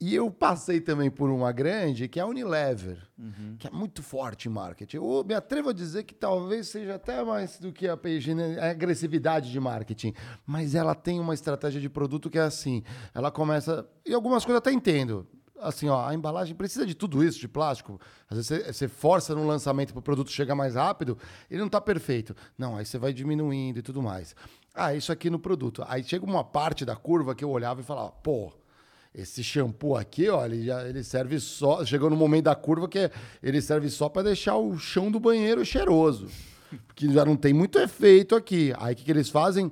E 0.00 0.16
eu 0.16 0.28
passei 0.32 0.80
também 0.80 1.08
por 1.08 1.30
uma 1.30 1.52
grande, 1.52 2.08
que 2.08 2.18
é 2.18 2.22
a 2.24 2.26
Unilever, 2.26 2.98
que 3.56 3.68
é 3.68 3.70
muito 3.70 4.02
forte 4.02 4.48
em 4.48 4.50
marketing. 4.50 4.96
Eu 4.96 5.24
me 5.24 5.32
atrevo 5.32 5.68
a 5.68 5.72
dizer 5.72 6.02
que 6.02 6.12
talvez 6.12 6.66
seja 6.66 6.96
até 6.96 7.22
mais 7.22 7.60
do 7.60 7.72
que 7.72 7.86
a 7.86 7.96
P&G, 7.96 8.34
né, 8.34 8.58
a 8.58 8.70
agressividade 8.70 9.52
de 9.52 9.60
marketing. 9.60 10.12
Mas 10.44 10.74
ela 10.74 10.96
tem 10.96 11.20
uma 11.20 11.34
estratégia 11.34 11.80
de 11.80 11.88
produto 11.88 12.28
que 12.28 12.36
é 12.36 12.42
assim, 12.42 12.82
ela 13.14 13.30
começa... 13.30 13.88
E 14.04 14.12
algumas 14.12 14.44
coisas 14.44 14.56
eu 14.56 14.58
até 14.58 14.72
entendo. 14.72 15.24
Assim, 15.60 15.88
ó, 15.88 16.04
a 16.04 16.12
embalagem 16.12 16.56
precisa 16.56 16.84
de 16.84 16.96
tudo 16.96 17.22
isso, 17.22 17.38
de 17.38 17.46
plástico. 17.46 18.00
Às 18.28 18.38
vezes 18.38 18.48
você, 18.48 18.72
você 18.72 18.88
força 18.88 19.36
no 19.36 19.46
lançamento 19.46 19.92
para 19.92 20.00
o 20.00 20.02
produto 20.02 20.32
chegar 20.32 20.56
mais 20.56 20.74
rápido, 20.74 21.16
ele 21.48 21.60
não 21.60 21.68
está 21.68 21.80
perfeito. 21.80 22.34
Não, 22.58 22.76
aí 22.76 22.84
você 22.84 22.98
vai 22.98 23.12
diminuindo 23.12 23.78
e 23.78 23.82
tudo 23.82 24.02
mais. 24.02 24.34
Ah, 24.74 24.94
isso 24.94 25.12
aqui 25.12 25.28
no 25.28 25.38
produto. 25.38 25.84
Aí 25.86 26.02
chega 26.02 26.24
uma 26.24 26.42
parte 26.42 26.84
da 26.84 26.96
curva 26.96 27.34
que 27.34 27.44
eu 27.44 27.50
olhava 27.50 27.80
e 27.80 27.84
falava, 27.84 28.10
pô, 28.10 28.52
esse 29.14 29.44
shampoo 29.44 29.96
aqui, 29.96 30.28
ó, 30.28 30.44
ele, 30.44 30.64
já, 30.64 30.88
ele 30.88 31.04
serve 31.04 31.38
só. 31.38 31.84
Chegou 31.84 32.08
no 32.08 32.16
momento 32.16 32.44
da 32.44 32.54
curva 32.54 32.88
que 32.88 33.10
ele 33.42 33.60
serve 33.60 33.90
só 33.90 34.08
para 34.08 34.22
deixar 34.22 34.56
o 34.56 34.78
chão 34.78 35.10
do 35.10 35.20
banheiro 35.20 35.64
cheiroso. 35.64 36.28
Porque 36.86 37.06
já 37.12 37.24
não 37.24 37.36
tem 37.36 37.52
muito 37.52 37.78
efeito 37.78 38.34
aqui. 38.34 38.72
Aí 38.78 38.94
o 38.94 38.96
que, 38.96 39.04
que 39.04 39.10
eles 39.10 39.28
fazem? 39.28 39.70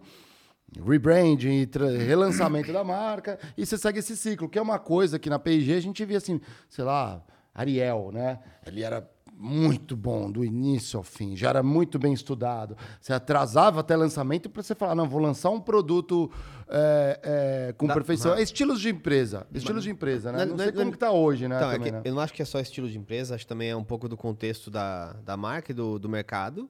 Rebranding, 0.79 1.69
relançamento 2.07 2.73
da 2.73 2.85
marca, 2.85 3.41
e 3.57 3.67
você 3.67 3.77
segue 3.77 3.99
esse 3.99 4.17
ciclo, 4.17 4.49
que 4.49 4.57
é 4.57 4.63
uma 4.63 4.79
coisa 4.79 5.19
que 5.19 5.29
na 5.29 5.37
P&G 5.37 5.75
a 5.75 5.81
gente 5.81 6.05
via 6.05 6.19
assim, 6.19 6.41
sei 6.69 6.85
lá, 6.85 7.21
Ariel, 7.53 8.11
né? 8.13 8.39
Ele 8.65 8.85
era 8.85 9.03
muito 9.43 9.97
bom 9.97 10.31
do 10.31 10.45
início 10.45 10.99
ao 10.99 11.03
fim, 11.03 11.35
já 11.35 11.49
era 11.49 11.63
muito 11.63 11.99
bem 11.99 12.13
estudado. 12.13 12.77
Você 13.01 13.13
atrasava 13.13 13.81
até 13.81 13.97
lançamento 13.97 14.51
para 14.51 14.63
você 14.63 14.75
falar, 14.75 14.95
não, 14.95 15.09
vou 15.09 15.21
lançar 15.21 15.49
um 15.49 15.59
produto 15.61 16.31
é, 16.69 17.21
é, 17.69 17.73
com 17.73 17.87
Da- 17.87 17.95
perfeição. 17.95 18.35
É 18.35 18.43
estilos 18.43 18.81
de 18.81 18.91
empresa, 18.91 19.47
estilos 19.55 19.83
de 19.83 19.91
empresa, 19.91 20.31
né? 20.31 20.39
Não- 20.41 20.45
Não, 20.47 20.57
não- 20.57 20.65
sei 20.65 20.73
como 20.73 20.85
não- 20.85 20.93
que 20.93 20.99
tá 20.99 21.11
hoje, 21.11 21.49
né? 21.49 21.57
Então, 21.57 21.71
é 21.71 21.73
também, 21.75 21.87
que 21.93 21.97
né? 21.99 22.03
eu 22.05 22.15
não 22.15 22.21
acho 22.23 22.33
que 22.35 22.43
é 22.43 22.45
só 22.45 22.61
estilo 22.61 22.89
de 22.89 22.99
empresa, 22.99 23.35
acho 23.35 23.45
que 23.45 23.49
também 23.49 23.71
é 23.71 23.77
um 23.77 23.83
pouco 23.83 24.09
do 24.09 24.17
contexto 24.17 24.71
da, 24.71 25.15
da 25.25 25.37
marca 25.37 25.73
e 25.73 25.75
do, 25.75 25.99
do 25.99 26.09
mercado. 26.09 26.69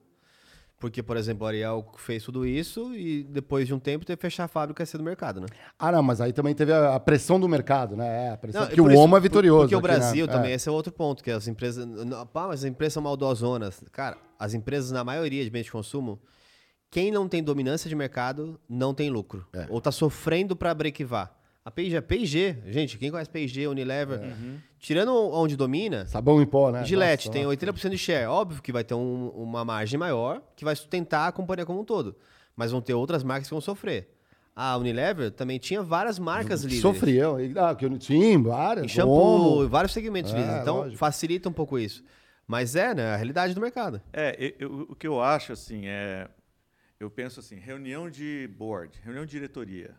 Porque, 0.81 1.03
por 1.03 1.15
exemplo, 1.15 1.45
a 1.45 1.49
Ariel 1.49 1.85
fez 1.95 2.23
tudo 2.23 2.43
isso 2.43 2.93
e 2.95 3.23
depois 3.23 3.67
de 3.67 3.73
um 3.73 3.77
tempo 3.79 4.03
teve 4.03 4.17
que 4.17 4.21
fechar 4.23 4.45
a 4.45 4.47
fábrica 4.47 4.81
e 4.81 4.85
ser 4.85 4.97
do 4.97 5.03
mercado, 5.03 5.39
né? 5.39 5.45
Ah, 5.77 5.91
não, 5.91 6.01
mas 6.01 6.19
aí 6.19 6.33
também 6.33 6.55
teve 6.55 6.73
a, 6.73 6.95
a 6.95 6.99
pressão 6.99 7.39
do 7.39 7.47
mercado, 7.47 7.95
né? 7.95 8.25
É, 8.25 8.29
a 8.31 8.37
pressão, 8.37 8.61
Não, 8.61 8.67
porque 8.67 8.81
o 8.81 8.85
por 8.85 8.91
isso- 8.91 8.99
Homo 9.01 9.15
é 9.15 9.19
vitorioso. 9.19 9.61
Porque 9.69 9.75
o 9.75 9.77
aqui, 9.77 9.87
né? 9.87 9.93
Brasil 9.93 10.25
É. 10.25 10.27
também, 10.27 10.51
esse 10.53 10.67
é 10.67 10.71
outro 10.71 10.91
ponto, 10.91 11.23
que 11.23 11.29
as 11.29 11.47
empresas. 11.47 11.85
Pá, 12.33 12.47
mas 12.47 12.61
as 12.61 12.65
empresas 12.65 12.93
são 12.93 13.03
maldosonas. 13.03 13.83
Cara, 13.91 14.17
as 14.39 14.55
empresas, 14.55 14.89
na 14.91 15.03
maioria 15.03 15.43
de 15.43 15.49
bens 15.51 15.65
de 15.65 15.71
consumo, 15.71 16.19
quem 16.89 17.11
não 17.11 17.27
tem 17.29 17.43
dominância 17.43 17.87
de 17.87 17.95
mercado 17.95 18.59
não 18.67 18.91
tem 18.91 19.09
lucro. 19.11 19.45
É. 19.53 19.67
Ou 19.69 19.79
tá 19.79 19.91
sofrendo 19.91 20.55
para 20.55 20.73
brequivar. 20.73 21.31
A 21.63 21.69
P&G, 21.69 21.95
a 21.97 22.01
P&G, 22.01 22.57
gente, 22.67 22.97
quem 22.97 23.11
conhece 23.11 23.29
P&G, 23.29 23.67
Unilever, 23.67 24.19
tirando 24.79 25.13
onde 25.15 25.55
domina, 25.55 26.07
Sabão 26.07 26.41
em 26.41 26.45
pó, 26.45 26.71
né? 26.71 26.83
Gillette 26.83 27.27
Nossa, 27.27 27.33
tem 27.33 27.43
nossa. 27.43 27.55
80% 27.87 27.89
de 27.91 27.97
share. 27.99 28.25
Óbvio 28.25 28.61
que 28.63 28.71
vai 28.71 28.83
ter 28.83 28.95
um- 28.95 29.29
uma 29.29 29.63
margem 29.63 29.99
maior 29.99 30.41
que 30.55 30.65
vai 30.65 30.75
sustentar 30.75 31.27
a 31.27 31.31
companhia 31.31 31.63
como 31.65 31.79
um 31.79 31.85
todo. 31.85 32.15
Mas 32.55 32.71
vão 32.71 32.81
ter 32.81 32.95
outras 32.95 33.23
marcas 33.23 33.47
que 33.47 33.53
vão 33.53 33.61
sofrer. 33.61 34.09
A 34.55 34.75
Unilever 34.75 35.29
também 35.31 35.59
tinha 35.59 35.83
várias 35.83 36.17
marcas 36.17 36.61
líderes. 36.63 36.81
Sofriam. 36.81 37.37
Ah, 37.55 37.75
que 37.75 37.85
eu, 37.85 38.01
sim, 38.01 38.41
várias. 38.41 38.85
Em 38.85 38.87
shampoo, 38.89 39.67
vários 39.69 39.93
segmentos 39.93 40.33
É, 40.33 40.37
líderes. 40.37 40.61
Então, 40.61 40.77
lógico. 40.77 40.97
facilita 40.97 41.47
um 41.47 41.53
pouco 41.53 41.77
isso. 41.77 42.03
Mas 42.47 42.75
é, 42.75 42.93
né? 42.95 43.13
A 43.13 43.15
realidade 43.15 43.53
do 43.53 43.61
mercado. 43.61 44.01
É, 44.11 44.35
eu- 44.37 44.53
eu- 44.67 44.87
o 44.89 44.95
que 44.95 45.07
eu 45.07 45.21
acho, 45.21 45.53
assim, 45.53 45.83
é. 45.85 46.27
Eu 46.99 47.09
penso 47.09 47.39
assim: 47.39 47.55
reunião 47.55 48.09
de 48.09 48.49
board, 48.57 48.99
reunião 49.03 49.25
de 49.25 49.31
diretoria. 49.31 49.95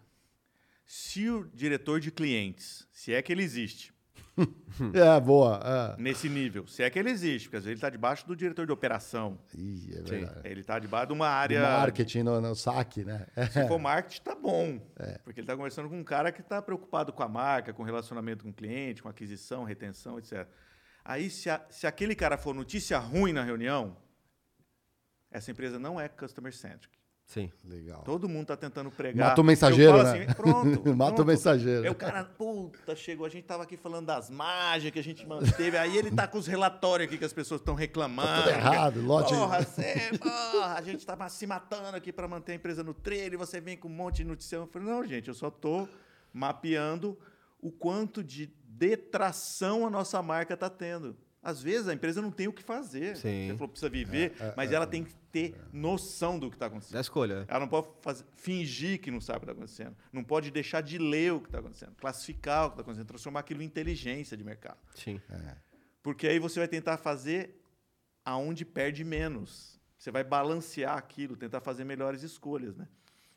Se 0.95 1.31
o 1.31 1.49
diretor 1.55 2.01
de 2.01 2.11
clientes, 2.11 2.87
se 2.93 3.15
é 3.15 3.23
que 3.23 3.33
ele 3.33 3.43
existe, 3.43 3.95
É, 4.93 5.19
boa. 5.21 5.97
nesse 5.99 6.29
nível, 6.29 6.67
se 6.67 6.83
é 6.83 6.91
que 6.91 6.99
ele 6.99 7.09
existe, 7.09 7.49
porque 7.49 7.57
às 7.57 7.65
vezes 7.65 7.73
ele 7.73 7.79
está 7.79 7.89
debaixo 7.89 8.27
do 8.27 8.37
diretor 8.37 8.67
de 8.67 8.73
operação, 8.73 9.39
É. 9.55 9.59
Ih, 9.59 9.91
é 9.97 10.03
verdade. 10.03 10.41
ele 10.45 10.61
está 10.61 10.79
debaixo 10.79 11.07
de 11.07 11.13
uma 11.15 11.25
Do 11.29 11.33
área. 11.33 11.63
marketing 11.63 12.25
no, 12.25 12.41
no 12.43 12.55
saque, 12.55 13.05
né? 13.07 13.27
Se 13.51 13.67
for 13.69 13.79
marketing, 13.79 14.21
tá 14.21 14.35
bom. 14.35 14.79
Porque 15.25 15.41
ele 15.41 15.45
está 15.47 15.57
conversando 15.57 15.89
com 15.89 15.99
um 15.99 16.05
cara 16.05 16.31
que 16.31 16.43
está 16.43 16.61
preocupado 16.61 17.11
com 17.11 17.23
a 17.23 17.29
marca, 17.29 17.73
com 17.73 17.83
relacionamento 17.83 18.45
com 18.45 18.51
o 18.51 18.55
cliente, 18.55 19.03
com 19.03 19.09
aquisição, 19.09 19.65
retenção, 19.65 20.19
etc. 20.19 20.47
Aí, 21.03 21.31
se, 21.31 21.49
a- 21.49 21.65
se 21.71 21.87
aquele 21.87 22.15
cara 22.15 22.37
for 22.37 22.55
notícia 22.55 22.99
ruim 22.99 23.33
na 23.33 23.43
reunião, 23.43 23.97
essa 25.31 25.51
empresa 25.51 25.79
não 25.79 25.99
é 25.99 26.07
customer 26.07 26.55
centric. 26.55 26.99
Sim. 27.27 27.51
Legal. 27.65 28.03
Todo 28.03 28.29
mundo 28.29 28.49
tá 28.49 28.57
tentando 28.57 28.91
pregar. 28.91 29.29
Mata 29.31 29.41
o 29.41 29.45
mensageiro, 29.45 29.93
Eu 29.97 30.05
falo 30.05 30.17
né? 30.19 30.25
assim, 30.25 30.35
pronto. 30.35 30.69
Mata 30.95 31.13
o 31.13 31.15
pronto. 31.15 31.29
mensageiro. 31.29 31.85
Aí 31.85 31.89
o 31.91 31.95
cara, 31.95 32.25
puta, 32.25 32.95
chegou. 32.95 33.25
A 33.25 33.29
gente 33.31 33.45
tava 33.45 33.63
aqui 33.63 33.77
falando 33.77 34.07
das 34.07 34.29
mágicas 34.29 34.93
que 34.93 34.99
a 34.99 35.03
gente 35.03 35.27
manteve. 35.27 35.79
Aí 35.79 35.97
ele 35.97 36.11
tá 36.11 36.29
com 36.29 36.37
os 36.37 36.47
relatórios 36.47 37.09
aqui 37.09 37.17
que 37.17 37.25
as 37.25 37.33
pessoas 37.33 37.61
estão 37.63 37.75
reclamando. 37.75 38.29
Tá 38.29 38.43
tudo 38.43 38.51
errado, 38.51 39.01
lote- 39.03 39.35
Porra, 39.35 39.63
você, 39.63 40.11
porra, 40.19 40.75
a 40.75 40.83
gente 40.83 41.07
tava 41.07 41.27
se 41.31 41.47
matando 41.47 41.97
aqui 41.97 42.13
para 42.13 42.29
manter 42.29 42.53
a 42.53 42.55
empresa 42.57 42.83
no 42.85 42.93
trilho 42.93 43.39
você 43.39 43.61
vem 43.61 43.79
com 43.79 43.89
um 43.89 43.93
monte 43.93 44.17
de 44.17 44.25
notícia. 44.25 44.57
Eu 44.57 44.67
falei, 44.67 44.89
não, 44.89 45.03
gente, 45.07 45.29
eu 45.29 45.35
só 45.35 45.51
tô 45.51 45.89
mapeando 46.35 47.19
o 47.63 47.71
quanto 47.71 48.23
de 48.23 48.53
detração 48.67 49.87
a 49.87 49.91
nossa 49.91 50.21
marca 50.23 50.57
tá 50.57 50.69
tendo. 50.69 51.17
Às 51.43 51.61
vezes 51.63 51.89
a 51.89 51.93
empresa 51.95 52.23
não 52.23 52.31
tem 52.31 52.47
o 52.47 52.53
que 52.53 52.63
fazer. 52.63 53.17
Sim. 53.17 53.49
Você 53.49 53.53
falou 53.55 53.69
precisa 53.69 53.91
viver, 53.91 54.33
mas 54.57 54.71
ela 54.71 54.87
tem 54.87 55.03
que 55.03 55.13
ter 55.33 55.57
noção 55.73 56.39
do 56.39 56.49
que 56.49 56.55
está 56.57 56.67
acontecendo. 56.67 56.95
Da 56.95 57.01
escolha. 57.01 57.45
Ela 57.49 57.61
não 57.61 57.69
pode 57.69 57.89
fazer- 58.01 58.25
fingir 58.37 59.01
que 59.01 59.11
não 59.11 59.21
sabe 59.21 59.39
o 59.39 59.41
que 59.41 59.45
está 59.47 59.53
acontecendo. 59.53 59.97
Não 60.13 60.23
pode 60.23 60.51
deixar 60.53 60.83
de 60.83 60.99
ler 60.99 61.33
o 61.33 61.41
que 61.41 61.49
está 61.49 61.59
acontecendo, 61.59 61.95
classificar 61.97 62.67
o 62.67 62.69
que 62.69 62.75
está 62.75 62.83
acontecendo, 62.83 63.09
transformar 63.09 63.41
aquilo 63.41 63.61
em 63.61 63.65
inteligência 63.67 64.37
de 64.37 64.45
mercado. 64.45 64.79
Sim. 64.95 65.21
Porque 66.03 66.29
aí 66.29 66.39
você 66.39 66.61
vai 66.61 66.69
tentar 66.69 66.97
fazer 66.97 67.61
aonde 68.25 68.65
perde 68.65 69.03
menos. 69.03 69.81
Você 69.99 70.11
vai 70.13 70.23
balancear 70.23 70.97
aquilo, 70.97 71.37
tentar 71.37 71.61
fazer 71.61 71.85
melhores 71.85 72.23
escolhas, 72.23 72.77
né? 72.77 72.87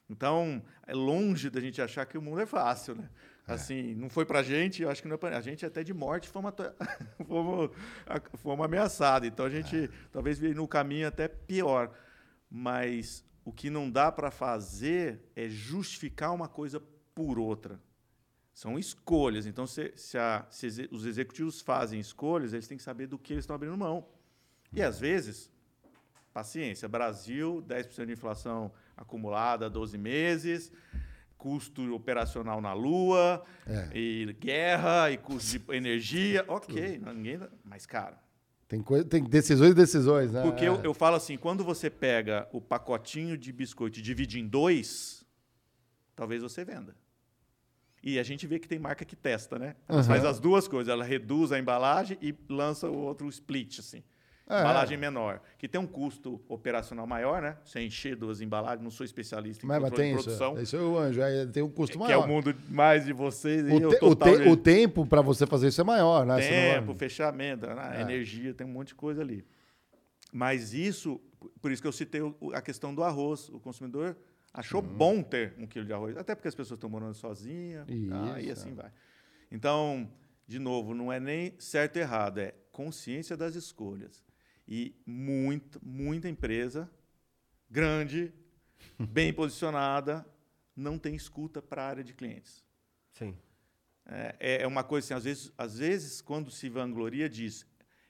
Então, 0.10 0.64
é 0.86 0.94
longe 0.94 1.50
da 1.50 1.60
gente 1.60 1.82
achar 1.82 2.06
que 2.06 2.18
o 2.18 2.22
mundo 2.22 2.40
é 2.42 2.46
fácil, 2.46 2.94
né? 2.96 3.10
Assim, 3.48 3.94
não 3.96 4.10
foi 4.10 4.26
pra 4.26 4.42
gente, 4.42 4.82
eu 4.82 4.90
acho 4.90 5.02
que 5.02 5.08
não 5.08 5.16
é 5.16 5.18
pra... 5.18 5.38
A 5.38 5.42
gente 5.42 5.66
até 5.66 5.84
de 5.84 5.94
morte 5.94 6.28
fomos, 6.28 6.52
fomos, 7.28 7.70
fomos 8.36 8.66
ameaçados. 8.66 9.28
Então, 9.28 9.46
a 9.46 9.50
gente 9.50 9.90
talvez 10.12 10.40
veio 10.40 10.56
no 10.56 10.68
caminho 10.68 11.08
até 11.08 11.28
pior. 11.28 11.92
Mas 12.50 13.24
o 13.44 13.52
que 13.52 13.70
não 13.70 13.90
dá 13.92 14.12
para 14.12 14.32
fazer 14.32 15.20
é 15.36 15.48
justificar 15.48 16.34
uma 16.34 16.48
coisa 16.48 16.82
por 17.14 17.38
outra. 17.38 17.80
São 18.54 18.80
escolhas. 18.80 19.46
Então, 19.46 19.68
se, 19.68 19.92
se 19.96 20.18
a- 20.18 20.46
se 20.50 20.88
os 20.92 21.06
executivos 21.06 21.62
fazem 21.62 22.00
escolhas, 22.00 22.54
eles 22.54 22.68
têm 22.68 22.78
que 22.78 22.84
saber 22.84 23.06
do 23.08 23.20
que 23.20 23.34
eles 23.34 23.44
estão 23.44 23.56
abrindo 23.56 23.78
mão. 23.78 24.08
E, 24.74 24.82
às 24.82 25.00
vezes, 25.00 25.52
paciência. 26.34 26.88
Brasil, 26.88 27.64
10% 27.68 28.06
de 28.08 28.14
inflação 28.14 28.72
acumulada, 28.98 29.70
12 29.70 29.98
meses, 29.98 30.72
custo 31.46 31.94
operacional 31.94 32.60
na 32.60 32.74
Lua, 32.74 33.46
e 33.94 34.36
guerra, 34.40 35.12
e 35.12 35.18
custo 35.18 35.60
de 35.60 35.76
energia. 35.76 36.44
Ok, 36.50 37.00
ninguém... 37.14 37.40
Mas, 37.64 37.86
cara, 37.86 38.20
Tem, 38.68 38.82
coisa, 38.82 39.06
tem 39.06 39.24
decisões 39.24 39.72
e 39.72 39.76
decisões, 39.76 40.32
né? 40.32 40.42
porque 40.42 40.66
É. 40.66 40.70
eu, 40.70 40.82
eu 40.84 40.92
falo 40.92 41.16
assim, 41.16 41.38
quando 41.38 41.64
você 41.64 41.88
pega 41.88 42.50
o 42.52 42.60
pacotinho 42.60 43.38
de 43.38 43.52
biscoito 43.52 44.00
e 44.00 44.02
divide 44.02 44.40
em 44.40 44.48
dois, 44.48 45.24
talvez 46.16 46.42
você 46.42 46.66
venda. 46.66 46.96
E 48.02 48.18
a 48.18 48.24
gente 48.24 48.48
vê 48.48 48.58
que 48.58 48.68
tem 48.68 48.80
marca 48.80 49.06
que 49.06 49.16
testa, 49.16 49.60
né? 49.60 49.76
Ela 49.88 50.00
Aham. 50.00 50.08
faz 50.08 50.26
as 50.26 50.40
duas 50.40 50.68
coisas, 50.68 50.92
ela 50.92 51.04
reduz 51.04 51.52
a 51.52 51.60
embalagem 51.60 52.18
e 52.24 52.34
lança 52.50 52.90
o 52.90 52.98
outro 52.98 53.30
split, 53.30 53.78
assim. 53.80 54.04
É. 54.48 54.60
Embalagem 54.60 54.96
menor, 54.98 55.42
que 55.58 55.68
tem 55.68 55.82
um 55.82 55.88
custo 55.88 56.40
operacional 56.48 57.08
maior, 57.08 57.42
né? 57.42 57.58
Você 57.66 57.80
encher 57.82 58.16
duas 58.16 58.42
embalagens, 58.42 58.84
não 58.84 58.92
sou 58.92 59.04
especialista 59.04 59.66
em 59.66 59.68
Mas, 59.68 59.82
mas 59.82 59.92
tem 59.92 60.12
de 60.14 60.20
isso. 60.20 60.24
produção, 60.26 60.62
Isso 60.62 60.76
é 60.76 60.80
o 60.82 60.98
anjo. 61.00 61.24
aí 61.24 61.48
tem 61.48 61.64
um 61.64 61.70
custo 61.70 61.98
que 61.98 62.04
maior. 62.04 62.22
é 62.22 62.26
o 62.26 62.28
mundo 62.28 62.56
mais 62.70 63.06
de 63.06 63.12
vocês. 63.14 63.68
e 63.68 63.72
O, 63.74 63.90
te- 63.90 64.06
o, 64.06 64.16
te- 64.16 64.38
de- 64.44 64.50
o 64.50 64.56
tempo 64.56 65.04
para 65.06 65.22
você 65.24 65.48
fazer 65.48 65.70
isso 65.70 65.82
é 65.82 65.84
maior, 65.84 66.28
né? 66.28 66.40
Você 66.40 66.50
não 66.76 66.80
Tempo, 66.86 66.94
fechamento, 66.94 67.66
né? 67.66 67.94
É. 67.98 68.02
energia, 68.02 68.54
tem 68.54 68.68
um 68.68 68.70
monte 68.70 68.90
de 68.90 68.96
coisa 68.96 69.22
ali. 69.22 69.44
Mas 70.32 70.74
isso, 70.76 71.20
por 71.60 71.72
isso 71.72 71.82
que 71.82 71.88
eu 71.88 71.92
citei 71.92 72.22
a 72.54 72.62
questão 72.62 72.94
do 72.94 73.04
arroz. 73.04 73.50
O 73.50 73.60
consumidor 73.60 74.16
achou 74.54 74.80
Uhum. 74.82 74.88
bom 74.88 75.24
ter 75.24 75.54
um 75.58 75.66
quilo 75.66 75.86
de 75.86 75.94
arroz, 75.94 76.16
até 76.18 76.36
porque 76.36 76.48
as 76.50 76.56
pessoas 76.56 76.78
estão 76.78 76.90
morando 76.90 77.14
sozinhas, 77.16 77.86
tá? 77.88 78.40
e 78.42 78.52
assim 78.52 78.72
é. 78.72 78.74
vai. 78.76 78.92
Então, 79.52 80.08
de 80.48 80.60
novo, 80.60 80.94
não 80.94 81.12
é 81.12 81.20
nem 81.20 81.54
certo 81.58 81.96
ou 81.98 82.02
errado, 82.04 82.38
é 82.40 82.54
consciência 82.72 83.36
das 83.38 83.56
escolhas. 83.56 84.24
E 84.68 84.96
muita, 85.06 85.80
muita 85.84 86.28
empresa 86.28 86.90
grande, 87.70 88.34
bem 89.00 89.34
posicionada, 89.34 90.26
não 90.76 90.98
tem 90.98 91.16
escuta 91.16 91.62
para 91.62 91.84
a 91.84 91.88
área 91.88 92.04
de 92.04 92.14
clientes. 92.14 92.64
Sim. 93.12 93.36
É, 94.06 94.62
é 94.62 94.68
uma 94.68 94.84
coisa 94.84 95.06
assim, 95.06 95.14
às 95.14 95.24
vezes, 95.24 95.54
às 95.58 95.80
vezes, 95.80 96.22
quando 96.22 96.52
se 96.52 96.70
vangloria, 96.70 97.28
diz: 97.28 97.66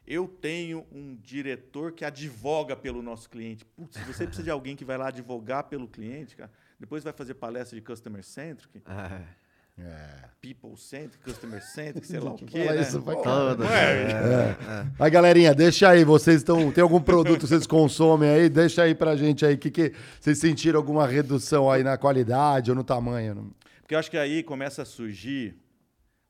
eu 0.06 0.28
tenho 0.28 0.86
um 0.92 1.16
diretor 1.16 1.94
que 1.94 2.04
advoga 2.06 2.76
pelo 2.76 3.02
nosso 3.02 3.30
cliente. 3.30 3.66
Putz, 3.66 3.98
se 3.98 4.04
você 4.04 4.26
precisa 4.26 4.44
de 4.44 4.50
alguém 4.52 4.76
que 4.76 4.86
vai 4.86 4.98
lá 4.98 5.08
advogar 5.08 5.64
pelo 5.66 5.88
cliente, 5.88 6.36
cara, 6.36 6.52
depois 6.80 7.04
vai 7.04 7.14
fazer 7.14 7.36
palestra 7.36 7.80
de 7.80 7.86
customer 7.86 8.24
centric, 8.24 8.82
É. 8.86 9.45
É. 9.78 10.26
people 10.42 10.78
centric, 10.78 11.18
customer 11.24 11.62
centric, 11.62 12.06
sei 12.08 12.20
lá 12.20 12.32
o 12.32 12.36
Que 12.36 12.46
quê. 12.46 12.60
fala 12.66 12.76
Né? 12.76 12.82
isso 12.82 13.02
pra 13.02 13.16
Pô, 13.16 13.22
caralho. 13.24 13.58
não 13.58 13.66
é? 13.68 14.56
Mas, 14.98 15.12
galerinha, 15.12 15.54
deixa 15.54 15.90
aí. 15.90 16.04
Vocês 16.06 16.38
estão. 16.38 16.72
Tem 16.72 16.82
algum 16.82 17.02
produto 17.02 17.42
que 17.42 17.48
vocês 17.48 17.66
consomem 17.68 18.30
aí? 18.30 18.48
Deixa 18.50 18.84
aí 18.84 18.94
pra 18.96 19.16
gente 19.16 19.46
aí. 19.46 19.58
Que, 19.58 19.70
que 19.72 19.94
vocês 20.20 20.38
sentiram 20.38 20.80
alguma 20.80 21.06
redução 21.08 21.70
aí 21.70 21.84
na 21.84 21.98
qualidade 21.98 22.70
ou 22.72 22.76
no 22.76 22.84
tamanho? 22.84 23.54
Porque 23.82 23.96
eu 23.96 24.00
acho 24.00 24.10
que 24.10 24.18
aí 24.18 24.44
começa 24.44 24.82
a 24.84 24.86
surgir 24.86 25.58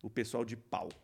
o 0.01 0.09
pessoal 0.09 0.43
de 0.45 0.55
palco. 0.55 0.95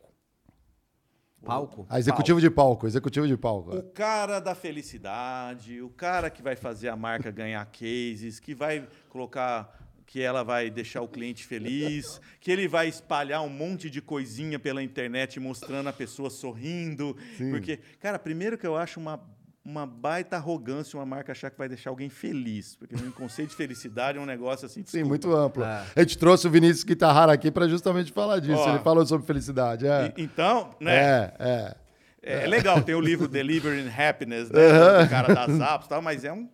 Palco? 1.44 1.86
Ah, 1.90 1.98
executivo 2.00 2.40
de 2.40 2.50
palco, 2.52 2.86
executivo 2.88 3.28
de 3.28 3.36
palco. 3.36 3.76
O 3.76 3.84
cara 3.84 4.40
da 4.40 4.54
felicidade, 4.54 5.82
o 5.82 5.90
cara 5.90 6.30
que 6.30 6.42
vai 6.42 6.56
fazer 6.56 6.88
a 6.90 6.96
marca 6.96 7.32
ganhar 7.32 7.66
cases, 7.66 8.40
que 8.40 8.54
vai 8.54 8.88
colocar 9.10 9.91
que 10.12 10.22
ela 10.22 10.44
vai 10.44 10.70
deixar 10.70 11.02
o 11.02 11.08
cliente 11.08 11.46
feliz, 11.48 12.20
que 12.42 12.52
ele 12.52 12.68
vai 12.68 12.90
espalhar 12.90 13.42
um 13.44 13.48
monte 13.50 13.90
de 13.90 14.02
coisinha 14.02 14.60
pela 14.60 14.84
internet 14.84 15.40
mostrando 15.40 15.88
a 15.88 15.94
pessoa 15.94 16.30
sorrindo. 16.30 17.16
Porque, 17.50 17.80
cara, 17.98 18.20
primeiro 18.20 18.58
que 18.58 18.68
eu 18.68 18.76
acho 18.76 19.00
uma, 19.00 19.22
uma 19.64 19.86
baita 19.88 20.36
arrogância 20.36 21.00
uma 21.00 21.06
marca 21.06 21.32
achar 21.32 21.50
que 21.50 21.58
vai 21.58 21.70
deixar 21.70 21.92
alguém 21.92 22.10
feliz. 22.10 22.76
Porque 22.76 22.94
o 22.94 23.12
conceito 23.14 23.52
de 23.52 23.56
felicidade 23.56 24.18
é 24.18 24.22
um 24.22 24.26
negócio 24.26 24.66
assim. 24.66 24.82
Sim, 24.82 25.04
desculpa. 25.04 25.08
muito 25.08 25.34
amplo. 25.34 25.64
É. 25.64 25.86
A 25.96 26.02
gente 26.02 26.18
trouxe 26.18 26.46
o 26.46 26.52
Vinícius 26.52 26.84
Guitarrara 26.84 27.32
aqui 27.32 27.50
pra 27.50 27.66
justamente 27.70 28.12
falar 28.12 28.40
disso. 28.40 28.60
Ó. 28.60 28.70
Ele 28.70 28.80
falou 28.84 29.06
sobre 29.06 29.26
felicidade. 29.26 29.88
É, 29.88 30.14
E- 30.18 30.22
então, 30.24 30.72
né? 30.82 30.94
é. 30.94 31.34
é. 31.40 31.76
É, 32.22 32.44
é 32.44 32.48
legal, 32.48 32.82
tem 32.84 32.94
o 32.96 33.02
livro 33.02 33.28
Delivering 33.30 33.90
Happiness, 33.90 34.50
né, 34.52 35.04
do 35.04 35.10
cara 35.10 35.34
das 35.34 35.60
apps 35.60 35.86
e 35.88 35.90
tal, 35.90 36.02
mas 36.04 36.24
é 36.24 36.32
um 36.32 36.48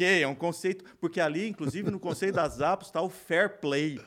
ok, 0.00 0.22
é 0.22 0.26
um 0.26 0.34
conceito, 0.34 0.84
porque 0.98 1.20
ali, 1.20 1.48
inclusive, 1.48 1.90
no 1.90 2.00
conceito 2.00 2.36
das 2.36 2.60
apps 2.60 2.86
está 2.86 3.02
o 3.02 3.10
fair 3.10 3.60
play 3.60 4.00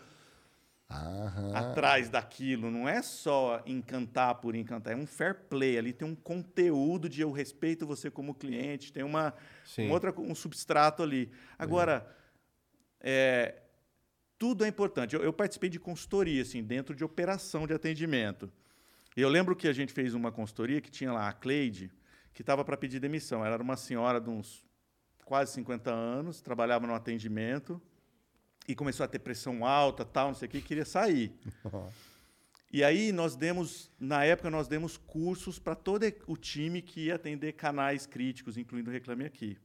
atrás 1.56 2.10
daquilo, 2.10 2.70
não 2.70 2.88
é 2.88 3.02
só 3.02 3.62
encantar 3.66 4.36
por 4.36 4.56
encantar, 4.56 4.94
é 4.94 4.96
um 4.96 5.08
fair 5.08 5.36
play, 5.50 5.78
ali 5.78 5.92
tem 5.94 6.08
um 6.08 6.16
conteúdo 6.16 7.10
de 7.10 7.22
eu 7.22 7.32
respeito 7.32 7.86
você 7.86 8.12
como 8.12 8.34
cliente, 8.34 8.92
tem 8.92 9.04
uma, 9.04 9.34
Sim. 9.66 9.88
um, 9.88 9.92
outra, 9.92 10.14
um 10.20 10.36
substrato 10.36 11.02
ali. 11.02 11.32
Agora, 11.58 12.06
é, 13.00 13.56
tudo 14.38 14.66
é 14.66 14.68
importante. 14.68 15.16
Eu, 15.16 15.24
eu 15.24 15.34
participei 15.34 15.70
de 15.70 15.80
consultoria, 15.80 16.42
assim, 16.42 16.64
dentro 16.64 16.96
de 16.96 17.04
operação 17.04 17.66
de 17.66 17.74
atendimento. 17.74 18.52
Eu 19.16 19.30
lembro 19.30 19.56
que 19.56 19.68
a 19.68 19.74
gente 19.74 19.94
fez 19.94 20.14
uma 20.14 20.32
consultoria 20.32 20.82
que 20.82 20.92
tinha 20.92 21.12
lá 21.12 21.28
a 21.28 21.34
Cleide, 21.34 21.92
que 22.34 22.42
estava 22.42 22.64
para 22.64 22.78
pedir 22.78 23.00
demissão. 23.00 23.44
Ela 23.44 23.56
era 23.56 23.64
uma 23.64 23.78
senhora 23.78 24.20
de 24.20 24.30
uns 24.30 24.64
quase 25.26 25.54
50 25.54 25.92
anos, 25.92 26.42
trabalhava 26.42 26.86
no 26.88 26.94
atendimento 26.94 27.82
e 28.68 28.76
começou 28.76 29.04
a 29.04 29.08
ter 29.08 29.20
pressão 29.20 29.66
alta, 29.66 30.06
tal, 30.06 30.28
não 30.28 30.36
sei 30.36 30.48
o 30.48 30.52
que, 30.52 30.62
queria 30.62 30.86
sair. 30.86 31.34
E 32.76 32.84
aí 32.84 33.12
nós 33.12 33.36
demos, 33.36 33.92
na 34.00 34.26
época 34.26 34.50
nós 34.50 34.68
demos 34.68 34.98
cursos 34.98 35.60
para 35.60 35.76
todo 35.76 36.12
o 36.26 36.36
time 36.36 36.82
que 36.82 37.02
ia 37.02 37.14
atender 37.14 37.54
canais 37.54 38.08
críticos, 38.08 38.58
incluindo 38.58 38.90
o 38.90 38.94
Reclame 38.94 39.26
Aqui. 39.26 39.60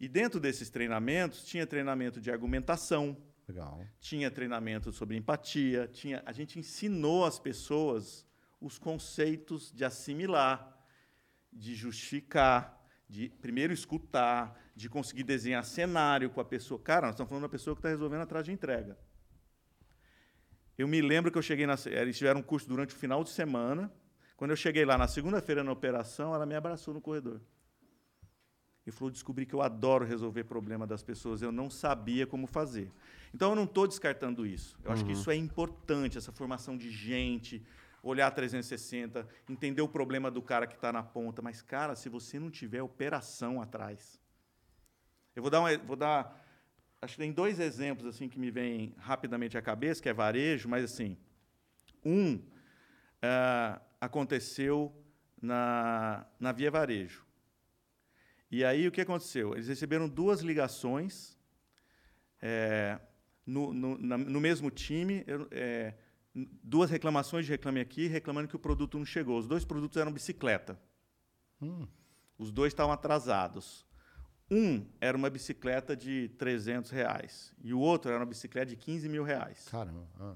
E 0.00 0.08
dentro 0.08 0.40
desses 0.40 0.68
treinamentos 0.68 1.44
tinha 1.44 1.64
treinamento 1.64 2.20
de 2.20 2.32
argumentação, 2.32 3.16
Legal. 3.46 3.86
tinha 4.00 4.32
treinamento 4.32 4.92
sobre 4.92 5.16
empatia, 5.16 5.86
tinha, 5.86 6.24
a 6.26 6.32
gente 6.32 6.58
ensinou 6.58 7.24
as 7.24 7.38
pessoas 7.38 8.26
os 8.60 8.78
conceitos 8.78 9.70
de 9.70 9.84
assimilar, 9.84 10.76
de 11.52 11.74
justificar, 11.76 12.84
de 13.08 13.28
primeiro 13.28 13.72
escutar, 13.72 14.58
de 14.74 14.88
conseguir 14.88 15.22
desenhar 15.22 15.64
cenário 15.64 16.30
com 16.30 16.40
a 16.40 16.44
pessoa. 16.44 16.80
Cara, 16.80 17.06
nós 17.06 17.14
estamos 17.14 17.28
falando 17.28 17.42
da 17.42 17.48
pessoa 17.48 17.74
que 17.74 17.78
está 17.78 17.88
resolvendo 17.88 18.22
atrás 18.22 18.44
de 18.44 18.52
entrega. 18.52 18.98
Eu 20.76 20.88
me 20.88 21.00
lembro 21.00 21.30
que 21.30 21.38
eu 21.38 21.42
cheguei 21.42 21.66
na. 21.66 21.76
Eles 21.86 22.18
tiveram 22.18 22.40
um 22.40 22.42
curso 22.42 22.68
durante 22.68 22.94
o 22.94 22.98
final 22.98 23.22
de 23.22 23.30
semana. 23.30 23.92
Quando 24.36 24.50
eu 24.50 24.56
cheguei 24.56 24.84
lá 24.84 24.98
na 24.98 25.06
segunda-feira 25.06 25.62
na 25.62 25.70
operação, 25.70 26.34
ela 26.34 26.44
me 26.44 26.56
abraçou 26.56 26.92
no 26.92 27.00
corredor. 27.00 27.40
E 28.84 28.90
falou: 28.90 29.10
descobri 29.10 29.46
que 29.46 29.54
eu 29.54 29.62
adoro 29.62 30.04
resolver 30.04 30.44
problema 30.44 30.86
das 30.86 31.02
pessoas, 31.02 31.40
eu 31.40 31.52
não 31.52 31.70
sabia 31.70 32.26
como 32.26 32.48
fazer. 32.48 32.90
Então 33.32 33.50
eu 33.50 33.56
não 33.56 33.64
estou 33.64 33.86
descartando 33.86 34.44
isso. 34.44 34.76
Eu 34.84 34.90
acho 34.90 35.04
que 35.04 35.12
isso 35.12 35.30
é 35.30 35.36
importante, 35.36 36.18
essa 36.18 36.32
formação 36.32 36.76
de 36.76 36.90
gente, 36.90 37.64
olhar 38.02 38.30
360, 38.30 39.26
entender 39.48 39.82
o 39.82 39.88
problema 39.88 40.30
do 40.30 40.42
cara 40.42 40.66
que 40.66 40.74
está 40.74 40.92
na 40.92 41.02
ponta. 41.02 41.40
Mas, 41.40 41.62
cara, 41.62 41.94
se 41.94 42.08
você 42.08 42.38
não 42.38 42.50
tiver 42.50 42.82
operação 42.82 43.62
atrás. 43.62 44.20
Eu 45.34 45.42
vou 45.42 45.50
dar, 45.50 45.60
um, 45.62 45.78
vou 45.86 45.96
dar 45.96 46.40
acho 47.02 47.14
que 47.14 47.20
tem 47.22 47.32
dois 47.32 47.58
exemplos 47.60 48.06
assim 48.06 48.28
que 48.28 48.38
me 48.38 48.50
vêm 48.50 48.94
rapidamente 48.98 49.58
à 49.58 49.62
cabeça, 49.62 50.02
que 50.02 50.08
é 50.08 50.12
varejo, 50.12 50.68
mas 50.68 50.84
assim, 50.84 51.16
um 52.04 52.40
ah, 53.22 53.80
aconteceu 54.00 54.94
na, 55.40 56.26
na 56.38 56.52
Via 56.52 56.70
Varejo. 56.70 57.24
E 58.50 58.64
aí 58.64 58.86
o 58.86 58.92
que 58.92 59.00
aconteceu? 59.00 59.54
Eles 59.54 59.68
receberam 59.68 60.08
duas 60.08 60.40
ligações 60.40 61.36
é, 62.40 62.98
no, 63.46 63.72
no, 63.74 63.98
na- 63.98 64.18
no 64.18 64.40
mesmo 64.40 64.70
time, 64.70 65.24
eu- 65.26 65.48
é, 65.50 65.94
duas 66.62 66.90
reclamações 66.90 67.44
de 67.46 67.52
Reclame 67.52 67.80
Aqui, 67.80 68.06
reclamando 68.06 68.48
que 68.48 68.56
o 68.56 68.58
produto 68.58 68.98
não 68.98 69.04
chegou. 69.04 69.38
Os 69.38 69.46
dois 69.46 69.64
produtos 69.64 69.96
eram 69.96 70.12
bicicleta. 70.12 70.78
Os 72.38 72.50
dois 72.52 72.72
estavam 72.72 72.92
atrasados. 72.92 73.84
Um 74.50 74.84
era 75.00 75.16
uma 75.16 75.30
bicicleta 75.30 75.96
de 75.96 76.28
300 76.38 76.90
reais 76.90 77.52
e 77.62 77.72
o 77.72 77.78
outro 77.80 78.10
era 78.10 78.20
uma 78.20 78.26
bicicleta 78.26 78.66
de 78.66 78.76
15 78.76 79.08
mil 79.08 79.24
reais. 79.24 79.66
Caramba. 79.70 80.06
ah. 80.20 80.34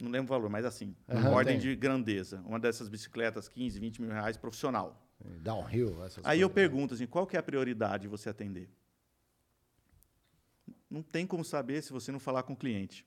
Não 0.00 0.10
lembro 0.10 0.26
o 0.26 0.36
valor, 0.36 0.50
mas 0.50 0.64
assim, 0.64 0.94
Aham, 1.08 1.30
ordem 1.30 1.58
tem. 1.58 1.70
de 1.70 1.74
grandeza. 1.76 2.42
Uma 2.46 2.60
dessas 2.60 2.88
bicicletas, 2.88 3.48
15, 3.48 3.78
20 3.80 4.02
mil 4.02 4.10
reais, 4.10 4.36
profissional. 4.36 5.02
Downhill, 5.40 6.04
essas 6.04 6.22
Aí 6.24 6.40
eu 6.40 6.50
coisas. 6.50 6.54
pergunto 6.70 6.94
assim, 6.94 7.06
qual 7.06 7.26
que 7.26 7.34
é 7.34 7.38
a 7.38 7.42
prioridade 7.42 8.02
de 8.02 8.08
você 8.08 8.28
atender? 8.28 8.68
Não 10.90 11.02
tem 11.02 11.26
como 11.26 11.44
saber 11.44 11.82
se 11.82 11.92
você 11.92 12.12
não 12.12 12.20
falar 12.20 12.42
com 12.42 12.52
o 12.52 12.56
cliente. 12.56 13.06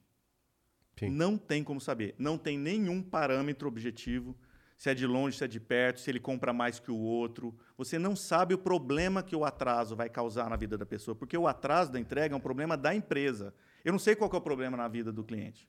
Sim. 0.97 1.09
Não 1.11 1.37
tem 1.37 1.63
como 1.63 1.79
saber. 1.79 2.15
Não 2.17 2.37
tem 2.37 2.57
nenhum 2.57 3.01
parâmetro 3.01 3.67
objetivo, 3.67 4.35
se 4.79 4.89
é 4.89 4.93
de 4.93 5.05
longe, 5.05 5.37
se 5.37 5.43
é 5.43 5.47
de 5.47 5.59
perto, 5.59 5.99
se 5.99 6.09
ele 6.09 6.21
compra 6.21 6.53
mais 6.53 6.79
que 6.79 6.89
o 6.89 6.97
outro. 6.97 7.53
Você 7.77 7.99
não 7.99 8.15
sabe 8.15 8.53
o 8.53 8.57
problema 8.57 9.21
que 9.21 9.35
o 9.35 9.43
atraso 9.43 9.93
vai 9.93 10.09
causar 10.09 10.49
na 10.49 10.55
vida 10.55 10.77
da 10.77 10.85
pessoa, 10.85 11.13
porque 11.13 11.37
o 11.37 11.49
atraso 11.49 11.91
da 11.91 11.99
entrega 11.99 12.33
é 12.33 12.37
um 12.37 12.39
problema 12.39 12.77
da 12.77 12.95
empresa. 12.95 13.53
Eu 13.83 13.91
não 13.91 13.99
sei 13.99 14.15
qual 14.15 14.31
é 14.33 14.37
o 14.37 14.41
problema 14.41 14.77
na 14.77 14.87
vida 14.87 15.11
do 15.11 15.21
cliente. 15.21 15.67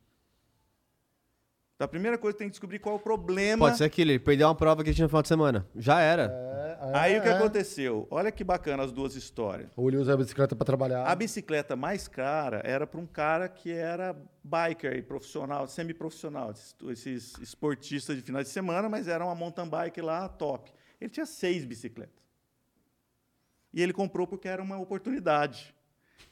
Então, 1.81 1.87
a 1.87 1.89
primeira 1.89 2.19
coisa 2.19 2.37
tem 2.37 2.47
que 2.47 2.51
descobrir 2.51 2.79
qual 2.79 2.97
é 2.97 2.99
o 2.99 3.01
problema. 3.01 3.65
Pode 3.65 3.79
ser 3.79 3.85
aquele, 3.85 4.13
ele 4.13 4.19
perdeu 4.19 4.47
uma 4.49 4.55
prova 4.55 4.85
que 4.85 4.93
tinha 4.93 5.07
no 5.07 5.09
final 5.09 5.23
de 5.23 5.29
semana. 5.29 5.67
Já 5.75 5.99
era. 5.99 6.25
É, 6.25 6.91
Aí 6.93 7.19
o 7.19 7.23
que 7.23 7.29
é. 7.29 7.33
aconteceu? 7.33 8.07
Olha 8.11 8.31
que 8.31 8.45
bacana 8.45 8.83
as 8.83 8.93
duas 8.93 9.15
histórias. 9.15 9.71
Ou 9.75 9.89
ele 9.89 9.97
usa 9.97 10.13
a 10.13 10.17
bicicleta 10.19 10.55
para 10.55 10.67
trabalhar. 10.67 11.07
A 11.07 11.15
bicicleta 11.15 11.77
mais 11.77 12.07
cara 12.07 12.61
era 12.67 12.87
para 12.87 13.01
um 13.01 13.07
cara 13.07 13.49
que 13.49 13.73
era 13.73 14.15
biker 14.45 14.95
e 14.95 15.01
profissional, 15.01 15.67
semi-profissional, 15.67 16.53
esses 16.91 17.39
esportistas 17.39 18.15
de 18.15 18.21
final 18.21 18.43
de 18.43 18.51
semana, 18.51 18.87
mas 18.87 19.09
era 19.09 19.25
uma 19.25 19.35
mountain 19.35 19.67
bike 19.67 20.03
lá 20.03 20.29
top. 20.29 20.71
Ele 21.01 21.09
tinha 21.09 21.25
seis 21.25 21.65
bicicletas. 21.65 22.23
E 23.73 23.83
ele 23.83 23.95
comprou 23.95 24.27
porque 24.27 24.49
era 24.49 24.63
uma 24.63 24.79
oportunidade. 24.79 25.75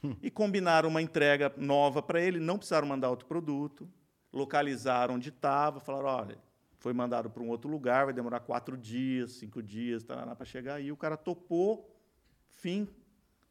E 0.21 0.29
combinaram 0.29 0.87
uma 0.87 1.01
entrega 1.01 1.51
nova 1.57 2.01
para 2.01 2.21
ele, 2.21 2.39
não 2.39 2.57
precisaram 2.57 2.87
mandar 2.87 3.09
outro 3.09 3.25
produto, 3.27 3.85
localizaram 4.31 5.15
onde 5.15 5.29
estava, 5.29 5.79
falaram, 5.79 6.07
olha, 6.07 6.37
foi 6.77 6.93
mandado 6.93 7.29
para 7.29 7.43
um 7.43 7.49
outro 7.49 7.69
lugar, 7.69 8.05
vai 8.05 8.13
demorar 8.13 8.39
quatro 8.39 8.77
dias, 8.77 9.33
cinco 9.33 9.61
dias 9.61 10.03
para 10.03 10.45
chegar. 10.45 10.79
E 10.79 10.91
o 10.91 10.97
cara 10.97 11.17
topou, 11.17 11.93
fim, 12.47 12.87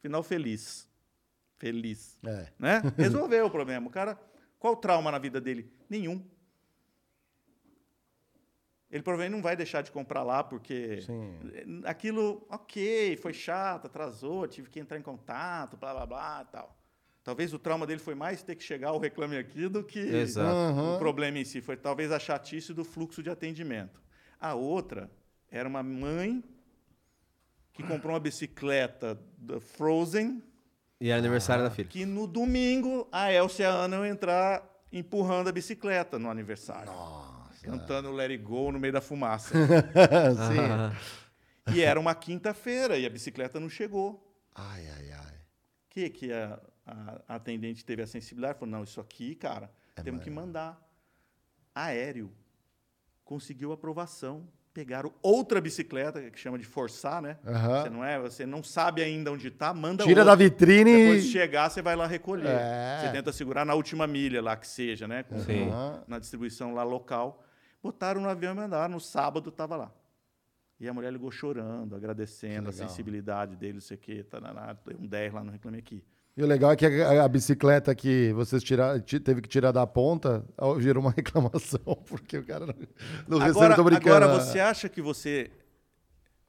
final 0.01 0.23
feliz. 0.23 0.87
Feliz 1.57 2.17
É. 2.25 2.47
né? 2.57 2.81
Resolveu 2.97 3.45
o 3.45 3.51
problema. 3.51 3.87
O 3.87 3.91
cara, 3.91 4.17
qual 4.57 4.73
o 4.73 4.77
trauma 4.77 5.11
na 5.11 5.19
vida 5.19 5.39
dele? 5.41 5.71
Nenhum. 5.89 6.25
Ele 8.89 9.03
provavelmente 9.03 9.35
não 9.35 9.43
vai 9.43 9.55
deixar 9.55 9.83
de 9.83 9.91
comprar 9.91 10.23
lá 10.23 10.43
porque 10.43 11.01
Sim. 11.01 11.37
aquilo, 11.85 12.47
ok, 12.49 13.15
foi 13.17 13.33
chato, 13.33 13.85
atrasou, 13.85 14.47
tive 14.47 14.69
que 14.69 14.79
entrar 14.79 14.97
em 14.97 15.03
contato, 15.03 15.77
blá 15.77 15.93
blá 15.93 16.05
blá, 16.07 16.45
tal. 16.45 16.78
Talvez 17.29 17.53
o 17.53 17.59
trauma 17.59 17.85
dele 17.85 17.99
foi 17.99 18.15
mais 18.15 18.41
ter 18.41 18.55
que 18.55 18.63
chegar 18.63 18.89
ao 18.89 18.97
reclame 18.97 19.37
aqui 19.37 19.69
do 19.69 19.83
que. 19.83 19.99
Aham. 20.35 20.95
o 20.95 20.97
problema 20.97 21.37
em 21.37 21.45
si. 21.45 21.61
Foi 21.61 21.77
talvez 21.77 22.11
a 22.11 22.17
chatice 22.17 22.73
do 22.73 22.83
fluxo 22.83 23.21
de 23.21 23.29
atendimento. 23.29 24.01
A 24.41 24.55
outra 24.55 25.11
era 25.51 25.69
uma 25.69 25.83
mãe 25.83 26.43
que 27.71 27.83
comprou 27.83 28.13
uma 28.13 28.19
bicicleta 28.19 29.15
da 29.37 29.59
Frozen 29.59 30.41
E 30.99 31.11
era 31.11 31.19
aniversário 31.19 31.63
da 31.63 31.69
filha. 31.69 31.87
que 31.87 32.03
no 32.03 32.25
domingo 32.25 33.07
a 33.11 33.31
Elcia 33.31 33.65
e 33.65 33.67
a 33.67 33.73
Ana 33.73 33.97
iam 33.97 34.05
entrar 34.07 34.67
empurrando 34.91 35.49
a 35.49 35.51
bicicleta 35.51 36.17
no 36.17 36.31
aniversário. 36.31 36.91
Cantando 37.61 38.11
Let 38.11 38.31
It 38.31 38.43
Go 38.43 38.71
no 38.71 38.79
meio 38.79 38.93
da 38.93 39.01
fumaça. 39.01 39.53
Sim. 40.33 41.75
e 41.75 41.81
era 41.81 41.99
uma 41.99 42.15
quinta-feira 42.15 42.97
e 42.97 43.05
a 43.05 43.09
bicicleta 43.11 43.59
não 43.59 43.69
chegou. 43.69 44.35
Ai, 44.55 44.87
ai, 44.87 45.11
ai. 45.11 45.35
O 45.35 45.89
que, 45.91 46.09
que 46.09 46.33
a, 46.33 46.59
a 47.27 47.35
atendente 47.35 47.85
teve 47.85 48.01
a 48.01 48.07
sensibilidade? 48.07 48.59
Falou, 48.59 48.71
não, 48.71 48.83
isso 48.83 48.99
aqui, 48.99 49.35
cara, 49.35 49.71
É 49.95 50.01
temos 50.01 50.21
que 50.23 50.29
mandar. 50.29 50.79
Aéreo. 51.73 52.31
Conseguiu 53.23 53.71
aprovação. 53.71 54.47
Pegaram 54.73 55.11
outra 55.21 55.59
bicicleta, 55.59 56.29
que 56.29 56.39
chama 56.39 56.57
de 56.57 56.63
forçar, 56.63 57.21
né? 57.21 57.37
Aham. 57.45 57.81
Você 57.81 57.89
não 57.89 58.05
é, 58.05 58.19
você 58.19 58.45
não 58.45 58.63
sabe 58.63 59.01
ainda 59.01 59.31
onde 59.31 59.47
está, 59.47 59.73
manda 59.73 60.03
Tira 60.03 60.21
outra. 60.21 60.25
da 60.25 60.35
vitrine. 60.35 60.95
Depois 60.95 61.23
de 61.25 61.31
chegar, 61.31 61.69
você 61.69 61.81
vai 61.81 61.95
lá 61.95 62.05
recolher. 62.05 62.47
É. 62.47 62.99
Você 63.01 63.11
tenta 63.11 63.31
segurar 63.33 63.65
na 63.65 63.73
última 63.73 64.05
milha 64.07 64.41
lá 64.41 64.55
que 64.55 64.67
seja, 64.67 65.07
né? 65.07 65.23
Com-. 65.23 66.03
Na 66.07 66.19
distribuição 66.19 66.73
lá 66.73 66.83
local. 66.83 67.43
Botaram 67.81 68.21
no 68.21 68.29
avião 68.29 68.53
e 68.53 68.55
mandaram. 68.55 68.93
No 68.93 68.99
sábado 69.01 69.49
estava 69.49 69.75
lá. 69.75 69.91
E 70.79 70.87
a 70.87 70.93
mulher 70.93 71.11
ligou 71.11 71.29
chorando, 71.29 71.93
agradecendo 71.95 72.69
a 72.69 72.71
sensibilidade 72.71 73.55
dele, 73.57 73.73
não 73.73 73.81
sei 73.81 73.97
o 73.97 73.99
quê. 73.99 74.25
Um 74.97 75.07
10 75.07 75.33
lá 75.33 75.43
no 75.43 75.51
Reclame 75.51 75.79
Aqui. 75.79 76.03
E 76.39 76.41
o 76.41 76.45
legal 76.47 76.71
é 76.71 76.75
que 76.77 76.85
a, 76.85 77.25
a 77.25 77.27
bicicleta 77.27 77.93
que 77.93 78.31
vocês 78.31 78.63
tiraram, 78.63 78.97
ti- 79.01 79.19
teve 79.19 79.41
que 79.41 79.49
tirar 79.49 79.73
da 79.73 79.85
ponta, 79.85 80.41
gerou 80.79 81.03
uma 81.03 81.11
reclamação, 81.15 81.81
porque 82.07 82.37
o 82.37 82.45
cara 82.45 82.65
não, 82.65 82.73
não 83.27 83.37
recebeu, 83.39 83.63
Agora, 83.73 83.83
brincando. 83.83 84.15
agora 84.25 84.39
você 84.39 84.57
acha 84.61 84.87
que 84.87 85.01
você 85.01 85.51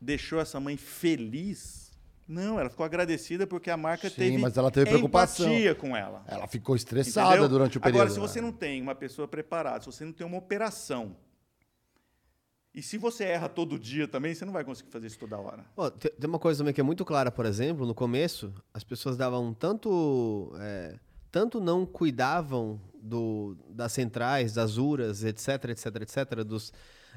deixou 0.01 0.39
essa 0.39 0.61
mãe 0.61 0.77
feliz? 0.77 1.91
Não, 2.29 2.61
ela 2.61 2.71
ficou 2.71 2.87
agradecida 2.87 3.49
porque 3.49 3.69
a 3.69 3.77
marca 3.77 4.09
Sim, 4.09 4.15
teve 4.15 4.39
mas 4.39 4.57
ela 4.57 4.71
teve 4.71 4.87
preocupação. 4.91 5.47
empatia 5.49 5.75
com 5.75 5.97
ela. 5.97 6.23
Ela 6.29 6.47
ficou 6.47 6.77
estressada 6.77 7.31
Entendeu? 7.31 7.49
durante 7.49 7.77
o 7.77 7.81
período. 7.81 7.97
Agora, 8.03 8.11
se 8.15 8.21
você 8.21 8.41
né? 8.41 8.47
não 8.47 8.53
tem 8.53 8.81
uma 8.81 8.95
pessoa 8.95 9.27
preparada, 9.27 9.81
se 9.81 9.87
você 9.87 10.05
não 10.05 10.13
tem 10.13 10.25
uma 10.25 10.39
operação, 10.39 11.17
e 12.75 12.83
se 12.83 12.97
você 12.97 13.25
erra 13.25 13.49
todo 13.49 13.79
dia 13.79 14.07
também, 14.07 14.35
você 14.35 14.45
não 14.45 14.53
vai 14.53 14.65
conseguir 14.65 14.91
fazer 14.91 15.07
isso 15.07 15.19
toda 15.19 15.37
hora. 15.39 15.65
Te- 15.99 16.11
tem 16.11 16.29
uma 16.29 16.39
coisa 16.39 16.59
também 16.59 16.73
que 16.73 16.81
é 16.81 16.85
muito 16.85 17.05
clara, 17.05 17.31
por 17.31 17.45
exemplo, 17.47 17.87
no 17.87 17.95
começo, 17.95 18.53
as 18.73 18.85
pessoas 18.85 19.17
davam 19.17 19.53
tanto. 19.53 20.53
é, 20.59 20.99
tanto 21.31 21.61
não 21.61 21.87
cuidavam 21.87 22.81
do, 23.01 23.57
das 23.69 23.93
centrais, 23.93 24.53
das 24.53 24.77
URAs, 24.77 25.23
etc, 25.25 25.65
etc, 25.71 25.87
etc, 26.03 26.45
dos, 26.45 26.73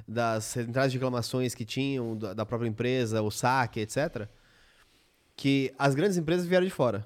das 0.07 0.45
centrais 0.45 0.91
de 0.91 0.97
reclamações 0.97 1.55
que 1.55 1.65
tinham, 1.65 2.15
da, 2.17 2.33
da 2.33 2.45
própria 2.45 2.67
empresa, 2.67 3.21
o 3.21 3.31
saque, 3.31 3.79
etc, 3.79 4.27
que 5.35 5.73
as 5.79 5.95
grandes 5.95 6.17
empresas 6.17 6.45
vieram 6.45 6.65
de 6.65 6.71
fora. 6.71 7.05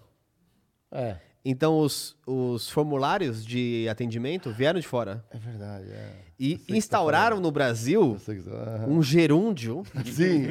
É, 0.91 1.17
Então, 1.49 1.79
os, 1.79 2.15
os 2.25 2.69
formulários 2.69 3.45
de 3.45 3.87
atendimento 3.89 4.51
vieram 4.51 4.79
de 4.79 4.87
fora. 4.87 5.23
é 5.31 5.37
verdade. 5.37 5.85
É. 5.89 6.11
E 6.39 6.57
tá 6.57 6.75
instauraram 6.75 7.37
falando. 7.37 7.43
no 7.45 7.51
Brasil 7.51 8.17
que 8.25 8.31
aham. 8.49 8.85
um 8.89 9.01
gerúndio 9.01 9.83
Sim, 10.05 10.47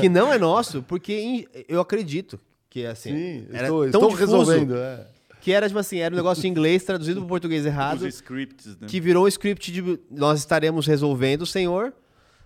que 0.00 0.08
não 0.08 0.32
é 0.32 0.38
nosso, 0.38 0.82
porque 0.82 1.46
eu 1.68 1.80
acredito 1.80 2.38
que 2.70 2.86
assim, 2.86 3.10
sim. 3.12 3.46
era 3.52 3.64
Estou, 3.64 3.80
tão 3.80 3.86
estou 3.86 4.10
difuso 4.10 4.38
resolvendo. 4.38 4.76
É. 4.76 5.06
que 5.40 5.52
era 5.52 5.66
tipo 5.66 5.78
assim, 5.78 5.98
era 5.98 6.14
um 6.14 6.16
negócio 6.16 6.46
em 6.46 6.50
inglês 6.50 6.84
traduzido 6.84 7.20
para 7.20 7.28
português 7.28 7.66
errado, 7.66 8.02
Os 8.02 8.14
scripts, 8.14 8.78
né? 8.80 8.86
que 8.86 9.00
virou 9.00 9.24
um 9.24 9.28
script 9.28 9.70
de 9.72 9.98
nós 10.10 10.38
estaremos 10.38 10.86
resolvendo, 10.86 11.44
senhor. 11.44 11.92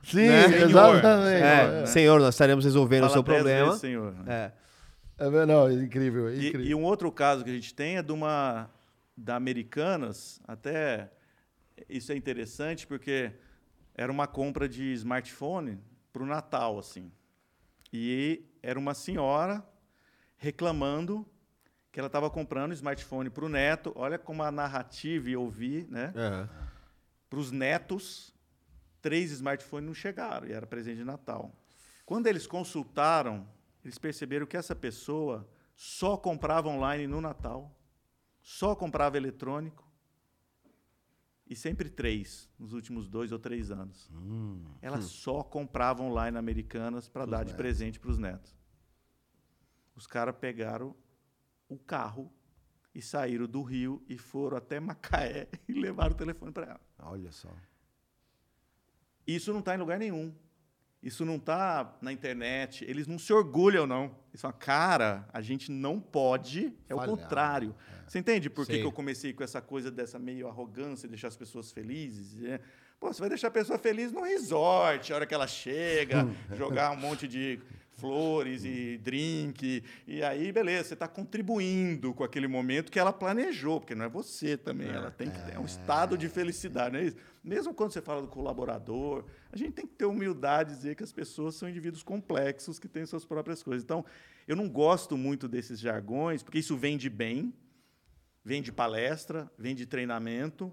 Sim, 0.02 0.26
Né? 0.28 0.62
exatamente. 0.62 1.42
É, 1.42 1.82
É. 1.82 1.86
senhor, 1.86 2.18
nós 2.20 2.34
estaremos 2.34 2.64
resolvendo 2.64 3.00
Fala 3.02 3.10
o 3.10 3.12
seu 3.12 3.22
problema. 3.22 3.66
vezes, 3.66 3.80
senhor. 3.82 4.14
É. 4.26 4.50
É, 5.20 5.46
não, 5.46 5.68
é 5.68 5.74
incrível, 5.74 6.28
é 6.28 6.34
E, 6.34 6.48
incrível. 6.48 6.66
e 6.66 6.74
um 6.74 6.82
outro 6.82 7.12
caso 7.12 7.44
que 7.44 7.50
a 7.50 7.52
gente 7.52 7.74
tem 7.74 7.96
é 7.98 8.02
de 8.02 8.10
uma 8.10 8.70
da 9.16 9.36
Americanas, 9.36 10.40
até 10.48 11.10
isso 11.88 12.10
é 12.10 12.16
interessante 12.16 12.86
porque 12.86 13.30
era 13.94 14.10
uma 14.10 14.26
compra 14.26 14.66
de 14.66 14.92
smartphone 14.94 15.78
para 16.12 16.22
o 16.22 16.26
Natal, 16.26 16.78
assim. 16.78 17.12
E 17.92 18.42
era 18.62 18.78
uma 18.78 18.94
senhora 18.94 19.62
reclamando 20.38 21.26
que 21.92 21.98
ela 22.00 22.06
estava 22.06 22.30
comprando 22.30 22.72
smartphone 22.72 23.28
para 23.28 23.44
o 23.44 23.48
neto. 23.48 23.92
Olha 23.96 24.18
como 24.18 24.42
a 24.42 24.50
narrativa 24.50 25.28
e 25.28 25.36
ouvir, 25.36 25.86
né? 25.90 26.12
É. 26.16 26.48
Para 27.28 27.38
os 27.38 27.50
netos, 27.52 28.32
três 29.02 29.32
smartphones 29.32 29.86
não 29.86 29.94
chegaram 29.94 30.46
e 30.46 30.52
era 30.52 30.66
presente 30.66 30.98
de 30.98 31.04
Natal. 31.04 31.52
Quando 32.06 32.26
eles 32.26 32.46
consultaram, 32.46 33.46
eles 33.84 33.98
perceberam 33.98 34.46
que 34.46 34.56
essa 34.56 34.74
pessoa 34.74 35.48
só 35.74 36.16
comprava 36.16 36.68
online 36.68 37.06
no 37.06 37.20
Natal, 37.20 37.74
só 38.40 38.74
comprava 38.74 39.16
eletrônico 39.16 39.88
e 41.46 41.56
sempre 41.56 41.90
três 41.90 42.48
nos 42.58 42.72
últimos 42.72 43.08
dois 43.08 43.32
ou 43.32 43.38
três 43.38 43.70
anos. 43.70 44.08
Ela 44.80 45.00
só 45.00 45.42
comprava 45.42 46.02
online 46.02 46.36
americanas 46.38 47.08
para 47.08 47.26
dar 47.26 47.44
de 47.44 47.54
presente 47.54 47.98
para 47.98 48.10
os 48.10 48.18
netos. 48.18 48.54
Os 49.94 50.06
caras 50.06 50.36
pegaram 50.36 50.94
o 51.68 51.78
carro 51.78 52.32
e 52.94 53.00
saíram 53.02 53.46
do 53.46 53.62
Rio 53.62 54.02
e 54.08 54.18
foram 54.18 54.56
até 54.56 54.78
Macaé 54.80 55.48
e 55.68 55.72
levaram 55.72 56.12
o 56.12 56.16
telefone 56.16 56.52
para 56.52 56.66
ela. 56.66 56.80
Olha 56.98 57.32
só. 57.32 57.54
Isso 59.26 59.52
não 59.52 59.60
está 59.60 59.74
em 59.74 59.78
lugar 59.78 59.98
nenhum. 59.98 60.34
Isso 61.02 61.24
não 61.24 61.36
está 61.36 61.96
na 62.02 62.12
internet. 62.12 62.84
Eles 62.84 63.06
não 63.06 63.18
se 63.18 63.32
orgulham, 63.32 63.86
não. 63.86 64.14
Eles 64.30 64.40
falam, 64.40 64.56
cara, 64.58 65.26
a 65.32 65.40
gente 65.40 65.70
não 65.70 65.98
pode. 65.98 66.74
É 66.88 66.94
Falhar, 66.94 67.08
o 67.08 67.16
contrário. 67.16 67.74
Você 68.06 68.18
entende 68.18 68.50
por 68.50 68.66
que, 68.66 68.78
que 68.78 68.84
eu 68.84 68.92
comecei 68.92 69.32
com 69.32 69.42
essa 69.42 69.62
coisa 69.62 69.90
dessa 69.90 70.18
meio 70.18 70.46
arrogância, 70.46 71.08
deixar 71.08 71.28
as 71.28 71.36
pessoas 71.36 71.72
felizes? 71.72 72.34
né? 72.34 72.60
Pô, 72.98 73.10
você 73.10 73.20
vai 73.20 73.30
deixar 73.30 73.48
a 73.48 73.50
pessoa 73.50 73.78
feliz 73.78 74.12
no 74.12 74.22
resort, 74.22 75.10
a 75.10 75.16
hora 75.16 75.26
que 75.26 75.32
ela 75.32 75.46
chega, 75.46 76.28
jogar 76.54 76.90
um 76.90 76.96
monte 76.96 77.26
de 77.26 77.58
flores 78.00 78.64
e 78.64 78.98
drink. 78.98 79.84
E 80.06 80.22
aí, 80.22 80.50
beleza, 80.50 80.88
você 80.88 80.94
está 80.94 81.06
contribuindo 81.06 82.14
com 82.14 82.24
aquele 82.24 82.48
momento 82.48 82.90
que 82.90 82.98
ela 82.98 83.12
planejou, 83.12 83.78
porque 83.78 83.94
não 83.94 84.06
é 84.06 84.08
você 84.08 84.56
também. 84.56 84.88
Ela 84.88 85.10
tem 85.10 85.30
que 85.30 85.38
ter 85.44 85.58
um 85.58 85.64
estado 85.64 86.16
de 86.16 86.28
felicidade, 86.28 86.92
não 86.94 87.00
é 87.00 87.04
isso? 87.04 87.16
Mesmo 87.44 87.74
quando 87.74 87.92
você 87.92 88.00
fala 88.00 88.22
do 88.22 88.28
colaborador, 88.28 89.24
a 89.52 89.56
gente 89.56 89.72
tem 89.72 89.86
que 89.86 89.94
ter 89.94 90.06
humildade 90.06 90.72
e 90.72 90.76
dizer 90.76 90.94
que 90.94 91.02
as 91.02 91.12
pessoas 91.12 91.54
são 91.54 91.68
indivíduos 91.68 92.02
complexos 92.02 92.78
que 92.78 92.88
têm 92.88 93.06
suas 93.06 93.24
próprias 93.24 93.62
coisas. 93.62 93.84
Então, 93.84 94.04
eu 94.48 94.56
não 94.56 94.68
gosto 94.68 95.16
muito 95.16 95.46
desses 95.46 95.78
jargões, 95.78 96.42
porque 96.42 96.58
isso 96.58 96.76
vem 96.76 96.96
de 96.96 97.08
bem, 97.08 97.54
vem 98.44 98.62
de 98.62 98.72
palestra, 98.72 99.50
vem 99.58 99.74
de 99.74 99.86
treinamento, 99.86 100.72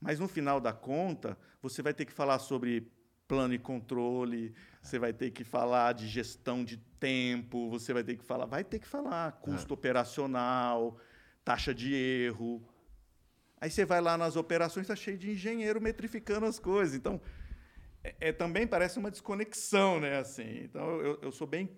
mas 0.00 0.18
no 0.18 0.28
final 0.28 0.60
da 0.60 0.72
conta, 0.72 1.36
você 1.60 1.82
vai 1.82 1.92
ter 1.92 2.04
que 2.04 2.12
falar 2.12 2.38
sobre 2.38 2.90
plano 3.28 3.52
e 3.52 3.58
controle, 3.58 4.54
você 4.82 4.98
vai 4.98 5.12
ter 5.12 5.30
que 5.30 5.44
falar 5.44 5.92
de 5.92 6.08
gestão 6.08 6.64
de 6.64 6.78
tempo, 6.98 7.68
você 7.68 7.92
vai 7.92 8.02
ter 8.02 8.16
que 8.16 8.24
falar, 8.24 8.46
vai 8.46 8.64
ter 8.64 8.78
que 8.78 8.88
falar 8.88 9.32
custo 9.32 9.74
operacional, 9.74 10.98
taxa 11.44 11.74
de 11.74 11.94
erro. 11.94 12.66
Aí 13.60 13.70
você 13.70 13.84
vai 13.84 14.00
lá 14.00 14.16
nas 14.16 14.34
operações, 14.34 14.84
está 14.84 14.96
cheio 14.96 15.18
de 15.18 15.30
engenheiro 15.30 15.80
metrificando 15.80 16.46
as 16.46 16.58
coisas. 16.58 16.94
Então, 16.94 17.20
é, 18.02 18.14
é- 18.20 18.32
também 18.32 18.66
parece 18.66 18.98
uma 18.98 19.10
desconexão, 19.10 20.00
né? 20.00 20.18
Assim, 20.18 20.62
então 20.62 21.00
eu, 21.00 21.18
eu 21.20 21.30
sou 21.30 21.46
bem 21.46 21.68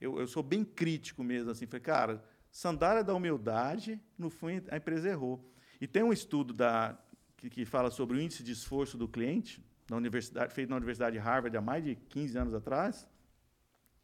eu, 0.00 0.20
eu 0.20 0.28
sou 0.28 0.44
bem 0.44 0.64
crítico 0.64 1.24
mesmo, 1.24 1.50
assim, 1.50 1.66
falei, 1.66 1.80
cara, 1.80 2.24
sandália 2.52 3.02
da 3.02 3.12
humildade, 3.12 4.00
no 4.16 4.30
fim 4.30 4.62
a 4.70 4.76
empresa 4.76 5.08
errou. 5.08 5.52
E 5.80 5.88
tem 5.88 6.04
um 6.04 6.12
estudo 6.12 6.54
da, 6.54 6.96
que, 7.36 7.50
que 7.50 7.64
fala 7.64 7.90
sobre 7.90 8.16
o 8.16 8.20
índice 8.20 8.44
de 8.44 8.52
esforço 8.52 8.96
do 8.96 9.08
cliente, 9.08 9.60
universidade, 9.96 10.52
feito 10.54 10.68
na 10.68 10.76
Universidade 10.76 11.14
de 11.14 11.18
Harvard 11.18 11.56
há 11.56 11.60
mais 11.60 11.82
de 11.84 11.94
15 11.94 12.38
anos 12.38 12.54
atrás, 12.54 13.08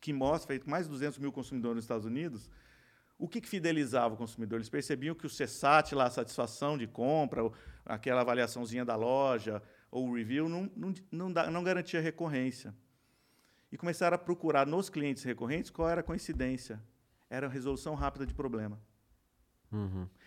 que 0.00 0.12
mostra, 0.12 0.48
feito 0.48 0.68
mais 0.68 0.86
de 0.86 0.90
200 0.92 1.18
mil 1.18 1.32
consumidores 1.32 1.76
nos 1.76 1.84
Estados 1.84 2.04
Unidos, 2.06 2.50
o 3.18 3.28
que, 3.28 3.40
que 3.40 3.48
fidelizava 3.48 4.14
o 4.14 4.16
consumidor? 4.16 4.58
Eles 4.58 4.68
percebiam 4.68 5.14
que 5.14 5.26
o 5.26 5.30
CSAT, 5.30 5.94
lá, 5.94 6.06
a 6.06 6.10
satisfação 6.10 6.76
de 6.76 6.86
compra, 6.86 7.42
aquela 7.84 8.22
avaliaçãozinha 8.22 8.84
da 8.84 8.96
loja, 8.96 9.62
ou 9.90 10.08
o 10.08 10.14
review, 10.14 10.48
não, 10.48 10.70
não, 10.76 10.94
não, 11.10 11.32
dá- 11.32 11.50
não 11.50 11.62
garantia 11.62 12.00
recorrência. 12.00 12.74
E 13.70 13.76
começaram 13.76 14.16
a 14.16 14.18
procurar 14.18 14.66
nos 14.66 14.88
clientes 14.90 15.22
recorrentes 15.22 15.70
qual 15.70 15.88
era 15.88 16.00
a 16.00 16.04
coincidência. 16.04 16.82
Era 17.30 17.46
a 17.46 17.50
resolução 17.50 17.94
rápida 17.94 18.26
de 18.26 18.34
problema. 18.34 18.80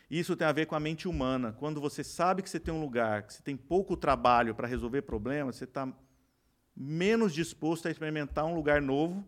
Isso 0.10 0.36
tem 0.36 0.48
a 0.48 0.52
ver 0.52 0.66
com 0.66 0.76
a 0.76 0.80
mente 0.80 1.08
humana. 1.08 1.54
Quando 1.60 1.82
você 1.82 2.04
sabe 2.04 2.42
que 2.42 2.50
você 2.50 2.60
tem 2.60 2.74
um 2.74 2.80
lugar, 2.80 3.24
que 3.24 3.34
você 3.34 3.42
tem 3.42 3.58
pouco 3.58 3.98
trabalho 3.98 4.56
para 4.56 4.68
resolver 4.68 5.02
problemas, 5.02 5.58
você 5.58 5.66
está 5.66 5.92
menos 6.76 7.34
disposto 7.34 7.88
a 7.88 7.92
experimentar 7.92 8.46
um 8.46 8.56
lugar 8.56 8.82
novo, 8.82 9.28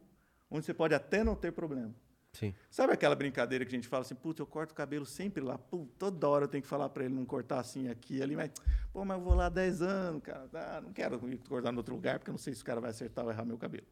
onde 0.50 0.66
você 0.66 0.74
pode 0.74 0.94
até 0.94 1.24
não 1.24 1.36
ter 1.36 1.52
problema. 1.52 1.94
Sim. 2.32 2.54
Sabe 2.70 2.94
aquela 2.94 3.16
brincadeira 3.16 3.66
que 3.66 3.76
a 3.76 3.78
gente 3.78 3.88
fala 3.88 4.02
assim, 4.02 4.16
putz, 4.16 4.40
eu 4.40 4.46
corto 4.46 4.72
o 4.72 4.76
cabelo 4.76 5.06
sempre 5.06 5.44
lá, 5.44 5.58
pô, 5.58 5.88
toda 5.98 6.28
hora 6.28 6.46
eu 6.46 6.48
tenho 6.48 6.62
que 6.62 6.68
falar 6.68 6.88
para 6.90 7.04
ele 7.06 7.14
não 7.14 7.26
cortar 7.26 7.60
assim 7.60 7.90
aqui 7.90 8.22
ali, 8.22 8.36
mas, 8.36 8.52
pô, 8.94 9.04
mas 9.04 9.18
eu 9.18 9.24
vou 9.24 9.34
lá 9.34 9.48
há 9.48 9.50
10 9.50 9.82
anos, 9.82 10.22
cara, 10.22 10.48
ah, 10.54 10.82
não 10.82 10.94
quero 10.94 11.20
cortar 11.48 11.74
em 11.74 11.78
outro 11.78 11.96
lugar, 11.96 12.20
porque 12.20 12.30
eu 12.30 12.34
não 12.34 12.40
sei 12.40 12.54
se 12.54 12.62
o 12.62 12.66
cara 12.66 12.80
vai 12.80 12.92
acertar 12.92 13.26
ou 13.26 13.32
errar 13.32 13.46
meu 13.46 13.58
cabelo. 13.58 13.88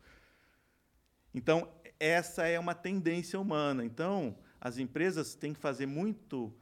Então, 1.34 1.68
essa 2.00 2.48
é 2.48 2.60
uma 2.60 2.76
tendência 2.76 3.40
humana. 3.40 3.84
Então, 3.84 4.38
as 4.62 4.78
empresas 4.78 5.36
têm 5.36 5.54
que 5.54 5.60
fazer 5.60 5.86
muito 5.86 6.54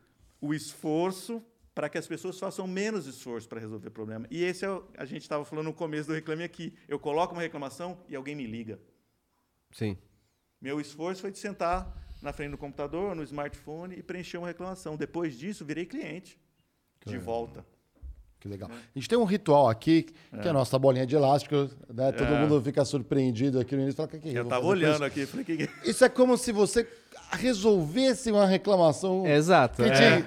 o 0.45 0.53
esforço 0.53 1.43
para 1.73 1.89
que 1.89 1.97
as 1.97 2.07
pessoas 2.07 2.39
façam 2.39 2.67
menos 2.67 3.05
esforço 3.05 3.49
para 3.49 3.59
resolver 3.59 3.89
o 3.89 3.91
problema. 3.91 4.27
E 4.29 4.43
esse 4.43 4.63
é 4.63 4.69
o, 4.69 4.87
a 4.97 5.05
gente 5.05 5.23
estava 5.23 5.43
falando 5.43 5.65
no 5.65 5.73
começo 5.73 6.07
do 6.07 6.13
Reclame 6.13 6.43
Aqui. 6.43 6.73
Eu 6.87 6.99
coloco 6.99 7.33
uma 7.33 7.41
reclamação 7.41 7.97
e 8.07 8.15
alguém 8.15 8.35
me 8.35 8.45
liga. 8.45 8.79
Sim. 9.71 9.97
Meu 10.61 10.79
esforço 10.79 11.21
foi 11.21 11.31
de 11.31 11.37
sentar 11.37 11.93
na 12.21 12.31
frente 12.31 12.51
do 12.51 12.57
computador, 12.57 13.15
no 13.15 13.23
smartphone 13.23 13.95
e 13.95 14.03
preencher 14.03 14.37
uma 14.37 14.47
reclamação. 14.47 14.95
Depois 14.95 15.37
disso, 15.37 15.65
virei 15.65 15.85
cliente. 15.85 16.39
De 17.05 17.17
volta. 17.17 17.65
Que 18.45 18.49
legal. 18.49 18.69
A 18.69 18.99
gente 18.99 19.09
tem 19.09 19.17
um 19.17 19.23
ritual 19.23 19.67
aqui, 19.67 20.03
que 20.03 20.47
é 20.47 20.51
a 20.51 20.53
nossa 20.53 20.77
bolinha 20.77 21.03
de 21.07 21.15
elástico, 21.15 21.67
né? 21.91 22.11
Todo 22.11 22.27
É. 22.31 22.39
mundo 22.41 22.61
fica 22.61 22.85
surpreendido 22.85 23.59
aqui 23.59 23.75
no 23.75 23.81
início. 23.81 23.97
Fala, 23.97 24.07
"Que 24.07 24.19
que 24.19 24.27
é 24.27 24.31
isso? 24.33 24.37
Eu 24.39 24.45
fazer 24.45 24.61
com 24.61 24.67
olhando 24.67 24.93
isso?" 24.93 25.03
aqui, 25.03 25.25
falei, 25.25 25.43
que 25.45 25.57
que... 25.65 25.89
Isso 25.89 26.05
é 26.05 26.09
como 26.09 26.37
se 26.37 26.51
você 26.51 26.87
resolvesse 27.31 28.31
uma 28.31 28.45
reclamação 28.45 29.25
Exato. 29.25 29.81
que 29.81 29.89
é. 29.89 30.21
te- 30.21 30.25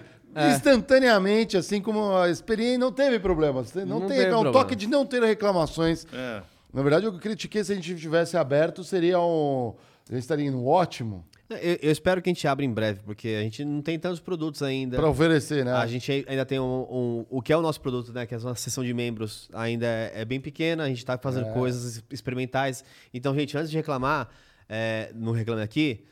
instantaneamente, 0.53 1.57
assim 1.57 1.81
como 1.81 2.12
a 2.16 2.28
experiência 2.28 2.78
não 2.78 2.90
teve 2.93 3.19
problemas. 3.20 3.73
Não, 3.74 3.86
Não 3.86 4.01
tem, 4.01 4.09
teve 4.19 4.23
é 4.24 4.27
um 4.28 4.43
problema. 4.43 4.53
toque 4.53 4.74
de 4.77 4.86
não 4.89 5.07
ter 5.07 5.23
reclamações. 5.23 6.05
É. 6.12 6.43
Na 6.73 6.82
verdade, 6.82 7.07
eu 7.07 7.12
critiquei 7.19 7.62
se 7.65 7.73
a 7.73 7.74
gente 7.74 7.95
tivesse 7.97 8.36
aberto 8.36 8.82
seria 8.85 9.20
um. 9.20 9.74
A 10.09 10.12
gente 10.12 10.23
estaria 10.23 10.47
indo 10.47 10.66
ótimo 10.66 11.24
Eu, 11.51 11.79
eu 11.83 11.91
espero 11.93 12.20
que 12.20 12.29
a 12.29 12.33
gente 12.33 12.47
abra 12.47 12.65
em 12.65 12.70
breve, 12.70 13.01
porque 13.05 13.29
a 13.29 13.43
gente 13.43 13.65
não 13.65 13.81
tem 13.81 13.99
tantos 13.99 14.20
produtos 14.20 14.62
ainda. 14.62 14.97
para 14.99 15.09
oferecer, 15.09 15.65
né? 15.65 15.73
A 15.73 15.87
gente 15.87 16.11
ai- 16.12 16.25
ainda 16.29 16.45
tem 16.45 16.61
um, 16.61 16.65
um- 16.65 17.27
o 17.31 17.41
que 17.41 17.53
é 17.53 17.57
o 17.57 17.62
nosso 17.62 17.81
produto, 17.81 18.12
né? 18.12 18.27
Que 18.27 18.35
é 18.35 18.37
a 18.37 18.41
nossa 18.41 18.61
sessão 18.61 18.85
de 18.85 18.93
membros 18.93 19.49
ainda 19.55 19.87
é, 19.87 20.12
é 20.16 20.25
bem 20.27 20.39
pequena, 20.41 20.85
a 20.85 20.89
gente 20.89 20.99
está 20.99 21.16
fazendo 21.16 21.49
É. 21.49 21.53
coisas 21.53 22.03
experimentais. 22.11 22.85
Então, 23.15 23.35
gente, 23.35 23.57
antes 23.57 23.70
de 23.70 23.77
reclamar, 23.79 24.29
é, 24.69 25.11
no 25.15 25.33
Reclame 25.33 25.62
Aqui, 25.62 26.05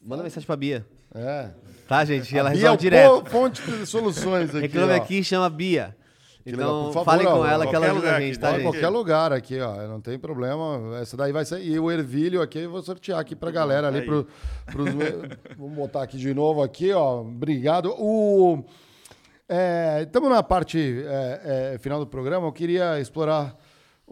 manda 0.00 0.22
mensagem 0.22 0.46
pra 0.46 0.56
Bia. 0.56 0.84
É. 1.14 1.50
Tá, 1.86 2.04
gente? 2.04 2.36
Ela 2.36 2.50
Bia 2.50 2.58
é 2.58 2.60
resolve 2.62 2.76
o 2.76 2.80
direto. 2.80 3.30
fonte 3.30 3.62
de 3.62 3.86
soluções 3.86 4.50
aqui. 4.54 4.60
Reclame 4.62 4.92
ó. 4.94 4.96
Aqui 4.96 5.22
chama 5.22 5.48
Bia. 5.48 5.96
Legal. 6.50 6.68
Então, 6.68 6.84
Por 6.86 6.92
favor, 6.92 7.04
falem 7.04 7.26
com 7.26 7.40
ó, 7.40 7.46
ela 7.46 7.66
que 7.66 7.76
ela 7.76 7.86
ajuda 7.86 8.16
a 8.16 8.20
gente, 8.20 8.38
tá, 8.38 8.50
em 8.50 8.54
gente? 8.54 8.62
qualquer 8.62 8.88
lugar 8.88 9.32
aqui, 9.32 9.60
ó. 9.60 9.86
Não 9.86 10.00
tem 10.00 10.18
problema. 10.18 10.98
Essa 11.00 11.16
daí 11.16 11.32
vai 11.32 11.44
ser. 11.44 11.62
E 11.62 11.78
o 11.78 11.90
ervilho 11.90 12.42
aqui 12.42 12.60
eu 12.60 12.70
vou 12.70 12.82
sortear 12.82 13.20
aqui 13.20 13.36
pra 13.36 13.50
galera 13.50 13.88
ali. 13.88 14.00
Aí. 14.00 14.04
Pro, 14.04 14.26
pros... 14.66 14.88
Vamos 15.56 15.76
botar 15.76 16.02
aqui 16.02 16.16
de 16.16 16.34
novo 16.34 16.62
aqui, 16.62 16.92
ó. 16.92 17.20
Obrigado. 17.20 17.94
O... 17.98 18.64
Estamos 20.02 20.30
na 20.30 20.42
parte 20.42 21.04
é, 21.06 21.74
é, 21.74 21.78
final 21.78 21.98
do 21.98 22.06
programa. 22.06 22.46
Eu 22.46 22.52
queria 22.52 22.98
explorar 22.98 23.54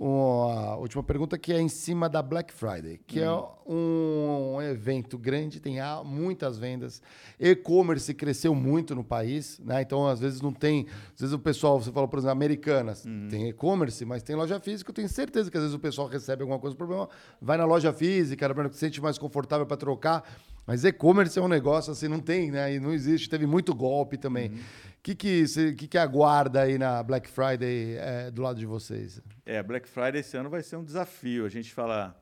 uma 0.02 0.76
última 0.76 1.02
pergunta 1.02 1.36
que 1.36 1.52
é 1.52 1.60
em 1.60 1.68
cima 1.68 2.08
da 2.08 2.22
Black 2.22 2.54
Friday, 2.54 2.98
que 3.06 3.20
é 3.20 3.30
um 3.66 4.56
evento 4.62 5.18
grande, 5.18 5.60
tem 5.60 5.76
muitas 6.06 6.58
vendas. 6.58 7.02
E-commerce 7.38 8.14
cresceu 8.14 8.54
muito 8.54 8.94
no 8.94 9.04
país, 9.04 9.60
né? 9.62 9.82
Então, 9.82 10.08
às 10.08 10.18
vezes 10.18 10.40
não 10.40 10.54
tem. 10.54 10.86
Às 11.14 11.20
vezes 11.20 11.34
o 11.34 11.38
pessoal, 11.38 11.78
você 11.78 11.92
falou, 11.92 12.08
por 12.08 12.18
exemplo, 12.18 12.32
Americanas, 12.32 13.04
tem 13.28 13.50
e-commerce, 13.50 14.02
mas 14.06 14.22
tem 14.22 14.34
loja 14.34 14.58
física. 14.58 14.90
Eu 14.90 14.94
tenho 14.94 15.08
certeza 15.08 15.50
que 15.50 15.56
às 15.58 15.64
vezes 15.64 15.76
o 15.76 15.78
pessoal 15.78 16.08
recebe 16.08 16.40
alguma 16.40 16.58
coisa, 16.58 16.74
problema, 16.74 17.06
vai 17.38 17.58
na 17.58 17.66
loja 17.66 17.92
física, 17.92 18.48
se 18.72 18.78
sente 18.78 19.02
mais 19.02 19.18
confortável 19.18 19.66
para 19.66 19.76
trocar. 19.76 20.24
Mas 20.66 20.84
e-commerce 20.84 21.38
é 21.38 21.42
um 21.42 21.48
negócio 21.48 21.90
assim, 21.92 22.06
não 22.08 22.20
tem, 22.20 22.50
né? 22.50 22.74
E 22.74 22.78
não 22.80 22.92
existe. 22.92 23.28
Teve 23.28 23.46
muito 23.46 23.74
golpe 23.74 24.16
também. 24.16 24.50
O 24.50 25.02
que, 25.02 25.14
que, 25.14 25.48
cê- 25.48 25.72
que, 25.74 25.88
que 25.88 25.98
aguarda 25.98 26.62
aí 26.62 26.78
na 26.78 27.02
Black 27.02 27.28
Friday 27.28 27.96
é, 27.96 28.30
do 28.30 28.42
lado 28.42 28.58
de 28.58 28.66
vocês? 28.66 29.20
É, 29.44 29.62
Black 29.62 29.88
Friday 29.88 30.20
esse 30.20 30.36
ano 30.36 30.48
vai 30.50 30.62
ser 30.62 30.76
um 30.76 30.84
desafio. 30.84 31.44
A 31.44 31.48
gente 31.48 31.72
fala, 31.72 32.14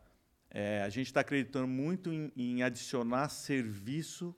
é, 0.51 0.83
a 0.83 0.89
gente 0.89 1.09
está 1.09 1.21
acreditando 1.21 1.67
muito 1.69 2.13
em, 2.13 2.33
em 2.37 2.63
adicionar 2.63 3.29
serviço, 3.29 4.35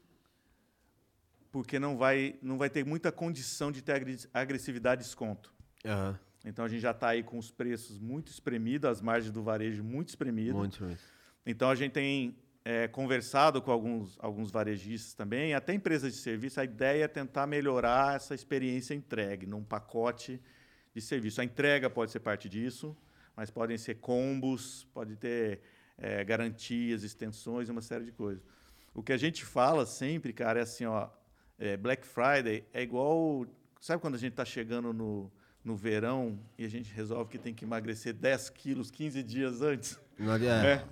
porque 1.52 1.78
não 1.78 1.96
vai, 1.96 2.36
não 2.42 2.56
vai 2.58 2.70
ter 2.70 2.84
muita 2.84 3.10
condição 3.12 3.70
de 3.70 3.82
ter 3.82 4.02
agressividade 4.32 5.02
e 5.02 5.04
desconto. 5.04 5.52
Aham, 5.84 6.18
Então 6.44 6.64
a 6.64 6.68
gente 6.68 6.80
já 6.80 6.92
está 6.92 7.08
aí 7.08 7.22
com 7.22 7.38
os 7.38 7.50
preços 7.50 7.98
muito 7.98 8.28
espremidos, 8.32 8.88
as 8.90 9.00
margens 9.00 9.32
do 9.32 9.42
varejo 9.42 9.84
muito 9.84 10.08
espremidas. 10.08 10.54
muito 10.56 10.82
mesmo. 10.82 10.98
Então 11.44 11.68
a 11.70 11.74
gente 11.74 11.92
tem 11.92 12.36
é, 12.64 12.86
conversado 12.88 13.60
com 13.62 13.70
alguns, 13.70 14.16
alguns 14.20 14.50
varejistas 14.50 15.14
também, 15.14 15.54
até 15.54 15.72
empresas 15.72 16.12
de 16.12 16.18
serviço. 16.18 16.60
A 16.60 16.64
ideia 16.64 17.04
é 17.04 17.08
tentar 17.08 17.46
melhorar 17.46 18.16
essa 18.16 18.34
experiência 18.34 18.94
entregue 18.94 19.46
num 19.46 19.62
pacote 19.64 20.40
de 20.94 21.00
serviço. 21.00 21.40
A 21.40 21.44
entrega 21.44 21.88
pode 21.88 22.10
ser 22.10 22.20
parte 22.20 22.48
disso, 22.48 22.96
mas 23.36 23.50
podem 23.50 23.78
ser 23.78 23.96
combos, 23.96 24.86
pode 24.92 25.16
ter 25.16 25.60
é, 25.96 26.22
garantias, 26.24 27.02
extensões, 27.02 27.68
uma 27.68 27.80
série 27.82 28.04
de 28.04 28.12
coisas. 28.12 28.42
O 28.94 29.02
que 29.02 29.12
a 29.12 29.16
gente 29.16 29.44
fala 29.44 29.86
sempre, 29.86 30.32
cara, 30.32 30.58
é 30.58 30.62
assim, 30.62 30.84
ó, 30.84 31.08
é, 31.58 31.76
Black 31.76 32.06
Friday 32.06 32.64
é 32.72 32.82
igual, 32.82 33.46
sabe 33.80 34.00
quando 34.00 34.16
a 34.16 34.18
gente 34.18 34.32
está 34.32 34.44
chegando 34.44 34.92
no, 34.92 35.30
no 35.64 35.76
verão 35.76 36.38
e 36.58 36.64
a 36.64 36.68
gente 36.68 36.92
resolve 36.92 37.30
que 37.30 37.38
tem 37.38 37.54
que 37.54 37.64
emagrecer 37.64 38.12
10 38.12 38.50
quilos 38.50 38.90
15 38.90 39.22
dias 39.22 39.62
antes? 39.62 39.98
Não 40.18 40.32
adi- 40.32 40.46
é. 40.46 40.84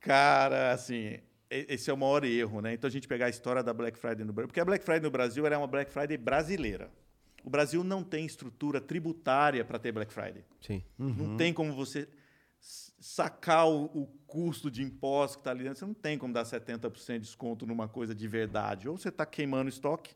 Cara, 0.00 0.72
assim, 0.72 1.18
e- 1.50 1.66
esse 1.68 1.90
é 1.90 1.92
o 1.92 1.96
maior 1.96 2.24
erro, 2.24 2.60
né? 2.60 2.72
Então 2.74 2.88
a 2.88 2.90
gente 2.90 3.06
pegar 3.06 3.26
a 3.26 3.30
história 3.30 3.62
da 3.62 3.72
Black 3.72 3.98
Friday 3.98 4.24
no 4.24 4.32
Brasil, 4.32 4.48
porque 4.48 4.60
a 4.60 4.64
Black 4.64 4.84
Friday 4.84 5.02
no 5.02 5.10
Brasil 5.10 5.46
era 5.46 5.58
uma 5.58 5.66
Black 5.66 5.92
Friday 5.92 6.16
brasileira. 6.16 6.90
O 7.44 7.48
Brasil 7.50 7.82
não 7.82 8.02
tem 8.04 8.26
estrutura 8.26 8.80
tributária 8.80 9.64
para 9.64 9.78
ter 9.78 9.92
Black 9.92 10.12
Friday. 10.12 10.44
Sim. 10.60 10.82
Não 10.98 11.36
tem 11.36 11.52
como 11.54 11.72
você 11.74 12.06
sacar 13.00 13.66
o, 13.66 13.84
o 13.86 14.06
custo 14.26 14.70
de 14.70 14.82
imposto 14.82 15.38
que 15.38 15.40
está 15.40 15.50
ali 15.50 15.64
dentro. 15.64 15.78
Você 15.78 15.86
não 15.86 15.94
tem 15.94 16.18
como 16.18 16.34
dar 16.34 16.44
70% 16.44 17.12
de 17.14 17.18
desconto 17.20 17.66
numa 17.66 17.88
coisa 17.88 18.14
de 18.14 18.28
verdade. 18.28 18.88
Ou 18.88 18.98
você 18.98 19.08
está 19.08 19.24
queimando 19.24 19.70
estoque, 19.70 20.14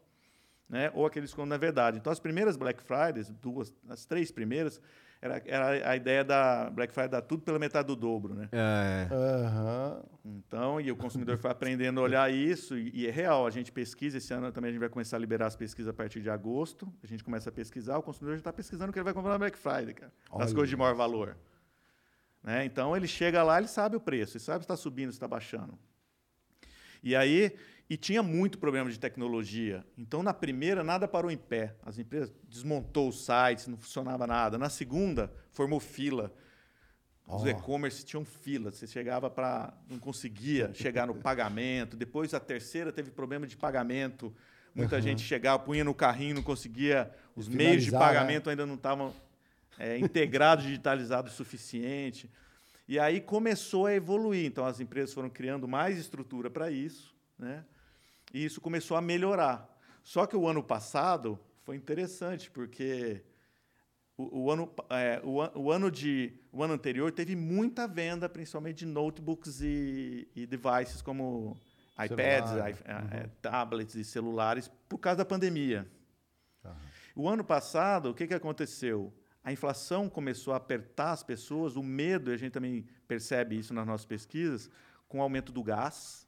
né? 0.68 0.90
ou 0.94 1.06
aquele 1.06 1.24
desconto 1.24 1.48
não 1.48 1.56
é 1.56 1.58
verdade. 1.58 1.96
Então, 1.98 2.12
as 2.12 2.20
primeiras 2.20 2.56
Black 2.56 2.82
Fridays, 2.82 3.30
duas, 3.30 3.72
as 3.88 4.04
três 4.04 4.30
primeiras, 4.30 4.78
era, 5.24 5.42
era 5.46 5.90
a 5.90 5.96
ideia 5.96 6.22
da 6.22 6.68
Black 6.68 6.92
Friday 6.92 7.08
dar 7.08 7.22
tudo 7.22 7.42
pela 7.42 7.58
metade 7.58 7.86
do 7.86 7.96
dobro. 7.96 8.34
Né? 8.34 8.46
É. 8.52 9.08
Aham. 9.10 10.02
Então, 10.22 10.78
e 10.78 10.92
o 10.92 10.96
consumidor 10.96 11.38
foi 11.38 11.50
aprendendo 11.50 11.98
a 11.98 12.02
olhar 12.02 12.30
isso, 12.30 12.76
e, 12.76 12.90
e 12.94 13.06
é 13.06 13.10
real. 13.10 13.46
A 13.46 13.50
gente 13.50 13.72
pesquisa, 13.72 14.18
esse 14.18 14.34
ano 14.34 14.52
também 14.52 14.68
a 14.68 14.72
gente 14.72 14.80
vai 14.80 14.90
começar 14.90 15.16
a 15.16 15.20
liberar 15.20 15.46
as 15.46 15.56
pesquisas 15.56 15.88
a 15.88 15.94
partir 15.94 16.20
de 16.20 16.28
agosto. 16.28 16.92
A 17.02 17.06
gente 17.06 17.24
começa 17.24 17.48
a 17.48 17.52
pesquisar, 17.52 17.96
o 17.96 18.02
consumidor 18.02 18.36
já 18.36 18.40
está 18.40 18.52
pesquisando 18.52 18.90
o 18.90 18.92
que 18.92 18.98
ele 18.98 19.04
vai 19.04 19.14
comprar 19.14 19.32
na 19.32 19.38
Black 19.38 19.56
Friday, 19.56 19.94
cara. 19.94 20.12
Das 20.38 20.52
coisas 20.52 20.68
de 20.68 20.76
maior 20.76 20.94
valor. 20.94 21.38
Né? 22.42 22.66
Então, 22.66 22.94
ele 22.94 23.08
chega 23.08 23.42
lá, 23.42 23.56
ele 23.56 23.68
sabe 23.68 23.96
o 23.96 24.00
preço, 24.00 24.36
ele 24.36 24.44
sabe 24.44 24.58
se 24.58 24.64
está 24.64 24.76
subindo, 24.76 25.10
se 25.10 25.16
está 25.16 25.26
baixando. 25.26 25.78
E 27.02 27.16
aí, 27.16 27.56
e 27.88 27.96
tinha 27.96 28.22
muito 28.22 28.58
problema 28.58 28.90
de 28.90 28.98
tecnologia. 28.98 29.84
Então, 29.96 30.22
na 30.22 30.32
primeira, 30.32 30.82
nada 30.82 31.06
parou 31.06 31.30
em 31.30 31.36
pé. 31.36 31.74
As 31.84 31.98
empresas 31.98 32.32
desmontou 32.48 33.08
os 33.08 33.24
sites, 33.24 33.66
não 33.66 33.76
funcionava 33.76 34.26
nada. 34.26 34.56
Na 34.56 34.70
segunda, 34.70 35.30
formou 35.52 35.78
fila. 35.78 36.32
Os 37.26 37.42
Ó. 37.42 37.46
e-commerce 37.48 38.04
tinham 38.04 38.24
fila. 38.24 38.70
Você 38.70 38.86
chegava 38.86 39.28
para. 39.28 39.74
não 39.88 39.98
conseguia 39.98 40.72
chegar 40.74 41.06
no 41.06 41.14
pagamento. 41.14 41.96
Depois, 41.96 42.32
a 42.32 42.40
terceira 42.40 42.90
teve 42.90 43.10
problema 43.10 43.46
de 43.46 43.56
pagamento. 43.56 44.34
Muita 44.74 45.00
gente 45.00 45.22
chegava, 45.22 45.62
punha 45.62 45.84
no 45.84 45.94
carrinho, 45.94 46.36
não 46.36 46.42
conseguia. 46.42 47.10
Os 47.36 47.48
meios 47.48 47.84
de 47.84 47.92
né? 47.92 47.98
pagamento 47.98 48.48
ainda 48.48 48.66
não 48.66 48.74
estavam 48.74 49.14
é, 49.78 49.98
integrados, 49.98 50.64
digitalizados 50.66 51.32
o 51.32 51.36
suficiente. 51.36 52.30
E 52.88 52.98
aí 52.98 53.20
começou 53.20 53.86
a 53.86 53.94
evoluir. 53.94 54.46
Então, 54.46 54.64
as 54.64 54.80
empresas 54.80 55.12
foram 55.12 55.28
criando 55.28 55.68
mais 55.68 55.98
estrutura 55.98 56.50
para 56.50 56.70
isso. 56.70 57.14
Né? 57.38 57.64
E 58.34 58.44
isso 58.44 58.60
começou 58.60 58.96
a 58.96 59.00
melhorar. 59.00 59.70
Só 60.02 60.26
que 60.26 60.36
o 60.36 60.46
ano 60.48 60.62
passado 60.62 61.38
foi 61.62 61.76
interessante, 61.76 62.50
porque 62.50 63.22
o, 64.18 64.42
o 64.44 64.50
ano, 64.50 64.70
é, 64.90 65.20
o, 65.24 65.36
o 65.60 65.70
ano 65.72 65.90
de, 65.90 66.32
o 66.52 66.62
ano 66.62 66.74
anterior 66.74 67.10
teve 67.12 67.34
muita 67.36 67.86
venda, 67.86 68.28
principalmente 68.28 68.78
de 68.78 68.86
notebooks 68.86 69.60
e, 69.62 70.28
e 70.34 70.46
devices 70.46 71.00
como 71.00 71.56
iPads, 71.96 72.50
i- 72.70 72.82
é, 73.16 73.26
tablets 73.40 73.94
e 73.94 74.04
celulares, 74.04 74.68
por 74.88 74.98
causa 74.98 75.18
da 75.18 75.24
pandemia. 75.24 75.88
O 77.14 77.28
ano 77.28 77.44
passado, 77.44 78.10
o 78.10 78.14
que, 78.14 78.26
que 78.26 78.34
aconteceu? 78.34 79.12
A 79.44 79.52
inflação 79.52 80.08
começou 80.08 80.52
a 80.52 80.56
apertar 80.56 81.12
as 81.12 81.22
pessoas, 81.22 81.76
o 81.76 81.82
medo, 81.82 82.30
e 82.30 82.34
a 82.34 82.36
gente 82.36 82.52
também 82.52 82.84
percebe 83.06 83.56
isso 83.56 83.72
nas 83.72 83.86
nossas 83.86 84.06
pesquisas, 84.06 84.68
com 85.06 85.18
o 85.20 85.22
aumento 85.22 85.52
do 85.52 85.62
gás, 85.62 86.26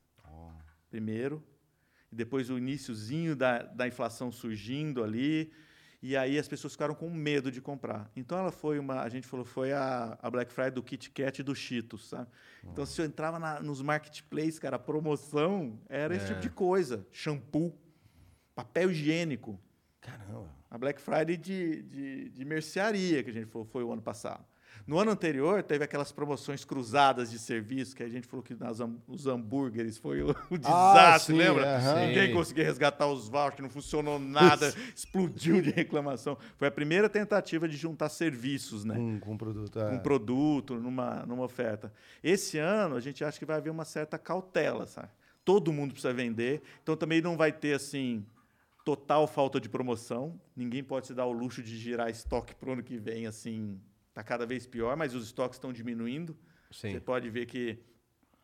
primeiro, 0.88 1.42
e 2.12 2.16
depois 2.16 2.50
o 2.50 2.58
iníciozinho 2.58 3.34
da, 3.36 3.62
da 3.62 3.86
inflação 3.88 4.30
surgindo 4.30 5.02
ali, 5.02 5.50
e 6.02 6.16
aí 6.16 6.38
as 6.38 6.46
pessoas 6.46 6.72
ficaram 6.74 6.94
com 6.94 7.10
medo 7.10 7.50
de 7.50 7.60
comprar. 7.60 8.10
Então 8.14 8.38
ela 8.38 8.52
foi 8.52 8.78
uma, 8.78 9.00
a 9.02 9.08
gente 9.08 9.26
falou, 9.26 9.44
foi 9.44 9.72
a, 9.72 10.16
a 10.22 10.30
Black 10.30 10.52
Friday 10.52 10.70
do 10.72 10.82
Kit 10.82 11.10
Kat 11.10 11.40
e 11.40 11.42
do 11.42 11.54
Cheetos, 11.54 12.08
sabe? 12.08 12.28
Então 12.64 12.84
se 12.86 13.00
eu 13.00 13.06
entrava 13.06 13.38
na- 13.38 13.60
nos 13.60 13.80
marketplaces, 13.82 14.58
cara, 14.58 14.76
a 14.76 14.78
promoção 14.78 15.80
era 15.88 16.14
esse 16.14 16.26
tipo 16.28 16.40
de 16.40 16.50
coisa, 16.50 17.06
shampoo, 17.10 17.74
papel 18.54 18.90
higiênico, 18.90 19.58
Caramba. 20.00 20.48
a 20.70 20.78
Black 20.78 21.00
Friday 21.00 21.36
de, 21.36 21.82
de, 21.82 22.28
de 22.30 22.44
mercearia, 22.44 23.22
que 23.24 23.30
a 23.30 23.32
gente 23.32 23.46
falou, 23.46 23.66
foi 23.66 23.82
o 23.82 23.92
ano 23.92 24.02
passado. 24.02 24.44
No 24.86 24.98
ano 24.98 25.10
anterior, 25.10 25.62
teve 25.62 25.84
aquelas 25.84 26.10
promoções 26.10 26.64
cruzadas 26.64 27.30
de 27.30 27.38
serviço, 27.38 27.94
que 27.94 28.02
a 28.02 28.08
gente 28.08 28.26
falou 28.26 28.42
que 28.42 28.54
nas, 28.54 28.78
os 29.06 29.26
hambúrgueres 29.26 29.98
foi 29.98 30.22
o, 30.22 30.34
o 30.50 30.58
desastre, 30.58 31.34
sim, 31.34 31.38
lembra? 31.38 31.76
aham. 31.76 32.06
Ninguém 32.06 32.28
Sim. 32.28 32.34
conseguia 32.34 32.64
resgatar 32.64 33.06
os 33.06 33.28
vouchers, 33.28 33.60
não 33.60 33.70
funcionou 33.70 34.18
nada, 34.18 34.74
explodiu 34.94 35.60
de 35.60 35.70
reclamação. 35.70 36.36
Foi 36.56 36.68
a 36.68 36.70
primeira 36.70 37.08
tentativa 37.08 37.68
de 37.68 37.76
juntar 37.76 38.08
serviços, 38.08 38.84
né? 38.84 38.94
Com, 38.94 39.20
com 39.20 39.36
produto. 39.36 39.78
É. 39.78 39.90
um 39.90 39.98
produto, 39.98 40.74
numa, 40.74 41.24
numa 41.26 41.44
oferta. 41.44 41.92
Esse 42.22 42.58
ano, 42.58 42.96
a 42.96 43.00
gente 43.00 43.24
acha 43.24 43.38
que 43.38 43.44
vai 43.44 43.56
haver 43.56 43.70
uma 43.70 43.84
certa 43.84 44.18
cautela, 44.18 44.86
sabe? 44.86 45.08
Todo 45.44 45.72
mundo 45.72 45.92
precisa 45.92 46.12
vender, 46.12 46.62
então 46.82 46.96
também 46.96 47.20
não 47.20 47.36
vai 47.36 47.52
ter, 47.52 47.74
assim, 47.74 48.26
total 48.84 49.26
falta 49.26 49.60
de 49.60 49.68
promoção. 49.68 50.40
Ninguém 50.56 50.82
pode 50.82 51.08
se 51.08 51.14
dar 51.14 51.26
o 51.26 51.32
luxo 51.32 51.62
de 51.62 51.76
girar 51.76 52.08
estoque 52.08 52.54
para 52.54 52.70
o 52.70 52.72
ano 52.72 52.82
que 52.82 52.96
vem, 52.96 53.26
assim, 53.26 53.80
está 54.16 54.24
cada 54.24 54.46
vez 54.46 54.66
pior, 54.66 54.96
mas 54.96 55.14
os 55.14 55.26
estoques 55.26 55.56
estão 55.56 55.70
diminuindo. 55.74 56.34
Sim. 56.70 56.90
Você 56.92 57.00
pode 57.00 57.28
ver 57.28 57.44
que, 57.44 57.78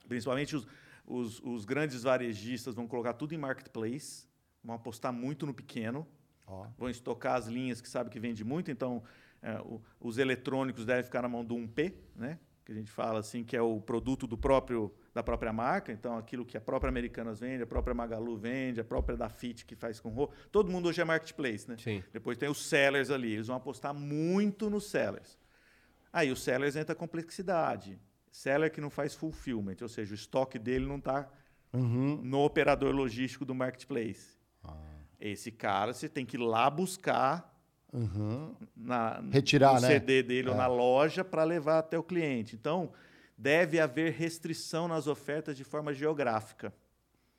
principalmente, 0.06 0.54
os, 0.54 0.66
os, 1.06 1.40
os 1.40 1.64
grandes 1.64 2.02
varejistas 2.02 2.74
vão 2.74 2.86
colocar 2.86 3.14
tudo 3.14 3.34
em 3.34 3.38
marketplace, 3.38 4.26
vão 4.62 4.74
apostar 4.76 5.12
muito 5.14 5.46
no 5.46 5.54
pequeno, 5.54 6.06
Ó. 6.46 6.66
vão 6.76 6.90
estocar 6.90 7.36
as 7.36 7.46
linhas 7.46 7.80
que 7.80 7.88
sabe 7.88 8.10
que 8.10 8.20
vende 8.20 8.44
muito, 8.44 8.70
então 8.70 9.02
é, 9.40 9.58
o- 9.62 9.80
os 9.98 10.18
eletrônicos 10.18 10.84
devem 10.84 11.02
ficar 11.02 11.22
na 11.22 11.28
mão 11.28 11.42
do 11.44 11.54
1P, 11.56 11.94
né? 12.14 12.38
Que 12.64 12.70
a 12.70 12.74
gente 12.74 12.90
fala 12.92 13.18
assim 13.18 13.42
que 13.42 13.56
é 13.56 13.62
o 13.62 13.80
produto 13.80 14.26
do 14.26 14.36
próprio 14.38 14.94
da 15.14 15.22
própria 15.22 15.52
marca, 15.52 15.90
então 15.92 16.16
aquilo 16.16 16.44
que 16.46 16.56
a 16.56 16.60
própria 16.60 16.88
Americanas 16.88 17.40
vende, 17.40 17.62
a 17.62 17.66
própria 17.66 17.92
Magalu 17.94 18.36
vende, 18.36 18.80
a 18.80 18.84
própria 18.84 19.14
da 19.16 19.28
Fit 19.28 19.66
que 19.66 19.74
faz 19.74 19.98
com 20.00 20.08
roupa, 20.10 20.34
todo 20.50 20.70
mundo 20.70 20.88
hoje 20.88 21.00
é 21.00 21.04
marketplace, 21.04 21.68
né? 21.68 21.76
Sim. 21.78 22.02
Depois 22.12 22.38
tem 22.38 22.48
os 22.48 22.64
sellers 22.66 23.10
ali, 23.10 23.32
eles 23.32 23.46
vão 23.48 23.56
apostar 23.56 23.92
muito 23.92 24.70
nos 24.70 24.88
sellers. 24.88 25.36
Aí 26.12 26.30
os 26.30 26.42
sellers 26.42 26.76
entra 26.76 26.92
a 26.92 26.96
complexidade. 26.96 27.98
Seller 28.30 28.70
que 28.70 28.80
não 28.80 28.90
faz 28.90 29.14
fulfillment, 29.14 29.76
ou 29.82 29.88
seja, 29.88 30.12
o 30.12 30.14
estoque 30.14 30.58
dele 30.58 30.86
não 30.86 30.96
está 30.98 31.28
Uhum. 31.72 32.20
no 32.22 32.40
operador 32.44 32.94
logístico 32.94 33.44
do 33.44 33.54
marketplace. 33.54 34.36
Ah. 34.62 34.76
Esse 35.18 35.50
cara 35.50 35.94
você 35.94 36.08
tem 36.08 36.24
que 36.26 36.36
ir 36.36 36.40
lá 36.40 36.68
buscar 36.68 37.50
Uhum. 37.92 38.54
na, 38.76 39.20
Retirar, 39.30 39.74
no 39.76 39.80
né? 39.82 39.88
CD 39.88 40.22
dele 40.22 40.48
ou 40.48 40.54
É. 40.54 40.58
na 40.58 40.66
loja 40.66 41.24
para 41.24 41.44
levar 41.44 41.78
até 41.78 41.98
o 41.98 42.02
cliente. 42.02 42.54
Então, 42.56 42.92
deve 43.36 43.78
haver 43.80 44.12
restrição 44.12 44.86
nas 44.88 45.06
ofertas 45.06 45.56
de 45.56 45.64
forma 45.64 45.92
geográfica. 45.94 46.72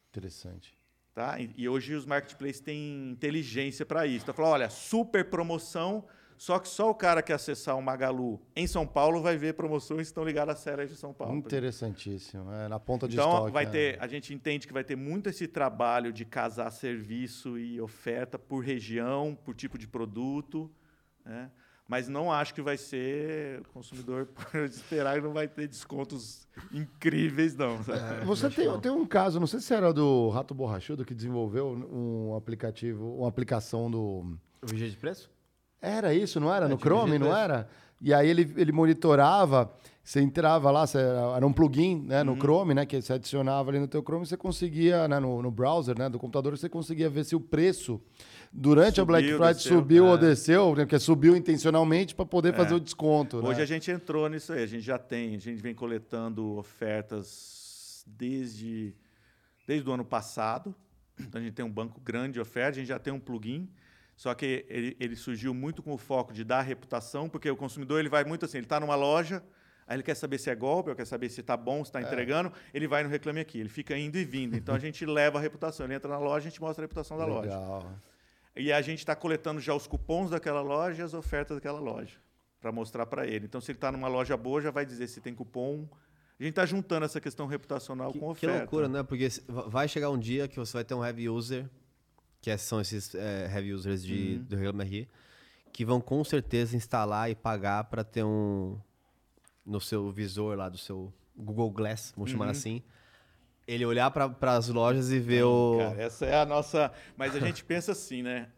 Interessante. 0.09 0.77
Tá? 1.13 1.39
E, 1.39 1.51
e 1.57 1.69
hoje 1.69 1.93
os 1.93 2.05
marketplaces 2.05 2.59
têm 2.59 3.09
inteligência 3.11 3.85
para 3.85 4.05
isso. 4.07 4.25
Então, 4.25 4.33
falou, 4.33 4.51
olha, 4.51 4.69
super 4.69 5.29
promoção, 5.29 6.05
só 6.43 6.59
que 6.59 6.67
só 6.67 6.89
o 6.89 6.93
cara 6.93 7.23
que 7.23 7.31
acessar 7.31 7.77
o 7.77 7.81
Magalu 7.81 8.37
em 8.53 8.67
São 8.67 8.85
Paulo 8.85 9.21
vai 9.21 9.37
ver 9.37 9.53
promoções 9.53 9.99
que 9.99 10.07
estão 10.07 10.25
ligadas 10.25 10.57
à 10.57 10.59
série 10.59 10.85
de 10.87 10.93
São 10.93 11.13
Paulo. 11.13 11.37
Interessantíssimo. 11.37 12.51
É, 12.51 12.67
na 12.67 12.77
ponta 12.77 13.07
de 13.07 13.15
Então, 13.15 13.31
estoque. 13.31 13.53
vai 13.53 13.63
né? 13.63 13.71
ter, 13.71 13.97
a 14.01 14.07
gente 14.07 14.33
entende 14.33 14.67
que 14.67 14.73
vai 14.73 14.83
ter 14.83 14.97
muito 14.97 15.29
esse 15.29 15.47
trabalho 15.47 16.11
de 16.11 16.25
casar 16.25 16.69
serviço 16.69 17.57
e 17.57 17.79
oferta 17.79 18.37
por 18.37 18.61
região, 18.61 19.39
por 19.45 19.55
tipo 19.55 19.77
de 19.77 19.87
produto, 19.87 20.69
né? 21.23 21.49
mas 21.87 22.09
não 22.09 22.29
acho 22.29 22.53
que 22.53 22.61
vai 22.61 22.75
ser 22.75 23.61
o 23.61 23.69
consumidor 23.69 24.25
por 24.51 24.65
esperar 24.65 25.15
que 25.15 25.21
não 25.21 25.31
vai 25.31 25.47
ter 25.47 25.65
descontos 25.69 26.45
incríveis, 26.73 27.55
não. 27.55 27.81
sabe? 27.85 28.25
Você 28.25 28.49
tem, 28.49 28.81
tem 28.81 28.91
um 28.91 29.05
caso, 29.05 29.39
não 29.39 29.47
sei 29.47 29.61
se 29.61 29.73
era 29.73 29.93
do 29.93 30.27
Rato 30.27 30.53
Borrachudo 30.53 31.05
que 31.05 31.13
desenvolveu 31.13 31.69
um 31.69 32.35
aplicativo, 32.35 33.15
uma 33.19 33.29
aplicação 33.29 33.89
do. 33.89 34.37
O 34.61 34.67
vigia 34.67 34.89
de 34.89 34.97
preço? 34.97 35.31
Era 35.85 36.13
isso, 36.13 36.39
não 36.39 36.53
era? 36.53 36.65
É, 36.65 36.69
no 36.69 36.77
Chrome, 36.79 37.19
não 37.19 37.27
vigilância. 37.27 37.43
era? 37.43 37.69
E 38.01 38.13
aí 38.13 38.29
ele, 38.29 38.53
ele 38.57 38.71
monitorava, 38.71 39.71
você 40.03 40.19
entrava 40.21 40.71
lá, 40.71 40.85
você- 40.87 40.97
era 40.97 41.45
um 41.45 41.51
plugin 41.53 42.01
né, 42.07 42.19
Uhum. 42.19 42.25
no 42.25 42.35
Chrome, 42.37 42.73
né? 42.73 42.85
Que 42.85 43.01
você 43.01 43.13
adicionava 43.13 43.69
ali 43.69 43.79
no 43.79 43.87
teu 43.87 44.01
Chrome, 44.01 44.25
você 44.25 44.35
conseguia, 44.37 45.07
né, 45.07 45.19
no, 45.19 45.41
no 45.41 45.51
browser 45.51 45.97
né, 45.97 46.09
do 46.09 46.17
computador, 46.17 46.57
você 46.57 46.67
conseguia 46.69 47.09
ver 47.09 47.23
se 47.25 47.35
o 47.35 47.39
preço 47.39 48.01
durante 48.51 48.99
a 49.01 49.05
Black 49.05 49.23
Subiu, 49.25 49.37
Friday 49.37 49.53
desceu, 49.55 49.77
subiu 49.79 50.05
ou 50.05 50.15
é. 50.15 50.17
desceu, 50.17 50.75
né, 50.75 50.83
porque 50.85 50.99
subiu 50.99 51.35
intencionalmente 51.35 52.13
para 52.15 52.25
poder 52.25 52.49
É. 52.49 52.57
fazer 52.57 52.73
o 52.75 52.79
desconto. 52.79 53.37
Hoje 53.37 53.57
né? 53.57 53.63
a 53.63 53.65
gente 53.67 53.89
entrou 53.91 54.27
nisso 54.29 54.51
aí, 54.53 54.63
a 54.63 54.67
gente 54.67 54.83
já 54.83 54.97
tem, 54.97 55.35
a 55.35 55.39
gente 55.39 55.61
vem 55.61 55.73
coletando 55.73 56.55
ofertas 56.57 58.03
desde, 58.05 58.93
desde 59.67 59.89
o 59.89 59.93
ano 59.93 60.05
passado. 60.05 60.75
Então 61.19 61.39
a 61.39 61.43
gente 61.43 61.53
tem 61.53 61.63
um 61.65 61.71
banco 61.71 62.01
grande 62.01 62.33
de 62.33 62.39
ofertas, 62.39 62.77
a 62.77 62.79
gente 62.79 62.89
já 62.89 62.99
tem 62.99 63.13
um 63.13 63.19
plugin, 63.19 63.69
só 64.23 64.33
que 64.33 64.65
ele, 64.69 64.95
ele 65.01 65.17
surgiu 65.17 65.53
muito 65.53 65.83
com 65.83 65.91
o 65.91 65.97
foco 65.97 66.31
de 66.31 66.45
dar 66.45 66.61
reputação, 66.61 67.27
porque 67.27 67.51
o 67.51 67.57
consumidor 67.57 67.99
ele 67.99 68.07
vai 68.07 68.23
muito 68.23 68.45
assim, 68.45 68.59
ele 68.59 68.65
está 68.65 68.79
numa 68.79 68.95
loja, 68.95 69.43
aí 69.85 69.97
ele 69.97 70.01
quer 70.01 70.15
saber 70.15 70.37
se 70.37 70.49
é 70.49 70.55
golpe, 70.55 70.89
ou 70.89 70.95
quer 70.95 71.05
saber 71.05 71.27
se 71.27 71.41
está 71.41 71.57
bom, 71.57 71.83
se 71.83 71.89
está 71.89 72.01
entregando, 72.01 72.49
ele 72.73 72.87
vai 72.87 73.03
no 73.03 73.09
Reclame 73.09 73.41
Aqui, 73.41 73.59
ele 73.59 73.67
fica 73.67 73.97
indo 73.97 74.17
e 74.17 74.23
vindo. 74.23 74.55
Então 74.55 74.73
a 74.73 74.79
gente 74.79 75.03
leva 75.05 75.39
a 75.39 75.41
reputação, 75.41 75.85
ele 75.85 75.95
entra 75.95 76.09
na 76.09 76.19
loja, 76.19 76.47
a 76.47 76.49
gente 76.49 76.61
mostra 76.61 76.81
a 76.81 76.85
reputação 76.85 77.17
da 77.17 77.25
loja. 77.25 77.49
Legal. 77.49 77.91
E 78.55 78.71
a 78.71 78.81
gente 78.81 78.99
está 78.99 79.13
coletando 79.13 79.59
já 79.59 79.75
os 79.75 79.87
cupons 79.87 80.29
daquela 80.29 80.61
loja 80.61 81.01
e 81.01 81.03
as 81.03 81.13
ofertas 81.13 81.57
daquela 81.57 81.81
loja 81.81 82.17
para 82.61 82.71
mostrar 82.71 83.05
para 83.05 83.27
ele. 83.27 83.43
Então, 83.43 83.59
se 83.59 83.71
ele 83.71 83.77
está 83.77 83.91
numa 83.91 84.07
loja 84.07 84.37
boa, 84.37 84.61
já 84.61 84.71
vai 84.71 84.85
dizer 84.85 85.07
se 85.07 85.19
tem 85.19 85.35
cupom. 85.35 85.85
A 86.39 86.43
gente 86.43 86.51
está 86.51 86.65
juntando 86.65 87.03
essa 87.05 87.19
questão 87.19 87.45
reputacional 87.45 88.13
Que, 88.13 88.19
com 88.19 88.33
que 88.33 88.45
oferta. 88.45 88.59
loucura, 88.59 88.87
né? 88.87 89.03
Porque 89.03 89.27
vai 89.67 89.89
chegar 89.89 90.09
um 90.11 90.17
dia 90.17 90.47
que 90.47 90.55
você 90.55 90.71
vai 90.71 90.85
ter 90.85 90.93
um 90.93 91.03
heavy 91.03 91.27
user, 91.27 91.69
que 92.43 92.51
é- 92.51 92.57
são 92.57 92.81
esses 92.81 93.15
é, 93.15 93.49
heavy 93.51 93.73
users 93.73 94.03
de, 94.03 94.35
Uhum. 94.41 94.45
do 94.49 94.55
Reclame 94.57 94.83
Aqui, 94.83 95.07
que 95.71 95.85
vão 95.85 96.01
com 96.01 96.21
certeza 96.25 96.75
instalar 96.75 97.31
e 97.31 97.35
pagar 97.35 97.85
para 97.85 98.03
ter 98.03 98.23
um 98.23 98.77
no 99.65 99.79
seu 99.79 100.11
visor 100.11 100.57
lá 100.57 100.67
do 100.67 100.77
seu 100.77 101.11
Google 101.35 101.71
Glass, 101.71 102.13
vamos 102.17 102.29
chamar 102.29 102.45
Uhum. 102.45 102.51
assim, 102.51 102.83
ele 103.65 103.85
olhar 103.85 104.11
para 104.11 104.29
as 104.57 104.67
lojas 104.67 105.09
e 105.09 105.19
ver 105.19 105.43
o 105.45 105.77
Cara, 105.79 106.01
essa 106.01 106.25
é 106.25 106.35
a 106.35 106.45
nossa. 106.45 106.91
Mas 107.15 107.33
a 107.33 107.39
gente 107.39 107.63
pensa 107.65 107.93
assim, 107.93 108.21
né? 108.21 108.49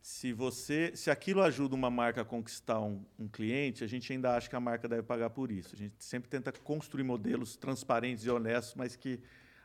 Se 0.00 0.32
você, 0.32 0.92
se 0.94 1.10
aquilo 1.10 1.42
ajuda 1.42 1.74
uma 1.74 1.90
marca 1.90 2.20
a 2.20 2.24
conquistar 2.24 2.78
um, 2.80 3.04
um 3.18 3.26
cliente, 3.26 3.82
a 3.82 3.86
gente 3.88 4.12
ainda 4.12 4.36
acha 4.36 4.48
que 4.48 4.54
a 4.54 4.60
marca 4.60 4.86
deve 4.86 5.02
pagar 5.02 5.30
por 5.30 5.50
isso. 5.50 5.74
A 5.74 5.78
gente 5.78 5.94
sempre 5.98 6.28
tenta 6.30 6.52
construir 6.52 7.02
modelos 7.02 7.56
transparentes 7.56 8.24
e 8.24 8.30
honestos, 8.30 8.74
mas 8.76 8.94
que 8.94 9.18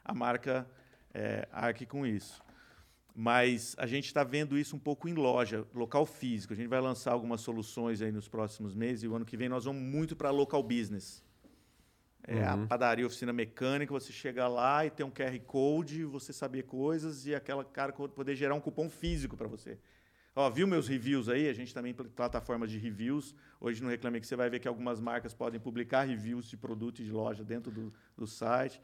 a 0.03 0.13
marca 0.15 0.65
é, 1.13 1.47
arque 1.51 1.85
com 1.85 2.07
isso. 2.07 2.41
Mas 3.21 3.75
a 3.77 3.85
gente 3.85 4.05
está 4.05 4.23
vendo 4.23 4.57
isso 4.57 4.77
um 4.77 4.79
pouco 4.79 5.09
em 5.09 5.13
loja, 5.13 5.67
local 5.75 6.05
físico. 6.05 6.53
A 6.53 6.55
gente 6.55 6.69
vai 6.69 6.79
lançar 6.79 7.11
algumas 7.11 7.41
soluções 7.41 8.01
aí 8.01 8.13
nos 8.13 8.29
próximos 8.29 8.73
meses 8.73 9.03
e 9.03 9.09
o 9.09 9.13
ano 9.13 9.25
que 9.25 9.35
vem 9.35 9.49
nós 9.49 9.65
vamos 9.65 9.81
muito 9.81 10.15
para 10.15 10.29
local 10.29 10.63
business. 10.63 11.21
É 12.25 12.41
a 12.45 12.55
padaria, 12.65 13.05
oficina 13.05 13.33
mecânica, 13.33 13.91
você 13.91 14.13
chega 14.13 14.47
lá 14.47 14.85
e 14.85 14.89
tem 14.89 15.05
um 15.05 15.11
QR 15.11 15.37
Code, 15.45 16.05
você 16.05 16.31
saber 16.31 16.63
coisas 16.63 17.25
e 17.27 17.35
aquela 17.35 17.65
cara 17.65 17.91
poder 17.91 18.37
gerar 18.37 18.55
um 18.55 18.61
cupom 18.61 18.89
físico 18.89 19.35
para 19.35 19.49
você. 19.49 19.77
Ó, 20.33 20.49
viu 20.49 20.65
meus 20.65 20.87
reviews 20.87 21.27
aí? 21.27 21.49
A 21.49 21.53
gente 21.53 21.73
também 21.73 21.93
tem 21.93 22.05
plataformas 22.07 22.71
de 22.71 22.77
reviews. 22.77 23.35
Hoje 23.59 23.83
no 23.83 23.89
Reclame 23.89 24.21
que 24.21 24.27
você 24.27 24.37
vai 24.37 24.49
ver 24.49 24.61
que 24.61 24.67
algumas 24.67 25.01
marcas 25.01 25.33
podem 25.33 25.59
publicar 25.59 26.03
reviews 26.03 26.45
de 26.45 26.55
produto 26.55 27.01
e 27.01 27.03
de 27.03 27.11
loja 27.11 27.43
dentro 27.43 27.69
do, 27.69 27.91
do 28.15 28.25
site. 28.25 28.79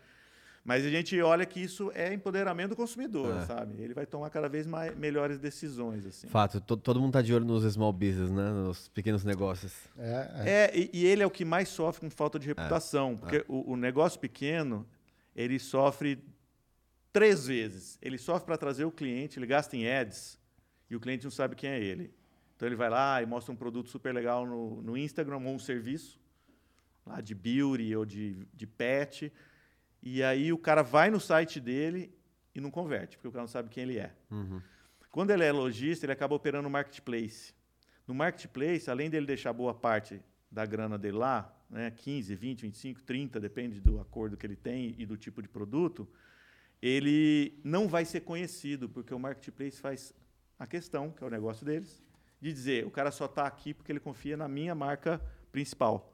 Mas 0.67 0.83
a 0.83 0.89
gente 0.89 1.21
olha 1.21 1.45
que 1.45 1.59
isso 1.59 1.91
é 1.93 2.11
empoderamento 2.11 2.69
do 2.71 2.75
consumidor, 2.75 3.43
sabe? 3.45 3.79
Ele 3.79 3.93
vai 3.93 4.03
tomar 4.07 4.31
cada 4.31 4.49
vez 4.49 4.65
mais, 4.65 4.97
melhores 4.97 5.37
decisões. 5.37 6.03
Assim. 6.07 6.27
Fato, 6.27 6.59
to- 6.59 6.75
todo 6.75 6.99
mundo 6.99 7.13
tá 7.13 7.21
de 7.21 7.31
olho 7.35 7.45
nos 7.45 7.71
small 7.71 7.93
business, 7.93 8.31
né? 8.31 8.49
Nos 8.49 8.87
pequenos 8.87 9.23
negócios. 9.23 9.71
É, 9.95 10.31
é. 10.43 10.49
É, 10.49 10.71
e, 10.75 10.89
e 10.91 11.05
ele 11.05 11.21
é 11.21 11.25
o 11.25 11.29
que 11.29 11.45
mais 11.45 11.69
sofre 11.69 12.01
com 12.01 12.09
falta 12.09 12.39
de 12.39 12.47
reputação. 12.47 13.15
Porque 13.15 13.45
o, 13.47 13.73
o 13.73 13.77
negócio 13.77 14.19
pequeno, 14.19 14.87
ele 15.35 15.59
sofre 15.59 16.17
três 17.13 17.45
vezes. 17.45 17.99
Ele 18.01 18.17
sofre 18.17 18.47
para 18.47 18.57
trazer 18.57 18.85
o 18.85 18.91
cliente, 18.91 19.37
ele 19.37 19.45
gasta 19.45 19.77
em 19.77 19.87
ads 19.87 20.39
e 20.89 20.95
o 20.95 20.99
cliente 20.99 21.25
não 21.25 21.31
sabe 21.31 21.55
quem 21.55 21.69
é 21.69 21.79
ele. 21.79 22.11
Então 22.55 22.67
ele 22.67 22.75
vai 22.75 22.89
lá 22.89 23.21
e 23.21 23.25
mostra 23.27 23.53
um 23.53 23.55
produto 23.55 23.87
super 23.89 24.11
legal 24.15 24.47
no, 24.47 24.81
no 24.81 24.97
Instagram 24.97 25.37
ou 25.37 25.53
um 25.53 25.59
serviço 25.59 26.19
lá 27.05 27.21
de 27.21 27.35
beauty 27.35 27.95
ou 27.95 28.03
de, 28.03 28.35
de 28.51 28.65
pet. 28.65 29.31
E 30.05 30.21
aí 30.21 30.53
o 30.53 30.57
cara 30.57 30.83
vai 30.83 31.09
no 31.09 31.19
site 31.19 31.59
dele 31.59 32.13
e 32.53 32.61
não 32.61 32.69
converte, 32.69 33.17
porque 33.17 33.27
o 33.27 33.31
cara 33.31 33.41
não 33.41 33.47
sabe 33.47 33.69
quem 33.69 33.83
ele 33.83 33.97
é. 33.97 34.13
Quando 35.09 35.31
ele 35.31 35.43
é 35.43 35.51
lojista, 35.51 36.05
ele 36.05 36.13
acaba 36.13 36.35
operando 36.35 36.63
no 36.63 36.69
marketplace. 36.69 37.55
No 38.07 38.13
marketplace, 38.13 38.87
além 38.87 39.09
dele 39.09 39.25
deixar 39.25 39.51
boa 39.51 39.73
parte 39.73 40.21
da 40.51 40.63
grana 40.63 40.95
dele 40.95 41.17
lá, 41.17 41.51
né, 41.67 41.89
15, 41.89 42.35
20, 42.35 42.61
25, 42.61 43.01
30, 43.01 43.39
depende 43.39 43.81
do 43.81 43.99
acordo 43.99 44.37
que 44.37 44.45
ele 44.45 44.55
tem 44.55 44.93
e 44.97 45.05
do 45.07 45.17
tipo 45.17 45.41
de 45.41 45.47
produto, 45.47 46.07
ele 46.79 47.59
não 47.63 47.87
vai 47.87 48.05
ser 48.05 48.21
conhecido, 48.21 48.87
porque 48.87 49.13
o 49.13 49.17
marketplace 49.17 49.81
faz 49.81 50.13
a 50.59 50.67
questão, 50.67 51.11
que 51.11 51.23
é 51.23 51.27
o 51.27 51.29
negócio 51.31 51.65
deles, 51.65 52.03
de 52.39 52.53
dizer, 52.53 52.85
o 52.85 52.91
cara 52.91 53.09
só 53.09 53.25
está 53.25 53.47
aqui 53.47 53.73
porque 53.73 53.91
ele 53.91 53.99
confia 53.99 54.37
na 54.37 54.47
minha 54.47 54.75
marca 54.75 55.19
principal. 55.51 56.13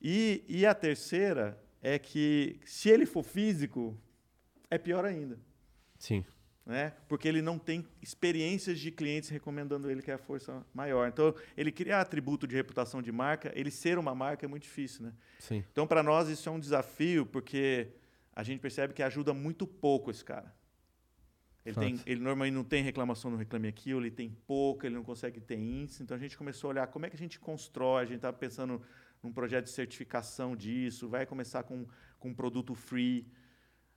E, 0.00 0.42
e 0.48 0.64
a 0.64 0.74
terceira 0.74 1.60
é 1.82 1.98
que, 1.98 2.60
se 2.64 2.88
ele 2.88 3.06
for 3.06 3.22
físico, 3.22 3.98
é 4.70 4.78
pior 4.78 5.04
ainda 5.04 5.38
Sim. 5.98 6.24
né? 6.64 6.94
Porque 7.08 7.26
ele 7.26 7.42
não 7.42 7.58
tem 7.58 7.86
experiências 8.00 8.78
de 8.78 8.90
clientes 8.90 9.28
recomendando 9.28 9.90
ele 9.90 10.02
que 10.02 10.10
é 10.10 10.14
a 10.14 10.18
força 10.18 10.64
maior. 10.72 11.08
Então, 11.08 11.34
ele 11.56 11.72
criar 11.72 12.00
atributo 12.00 12.46
de 12.46 12.54
reputação 12.54 13.02
de 13.02 13.10
marca, 13.10 13.52
ele 13.54 13.70
ser 13.70 13.98
uma 13.98 14.14
marca 14.14 14.46
é 14.46 14.48
muito 14.48 14.64
difícil, 14.64 15.04
né? 15.04 15.12
Sim. 15.38 15.64
Então, 15.70 15.86
para 15.86 16.02
nós 16.02 16.28
isso 16.28 16.48
é 16.48 16.52
um 16.52 16.60
desafio, 16.60 17.26
porque 17.26 17.88
a 18.34 18.42
gente 18.42 18.60
percebe 18.60 18.94
que 18.94 19.02
ajuda 19.02 19.34
muito 19.34 19.66
pouco 19.66 20.10
esse 20.10 20.24
cara. 20.24 20.54
Ele, 21.64 21.76
tem, 21.76 22.00
ele 22.06 22.20
normalmente 22.20 22.54
não 22.54 22.64
tem 22.64 22.82
reclamação 22.82 23.30
no 23.30 23.36
Reclame 23.36 23.68
Aqui, 23.68 23.92
ou 23.92 24.00
ele 24.00 24.10
tem 24.10 24.30
pouco, 24.46 24.86
ele 24.86 24.94
não 24.94 25.02
consegue 25.02 25.40
ter 25.40 25.58
índice. 25.58 26.02
Então, 26.02 26.16
a 26.16 26.20
gente 26.20 26.36
começou 26.36 26.68
a 26.68 26.70
olhar 26.72 26.86
como 26.86 27.04
é 27.04 27.10
que 27.10 27.16
a 27.16 27.18
gente 27.18 27.38
constrói, 27.38 28.02
a 28.02 28.06
gente 28.06 28.16
estava 28.16 28.36
pensando 28.36 28.80
num 29.22 29.32
projeto 29.32 29.64
de 29.64 29.70
certificação 29.70 30.56
disso, 30.56 31.08
vai 31.08 31.26
começar 31.26 31.62
com, 31.62 31.86
com 32.18 32.30
um 32.30 32.34
produto 32.34 32.74
free. 32.74 33.26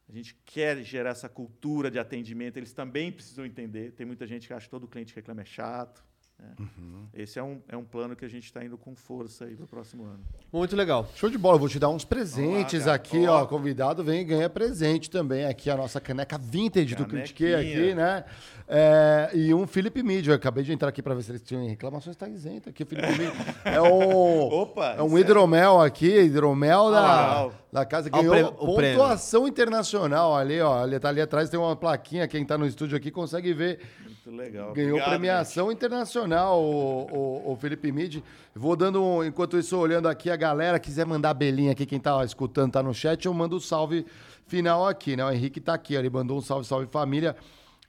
A 0.09 0.11
gente 0.11 0.35
quer 0.45 0.83
gerar 0.83 1.11
essa 1.11 1.29
cultura 1.29 1.89
de 1.89 1.97
atendimento, 1.97 2.57
eles 2.57 2.73
também 2.73 3.11
precisam 3.11 3.45
entender. 3.45 3.93
Tem 3.93 4.05
muita 4.05 4.27
gente 4.27 4.47
que 4.47 4.53
acha 4.53 4.65
que 4.65 4.71
todo 4.71 4.87
cliente 4.87 5.13
que 5.13 5.19
reclama 5.19 5.41
é 5.41 5.45
chato. 5.45 6.03
Né? 6.43 6.65
Esse 7.13 7.39
é 7.39 7.43
um, 7.43 7.59
é 7.69 7.77
um 7.77 7.83
plano 7.83 8.15
que 8.15 8.25
a 8.25 8.27
gente 8.27 8.43
está 8.45 8.63
indo 8.63 8.77
com 8.77 8.95
força 8.95 9.45
aí 9.45 9.55
para 9.55 9.65
o 9.65 9.67
próximo 9.67 10.03
ano. 10.03 10.19
Muito 10.51 10.75
legal. 10.75 11.07
Show 11.15 11.29
de 11.29 11.37
bola, 11.37 11.57
vou 11.57 11.69
te 11.69 11.79
dar 11.79 11.89
uns 11.89 12.03
presentes 12.03 12.85
lá, 12.85 12.93
aqui, 12.95 13.25
Ó. 13.27 13.43
ó. 13.43 13.45
Convidado 13.45 14.03
vem 14.03 14.21
e 14.21 14.23
ganha 14.23 14.49
presente 14.49 15.09
também. 15.09 15.45
Aqui 15.45 15.69
a 15.69 15.77
nossa 15.77 16.01
caneca 16.01 16.37
vintage 16.37 16.95
do 16.95 17.05
Critique 17.05 17.53
aqui, 17.53 17.93
né? 17.95 18.25
É, 18.67 19.29
e 19.33 19.53
um 19.53 19.67
Felipe 19.67 20.01
Mídia. 20.01 20.31
Eu 20.31 20.35
acabei 20.35 20.63
de 20.63 20.71
entrar 20.73 20.89
aqui 20.89 21.01
para 21.01 21.13
ver 21.13 21.23
se 21.23 21.31
eles 21.31 21.41
tinham 21.43 21.67
reclamações, 21.67 22.15
tá 22.15 22.27
isento 22.27 22.69
aqui. 22.69 22.83
Felipe 22.85 23.07
Mídia 23.11 23.31
é 23.65 23.81
um, 23.81 24.41
Opa, 24.61 24.95
é 24.97 25.01
um 25.03 25.17
é- 25.17 25.21
hidromel 25.21 25.81
aqui, 25.81 26.21
hidromel 26.21 26.91
da, 26.91 27.43
Ah, 27.45 27.49
da 27.71 27.85
casa. 27.85 28.09
Ó 28.11 28.17
o 28.17 28.21
Ganhou 28.21 28.33
prêmio- 28.33 28.55
o 28.59 28.75
prêmio. 28.75 28.97
pontuação 28.97 29.47
internacional 29.47 30.35
ali, 30.35 30.59
ó. 30.61 30.81
Ali, 30.81 30.99
tá 30.99 31.09
ali 31.09 31.21
atrás 31.21 31.49
tem 31.49 31.59
uma 31.59 31.75
plaquinha. 31.75 32.27
Quem 32.27 32.45
tá 32.45 32.57
no 32.57 32.65
estúdio 32.65 32.97
aqui 32.97 33.11
consegue 33.11 33.53
ver. 33.53 33.79
Muito 34.25 34.37
legal. 34.41 34.73
Ganhou 34.73 34.91
Obrigado, 34.91 35.09
premiação 35.09 35.71
internacional, 35.71 36.61
o, 36.61 37.07
o- 37.11 37.51
o 37.51 37.55
Felipe 37.57 37.91
Mid. 37.91 38.21
Vou 38.55 38.75
dando, 38.75 39.03
um- 39.03 39.23
enquanto 39.23 39.57
isso, 39.57 39.77
olhando 39.77 40.07
aqui 40.07 40.29
a 40.29 40.35
galera, 40.35 40.79
quiser 40.79 41.05
mandar 41.05 41.33
belinha 41.33 41.71
aqui, 41.73 41.85
quem 41.85 41.99
tá 41.99 42.23
escutando, 42.23 42.71
tá 42.71 42.81
no 42.81 42.93
chat, 42.93 43.25
eu 43.25 43.33
mando 43.33 43.57
o 43.57 43.61
salve 43.61 44.05
final 44.47 44.87
aqui, 44.87 45.15
né? 45.17 45.25
O 45.25 45.31
Henrique 45.31 45.59
tá 45.59 45.73
aqui, 45.73 45.95
ó, 45.95 45.99
ele 45.99 46.09
mandou 46.09 46.37
um 46.37 46.41
salve, 46.41 46.65
salve 46.65 46.87
família. 46.87 47.35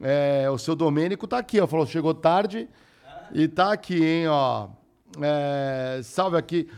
É, 0.01 0.51
o 0.51 0.59
seu 0.59 0.75
Domênico 0.75 1.27
tá 1.27 1.39
aqui, 1.39 1.61
ó, 1.61 1.67
falou, 1.69 1.87
chegou 1.87 2.13
tarde 2.13 2.69
e 3.33 3.47
tá 3.47 3.73
aqui, 3.73 4.05
hein, 4.05 4.27
ó. 4.29 4.69
É, 5.23 6.01
salve 6.03 6.37
aqui. 6.37 6.69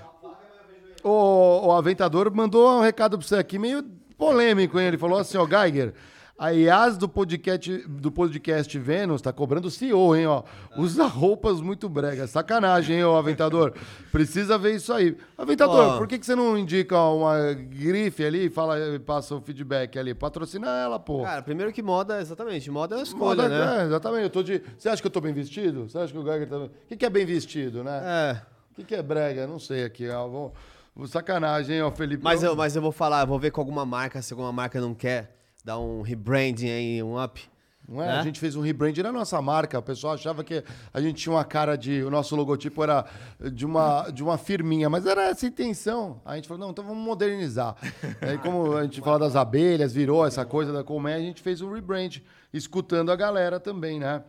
O, 1.02 1.68
o 1.68 1.72
Aventador 1.72 2.30
mandou 2.34 2.78
um 2.78 2.80
recado 2.82 3.16
pra 3.16 3.26
você 3.26 3.36
aqui, 3.36 3.58
meio 3.58 3.82
polêmico, 4.18 4.78
hein? 4.78 4.88
Ele 4.88 4.98
falou 4.98 5.18
assim, 5.18 5.38
ó, 5.38 5.46
Geiger, 5.46 5.94
a 6.38 6.50
IAS 6.52 6.98
do 6.98 7.08
podcast, 7.08 7.78
do 7.88 8.12
podcast 8.12 8.78
Vênus 8.78 9.22
tá 9.22 9.32
cobrando 9.32 9.70
CEO, 9.70 10.14
hein, 10.14 10.26
ó. 10.26 10.42
Usa 10.76 11.06
roupas 11.06 11.62
muito 11.62 11.88
bregas. 11.88 12.28
Sacanagem, 12.30 12.96
hein, 12.98 13.04
ô 13.04 13.16
Aventador? 13.16 13.72
Precisa 14.12 14.58
ver 14.58 14.74
isso 14.74 14.92
aí. 14.92 15.16
Aventador, 15.38 15.94
Ó. 15.94 15.98
por 15.98 16.06
que, 16.06 16.18
que 16.18 16.26
você 16.26 16.34
não 16.34 16.58
indica 16.58 16.98
uma 17.00 17.54
grife 17.54 18.22
ali 18.24 18.46
e 18.46 18.50
fala, 18.50 18.76
passa 19.06 19.34
o 19.34 19.40
feedback 19.40 19.98
ali? 19.98 20.12
Patrocina 20.14 20.68
ela, 20.78 20.98
pô. 20.98 21.22
Cara, 21.22 21.40
primeiro 21.42 21.72
que 21.72 21.82
moda, 21.82 22.20
exatamente, 22.20 22.70
moda 22.70 22.96
é 22.96 22.98
uma 22.98 23.04
escolha, 23.04 23.42
Moda- 23.44 23.48
né? 23.48 23.82
é, 23.82 23.86
exatamente. 23.86 24.22
Eu 24.24 24.30
tô 24.30 24.42
de... 24.42 24.62
Você 24.76 24.88
acha 24.90 25.00
que 25.00 25.06
eu 25.06 25.12
tô 25.12 25.22
bem 25.22 25.32
vestido? 25.32 25.88
Você 25.88 25.96
acha 25.98 26.12
que 26.12 26.18
o 26.18 26.22
Geiger 26.24 26.48
tá 26.48 26.58
bem... 26.58 26.66
O 26.66 26.70
que, 26.88 26.96
que 26.96 27.06
é 27.06 27.10
bem 27.10 27.24
vestido, 27.24 27.82
né? 27.82 28.02
É. 28.04 28.42
O 28.72 28.74
que, 28.76 28.84
que 28.84 28.94
é 28.94 29.02
brega? 29.02 29.46
Não 29.46 29.58
sei 29.58 29.84
aqui. 29.84 30.06
Ó. 30.10 30.28
Vou... 30.28 30.54
vou- 30.94 31.06
Sacanagem, 31.06 31.76
hein, 31.76 31.82
ó, 31.82 31.90
Felipe. 31.90 32.22
Mas 32.22 32.42
eu, 32.42 32.54
mas 32.54 32.76
eu 32.76 32.82
vou 32.82 32.92
falar, 32.92 33.22
eu 33.22 33.26
vou 33.26 33.38
ver 33.38 33.50
com 33.52 33.60
alguma 33.62 33.86
marca, 33.86 34.20
se 34.20 34.34
alguma 34.34 34.52
marca 34.52 34.78
não 34.80 34.94
quer 34.94 35.35
dar 35.66 35.80
um 35.80 36.00
rebranding 36.00 36.70
aí, 36.70 37.02
um 37.02 37.20
up. 37.20 37.42
Não 37.88 38.00
é? 38.00 38.06
né? 38.06 38.12
A 38.18 38.22
gente 38.22 38.38
fez 38.38 38.54
um 38.54 38.60
rebrand 38.60 38.96
na 38.98 39.10
nossa 39.10 39.42
marca. 39.42 39.76
O 39.76 39.82
pessoal 39.82 40.14
achava 40.14 40.44
que 40.44 40.62
a 40.94 41.00
gente 41.00 41.20
tinha 41.20 41.32
uma 41.32 41.44
cara 41.44 41.76
de. 41.76 42.04
O 42.04 42.10
nosso 42.10 42.36
logotipo 42.36 42.84
era 42.84 43.04
de 43.52 43.66
uma, 43.66 44.08
de 44.10 44.22
uma 44.22 44.38
firminha, 44.38 44.88
mas 44.88 45.06
era 45.06 45.24
essa 45.24 45.44
a 45.44 45.48
intenção. 45.48 46.20
A 46.24 46.36
gente 46.36 46.46
falou, 46.46 46.64
não, 46.64 46.70
então 46.70 46.84
vamos 46.84 47.04
modernizar. 47.04 47.74
Aí, 48.22 48.38
como 48.38 48.76
a 48.76 48.84
gente 48.84 49.00
fala 49.00 49.18
das 49.18 49.34
abelhas, 49.34 49.92
virou 49.92 50.24
essa 50.24 50.44
coisa 50.44 50.72
da 50.72 50.84
colmeia, 50.84 51.16
a 51.16 51.20
gente 51.20 51.42
fez 51.42 51.60
um 51.60 51.72
rebrand, 51.72 52.18
escutando 52.52 53.10
a 53.10 53.16
galera 53.16 53.58
também, 53.58 53.98
né? 53.98 54.22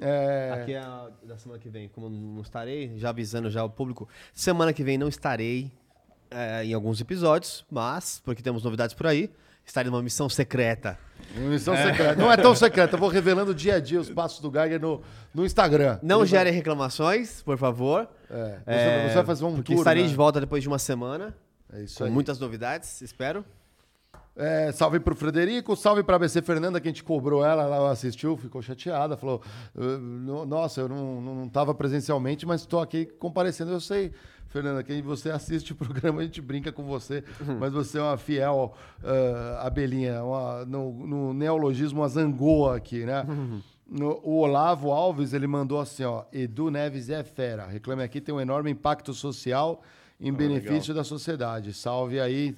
É, 0.00 0.52
Aqui 0.54 0.72
é 0.72 0.78
a 0.78 1.10
da 1.22 1.36
semana 1.36 1.60
que 1.60 1.68
vem, 1.68 1.88
como 1.88 2.08
não 2.08 2.40
estarei, 2.40 2.96
já 2.96 3.10
avisando 3.10 3.50
já 3.50 3.62
o 3.62 3.68
público. 3.68 4.08
Semana 4.32 4.72
que 4.72 4.82
vem 4.82 4.96
não 4.96 5.08
estarei 5.08 5.70
é, 6.30 6.64
em 6.64 6.72
alguns 6.72 6.98
episódios, 6.98 7.66
mas, 7.70 8.22
porque 8.24 8.42
temos 8.42 8.62
novidades 8.62 8.94
por 8.94 9.06
aí, 9.06 9.30
estarei 9.70 9.90
numa 9.90 10.02
missão 10.02 10.28
secreta. 10.28 10.98
uma 11.36 11.50
missão 11.50 11.76
secreta. 11.76 12.16
Não 12.16 12.30
é 12.32 12.36
tão 12.36 12.54
secreta, 12.54 12.94
eu 12.96 12.98
vou 13.00 13.08
revelando 13.08 13.54
dia 13.54 13.76
a 13.76 13.80
dia 13.80 14.00
os 14.00 14.10
passos 14.10 14.40
do 14.40 14.50
Geiger 14.50 14.80
no, 14.80 15.02
no 15.34 15.44
Instagram. 15.44 15.98
Não 16.02 16.16
Ele 16.22 16.30
vai- 16.30 16.38
gerem 16.38 16.52
reclamações, 16.52 17.42
por 17.42 17.56
favor. 17.58 18.08
É, 18.30 18.58
você- 18.66 19.08
você 19.08 19.14
vai 19.14 19.24
fazer 19.24 19.44
um 19.44 19.54
Porque 19.56 19.72
tour, 19.72 19.80
estarei 19.80 20.02
né? 20.04 20.08
de 20.08 20.14
volta 20.16 20.40
depois 20.40 20.62
de 20.62 20.68
uma 20.68 20.78
semana, 20.78 21.34
É 21.72 21.82
isso 21.82 21.98
com 21.98 22.04
aí. 22.04 22.10
muitas 22.10 22.38
novidades, 22.38 23.00
espero. 23.02 23.44
É, 24.40 24.70
salve 24.70 25.00
pro 25.00 25.16
Frederico, 25.16 25.74
salve 25.74 26.04
pra 26.04 26.14
ABC 26.14 26.40
Fernanda, 26.40 26.80
que 26.80 26.86
a 26.86 26.90
gente 26.92 27.02
cobrou 27.02 27.44
ela, 27.44 27.64
ela 27.64 27.90
assistiu, 27.90 28.36
ficou 28.36 28.62
chateada, 28.62 29.16
falou: 29.16 29.42
"Uh, 29.74 29.98
no- 29.98 30.46
Nossa, 30.46 30.80
eu 30.82 30.88
não, 30.88 31.20
não 31.20 31.48
tava 31.48 31.74
presencialmente, 31.74 32.46
mas 32.46 32.60
estou 32.60 32.80
aqui 32.80 33.04
comparecendo. 33.04 33.72
Eu 33.72 33.80
sei, 33.80 34.12
Fernanda, 34.46 34.82
que 34.84 35.02
você 35.02 35.28
assiste 35.30 35.72
o 35.72 35.74
programa, 35.74 36.20
a 36.20 36.24
gente 36.24 36.40
brinca 36.40 36.70
com 36.70 36.84
você, 36.84 37.24
mas 37.58 37.72
você 37.72 37.98
é 37.98 38.02
uma 38.02 38.16
fiel 38.16 38.74
uh, 39.02 39.58
abelhinha, 39.66 40.22
uma- 40.22 40.64
no, 40.64 40.92
no 41.06 41.34
neologismo, 41.34 42.00
uma 42.00 42.08
zangoa 42.08 42.76
aqui, 42.76 43.04
né? 43.04 43.26
No- 43.90 44.20
o 44.22 44.36
Olavo 44.38 44.92
Alves, 44.92 45.32
ele 45.32 45.48
mandou 45.48 45.80
assim, 45.80 46.04
ó, 46.04 46.24
Edu 46.32 46.70
Neves 46.70 47.10
é 47.10 47.24
fera, 47.24 47.66
reclame 47.66 48.02
aqui, 48.04 48.20
tem 48.20 48.32
um 48.34 48.40
enorme 48.40 48.70
impacto 48.70 49.12
social 49.12 49.82
em 50.20 50.30
benefício 50.32 50.92
da 50.94 51.02
sociedade. 51.02 51.72
Salve 51.72 52.20
aí 52.20 52.54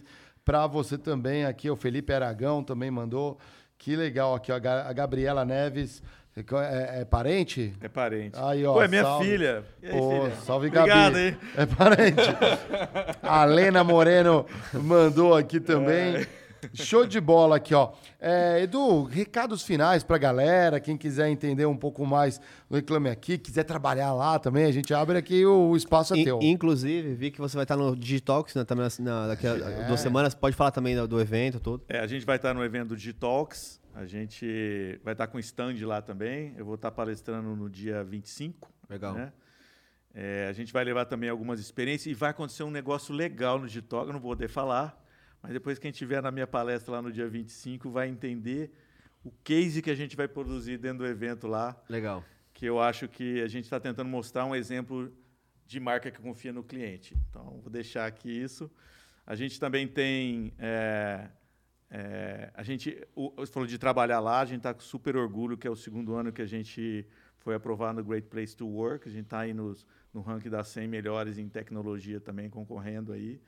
para 0.51 0.67
você 0.67 0.99
também 0.99 1.45
aqui, 1.45 1.71
o 1.71 1.77
Felipe 1.77 2.13
Aragão 2.13 2.61
também 2.61 2.91
mandou. 2.91 3.39
Que 3.79 3.95
legal 3.95 4.35
aqui, 4.35 4.51
ó, 4.51 4.57
a 4.57 4.59
Ga- 4.59 4.89
a 4.89 4.93
Gabriela 4.93 5.45
Neves, 5.45 6.03
é, 6.37 7.03
é 7.03 7.05
parente? 7.05 7.73
É 7.81 7.89
parente. 7.89 8.37
Aí, 8.37 8.67
ó, 8.67 8.73
Pô, 8.73 8.83
é 8.83 8.89
minha 8.89 9.03
salve. 9.05 9.25
filha. 9.27 9.63
Aí, 9.81 9.91
Pô, 9.91 10.11
filha? 10.23 10.35
salve, 10.45 10.69
Gabi. 10.71 10.91
Obrigado, 10.91 11.19
hein? 11.19 11.37
É 11.57 11.67
parente. 11.67 12.23
A 13.23 13.45
Lena 13.45 13.85
Moreno 13.85 14.45
mandou 14.75 15.37
aqui 15.37 15.61
também. 15.61 16.27
Show 16.75 17.07
de 17.07 17.21
bola 17.21 17.57
aqui, 17.57 17.75
ó. 17.75 17.93
É, 18.21 18.61
Edu, 18.63 19.05
recados 19.05 19.63
finais 19.63 20.03
pra 20.03 20.19
galera, 20.19 20.79
quem 20.81 20.97
quiser 20.97 21.29
entender 21.29 21.67
um 21.67 21.77
pouco 21.77 22.05
mais 22.07 22.39
do 22.69 22.77
Reclame 22.77 23.09
Aqui, 23.09 23.39
quiser 23.39 23.65
trabalhar 23.65 24.13
lá 24.13 24.39
também, 24.39 24.65
a 24.65 24.73
gente 24.73 24.93
abre 24.95 25.17
aqui, 25.19 25.45
o, 25.47 25.71
o 25.71 25.77
espaço 25.77 26.15
é 26.15 26.19
In- 26.19 26.25
teu. 26.25 26.39
inclusive, 26.43 27.15
vi 27.15 27.31
que 27.31 27.41
você 27.41 27.57
vai 27.57 27.65
estar 27.65 27.77
no 27.77 27.97
Digitalks, 27.97 28.55
né, 28.55 28.65
também 28.65 28.87
na, 29.01 29.29
daqui 29.29 29.47
a 29.47 29.51
É. 29.57 29.85
duas 29.87 30.01
semanas. 30.01 30.35
Pode 30.35 30.55
falar 30.57 30.71
também 30.71 30.95
do, 30.97 31.07
do 31.09 31.21
evento 31.21 31.59
todo. 31.61 31.83
É, 31.89 31.99
a 32.01 32.07
gente 32.07 32.25
vai 32.27 32.37
estar 32.37 32.53
no 32.55 32.63
evento 32.65 32.89
do 32.89 32.97
Digitalks. 32.97 33.81
A 33.95 34.07
gente 34.07 35.01
vai 35.03 35.13
estar 35.15 35.27
com 35.27 35.39
stand 35.39 35.75
lá 35.85 36.01
também. 36.01 36.55
Eu 36.57 36.65
vou 36.65 36.77
estar 36.77 36.91
palestrando 36.93 37.57
no 37.57 37.69
dia 37.69 38.05
25. 38.05 38.71
Legal. 38.89 39.15
né? 39.15 39.33
É, 40.15 40.47
a 40.49 40.53
gente 40.53 40.73
vai 40.73 40.85
levar 40.85 41.05
também 41.05 41.29
algumas 41.31 41.61
experiências 41.61 42.07
e 42.07 42.15
vai 42.15 42.31
acontecer 42.31 42.63
um 42.65 42.71
negócio 42.71 43.15
legal 43.15 43.59
no 43.59 43.67
Digitalks. 43.67 44.09
Eu 44.09 44.13
não 44.13 44.21
vou 44.21 44.31
poder 44.33 44.49
falar, 44.49 45.01
mas 45.43 45.53
depois 45.53 45.79
quem 45.79 45.91
estiver 45.91 46.23
na 46.23 46.31
minha 46.31 46.47
palestra 46.47 46.93
lá 46.93 47.03
no 47.03 47.13
dia 47.13 47.29
25 47.29 47.91
vai 47.91 48.09
entender 48.09 48.71
o 49.25 49.31
case 49.45 49.83
que 49.83 49.91
a 49.91 49.95
gente 49.95 50.17
vai 50.17 50.29
produzir 50.29 50.79
dentro 50.79 50.99
do 50.99 51.07
evento 51.07 51.47
lá. 51.47 51.81
Legal. 51.89 52.25
que 52.53 52.67
eu 52.67 52.81
acho 52.81 53.09
que 53.09 53.41
a 53.41 53.49
gente 53.49 53.65
está 53.65 53.81
tentando 53.81 54.09
mostrar 54.09 54.45
um 54.45 54.55
exemplo 54.55 55.13
de 55.67 55.79
marca 55.79 56.11
que 56.11 56.21
confia 56.21 56.53
no 56.53 56.63
cliente. 56.63 57.17
Então, 57.29 57.61
vou 57.63 57.71
deixar 57.71 58.07
aqui 58.07 58.31
isso. 58.31 58.71
A 59.27 59.35
gente 59.35 59.59
também 59.61 59.87
tem. 59.87 60.53
é, 60.59 61.29
é, 61.91 62.51
a 62.55 62.63
gente 62.63 63.07
o, 63.15 63.31
você 63.37 63.53
falou 63.53 63.67
de 63.67 63.79
trabalhar 63.79 64.21
lá, 64.21 64.41
a 64.41 64.45
gente 64.45 64.59
está 64.59 64.75
com 64.75 64.81
super 64.81 65.17
orgulho, 65.17 65.57
que 65.57 65.67
é 65.67 65.71
o 65.71 65.77
segundo 65.77 66.15
ano 66.15 66.33
que 66.33 66.43
a 66.43 66.47
gente 66.47 67.07
foi 67.39 67.55
aprovado 67.55 68.01
no 68.01 68.05
Great 68.05 68.29
Place 68.29 68.57
to 68.57 68.67
Work. 68.67 69.09
A 69.09 69.13
gente 69.13 69.25
está 69.25 69.41
aí 69.41 69.55
nos, 69.55 69.87
no 70.13 70.21
ranking 70.21 70.51
das 70.51 70.69
100 70.69 70.89
melhores 70.89 71.39
em 71.39 71.49
tecnologia 71.49 72.21
também, 72.21 72.51
concorrendo 72.51 73.13
aí. 73.13 73.41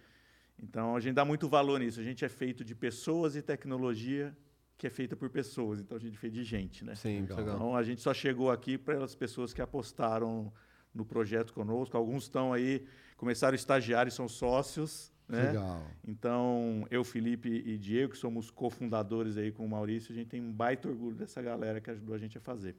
Então, 0.63 0.95
a 0.95 1.01
gente 1.01 1.15
dá 1.15 1.25
muito 1.25 1.49
valor 1.49 1.81
nisso. 1.81 1.99
A 1.99 2.05
gente 2.05 2.25
é 2.25 2.29
feito 2.29 2.65
de 2.65 2.75
pessoas 2.75 3.35
e 3.35 3.43
tecnologia 3.43 4.37
que 4.79 4.87
é 4.87 4.91
feita 4.91 5.17
por 5.17 5.29
pessoas. 5.29 5.81
Então, 5.81 5.97
a 5.97 6.01
gente 6.01 6.17
fez 6.17 6.33
de 6.33 6.45
gente, 6.45 6.85
né? 6.85 6.95
Sim, 6.95 7.21
legal. 7.23 7.41
Então 7.41 7.77
a 7.77 7.83
gente 7.83 8.01
só 8.01 8.15
chegou 8.15 8.51
aqui 8.51 8.79
para 8.79 9.03
as 9.03 9.15
pessoas 9.15 9.53
que 9.53 9.61
apostaram 9.61 10.53
no 10.95 11.05
projeto 11.05 11.53
conosco. 11.53 11.97
Alguns 11.97 12.25
estão 12.25 12.53
aí, 12.53 12.85
começaram 13.17 13.55
estagiários, 13.55 14.15
são 14.15 14.29
sócios. 14.29 15.13
Né? 15.29 15.47
Legal. 15.49 15.83
Então, 16.07 16.87
eu, 16.91 17.03
Felipe 17.03 17.49
e 17.49 17.79
Diego, 17.79 18.13
que 18.13 18.19
somos 18.19 18.51
cofundadores 18.51 19.37
aí 19.37 19.51
com 19.51 19.65
o 19.65 19.69
Maurício, 19.69 20.13
a 20.13 20.15
gente 20.15 20.29
tem 20.29 20.41
um 20.41 20.53
baita 20.53 20.89
orgulho 20.89 21.17
dessa 21.17 21.41
galera 21.41 21.81
que 21.81 21.91
ajudou 21.91 22.15
a 22.15 22.19
gente 22.19 22.37
a 22.37 22.41
fazer. 22.41 22.77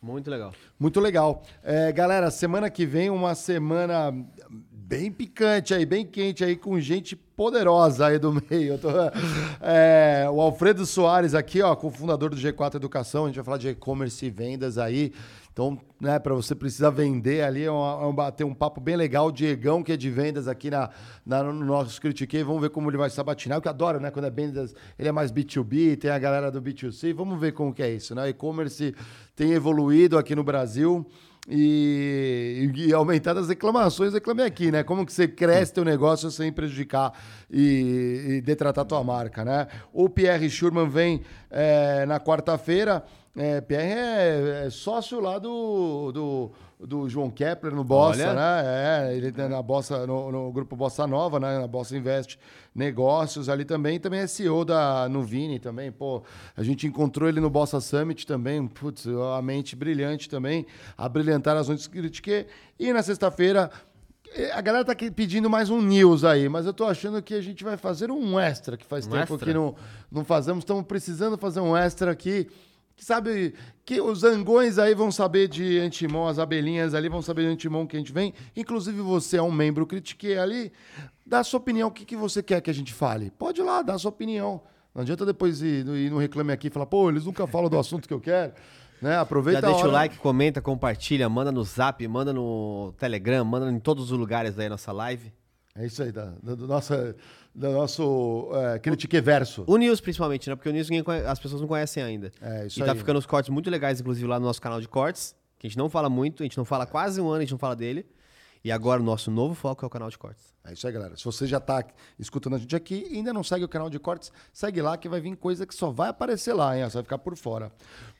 Muito 0.00 0.30
legal. 0.30 0.54
Muito 0.78 1.00
legal. 1.00 1.42
É, 1.60 1.90
galera, 1.90 2.30
semana 2.30 2.70
que 2.70 2.86
vem 2.86 3.10
uma 3.10 3.34
semana 3.34 4.12
bem 4.88 5.12
picante 5.12 5.74
aí, 5.74 5.84
bem 5.84 6.06
quente 6.06 6.42
aí, 6.42 6.56
com 6.56 6.80
gente 6.80 7.14
poderosa 7.14 8.06
aí 8.06 8.18
do 8.18 8.32
meio. 8.50 8.78
Tô- 8.78 8.88
é, 9.60 10.26
o 10.32 10.40
Alfredo 10.40 10.86
Soares 10.86 11.34
aqui, 11.34 11.60
ó, 11.60 11.76
cofundador 11.76 12.30
do 12.30 12.36
G4 12.36 12.76
Educação, 12.76 13.24
a 13.24 13.26
gente 13.26 13.36
vai 13.36 13.44
falar 13.44 13.58
de 13.58 13.68
e-commerce 13.68 14.24
e 14.24 14.30
vendas 14.30 14.78
aí. 14.78 15.12
Então, 15.52 15.78
né, 16.00 16.18
para 16.20 16.32
você 16.34 16.54
precisar 16.54 16.88
vender 16.90 17.42
ali, 17.42 17.64
é 17.64 17.70
um, 17.70 17.84
é 18.02 18.06
um, 18.06 18.14
bater 18.14 18.44
um 18.44 18.54
papo 18.54 18.80
bem 18.80 18.96
legal. 18.96 19.30
Diegão, 19.30 19.82
que 19.82 19.92
é 19.92 19.96
de 19.96 20.08
vendas 20.08 20.48
aqui 20.48 20.70
na, 20.70 20.88
na- 21.26 21.42
no 21.42 21.52
nosso 21.66 22.00
Critiquei, 22.00 22.42
vamos 22.42 22.62
ver 22.62 22.70
como 22.70 22.88
ele 22.88 22.96
vai 22.96 23.10
sabatinar. 23.10 23.58
Eu 23.58 23.62
que 23.62 23.68
adoro, 23.68 24.00
né, 24.00 24.10
quando 24.10 24.24
é 24.26 24.30
vendas, 24.30 24.74
ele 24.98 25.08
é 25.08 25.12
mais 25.12 25.30
B2B, 25.30 25.98
tem 25.98 26.10
a 26.10 26.18
galera 26.18 26.50
do 26.50 26.62
B2C. 26.62 27.12
Vamos 27.12 27.38
ver 27.38 27.52
como 27.52 27.74
que 27.74 27.82
é 27.82 27.90
isso, 27.90 28.14
né? 28.14 28.28
E-commerce 28.30 28.94
tem 29.36 29.52
evoluído 29.52 30.16
aqui 30.16 30.34
no 30.34 30.42
Brasil 30.44 31.04
e, 31.50 32.70
e 32.76 32.92
aumentado 32.92 33.40
as 33.40 33.48
reclamações, 33.48 34.12
reclamei 34.12 34.44
aqui, 34.44 34.70
né? 34.70 34.82
Como 34.82 35.06
que 35.06 35.12
você 35.12 35.26
cresce 35.26 35.72
teu 35.72 35.84
negócio 35.84 36.30
sem 36.30 36.52
prejudicar 36.52 37.12
e, 37.50 38.24
e 38.28 38.40
detratar 38.42 38.84
tua 38.84 39.02
marca, 39.02 39.44
né? 39.44 39.66
O 39.92 40.10
Pierre 40.10 40.50
Schurman 40.50 40.88
vem 40.88 41.22
é, 41.50 42.04
na 42.04 42.20
quarta-feira. 42.20 43.02
É, 43.34 43.60
Pierre 43.62 43.92
é, 43.92 44.64
é 44.66 44.70
sócio 44.70 45.20
lá 45.20 45.38
do, 45.38 46.12
do, 46.12 46.52
do 46.80 47.08
João 47.08 47.28
Kepler 47.30 47.74
no 47.74 47.82
Bossa, 47.82 48.30
Olha. 48.30 48.34
né? 48.34 49.08
É, 49.10 49.16
ele 49.16 49.32
tá 49.32 49.48
na 49.48 49.60
Bossa, 49.60 50.06
no, 50.06 50.30
no 50.30 50.52
grupo 50.52 50.76
Bossa 50.76 51.06
Nova, 51.06 51.40
né? 51.40 51.58
Na 51.58 51.66
Bossa 51.66 51.96
Invest 51.96 52.38
Negócios 52.74 53.48
ali 53.48 53.64
também. 53.64 53.98
Também 53.98 54.20
é 54.20 54.26
CEO 54.26 54.64
da 54.64 55.08
Nuvini 55.08 55.58
também. 55.58 55.90
Pô, 55.90 56.22
a 56.56 56.62
gente 56.62 56.86
encontrou 56.86 57.28
ele 57.28 57.40
no 57.40 57.50
Bossa 57.50 57.80
Summit 57.80 58.24
também. 58.26 58.66
Putz, 58.68 59.06
a 59.36 59.42
mente 59.42 59.74
brilhante 59.74 60.28
também. 60.30 60.66
A 60.96 61.08
brilhantar 61.08 61.56
as 61.56 61.66
noites 61.68 61.86
que 61.88 61.98
critiquei. 61.98 62.46
E 62.78 62.92
na 62.92 63.02
sexta-feira. 63.02 63.70
eh, 64.32 64.52
A 64.52 64.60
galera 64.60 64.84
tá 64.84 64.94
pedindo 65.14 65.50
mais 65.50 65.70
um 65.70 65.80
news 65.82 66.22
aí, 66.22 66.48
mas 66.48 66.64
eu 66.66 66.72
tô 66.72 66.84
achando 66.84 67.20
que 67.20 67.34
a 67.34 67.40
gente 67.40 67.64
vai 67.64 67.76
fazer 67.76 68.10
um 68.12 68.38
extra, 68.38 68.76
que 68.76 68.86
faz 68.86 69.04
Um 69.06 69.10
tempo 69.10 69.34
extra? 69.34 69.38
que 69.38 69.52
não, 69.52 69.74
não 70.12 70.24
fazemos. 70.24 70.62
Estamos 70.62 70.84
precisando 70.84 71.36
fazer 71.36 71.58
um 71.60 71.76
extra 71.76 72.12
aqui. 72.12 72.48
Que 72.98 73.04
sabe 73.04 73.54
que 73.84 74.00
os 74.00 74.18
zangões 74.18 74.76
aí 74.76 74.92
vão 74.92 75.12
saber 75.12 75.46
de 75.46 75.78
antemão, 75.78 76.26
as 76.26 76.40
abelhinhas 76.40 76.94
ali 76.94 77.08
vão 77.08 77.22
saber 77.22 77.42
de 77.42 77.52
antemão 77.52 77.86
que 77.86 77.94
a 77.94 77.98
gente 78.00 78.12
vem. 78.12 78.34
Inclusive 78.56 79.00
você 79.00 79.36
é 79.36 79.42
um 79.42 79.52
membro, 79.52 79.86
critiquei 79.86 80.36
ali. 80.36 80.72
Dá 81.24 81.38
a 81.38 81.44
sua 81.44 81.58
opinião, 81.58 81.86
o 81.86 81.92
que, 81.92 82.04
que 82.04 82.16
você 82.16 82.42
quer 82.42 82.60
que 82.60 82.68
a 82.68 82.74
gente 82.74 82.92
fale? 82.92 83.30
Pode 83.30 83.60
ir 83.60 83.62
lá, 83.62 83.82
dá 83.82 83.94
a 83.94 83.98
sua 84.00 84.08
opinião. 84.08 84.60
Não 84.92 85.02
adianta 85.02 85.24
depois 85.24 85.62
ir, 85.62 85.86
ir 85.86 86.10
no 86.10 86.18
Reclame 86.18 86.50
Aqui 86.50 86.66
e 86.66 86.70
falar, 86.70 86.86
pô, 86.86 87.08
eles 87.08 87.24
nunca 87.24 87.46
falam 87.46 87.70
do 87.70 87.78
assunto 87.78 88.08
que 88.08 88.12
eu 88.12 88.20
quero. 88.20 88.52
Né? 89.00 89.16
Aproveita 89.16 89.60
Já 89.60 89.68
a 89.68 89.70
deixa 89.70 89.86
o 89.86 89.92
like, 89.92 90.18
comenta, 90.18 90.60
compartilha, 90.60 91.28
manda 91.28 91.52
no 91.52 91.62
Zap, 91.62 92.04
manda 92.08 92.32
no 92.32 92.92
Telegram, 92.98 93.44
manda 93.44 93.70
em 93.70 93.78
todos 93.78 94.10
os 94.10 94.18
lugares 94.18 94.56
da 94.56 94.68
nossa 94.68 94.90
live. 94.90 95.32
É 95.78 95.86
isso 95.86 96.02
aí, 96.02 96.10
da, 96.10 96.32
da- 96.42 96.54
do, 96.54 96.66
nossa, 96.66 97.14
do 97.54 97.70
nosso 97.70 98.50
é, 98.52 98.78
Critique 98.80 99.20
Verso. 99.20 99.64
O 99.66 99.76
News, 99.76 100.00
principalmente, 100.00 100.48
né? 100.50 100.56
Porque 100.56 100.68
o 100.68 100.72
News 100.72 100.90
ninguém 100.90 101.04
as 101.26 101.38
pessoas 101.38 101.60
não 101.60 101.68
conhecem 101.68 102.02
ainda. 102.02 102.32
É, 102.40 102.66
isso 102.66 102.80
e 102.80 102.84
tá 102.84 102.92
aí. 102.92 102.98
ficando 102.98 103.18
os 103.18 103.26
cortes 103.26 103.48
muito 103.50 103.70
legais, 103.70 104.00
inclusive, 104.00 104.26
lá 104.26 104.40
no 104.40 104.46
nosso 104.46 104.60
canal 104.60 104.80
de 104.80 104.88
cortes, 104.88 105.36
que 105.58 105.66
a 105.66 105.70
gente 105.70 105.78
não 105.78 105.88
fala 105.88 106.10
muito, 106.10 106.42
a 106.42 106.44
gente 106.44 106.58
não 106.58 106.64
fala 106.64 106.84
há 106.84 106.86
quase 106.86 107.20
um 107.20 107.28
ano, 107.28 107.36
a 107.36 107.40
gente 107.40 107.52
não 107.52 107.58
fala 107.58 107.76
dele. 107.76 108.04
E 108.64 108.72
agora 108.72 109.00
o 109.00 109.04
nosso 109.04 109.30
novo 109.30 109.54
foco 109.54 109.84
é 109.84 109.86
o 109.86 109.90
canal 109.90 110.10
de 110.10 110.18
cortes. 110.18 110.52
É 110.64 110.72
isso 110.72 110.84
aí, 110.84 110.92
galera. 110.92 111.16
Se 111.16 111.24
você 111.24 111.46
já 111.46 111.58
está 111.58 111.84
escutando 112.18 112.56
a 112.56 112.58
gente 112.58 112.74
aqui 112.74 113.06
e 113.08 113.16
ainda 113.16 113.32
não 113.32 113.44
segue 113.44 113.64
o 113.64 113.68
canal 113.68 113.88
de 113.88 114.00
cortes, 114.00 114.32
segue 114.52 114.82
lá 114.82 114.96
que 114.96 115.08
vai 115.08 115.20
vir 115.20 115.36
coisa 115.36 115.64
que 115.64 115.72
só 115.72 115.92
vai 115.92 116.08
aparecer 116.08 116.52
lá, 116.54 116.76
hein? 116.76 116.82
Você 116.82 116.94
vai 116.94 117.04
ficar 117.04 117.18
por 117.18 117.36
fora. 117.36 117.70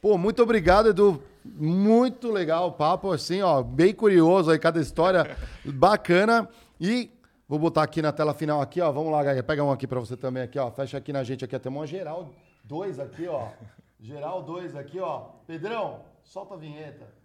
Pô, 0.00 0.16
muito 0.16 0.40
obrigado, 0.40 0.90
Edu. 0.90 1.20
Muito 1.44 2.30
legal 2.30 2.68
o 2.68 2.72
papo, 2.72 3.10
assim, 3.10 3.42
ó, 3.42 3.60
bem 3.64 3.92
curioso 3.92 4.52
aí, 4.52 4.58
cada 4.60 4.80
história 4.80 5.36
bacana. 5.64 6.48
E 6.80 7.10
vou 7.48 7.58
botar 7.58 7.82
aqui 7.82 8.02
na 8.02 8.12
tela 8.12 8.34
final 8.34 8.60
aqui, 8.60 8.80
ó. 8.80 8.92
Vamos 8.92 9.10
lá, 9.10 9.24
Gaia. 9.24 9.42
Pega 9.42 9.64
um 9.64 9.72
aqui 9.72 9.86
para 9.86 9.98
você 9.98 10.16
também 10.16 10.42
aqui, 10.42 10.58
ó. 10.58 10.70
Fecha 10.70 10.98
aqui 10.98 11.12
na 11.12 11.24
gente 11.24 11.44
aqui, 11.44 11.56
até 11.56 11.68
uma 11.68 11.86
geral 11.86 12.30
dois 12.62 13.00
aqui, 13.00 13.26
ó. 13.26 13.48
Geral 13.98 14.42
dois 14.42 14.76
aqui, 14.76 15.00
ó. 15.00 15.30
Pedrão, 15.46 16.02
solta 16.22 16.54
a 16.54 16.56
vinheta. 16.58 17.17